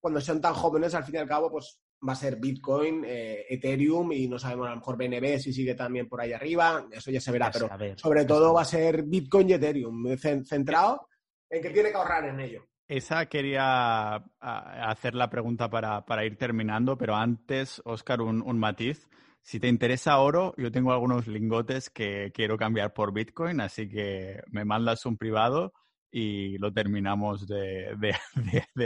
cuando 0.00 0.20
sean 0.20 0.40
tan 0.40 0.54
jóvenes, 0.54 0.92
al 0.96 1.04
fin 1.04 1.14
y 1.14 1.18
al 1.18 1.28
cabo, 1.28 1.48
pues 1.48 1.80
va 2.06 2.14
a 2.14 2.16
ser 2.16 2.36
Bitcoin, 2.36 3.04
Ethereum 3.06 4.10
y 4.10 4.26
no 4.26 4.40
sabemos 4.40 4.66
a 4.66 4.70
lo 4.70 4.76
mejor 4.76 4.96
BNB 4.96 5.38
si 5.38 5.52
sigue 5.52 5.76
también 5.76 6.08
por 6.08 6.20
ahí 6.20 6.32
arriba, 6.32 6.84
eso 6.90 7.12
ya 7.12 7.20
se 7.20 7.30
verá, 7.30 7.50
pero 7.52 7.68
sobre 7.96 8.24
todo 8.24 8.52
va 8.54 8.62
a 8.62 8.66
ser 8.66 9.04
Bitcoin 9.04 9.50
y 9.50 9.52
Ethereum, 9.52 10.16
centrado 10.18 11.08
en 11.50 11.62
que 11.62 11.70
tiene 11.70 11.90
que 11.90 11.96
ahorrar 11.96 12.24
en 12.26 12.40
ello. 12.40 12.66
Esa 12.88 13.26
quería 13.26 14.14
hacer 14.40 15.14
la 15.14 15.28
pregunta 15.28 15.68
para, 15.68 16.24
ir 16.24 16.36
terminando, 16.36 16.96
pero 16.96 17.16
antes, 17.16 17.82
Oscar, 17.84 18.20
un, 18.20 18.58
matiz. 18.58 19.08
Si 19.42 19.58
te 19.58 19.68
interesa 19.68 20.18
oro, 20.18 20.54
yo 20.56 20.70
tengo 20.70 20.92
algunos 20.92 21.26
lingotes 21.26 21.90
que 21.90 22.30
quiero 22.32 22.56
cambiar 22.56 22.92
por 22.92 23.12
Bitcoin, 23.12 23.60
así 23.60 23.88
que 23.88 24.40
me 24.50 24.64
mandas 24.64 25.04
un 25.04 25.16
privado 25.16 25.72
y 26.12 26.58
lo 26.58 26.72
terminamos 26.72 27.46
de, 27.46 27.88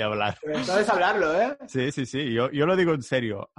hablar. 0.02 0.38
Entonces 0.42 0.88
hablarlo, 0.88 1.38
¿eh? 1.38 1.56
Sí, 1.66 1.92
sí, 1.92 2.06
sí, 2.06 2.32
yo, 2.32 2.48
lo 2.48 2.76
digo 2.76 2.94
en 2.94 3.02
serio. 3.02 3.50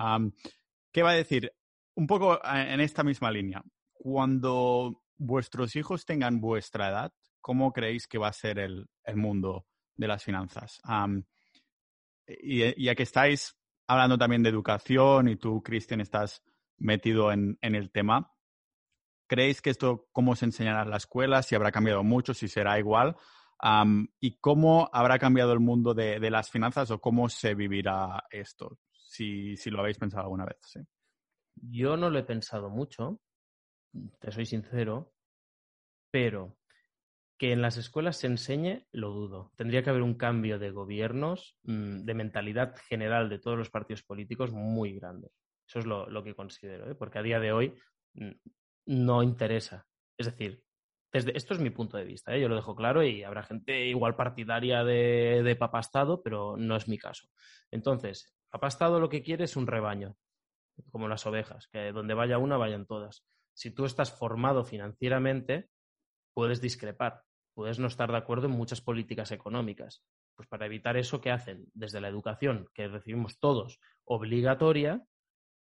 ¿Qué 0.91 1.03
va 1.03 1.11
a 1.11 1.15
decir? 1.15 1.53
Un 1.95 2.07
poco 2.07 2.39
en 2.43 2.79
esta 2.81 3.03
misma 3.03 3.29
línea. 3.29 3.63
Cuando 3.93 5.03
vuestros 5.17 5.75
hijos 5.75 6.05
tengan 6.05 6.41
vuestra 6.41 6.89
edad, 6.89 7.13
¿cómo 7.41 7.73
creéis 7.73 8.07
que 8.07 8.18
va 8.18 8.30
a 8.30 8.34
ser 8.34 8.59
el, 8.59 8.88
mundo 9.15 9.65
de 9.95 10.07
las 10.07 10.23
finanzas? 10.23 10.80
y 12.27 12.84
ya 12.84 12.95
que 12.95 13.03
estáis 13.03 13.57
hablando 13.88 14.18
también 14.18 14.41
de 14.41 14.49
educación 14.49 15.27
y 15.27 15.35
tú, 15.35 15.61
Cristian, 15.61 15.99
estás 15.99 16.43
metido 16.77 17.31
en, 17.31 17.57
el 17.61 17.91
tema, 17.91 18.34
¿creéis 19.27 19.61
que 19.61 19.69
esto, 19.69 20.07
cómo 20.11 20.35
se 20.35 20.45
enseñará 20.45 20.84
en 20.84 20.89
la 20.89 20.97
escuela, 20.97 21.43
si 21.43 21.55
habrá 21.55 21.72
cambiado 21.72 22.03
mucho, 22.03 22.34
si 22.34 22.47
será 22.47 22.80
igual? 22.80 23.18
¿Y 24.19 24.39
cómo 24.39 24.89
habrá 24.93 25.19
cambiado 25.19 25.53
el 25.53 25.59
mundo 25.59 25.93
de, 25.93 26.31
las 26.31 26.49
finanzas 26.49 26.89
o 26.91 27.01
cómo 27.01 27.27
se 27.30 27.53
vivirá 27.53 28.23
esto? 28.30 28.80
Si, 28.93 29.57
si, 29.57 29.69
lo 29.69 29.81
habéis 29.81 29.97
pensado 29.97 30.23
alguna 30.23 30.45
vez. 30.45 30.57
¿sí? 30.61 30.80
Yo 31.55 31.97
no 31.97 32.09
lo 32.09 32.18
he 32.18 32.23
pensado 32.23 32.69
mucho, 32.69 33.19
te 34.19 34.31
soy 34.31 34.45
sincero, 34.45 35.13
pero 36.11 36.57
que 37.41 37.53
en 37.53 37.63
las 37.63 37.77
escuelas 37.77 38.18
se 38.18 38.27
enseñe, 38.27 38.85
lo 38.91 39.09
dudo. 39.09 39.51
Tendría 39.55 39.81
que 39.81 39.89
haber 39.89 40.03
un 40.03 40.13
cambio 40.13 40.59
de 40.59 40.69
gobiernos, 40.69 41.57
mm, 41.63 42.03
de 42.03 42.13
mentalidad 42.13 42.76
general 42.88 43.30
de 43.30 43.39
todos 43.39 43.57
los 43.57 43.72
partidos 43.72 44.03
políticos 44.03 44.51
muy 44.51 44.93
grande. 44.93 45.31
Eso 45.68 45.80
es 45.80 45.88
lo, 45.88 46.23
que 46.23 46.35
considero, 46.35 46.91
¿eh? 46.91 46.93
porque 46.93 47.18
a 47.18 47.23
día 47.23 47.39
de 47.39 47.51
hoy 47.51 47.73
mm, 48.13 48.30
no 48.85 49.23
interesa. 49.23 49.88
Es 50.19 50.27
decir, 50.27 50.63
desde, 51.11 51.35
esto 51.35 51.55
es 51.55 51.59
mi 51.59 51.72
punto 51.72 51.97
de 51.97 52.03
vista, 52.03 52.35
¿eh? 52.35 52.39
yo 52.39 52.47
lo 52.47 52.55
dejo 52.55 52.76
claro 52.76 53.01
y 53.01 53.23
habrá 53.23 53.41
gente 53.41 53.88
igual 53.88 54.15
partidaria 54.15 54.84
de, 54.84 55.41
de 55.43 55.55
papastado, 55.55 56.22
pero 56.22 56.57
no 56.57 56.76
es 56.76 56.88
mi 56.88 56.99
caso. 56.99 57.27
Entonces, 57.72 58.35
papastado 58.51 58.99
lo 58.99 59.09
que 59.09 59.23
quiere 59.23 59.45
es 59.45 59.55
un 59.55 59.65
rebaño, 59.65 60.15
como 60.91 61.07
las 61.07 61.26
ovejas, 61.26 61.68
que 61.69 61.91
donde 61.91 62.13
vaya 62.13 62.38
una 62.38 62.57
vayan 62.57 62.85
todas. 62.85 63.26
Si 63.55 63.72
tú 63.72 63.85
estás 63.85 64.15
formado 64.15 64.63
financieramente, 64.63 65.72
puedes 66.35 66.61
discrepar 66.61 67.23
puedes 67.53 67.79
no 67.79 67.87
estar 67.87 68.11
de 68.11 68.17
acuerdo 68.17 68.47
en 68.47 68.53
muchas 68.53 68.81
políticas 68.81 69.31
económicas. 69.31 70.03
Pues 70.35 70.47
para 70.47 70.65
evitar 70.65 70.97
eso, 70.97 71.21
¿qué 71.21 71.31
hacen? 71.31 71.65
Desde 71.73 72.01
la 72.01 72.07
educación, 72.07 72.67
que 72.73 72.87
recibimos 72.87 73.39
todos, 73.39 73.79
obligatoria, 74.05 75.03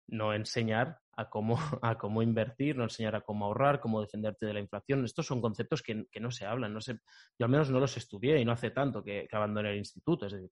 no 0.09 0.35
enseñar 0.35 0.99
a 1.17 1.29
cómo, 1.29 1.59
a 1.83 1.99
cómo 1.99 2.23
invertir, 2.23 2.77
no 2.77 2.85
enseñar 2.85 3.17
a 3.17 3.21
cómo 3.21 3.47
ahorrar, 3.47 3.81
cómo 3.81 4.01
defenderte 4.01 4.47
de 4.47 4.55
la 4.55 4.61
inflación. 4.61 5.05
Estos 5.05 5.27
son 5.27 5.41
conceptos 5.41 5.83
que, 5.83 6.07
no 6.21 6.31
se 6.31 6.47
hablan. 6.47 6.73
No 6.73 6.81
sé, 6.81 6.99
yo 7.39 7.47
al 7.47 7.51
menos 7.51 7.71
no 7.71 7.81
los 7.81 7.97
estudié 7.97 8.39
y 8.39 8.45
no 8.45 8.53
hace 8.53 8.71
tanto 8.71 9.03
que, 9.03 9.27
que 9.29 9.37
abandoné 9.37 9.71
el 9.71 9.79
instituto. 9.79 10.27
Es 10.27 10.33
decir, 10.33 10.51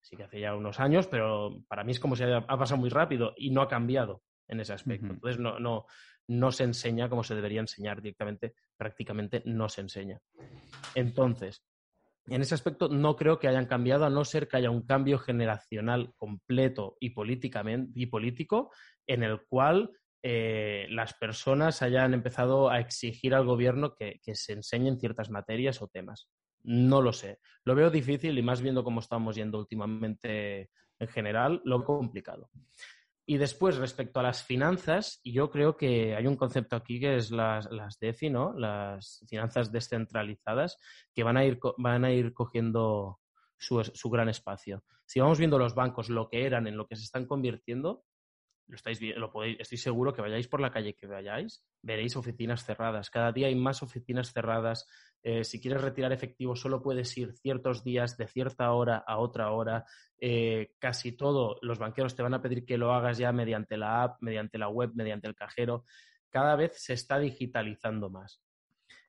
sí 0.00 0.16
que 0.16 0.24
hace 0.24 0.40
ya 0.40 0.54
unos 0.54 0.80
años, 0.80 1.06
pero 1.06 1.62
para 1.68 1.84
mí 1.84 1.92
es 1.92 2.00
como 2.00 2.16
si 2.16 2.24
ha 2.24 2.46
pasado 2.46 2.80
muy 2.80 2.90
rápido 2.90 3.34
y 3.36 3.50
no 3.50 3.62
ha 3.62 3.68
cambiado 3.68 4.22
en 4.48 4.60
ese 4.60 4.72
aspecto. 4.72 5.06
Entonces, 5.06 5.40
no, 5.40 5.58
no, 5.60 5.86
no 6.28 6.52
se 6.52 6.64
enseña 6.64 7.08
como 7.08 7.24
se 7.24 7.34
debería 7.34 7.60
enseñar 7.60 8.00
directamente, 8.00 8.54
prácticamente 8.76 9.42
no 9.46 9.68
se 9.68 9.80
enseña. 9.80 10.20
Entonces, 10.94 11.62
en 12.26 12.42
ese 12.42 12.54
aspecto 12.54 12.88
no 12.88 13.16
creo 13.16 13.38
que 13.38 13.48
hayan 13.48 13.66
cambiado, 13.66 14.04
a 14.04 14.10
no 14.10 14.24
ser 14.24 14.46
que 14.46 14.56
haya 14.56 14.70
un 14.70 14.86
cambio 14.86 15.18
generacional 15.18 16.12
completo 16.16 16.96
y, 17.00 17.10
políticamente, 17.10 17.92
y 17.94 18.06
político 18.06 18.70
en 19.06 19.22
el 19.22 19.40
cual 19.46 19.90
eh, 20.22 20.86
las 20.90 21.14
personas 21.14 21.82
hayan 21.82 22.14
empezado 22.14 22.70
a 22.70 22.78
exigir 22.78 23.34
al 23.34 23.46
gobierno 23.46 23.94
que, 23.94 24.20
que, 24.22 24.34
se 24.34 24.52
enseñen 24.52 25.00
ciertas 25.00 25.30
materias 25.30 25.80
o 25.82 25.88
temas. 25.88 26.28
No 26.62 27.00
lo 27.00 27.12
sé. 27.12 27.38
Lo 27.64 27.74
veo 27.74 27.90
difícil 27.90 28.38
y 28.38 28.42
más 28.42 28.60
viendo 28.60 28.84
cómo 28.84 29.00
estamos 29.00 29.34
yendo 29.34 29.58
últimamente 29.58 30.70
en 31.00 31.08
general, 31.08 31.62
lo 31.64 31.84
complicado. 31.84 32.50
Y 33.30 33.38
después, 33.38 33.76
respecto 33.76 34.18
a 34.18 34.24
las 34.24 34.42
finanzas, 34.42 35.20
yo 35.22 35.52
creo 35.52 35.76
que 35.76 36.16
hay 36.16 36.26
un 36.26 36.34
concepto 36.34 36.74
aquí 36.74 36.98
que 36.98 37.14
es 37.14 37.30
las, 37.30 37.70
las 37.70 37.96
DeFi, 38.00 38.28
¿no? 38.28 38.52
Las 38.54 39.24
finanzas 39.28 39.70
descentralizadas, 39.70 40.78
que 41.14 41.22
van 41.22 41.36
a 41.36 41.44
ir, 41.44 41.60
van 41.78 42.04
a 42.04 42.10
ir 42.10 42.34
cogiendo 42.34 43.20
su, 43.56 43.84
su 43.84 44.10
gran 44.10 44.28
espacio. 44.28 44.82
Si 45.06 45.20
vamos 45.20 45.38
viendo 45.38 45.60
los 45.60 45.76
bancos, 45.76 46.10
lo 46.10 46.28
que 46.28 46.44
eran, 46.44 46.66
en 46.66 46.76
lo 46.76 46.88
que 46.88 46.96
se 46.96 47.04
están 47.04 47.24
convirtiendo, 47.24 48.02
lo 48.70 48.76
estáis 48.76 49.00
lo 49.00 49.30
podéis, 49.30 49.58
estoy 49.58 49.78
seguro 49.78 50.12
que 50.12 50.22
vayáis 50.22 50.46
por 50.46 50.60
la 50.60 50.70
calle 50.70 50.94
que 50.94 51.06
vayáis, 51.06 51.64
veréis 51.82 52.16
oficinas 52.16 52.64
cerradas. 52.64 53.10
Cada 53.10 53.32
día 53.32 53.48
hay 53.48 53.56
más 53.56 53.82
oficinas 53.82 54.32
cerradas. 54.32 54.86
Eh, 55.22 55.42
si 55.42 55.60
quieres 55.60 55.82
retirar 55.82 56.12
efectivo, 56.12 56.54
solo 56.54 56.80
puedes 56.80 57.16
ir 57.18 57.32
ciertos 57.32 57.82
días 57.82 58.16
de 58.16 58.28
cierta 58.28 58.72
hora 58.72 58.98
a 59.04 59.18
otra 59.18 59.50
hora. 59.50 59.84
Eh, 60.18 60.76
casi 60.78 61.12
todo, 61.12 61.58
los 61.62 61.78
banqueros 61.78 62.14
te 62.14 62.22
van 62.22 62.34
a 62.34 62.42
pedir 62.42 62.64
que 62.64 62.78
lo 62.78 62.94
hagas 62.94 63.18
ya 63.18 63.32
mediante 63.32 63.76
la 63.76 64.04
app, 64.04 64.22
mediante 64.22 64.56
la 64.56 64.68
web, 64.68 64.92
mediante 64.94 65.26
el 65.26 65.34
cajero. 65.34 65.84
cada 66.30 66.54
vez 66.54 66.80
se 66.80 66.92
está 66.92 67.18
digitalizando 67.18 68.08
más. 68.08 68.40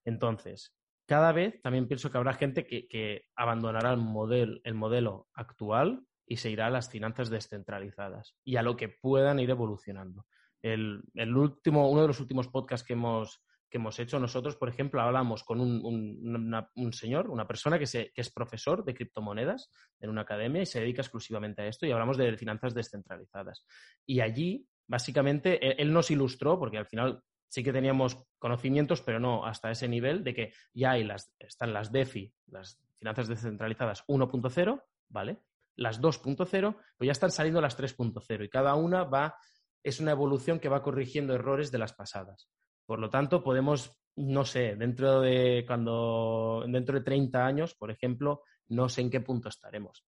Entonces, 0.03 0.75
cada 1.05 1.31
vez 1.31 1.61
también 1.61 1.87
pienso 1.87 2.09
que 2.09 2.17
habrá 2.17 2.33
gente 2.33 2.65
que, 2.65 3.27
abandonará 3.35 3.91
el 3.91 3.99
modelo, 3.99 4.59
el 4.63 4.73
modelo 4.73 5.27
actual 5.35 6.03
y 6.31 6.37
se 6.37 6.49
irá 6.49 6.67
a 6.67 6.69
las 6.69 6.89
finanzas 6.89 7.29
descentralizadas 7.29 8.37
y 8.45 8.55
a 8.55 8.61
lo 8.61 8.77
que 8.77 8.87
puedan 8.87 9.41
ir 9.41 9.49
evolucionando. 9.49 10.25
El, 10.61 11.03
último, 11.35 11.91
uno 11.91 12.03
de 12.03 12.07
los 12.07 12.21
últimos 12.21 12.47
podcasts 12.47 12.87
que 12.87 12.93
hemos, 12.93 13.43
que 13.69 13.79
hemos 13.79 13.99
hecho 13.99 14.17
nosotros, 14.17 14.55
por 14.55 14.69
ejemplo, 14.69 15.01
hablamos 15.01 15.43
con 15.43 15.59
un, 15.59 16.93
señor, 16.93 17.29
una 17.29 17.45
persona 17.45 17.77
que, 17.77 17.85
que, 17.85 18.21
es 18.21 18.31
profesor 18.31 18.85
de 18.85 18.93
criptomonedas 18.93 19.69
en 19.99 20.09
una 20.09 20.21
academia 20.21 20.61
y 20.61 20.65
se 20.65 20.79
dedica 20.79 21.01
exclusivamente 21.01 21.63
a 21.63 21.67
esto 21.67 21.85
y 21.85 21.91
hablamos 21.91 22.15
de 22.15 22.37
finanzas 22.37 22.73
descentralizadas. 22.73 23.65
Y 24.05 24.21
allí, 24.21 24.65
básicamente, 24.87 25.59
e, 25.61 25.81
él, 25.81 25.91
nos 25.91 26.11
ilustró, 26.11 26.57
porque 26.57 26.77
al 26.77 26.85
final 26.85 27.21
sí 27.49 27.61
que 27.61 27.73
teníamos 27.73 28.17
conocimientos, 28.39 29.01
pero 29.01 29.19
no 29.19 29.45
hasta 29.45 29.69
ese 29.69 29.89
nivel 29.89 30.23
de 30.23 30.33
que 30.33 30.53
ya 30.73 30.91
hay 30.91 31.03
las, 31.03 31.35
están 31.39 31.73
las 31.73 31.91
DeFi, 31.91 32.33
las 32.45 32.81
finanzas 32.99 33.27
descentralizadas 33.27 34.05
1.0, 34.07 34.81
¿vale? 35.09 35.41
Las 35.75 36.01
2.0, 36.01 36.75
pues 36.97 37.05
ya 37.05 37.11
están 37.11 37.31
saliendo 37.31 37.61
las 37.61 37.77
3.0 37.77 38.45
y 38.45 38.49
cada 38.49 38.75
una 38.75 39.03
va, 39.03 39.35
es 39.83 39.99
una 39.99 40.11
evolución 40.11 40.59
que 40.59 40.69
va 40.69 40.83
corrigiendo 40.83 41.33
errores 41.33 41.71
de 41.71 41.77
las 41.77 41.93
pasadas. 41.93 42.49
Por 42.85 42.99
lo 42.99 43.09
tanto, 43.09 43.43
podemos, 43.43 43.97
no 44.15 44.45
sé, 44.45 44.75
dentro 44.75 45.21
de 45.21 45.63
cuando, 45.65 46.63
dentro 46.67 46.95
de 46.99 47.05
30 47.05 47.45
años, 47.45 47.75
por 47.75 47.91
ejemplo, 47.91 48.43
no 48.69 48.89
sé 48.89 49.01
en 49.01 49.09
qué 49.09 49.21
punto 49.21 49.49
estaremos. 49.49 50.05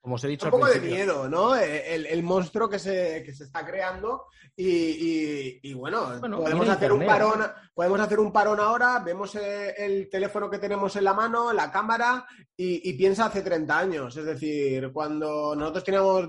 Como 0.00 0.14
os 0.14 0.24
he 0.24 0.28
dicho. 0.28 0.46
Un 0.46 0.52
poco 0.52 0.66
de 0.66 0.80
miedo, 0.80 1.28
¿no? 1.28 1.56
Eh, 1.56 1.94
el, 1.94 2.22
monstruo 2.22 2.68
que 2.68 2.78
se, 2.78 3.22
que 3.24 3.32
se, 3.32 3.44
está 3.44 3.66
creando. 3.66 4.26
Y, 4.56 5.72
bueno, 5.74 6.20
podemos 6.20 6.68
hacer 6.68 6.92
un 6.92 7.04
parón. 7.06 7.44
Podemos 7.74 8.00
hacer 8.00 8.18
un 8.18 8.32
parón 8.32 8.60
ahora, 8.60 8.98
vemos 9.00 9.34
el, 9.34 10.08
teléfono 10.10 10.50
que 10.50 10.58
tenemos 10.58 10.96
en 10.96 11.04
la 11.04 11.14
mano, 11.14 11.52
la 11.52 11.70
cámara, 11.70 12.26
y, 12.56 12.88
y, 12.88 12.94
piensa 12.94 13.26
hace 13.26 13.42
30 13.42 13.78
años. 13.78 14.16
Es 14.16 14.24
decir, 14.24 14.90
cuando 14.92 15.54
nosotros 15.54 15.84
teníamos 15.84 16.28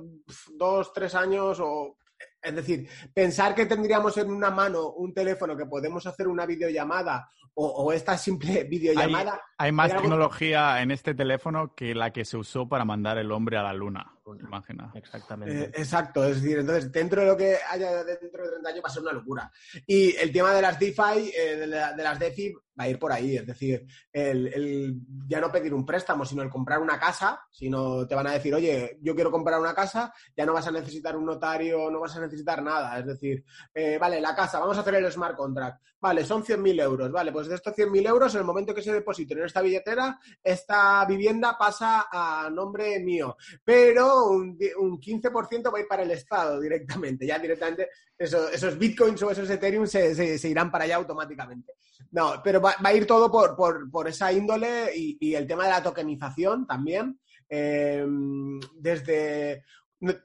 dos, 0.56 0.94
tres 0.94 1.16
años 1.16 1.60
o 1.60 1.98
es 2.42 2.56
decir, 2.56 2.88
pensar 3.14 3.54
que 3.54 3.66
tendríamos 3.66 4.16
en 4.18 4.32
una 4.32 4.50
mano 4.50 4.92
un 4.92 5.14
teléfono 5.14 5.58
que 5.58 5.66
podemos 5.66 6.06
hacer 6.06 6.28
una 6.28 6.46
videollamada 6.46 7.30
o, 7.62 7.92
esta 7.92 8.18
simple 8.18 8.64
videollamada. 8.70 9.42
Hay, 9.58 9.72
más 9.72 9.96
tecnología 9.96 10.82
en 10.82 10.92
este 10.92 11.14
teléfono 11.14 11.76
que 11.76 11.94
la 11.94 12.12
que 12.12 12.26
se 12.26 12.38
usó 12.38 12.68
para 12.68 12.86
mandar 12.86 13.18
el 13.18 13.32
hombre 13.32 13.58
a 13.58 13.64
la 13.64 13.74
luna. 13.74 14.14
Imagina. 14.36 14.92
Exactamente. 14.94 15.64
Eh, 15.64 15.72
exacto, 15.76 16.24
es 16.24 16.42
decir, 16.42 16.60
entonces 16.60 16.92
dentro 16.92 17.22
de 17.22 17.28
lo 17.28 17.38
que 17.38 17.58
haya 17.70 18.04
dentro 18.04 18.44
de 18.44 18.50
30 18.52 18.70
años 18.70 18.84
va 18.84 18.88
a 18.90 18.94
ser 18.94 19.04
una 19.04 19.14
locura. 19.14 19.52
Y 19.86 20.16
el 20.16 20.32
tema 20.32 20.54
de 20.54 20.62
las 20.62 20.80
DeFi, 20.80 21.32
eh, 21.36 21.56
de, 21.58 21.68
las 21.68 22.20
DeFi, 22.20 22.54
va 22.80 22.86
a 22.86 22.90
ir 22.90 22.98
por 22.98 23.12
ahí. 23.12 23.38
Es 23.38 23.46
decir, 23.46 23.86
el, 24.12 25.02
ya 25.28 25.42
no 25.42 25.52
pedir 25.52 25.74
un 25.74 25.86
préstamo, 25.86 26.26
sino 26.26 26.42
el 26.42 26.50
comprar 26.50 26.80
una 26.80 27.00
casa, 27.00 27.42
sino 27.52 28.08
te 28.08 28.16
van 28.16 28.28
a 28.28 28.32
decir, 28.32 28.54
oye, 28.54 28.98
yo 29.02 29.14
quiero 29.16 29.32
comprar 29.32 29.60
una 29.60 29.74
casa, 29.74 30.14
ya 30.36 30.46
no 30.46 30.54
vas 30.54 30.68
a 30.68 30.72
necesitar 30.72 31.18
un 31.18 31.26
notario, 31.26 31.90
no 31.92 32.00
vas 32.00 32.16
a 32.16 32.22
necesitar 32.22 32.64
nada. 32.64 33.00
Es 33.00 33.06
decir, 33.06 33.44
eh, 33.74 33.98
vale, 33.98 34.22
la 34.22 34.36
casa, 34.36 34.60
vamos 34.60 34.78
a 34.78 34.82
hacer 34.82 34.96
el 34.96 35.12
smart 35.12 35.36
contract. 35.36 35.82
Vale, 36.02 36.24
son 36.24 36.44
100.000 36.44 36.82
euros. 36.82 37.12
Vale, 37.12 37.32
pues 37.32 37.48
de 37.48 37.56
estos 37.56 37.76
100.000 37.76 38.08
euros, 38.08 38.34
en 38.34 38.40
el 38.40 38.46
momento 38.46 38.74
que 38.74 38.82
se 38.82 38.94
depositen 38.94 39.40
en 39.40 39.46
esta 39.46 39.62
billetera, 39.62 40.18
esta 40.42 41.06
vivienda 41.06 41.58
pasa 41.58 42.08
a 42.10 42.50
nombre 42.50 43.00
mío. 43.00 43.36
Pero 43.64 44.19
un, 44.28 44.58
15% 44.58 45.74
va 45.74 45.78
a 45.78 45.82
ir 45.82 45.88
para 45.88 46.04
el 46.04 46.12
Estado 46.12 46.60
directamente. 46.60 47.26
Ya 47.26 47.40
directamente 47.40 47.90
esos 48.18 48.78
bitcoins 48.78 49.22
o 49.24 49.32
esos 49.32 49.50
Ethereum 49.50 49.88
se, 49.88 50.50
irán 50.50 50.72
para 50.72 50.84
allá 50.84 50.98
automáticamente. 50.98 51.74
No, 52.12 52.42
pero 52.44 52.60
va, 52.62 52.76
a 52.84 52.94
ir 52.94 53.06
todo 53.06 53.32
por, 53.32 54.08
esa 54.08 54.32
índole 54.32 54.92
y, 54.96 55.34
el 55.34 55.48
tema 55.48 55.66
de 55.66 55.72
la 55.72 55.84
tokenización 55.84 56.66
también. 56.66 57.20
Eh, 57.52 58.06
desde 58.76 59.64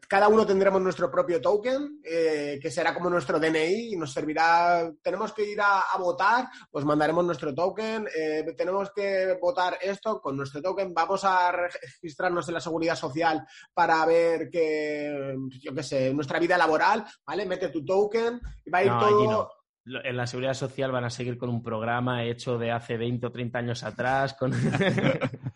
cada 0.08 0.28
uno 0.28 0.46
tendremos 0.46 0.80
nuestro 0.80 1.10
propio 1.10 1.40
token, 1.40 2.00
eh, 2.04 2.60
que 2.62 2.70
será 2.70 2.94
como 2.94 3.10
nuestro 3.10 3.40
DNI 3.40 3.92
y 3.92 3.96
nos 3.96 4.12
servirá. 4.12 4.88
Tenemos 5.02 5.32
que 5.32 5.50
ir 5.50 5.60
a, 5.60 5.82
votar, 5.98 6.46
pues 6.70 6.84
mandaremos 6.84 7.24
nuestro 7.24 7.52
token. 7.54 8.06
Eh, 8.14 8.44
tenemos 8.56 8.92
que 8.92 9.36
votar 9.40 9.78
esto 9.80 10.20
con 10.20 10.36
nuestro 10.36 10.62
token. 10.62 10.94
Vamos 10.94 11.24
a 11.24 11.50
registrarnos 11.50 12.46
en 12.48 12.54
la 12.54 12.60
seguridad 12.60 12.94
social 12.94 13.44
para 13.72 14.04
ver 14.06 14.48
que, 14.48 15.36
yo 15.60 15.74
qué 15.74 15.82
sé, 15.82 16.14
nuestra 16.14 16.38
vida 16.38 16.56
laboral, 16.56 17.04
¿vale? 17.26 17.44
Mete 17.44 17.70
tu 17.70 17.84
token 17.84 18.40
y 18.64 18.70
va 18.70 18.78
a 18.78 18.84
ir 18.84 18.92
todo. 18.92 19.50
En 19.86 20.16
la 20.16 20.26
seguridad 20.26 20.54
social 20.54 20.92
van 20.92 21.04
a 21.04 21.10
seguir 21.10 21.36
con 21.36 21.50
un 21.50 21.62
programa 21.62 22.24
hecho 22.24 22.56
de 22.58 22.70
hace 22.70 22.96
20 22.96 23.26
o 23.26 23.32
30 23.32 23.58
años 23.58 23.82
atrás. 23.82 24.34
Con... 24.34 24.52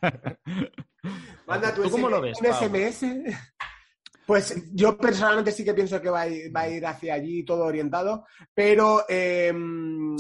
Manda 1.47 1.74
tu 1.74 1.89
cómo 1.89 2.09
lo 2.09 2.20
ves, 2.20 2.39
un 2.40 2.47
SMS. 2.47 3.05
Pues 4.29 4.55
yo 4.75 4.99
personalmente 4.99 5.53
sí 5.53 5.65
que 5.65 5.73
pienso 5.73 6.03
que 6.03 6.11
va 6.11 6.21
a 6.21 6.69
ir, 6.69 6.85
hacia 6.85 7.15
allí 7.15 7.47
todo 7.47 7.65
orientado, 7.65 8.27
pero 8.53 9.07
em, 9.09 10.15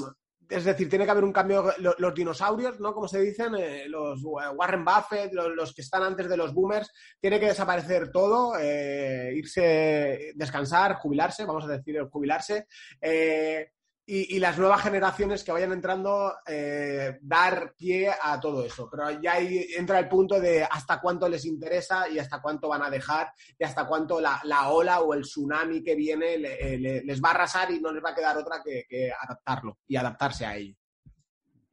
es 0.48 0.64
decir, 0.64 0.88
tiene 0.88 1.04
que 1.04 1.10
haber 1.10 1.24
un 1.24 1.32
cambio. 1.32 1.74
Los, 1.76 2.14
dinosaurios, 2.14 2.80
¿no? 2.80 2.94
Como 2.94 3.06
se 3.06 3.20
dicen, 3.20 3.54
eh, 3.54 3.84
los 3.86 4.22
Warren 4.24 4.82
Buffett, 4.82 5.34
los, 5.34 5.74
que 5.74 5.82
están 5.82 6.04
antes 6.04 6.26
de 6.26 6.38
los 6.38 6.54
boomers, 6.54 6.90
tiene 7.20 7.38
que 7.38 7.48
desaparecer 7.48 8.10
todo, 8.10 8.54
eh, 8.58 9.30
irse, 9.34 10.32
descansar, 10.34 10.94
jubilarse, 10.94 11.44
vamos 11.44 11.66
a 11.66 11.76
decir, 11.76 12.00
jubilarse. 12.10 12.66
Eh, 13.02 13.72
y, 14.10 14.38
las 14.38 14.58
nuevas 14.58 14.80
generaciones 14.80 15.44
que 15.44 15.52
vayan 15.52 15.72
entrando 15.72 16.32
eh, 16.46 17.18
dar 17.20 17.74
pie 17.76 18.08
a 18.08 18.40
todo 18.40 18.64
eso. 18.64 18.88
Pero 18.90 19.20
ya 19.20 19.34
ahí 19.34 19.66
entra 19.76 19.98
el 19.98 20.08
punto 20.08 20.40
de 20.40 20.64
hasta 20.64 20.98
cuánto 20.98 21.28
les 21.28 21.44
interesa 21.44 22.08
y 22.08 22.18
hasta 22.18 22.40
cuánto 22.40 22.68
van 22.68 22.82
a 22.82 22.88
dejar 22.88 23.30
y 23.58 23.64
hasta 23.64 23.86
cuánto 23.86 24.18
la, 24.18 24.40
ola 24.70 25.00
o 25.00 25.12
el 25.12 25.22
tsunami 25.22 25.82
que 25.82 25.94
viene 25.94 26.38
les 26.38 27.22
va 27.22 27.28
a 27.28 27.32
arrasar 27.32 27.70
y 27.70 27.80
no 27.80 27.92
les 27.92 28.02
va 28.02 28.10
a 28.10 28.14
quedar 28.14 28.38
otra 28.38 28.62
que, 28.64 29.12
adaptarlo 29.12 29.78
y 29.86 29.96
adaptarse 29.96 30.46
a 30.46 30.56
ello. 30.56 30.74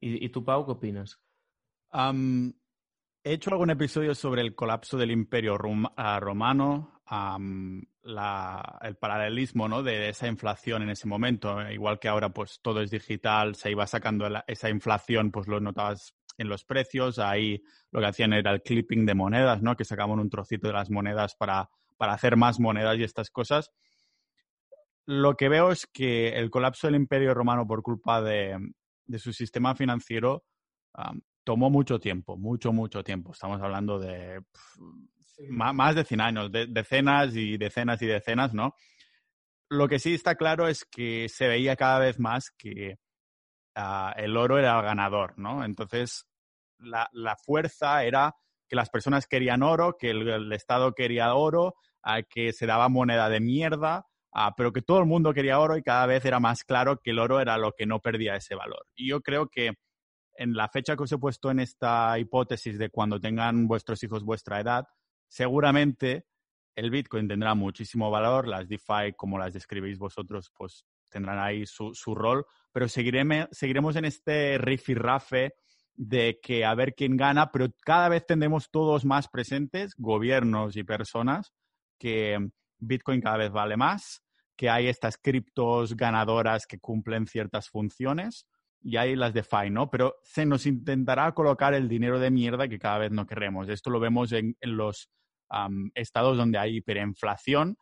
¿Y, 0.01 0.27
tú, 0.29 0.43
Pau, 0.43 0.65
qué 0.65 0.71
opinas? 0.73 1.17
he 3.23 3.31
hecho 3.31 3.49
algún 3.49 3.69
episodio 3.69 4.13
sobre 4.13 4.41
el 4.41 4.53
colapso 4.53 4.97
del 4.97 5.11
imperio 5.11 5.57
ah, 5.95 6.19
romano 6.19 6.94
el 7.11 8.95
paralelismo 8.99 9.67
¿no? 9.67 9.83
de 9.83 10.09
esa 10.09 10.27
inflación 10.27 10.83
en 10.83 10.89
ese 10.89 11.07
momento. 11.07 11.61
Igual 11.69 11.99
que 11.99 12.07
ahora 12.07 12.29
pues 12.29 12.59
todo 12.61 12.81
es 12.81 12.91
digital, 12.91 13.55
se 13.55 13.71
iba 13.71 13.85
sacando 13.87 14.27
esa 14.47 14.69
inflación, 14.69 15.31
pues 15.31 15.47
lo 15.47 15.59
notabas 15.59 16.15
en 16.37 16.49
los 16.49 16.65
precios. 16.65 17.19
Ahí 17.19 17.61
lo 17.91 17.99
que 17.99 18.07
hacían 18.07 18.33
era 18.33 18.51
el 18.51 18.61
clipping 18.61 19.05
de 19.05 19.15
monedas, 19.15 19.61
¿no? 19.61 19.75
que 19.75 19.85
sacaban 19.85 20.19
un 20.19 20.29
trocito 20.29 20.67
de 20.67 20.73
las 20.73 20.89
monedas 20.89 21.35
para, 21.35 21.69
para 21.97 22.13
hacer 22.13 22.37
más 22.37 22.59
monedas 22.59 22.97
y 22.97 23.03
estas 23.03 23.29
cosas. 23.29 23.71
Lo 25.05 25.35
que 25.35 25.49
veo 25.49 25.71
es 25.71 25.85
que 25.85 26.29
el 26.29 26.49
colapso 26.49 26.87
del 26.87 26.95
imperio 26.95 27.35
romano 27.35 27.67
por 27.67 27.83
culpa 27.83 28.21
de, 28.21 28.57
de 29.05 29.19
su 29.19 29.31
sistema 29.33 29.75
financiero 29.75 30.43
tomó 31.43 31.69
mucho 31.69 31.99
tiempo, 31.99 32.37
mucho, 32.37 32.73
mucho 32.73 33.03
tiempo. 33.03 33.31
Estamos 33.31 33.61
hablando 33.61 33.99
de 33.99 34.41
más, 35.49 35.95
de 35.95 36.03
100 36.03 36.21
años, 36.21 36.51
decenas 36.51 37.35
y 37.35 37.57
decenas 37.57 38.01
y 38.01 38.07
decenas, 38.07 38.53
¿no? 38.53 38.75
Lo 39.69 39.87
que 39.87 39.99
sí 39.99 40.13
está 40.13 40.35
claro 40.35 40.67
es 40.67 40.85
que 40.85 41.27
se 41.29 41.47
veía 41.47 41.75
cada 41.75 41.99
vez 41.99 42.19
más 42.19 42.51
que 42.51 42.97
ah, 43.75 44.13
el 44.17 44.37
oro 44.37 44.59
era 44.59 44.77
el 44.77 44.85
ganador, 44.85 45.37
¿no? 45.37 45.65
Entonces, 45.65 46.27
la, 46.79 47.35
fuerza 47.43 48.03
era 48.03 48.35
que 48.67 48.75
las 48.75 48.89
personas 48.89 49.27
querían 49.27 49.63
oro, 49.63 49.97
que 49.97 50.11
el, 50.11 50.51
Estado 50.53 50.93
quería 50.93 51.33
oro, 51.35 51.75
que 52.29 52.53
se 52.53 52.65
daba 52.65 52.89
moneda 52.89 53.29
de 53.29 53.39
mierda, 53.39 54.05
ah, 54.33 54.53
pero 54.55 54.71
que 54.71 54.81
todo 54.81 54.99
el 54.99 55.05
mundo 55.05 55.33
quería 55.33 55.59
oro 55.59 55.77
y 55.77 55.83
cada 55.83 56.05
vez 56.05 56.25
era 56.25 56.39
más 56.39 56.63
claro 56.63 56.99
que 57.03 57.11
el 57.11 57.19
oro 57.19 57.39
era 57.39 57.57
lo 57.57 57.71
que 57.71 57.85
no 57.85 57.99
perdía 57.99 58.35
ese 58.35 58.55
valor. 58.55 58.85
Y 58.95 59.09
yo 59.09 59.21
creo 59.21 59.49
que 59.49 59.73
en 60.37 60.53
la 60.53 60.67
fecha 60.69 60.95
que 60.95 61.03
os 61.03 61.11
he 61.11 61.17
puesto 61.17 61.49
en 61.51 61.59
esta 61.59 62.17
hipótesis 62.19 62.77
de 62.77 62.89
cuando 62.89 63.19
tengan 63.19 63.67
vuestros 63.67 64.03
hijos 64.03 64.23
vuestra 64.23 64.59
edad, 64.59 64.85
seguramente 65.35 66.25
el 66.75 66.89
Bitcoin 66.89 67.27
tendrá 67.27 67.55
muchísimo 67.55 68.09
valor, 68.09 68.47
las 68.47 68.69
DeFi, 68.69 69.13
como 69.17 69.37
las 69.37 69.51
describís 69.51 69.97
vosotros, 69.97 70.49
pues 70.55 70.85
tendrán 71.09 71.39
ahí 71.39 71.65
su, 71.65 71.93
rol, 72.15 72.45
pero 72.71 72.87
seguiremos 72.87 73.95
en 73.97 74.05
este 74.05 74.57
rafe 74.57 75.55
de 75.93 76.39
que 76.41 76.63
a 76.63 76.73
ver 76.73 76.93
quién 76.95 77.17
gana, 77.17 77.51
pero 77.51 77.67
cada 77.81 78.07
vez 78.07 78.25
tendremos 78.25 78.69
todos 78.71 79.03
más 79.03 79.27
presentes, 79.27 79.93
gobiernos 79.97 80.77
y 80.77 80.83
personas, 80.83 81.53
que 81.99 82.39
Bitcoin 82.77 83.19
cada 83.19 83.37
vez 83.37 83.51
vale 83.51 83.75
más, 83.75 84.23
que 84.55 84.69
hay 84.69 84.87
estas 84.87 85.17
criptos 85.17 85.97
ganadoras 85.97 86.65
que 86.65 86.79
cumplen 86.79 87.27
ciertas 87.27 87.69
funciones 87.69 88.47
y 88.85 88.97
hay 88.97 89.15
las 89.15 89.33
DeFi, 89.33 89.71
¿no? 89.71 89.89
Pero 89.89 90.17
se 90.21 90.45
nos 90.45 90.67
intentará 90.67 91.31
colocar 91.33 91.73
el 91.73 91.89
dinero 91.89 92.19
de 92.19 92.29
mierda 92.29 92.67
que 92.67 92.77
cada 92.77 92.99
vez 92.99 93.11
no 93.11 93.25
queremos. 93.25 93.67
Esto 93.67 93.89
lo 93.89 93.99
vemos 93.99 94.31
en, 94.31 94.55
los 94.61 95.09
estados 95.93 96.37
donde 96.37 96.57
hay 96.57 96.77
hiperinflación. 96.77 97.77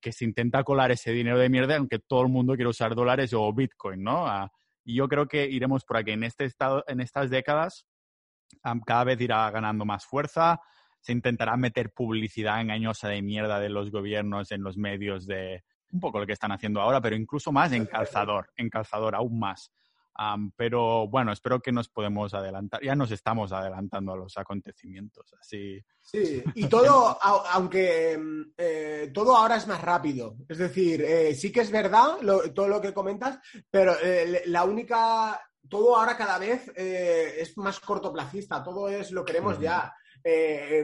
que 0.00 0.12
se 0.12 0.24
intenta 0.24 0.64
colar 0.64 0.90
ese 0.90 1.12
dinero 1.12 1.38
de 1.38 1.48
mierda, 1.48 1.76
aunque 1.76 1.98
todo 1.98 2.22
el 2.22 2.28
mundo 2.28 2.54
quiere 2.54 2.70
usar 2.70 2.94
dólares 2.94 3.32
o 3.34 3.52
Bitcoin, 3.52 4.02
¿no? 4.02 4.26
y 4.84 4.94
yo 4.94 5.08
creo 5.08 5.26
que 5.26 5.46
iremos 5.46 5.84
por 5.84 5.96
aquí. 5.96 6.12
En, 6.12 6.22
este 6.22 6.44
estado, 6.44 6.84
en 6.86 7.00
estas 7.00 7.28
décadas, 7.28 7.86
cada 8.86 9.04
vez 9.04 9.20
irá 9.20 9.50
ganando 9.50 9.84
más 9.84 10.06
fuerza, 10.06 10.60
se 11.00 11.12
intentará 11.12 11.56
meter 11.56 11.92
publicidad 11.92 12.60
engañosa 12.60 13.08
de 13.08 13.20
mierda 13.20 13.60
de 13.60 13.68
los 13.68 13.90
gobiernos 13.90 14.52
en 14.52 14.62
los 14.62 14.76
medios 14.76 15.26
de 15.26 15.64
un 15.92 16.00
poco 16.00 16.18
lo 16.18 16.26
que 16.26 16.32
están 16.32 16.52
haciendo 16.52 16.80
ahora, 16.80 17.00
pero 17.00 17.16
incluso 17.16 17.52
más 17.52 17.72
en 17.72 17.86
calzador, 17.86 18.50
en 18.56 18.68
calzador 18.68 19.14
aún 19.14 19.38
más 19.38 19.70
pero 20.56 21.08
bueno, 21.08 21.32
espero 21.32 21.60
que 21.60 21.72
nos 21.72 21.88
podemos 21.88 22.32
adelantar. 22.34 22.82
Ya 22.82 22.94
nos 22.94 23.10
estamos 23.10 23.52
adelantando 23.52 24.12
a 24.12 24.16
los 24.16 24.36
acontecimientos. 24.38 25.34
Así. 25.38 25.82
Sí, 26.00 26.42
y 26.54 26.68
todo, 26.68 27.18
aunque 27.22 28.18
eh, 28.56 29.10
todo 29.12 29.36
ahora 29.36 29.56
es 29.56 29.66
más 29.66 29.80
rápido. 29.80 30.36
Es 30.48 30.58
decir, 30.58 31.02
eh, 31.02 31.34
sí 31.34 31.52
que 31.52 31.60
es 31.60 31.70
verdad 31.70 32.18
todo 32.54 32.68
lo 32.68 32.80
que 32.80 32.94
comentas, 32.94 33.38
pero 33.70 33.94
eh, 34.02 34.42
la 34.46 34.64
única. 34.64 35.40
Todo 35.68 35.96
ahora 35.96 36.16
cada 36.16 36.38
vez 36.38 36.70
es 36.76 37.58
más 37.58 37.80
cortoplacista, 37.80 38.62
todo 38.62 38.88
es 38.88 39.10
lo 39.10 39.24
queremos 39.24 39.58
ya. 39.58 39.92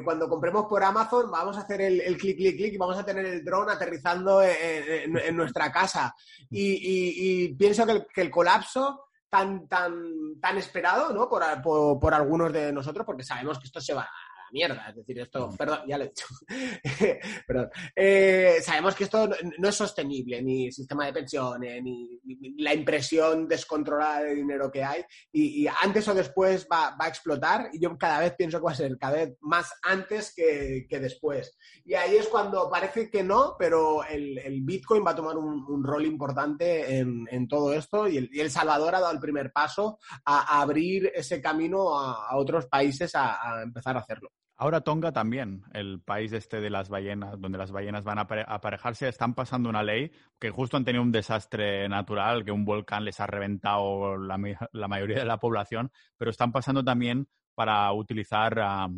cuando 0.04 0.28
compremos 0.28 0.66
por 0.66 0.82
Amazon, 0.82 1.30
vamos 1.30 1.56
a 1.56 1.60
hacer 1.60 1.82
el, 1.82 2.18
clic, 2.18 2.36
clic, 2.36 2.56
clic 2.56 2.74
y 2.74 2.78
vamos 2.78 2.98
a 2.98 3.04
tener 3.04 3.24
el 3.26 3.44
dron 3.44 3.70
aterrizando 3.70 4.42
en, 4.42 5.36
nuestra 5.36 5.70
casa. 5.70 6.12
Y, 6.50 7.54
pienso 7.54 7.86
que 7.86 8.22
el, 8.22 8.30
colapso 8.32 9.04
tan, 9.32 9.66
tan, 9.66 10.38
tan 10.42 10.58
esperado, 10.58 11.10
¿no? 11.14 11.26
Por, 11.26 11.42
por, 11.62 11.98
por, 11.98 12.12
algunos 12.12 12.52
de 12.52 12.70
nosotros, 12.70 13.06
porque 13.06 13.22
sabemos 13.22 13.58
que 13.58 13.64
esto 13.64 13.80
se 13.80 13.94
va 13.94 14.06
mierda. 14.52 14.86
Es 14.90 14.96
decir, 14.96 15.18
esto, 15.18 15.48
mm. 15.48 15.56
perdón, 15.56 15.80
ya 15.88 15.98
lo 15.98 16.04
he 16.04 16.08
dicho. 16.08 16.26
perdón. 17.46 17.70
Eh, 17.96 18.58
sabemos 18.62 18.94
que 18.94 19.04
esto 19.04 19.28
no 19.58 19.68
es 19.68 19.74
sostenible, 19.74 20.42
ni 20.42 20.70
sistema 20.70 21.06
de 21.06 21.12
pensiones, 21.12 21.82
ni, 21.82 22.20
la 22.58 22.74
impresión 22.74 23.48
descontrolada 23.48 24.22
de 24.22 24.34
dinero 24.36 24.70
que 24.70 24.84
hay. 24.84 25.02
Y, 25.32 25.66
antes 25.66 26.06
o 26.08 26.14
después 26.14 26.68
va, 26.70 26.94
a 26.98 27.08
explotar. 27.08 27.70
Y 27.72 27.80
yo 27.80 27.96
cada 27.96 28.20
vez 28.20 28.34
pienso 28.36 28.58
que 28.58 28.64
va 28.64 28.72
a 28.72 28.76
ser 28.76 28.96
cada 28.98 29.16
vez 29.16 29.36
más 29.40 29.72
antes 29.82 30.32
que, 30.34 30.86
después. 30.90 31.56
Y 31.84 31.94
ahí 31.94 32.16
es 32.16 32.28
cuando 32.28 32.70
parece 32.70 33.10
que 33.10 33.22
no, 33.22 33.56
pero 33.58 34.04
el, 34.04 34.60
Bitcoin 34.62 35.04
va 35.04 35.12
a 35.12 35.16
tomar 35.16 35.36
un, 35.36 35.82
rol 35.82 36.04
importante 36.04 36.98
en, 36.98 37.48
todo 37.48 37.72
esto. 37.72 38.06
Y 38.06 38.30
el, 38.38 38.50
Salvador 38.50 38.94
ha 38.94 39.00
dado 39.00 39.12
el 39.12 39.20
primer 39.20 39.50
paso 39.52 39.98
a, 40.24 40.60
abrir 40.60 41.10
ese 41.14 41.40
camino 41.40 41.98
a, 41.98 42.36
otros 42.36 42.66
países 42.66 43.14
a 43.14 43.62
empezar 43.62 43.96
a 43.96 44.00
hacerlo. 44.00 44.30
Ahora 44.62 44.82
Tonga 44.82 45.10
también, 45.10 45.64
el 45.72 46.00
país 46.00 46.32
este 46.32 46.60
de 46.60 46.70
las 46.70 46.88
ballenas, 46.88 47.40
donde 47.40 47.58
las 47.58 47.72
ballenas 47.72 48.04
van 48.04 48.20
a 48.20 48.28
aparejarse, 48.46 49.08
están 49.08 49.34
pasando 49.34 49.68
una 49.68 49.82
ley 49.82 50.12
que 50.38 50.50
justo 50.50 50.76
han 50.76 50.84
tenido 50.84 51.02
un 51.02 51.10
desastre 51.10 51.88
natural, 51.88 52.44
que 52.44 52.52
un 52.52 52.64
volcán 52.64 53.04
les 53.04 53.18
ha 53.18 53.26
reventado 53.26 54.16
la, 54.16 54.38
mayoría 54.86 55.18
de 55.18 55.24
la 55.24 55.38
población, 55.38 55.90
pero 56.16 56.30
están 56.30 56.52
pasando 56.52 56.84
también 56.84 57.26
para 57.56 57.92
utilizar 57.92 58.88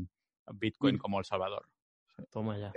Bitcoin 0.52 0.98
como 0.98 1.18
El 1.18 1.24
Salvador. 1.24 1.66
Toma 2.30 2.56
ya. 2.58 2.72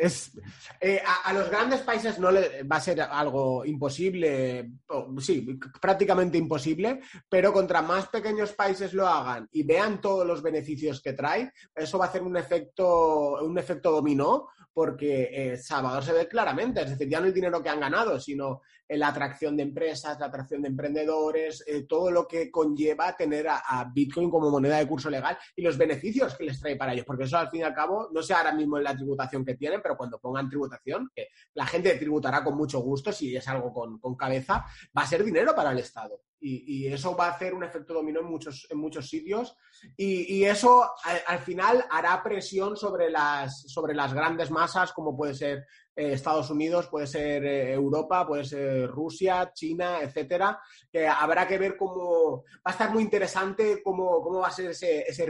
Eh, 0.82 1.02
a, 1.06 1.32
los 1.34 1.50
grandes 1.50 1.82
países 1.82 2.18
no 2.20 2.32
le 2.32 2.64
va 2.64 2.78
a 2.78 2.82
ser 2.82 3.02
algo 3.02 3.64
imposible, 3.66 4.72
sí, 5.20 5.60
prácticamente 5.80 6.38
imposible, 6.38 7.02
pero 7.30 7.54
contra 7.54 7.82
más 7.82 8.08
pequeños 8.08 8.54
países 8.54 8.94
lo 8.94 9.08
hagan 9.08 9.48
y 9.52 9.64
vean 9.64 10.02
todos 10.02 10.26
los 10.26 10.42
beneficios 10.42 11.02
que 11.02 11.14
trae, 11.14 11.52
eso 11.76 11.98
va 11.98 12.06
a 12.06 12.08
hacer 12.08 12.24
un 12.24 12.36
efecto, 12.36 13.44
un 13.44 13.58
efecto 13.58 13.92
dominó, 13.92 14.48
porque 14.74 15.30
eh, 15.32 15.58
Salvador 15.58 16.04
se 16.04 16.14
ve 16.14 16.28
claramente, 16.28 16.82
es 16.82 16.90
decir, 16.92 17.10
ya 17.10 17.20
no 17.20 17.28
el 17.28 17.34
dinero 17.34 17.62
que 17.62 17.70
han 17.70 17.80
ganado, 17.80 18.20
sino 18.20 18.62
la 18.90 19.10
atracción 19.10 19.58
de 19.58 19.64
empresas, 19.64 20.20
la 20.20 20.28
atracción 20.28 20.62
de 20.62 20.70
emprendedores, 20.70 21.64
eh, 21.68 21.84
todo 21.84 22.10
lo 22.10 22.28
que 22.28 22.50
conlleva 22.50 23.16
tener 23.16 23.48
a, 23.50 23.92
Bitcoin 23.94 24.30
como 24.30 24.50
moneda 24.50 24.78
de 24.78 24.88
curso 24.88 25.10
legal 25.10 25.38
y 25.56 25.62
los 25.62 25.78
beneficios 25.78 26.36
que 26.36 26.46
les 26.46 26.60
trae 26.60 26.76
para 26.76 26.94
ellos, 26.94 27.06
porque 27.06 27.24
eso 27.24 27.38
al 27.38 27.50
fin 27.50 27.62
y 27.62 27.64
al 27.64 27.74
cabo, 27.74 28.10
no 28.14 28.22
sé 28.22 28.34
ahora 28.34 28.54
mismo 28.54 28.78
en 28.78 28.84
la 28.84 28.96
tributación 28.96 29.44
que 29.44 29.56
tienen, 29.56 29.82
pero 29.82 29.98
cuando 29.98 30.20
pongan 30.20 30.50
tributación, 30.50 31.12
que 31.14 31.30
la 31.54 31.66
gente 31.66 31.96
tributará 31.96 32.44
con 32.44 32.56
mucho 32.56 32.80
gusto, 32.80 33.12
si 33.12 33.36
es 33.36 33.48
algo 33.48 33.74
con, 33.74 34.16
cabeza, 34.16 34.66
va 34.98 35.04
a 35.04 35.08
ser 35.08 35.24
dinero 35.24 35.54
para 35.56 35.72
el 35.72 35.80
Estado. 35.80 36.22
Y, 36.40 36.86
eso 36.88 37.16
va 37.16 37.28
a 37.28 37.32
hacer 37.32 37.54
un 37.54 37.64
efecto 37.64 37.96
dominó 37.96 38.20
en 38.20 38.28
muchos, 38.28 38.68
en 38.70 38.78
muchos 38.78 39.10
sitios 39.10 39.58
y, 39.98 40.44
eso 40.44 40.90
al, 41.28 41.40
final 41.40 41.84
hará 41.90 42.22
presión 42.22 42.78
sobre 42.78 43.10
las, 43.10 43.64
sobre 43.64 43.96
las 43.96 44.14
grandes 44.14 44.52
masas 44.52 44.94
como 44.94 45.18
puede 45.18 45.34
ser 45.34 45.66
eh, 45.98 46.14
Estados 46.14 46.52
Unidos, 46.52 46.88
puede 46.88 47.08
ser 47.08 47.44
eh, 47.44 47.74
Europa, 47.74 48.28
puede 48.28 48.46
ser 48.46 48.88
Rusia, 48.88 49.52
China, 49.52 50.00
etcétera, 50.00 50.60
que 50.92 51.08
habrá 51.08 51.48
que 51.48 51.58
ver 51.58 51.76
cómo 51.76 52.44
va 52.58 52.62
a 52.66 52.72
estar 52.72 52.92
muy 52.92 53.02
interesante 53.02 53.82
cómo, 53.84 54.22
cómo 54.22 54.42
va 54.42 54.50
a 54.50 54.52
ser 54.52 54.70
ese, 54.70 55.02
ese 55.08 55.26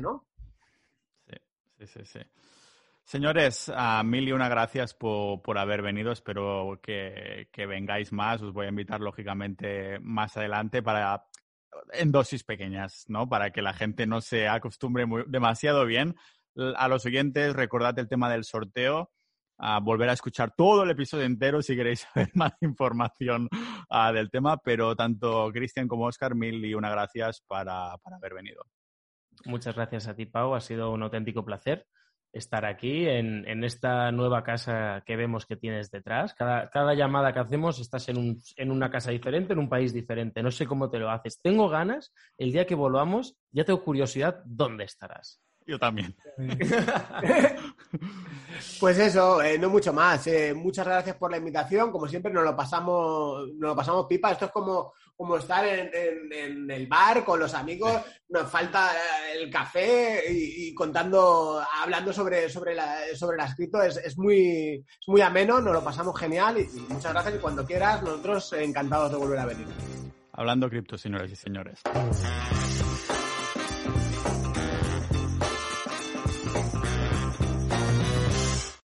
¿no? 0.00 0.28
Sí, 1.26 1.86
sí, 1.86 2.04
sí, 2.04 2.20
Señores, 3.02 3.72
a 3.74 4.04
mil 4.04 4.28
y 4.28 4.32
una 4.32 4.48
gracias 4.48 4.94
por, 4.94 5.58
haber 5.58 5.82
venido. 5.82 6.12
Espero 6.12 6.78
que, 6.80 7.48
que, 7.50 7.66
vengáis 7.66 8.12
más. 8.12 8.40
Os 8.40 8.52
voy 8.52 8.66
a 8.66 8.70
invitar, 8.70 9.00
lógicamente, 9.00 9.98
más 9.98 10.36
adelante 10.36 10.80
para 10.80 11.26
en 11.92 12.12
dosis 12.12 12.44
pequeñas, 12.44 13.04
¿no? 13.08 13.28
Para 13.28 13.50
que 13.50 13.62
la 13.62 13.72
gente 13.72 14.06
no 14.06 14.20
se 14.20 14.46
acostumbre 14.46 15.06
demasiado 15.26 15.84
bien. 15.86 16.14
A 16.76 16.86
los 16.86 17.04
oyentes, 17.04 17.52
recordad 17.52 17.98
el 17.98 18.08
tema 18.08 18.30
del 18.30 18.44
sorteo 18.44 19.10
a 19.58 19.80
volver 19.80 20.08
a 20.08 20.14
escuchar 20.14 20.54
todo 20.56 20.82
el 20.82 20.90
episodio 20.90 21.24
entero 21.24 21.62
si 21.62 21.76
queréis 21.76 22.00
saber 22.14 22.30
más 22.34 22.52
información 22.60 23.48
ah, 23.88 24.12
del 24.12 24.30
tema, 24.30 24.56
pero 24.58 24.94
tanto 24.96 25.50
Cristian 25.52 25.88
como 25.88 26.06
Oscar, 26.06 26.34
mil 26.34 26.64
y 26.64 26.74
una 26.74 26.90
gracias 26.90 27.42
para, 27.46 27.96
para, 27.98 28.16
haber 28.16 28.34
venido. 28.34 28.64
Muchas 29.46 29.74
gracias 29.74 30.08
a 30.08 30.14
ti, 30.14 30.26
Pau. 30.26 30.54
Ha 30.54 30.60
sido 30.60 30.92
un 30.92 31.02
auténtico 31.02 31.44
placer 31.44 31.86
estar 32.34 32.64
aquí 32.64 33.06
en, 33.06 33.48
en 33.48 33.62
esta 33.62 34.10
nueva 34.10 34.42
casa 34.42 35.02
que 35.06 35.16
vemos 35.16 35.46
que 35.46 35.56
tienes 35.56 35.90
detrás. 35.90 36.34
Cada, 36.34 36.68
cada 36.68 36.94
llamada 36.94 37.32
que 37.32 37.38
hacemos 37.38 37.78
estás 37.78 38.08
en, 38.08 38.18
un, 38.18 38.42
en 38.56 38.72
una 38.72 38.90
casa 38.90 39.12
diferente, 39.12 39.52
en 39.52 39.60
un 39.60 39.68
país 39.68 39.92
diferente. 39.92 40.42
No 40.42 40.50
sé 40.50 40.66
cómo 40.66 40.90
te 40.90 40.98
lo 40.98 41.10
haces. 41.10 41.40
Tengo 41.40 41.68
ganas, 41.68 42.12
el 42.36 42.50
día 42.50 42.66
que 42.66 42.74
volvamos, 42.74 43.36
ya 43.52 43.64
tengo 43.64 43.84
curiosidad, 43.84 44.42
¿dónde 44.44 44.84
estarás? 44.84 45.43
Yo 45.66 45.78
también. 45.78 46.14
pues 48.80 48.98
eso, 48.98 49.42
eh, 49.42 49.58
no 49.58 49.70
mucho 49.70 49.92
más. 49.92 50.26
Eh, 50.26 50.52
muchas 50.54 50.86
gracias 50.86 51.16
por 51.16 51.30
la 51.30 51.38
invitación. 51.38 51.90
Como 51.90 52.06
siempre, 52.06 52.32
nos 52.32 52.44
lo 52.44 52.54
pasamos, 52.54 53.48
nos 53.54 53.70
lo 53.70 53.76
pasamos 53.76 54.06
pipa. 54.06 54.32
Esto 54.32 54.44
es 54.46 54.50
como, 54.50 54.92
como 55.16 55.38
estar 55.38 55.64
en, 55.64 56.70
el 56.70 56.86
bar 56.86 57.24
con 57.24 57.40
los 57.40 57.54
amigos. 57.54 58.02
Nos 58.28 58.50
falta 58.50 58.92
eh, 58.92 59.40
el 59.40 59.50
café 59.50 60.22
y, 60.30 60.74
contando, 60.74 61.62
hablando 61.80 62.12
sobre, 62.12 62.50
sobre, 62.50 62.74
la, 62.74 62.98
sobre 63.14 63.38
el 63.38 63.48
escrito. 63.48 63.82
Es, 63.82 64.18
muy, 64.18 64.84
muy 65.06 65.22
ameno, 65.22 65.62
nos 65.62 65.72
lo 65.72 65.82
pasamos 65.82 66.18
genial. 66.20 66.58
Y, 66.58 66.66
muchas 66.92 67.12
gracias. 67.12 67.36
Y 67.36 67.38
cuando 67.38 67.64
quieras, 67.64 68.02
nosotros 68.02 68.52
encantados 68.52 69.12
de 69.12 69.16
volver 69.16 69.38
a 69.38 69.46
venir. 69.46 69.66
Hablando 70.32 70.68
cripto, 70.68 70.98
señoras 70.98 71.30
y 71.30 71.36
señores. 71.36 71.80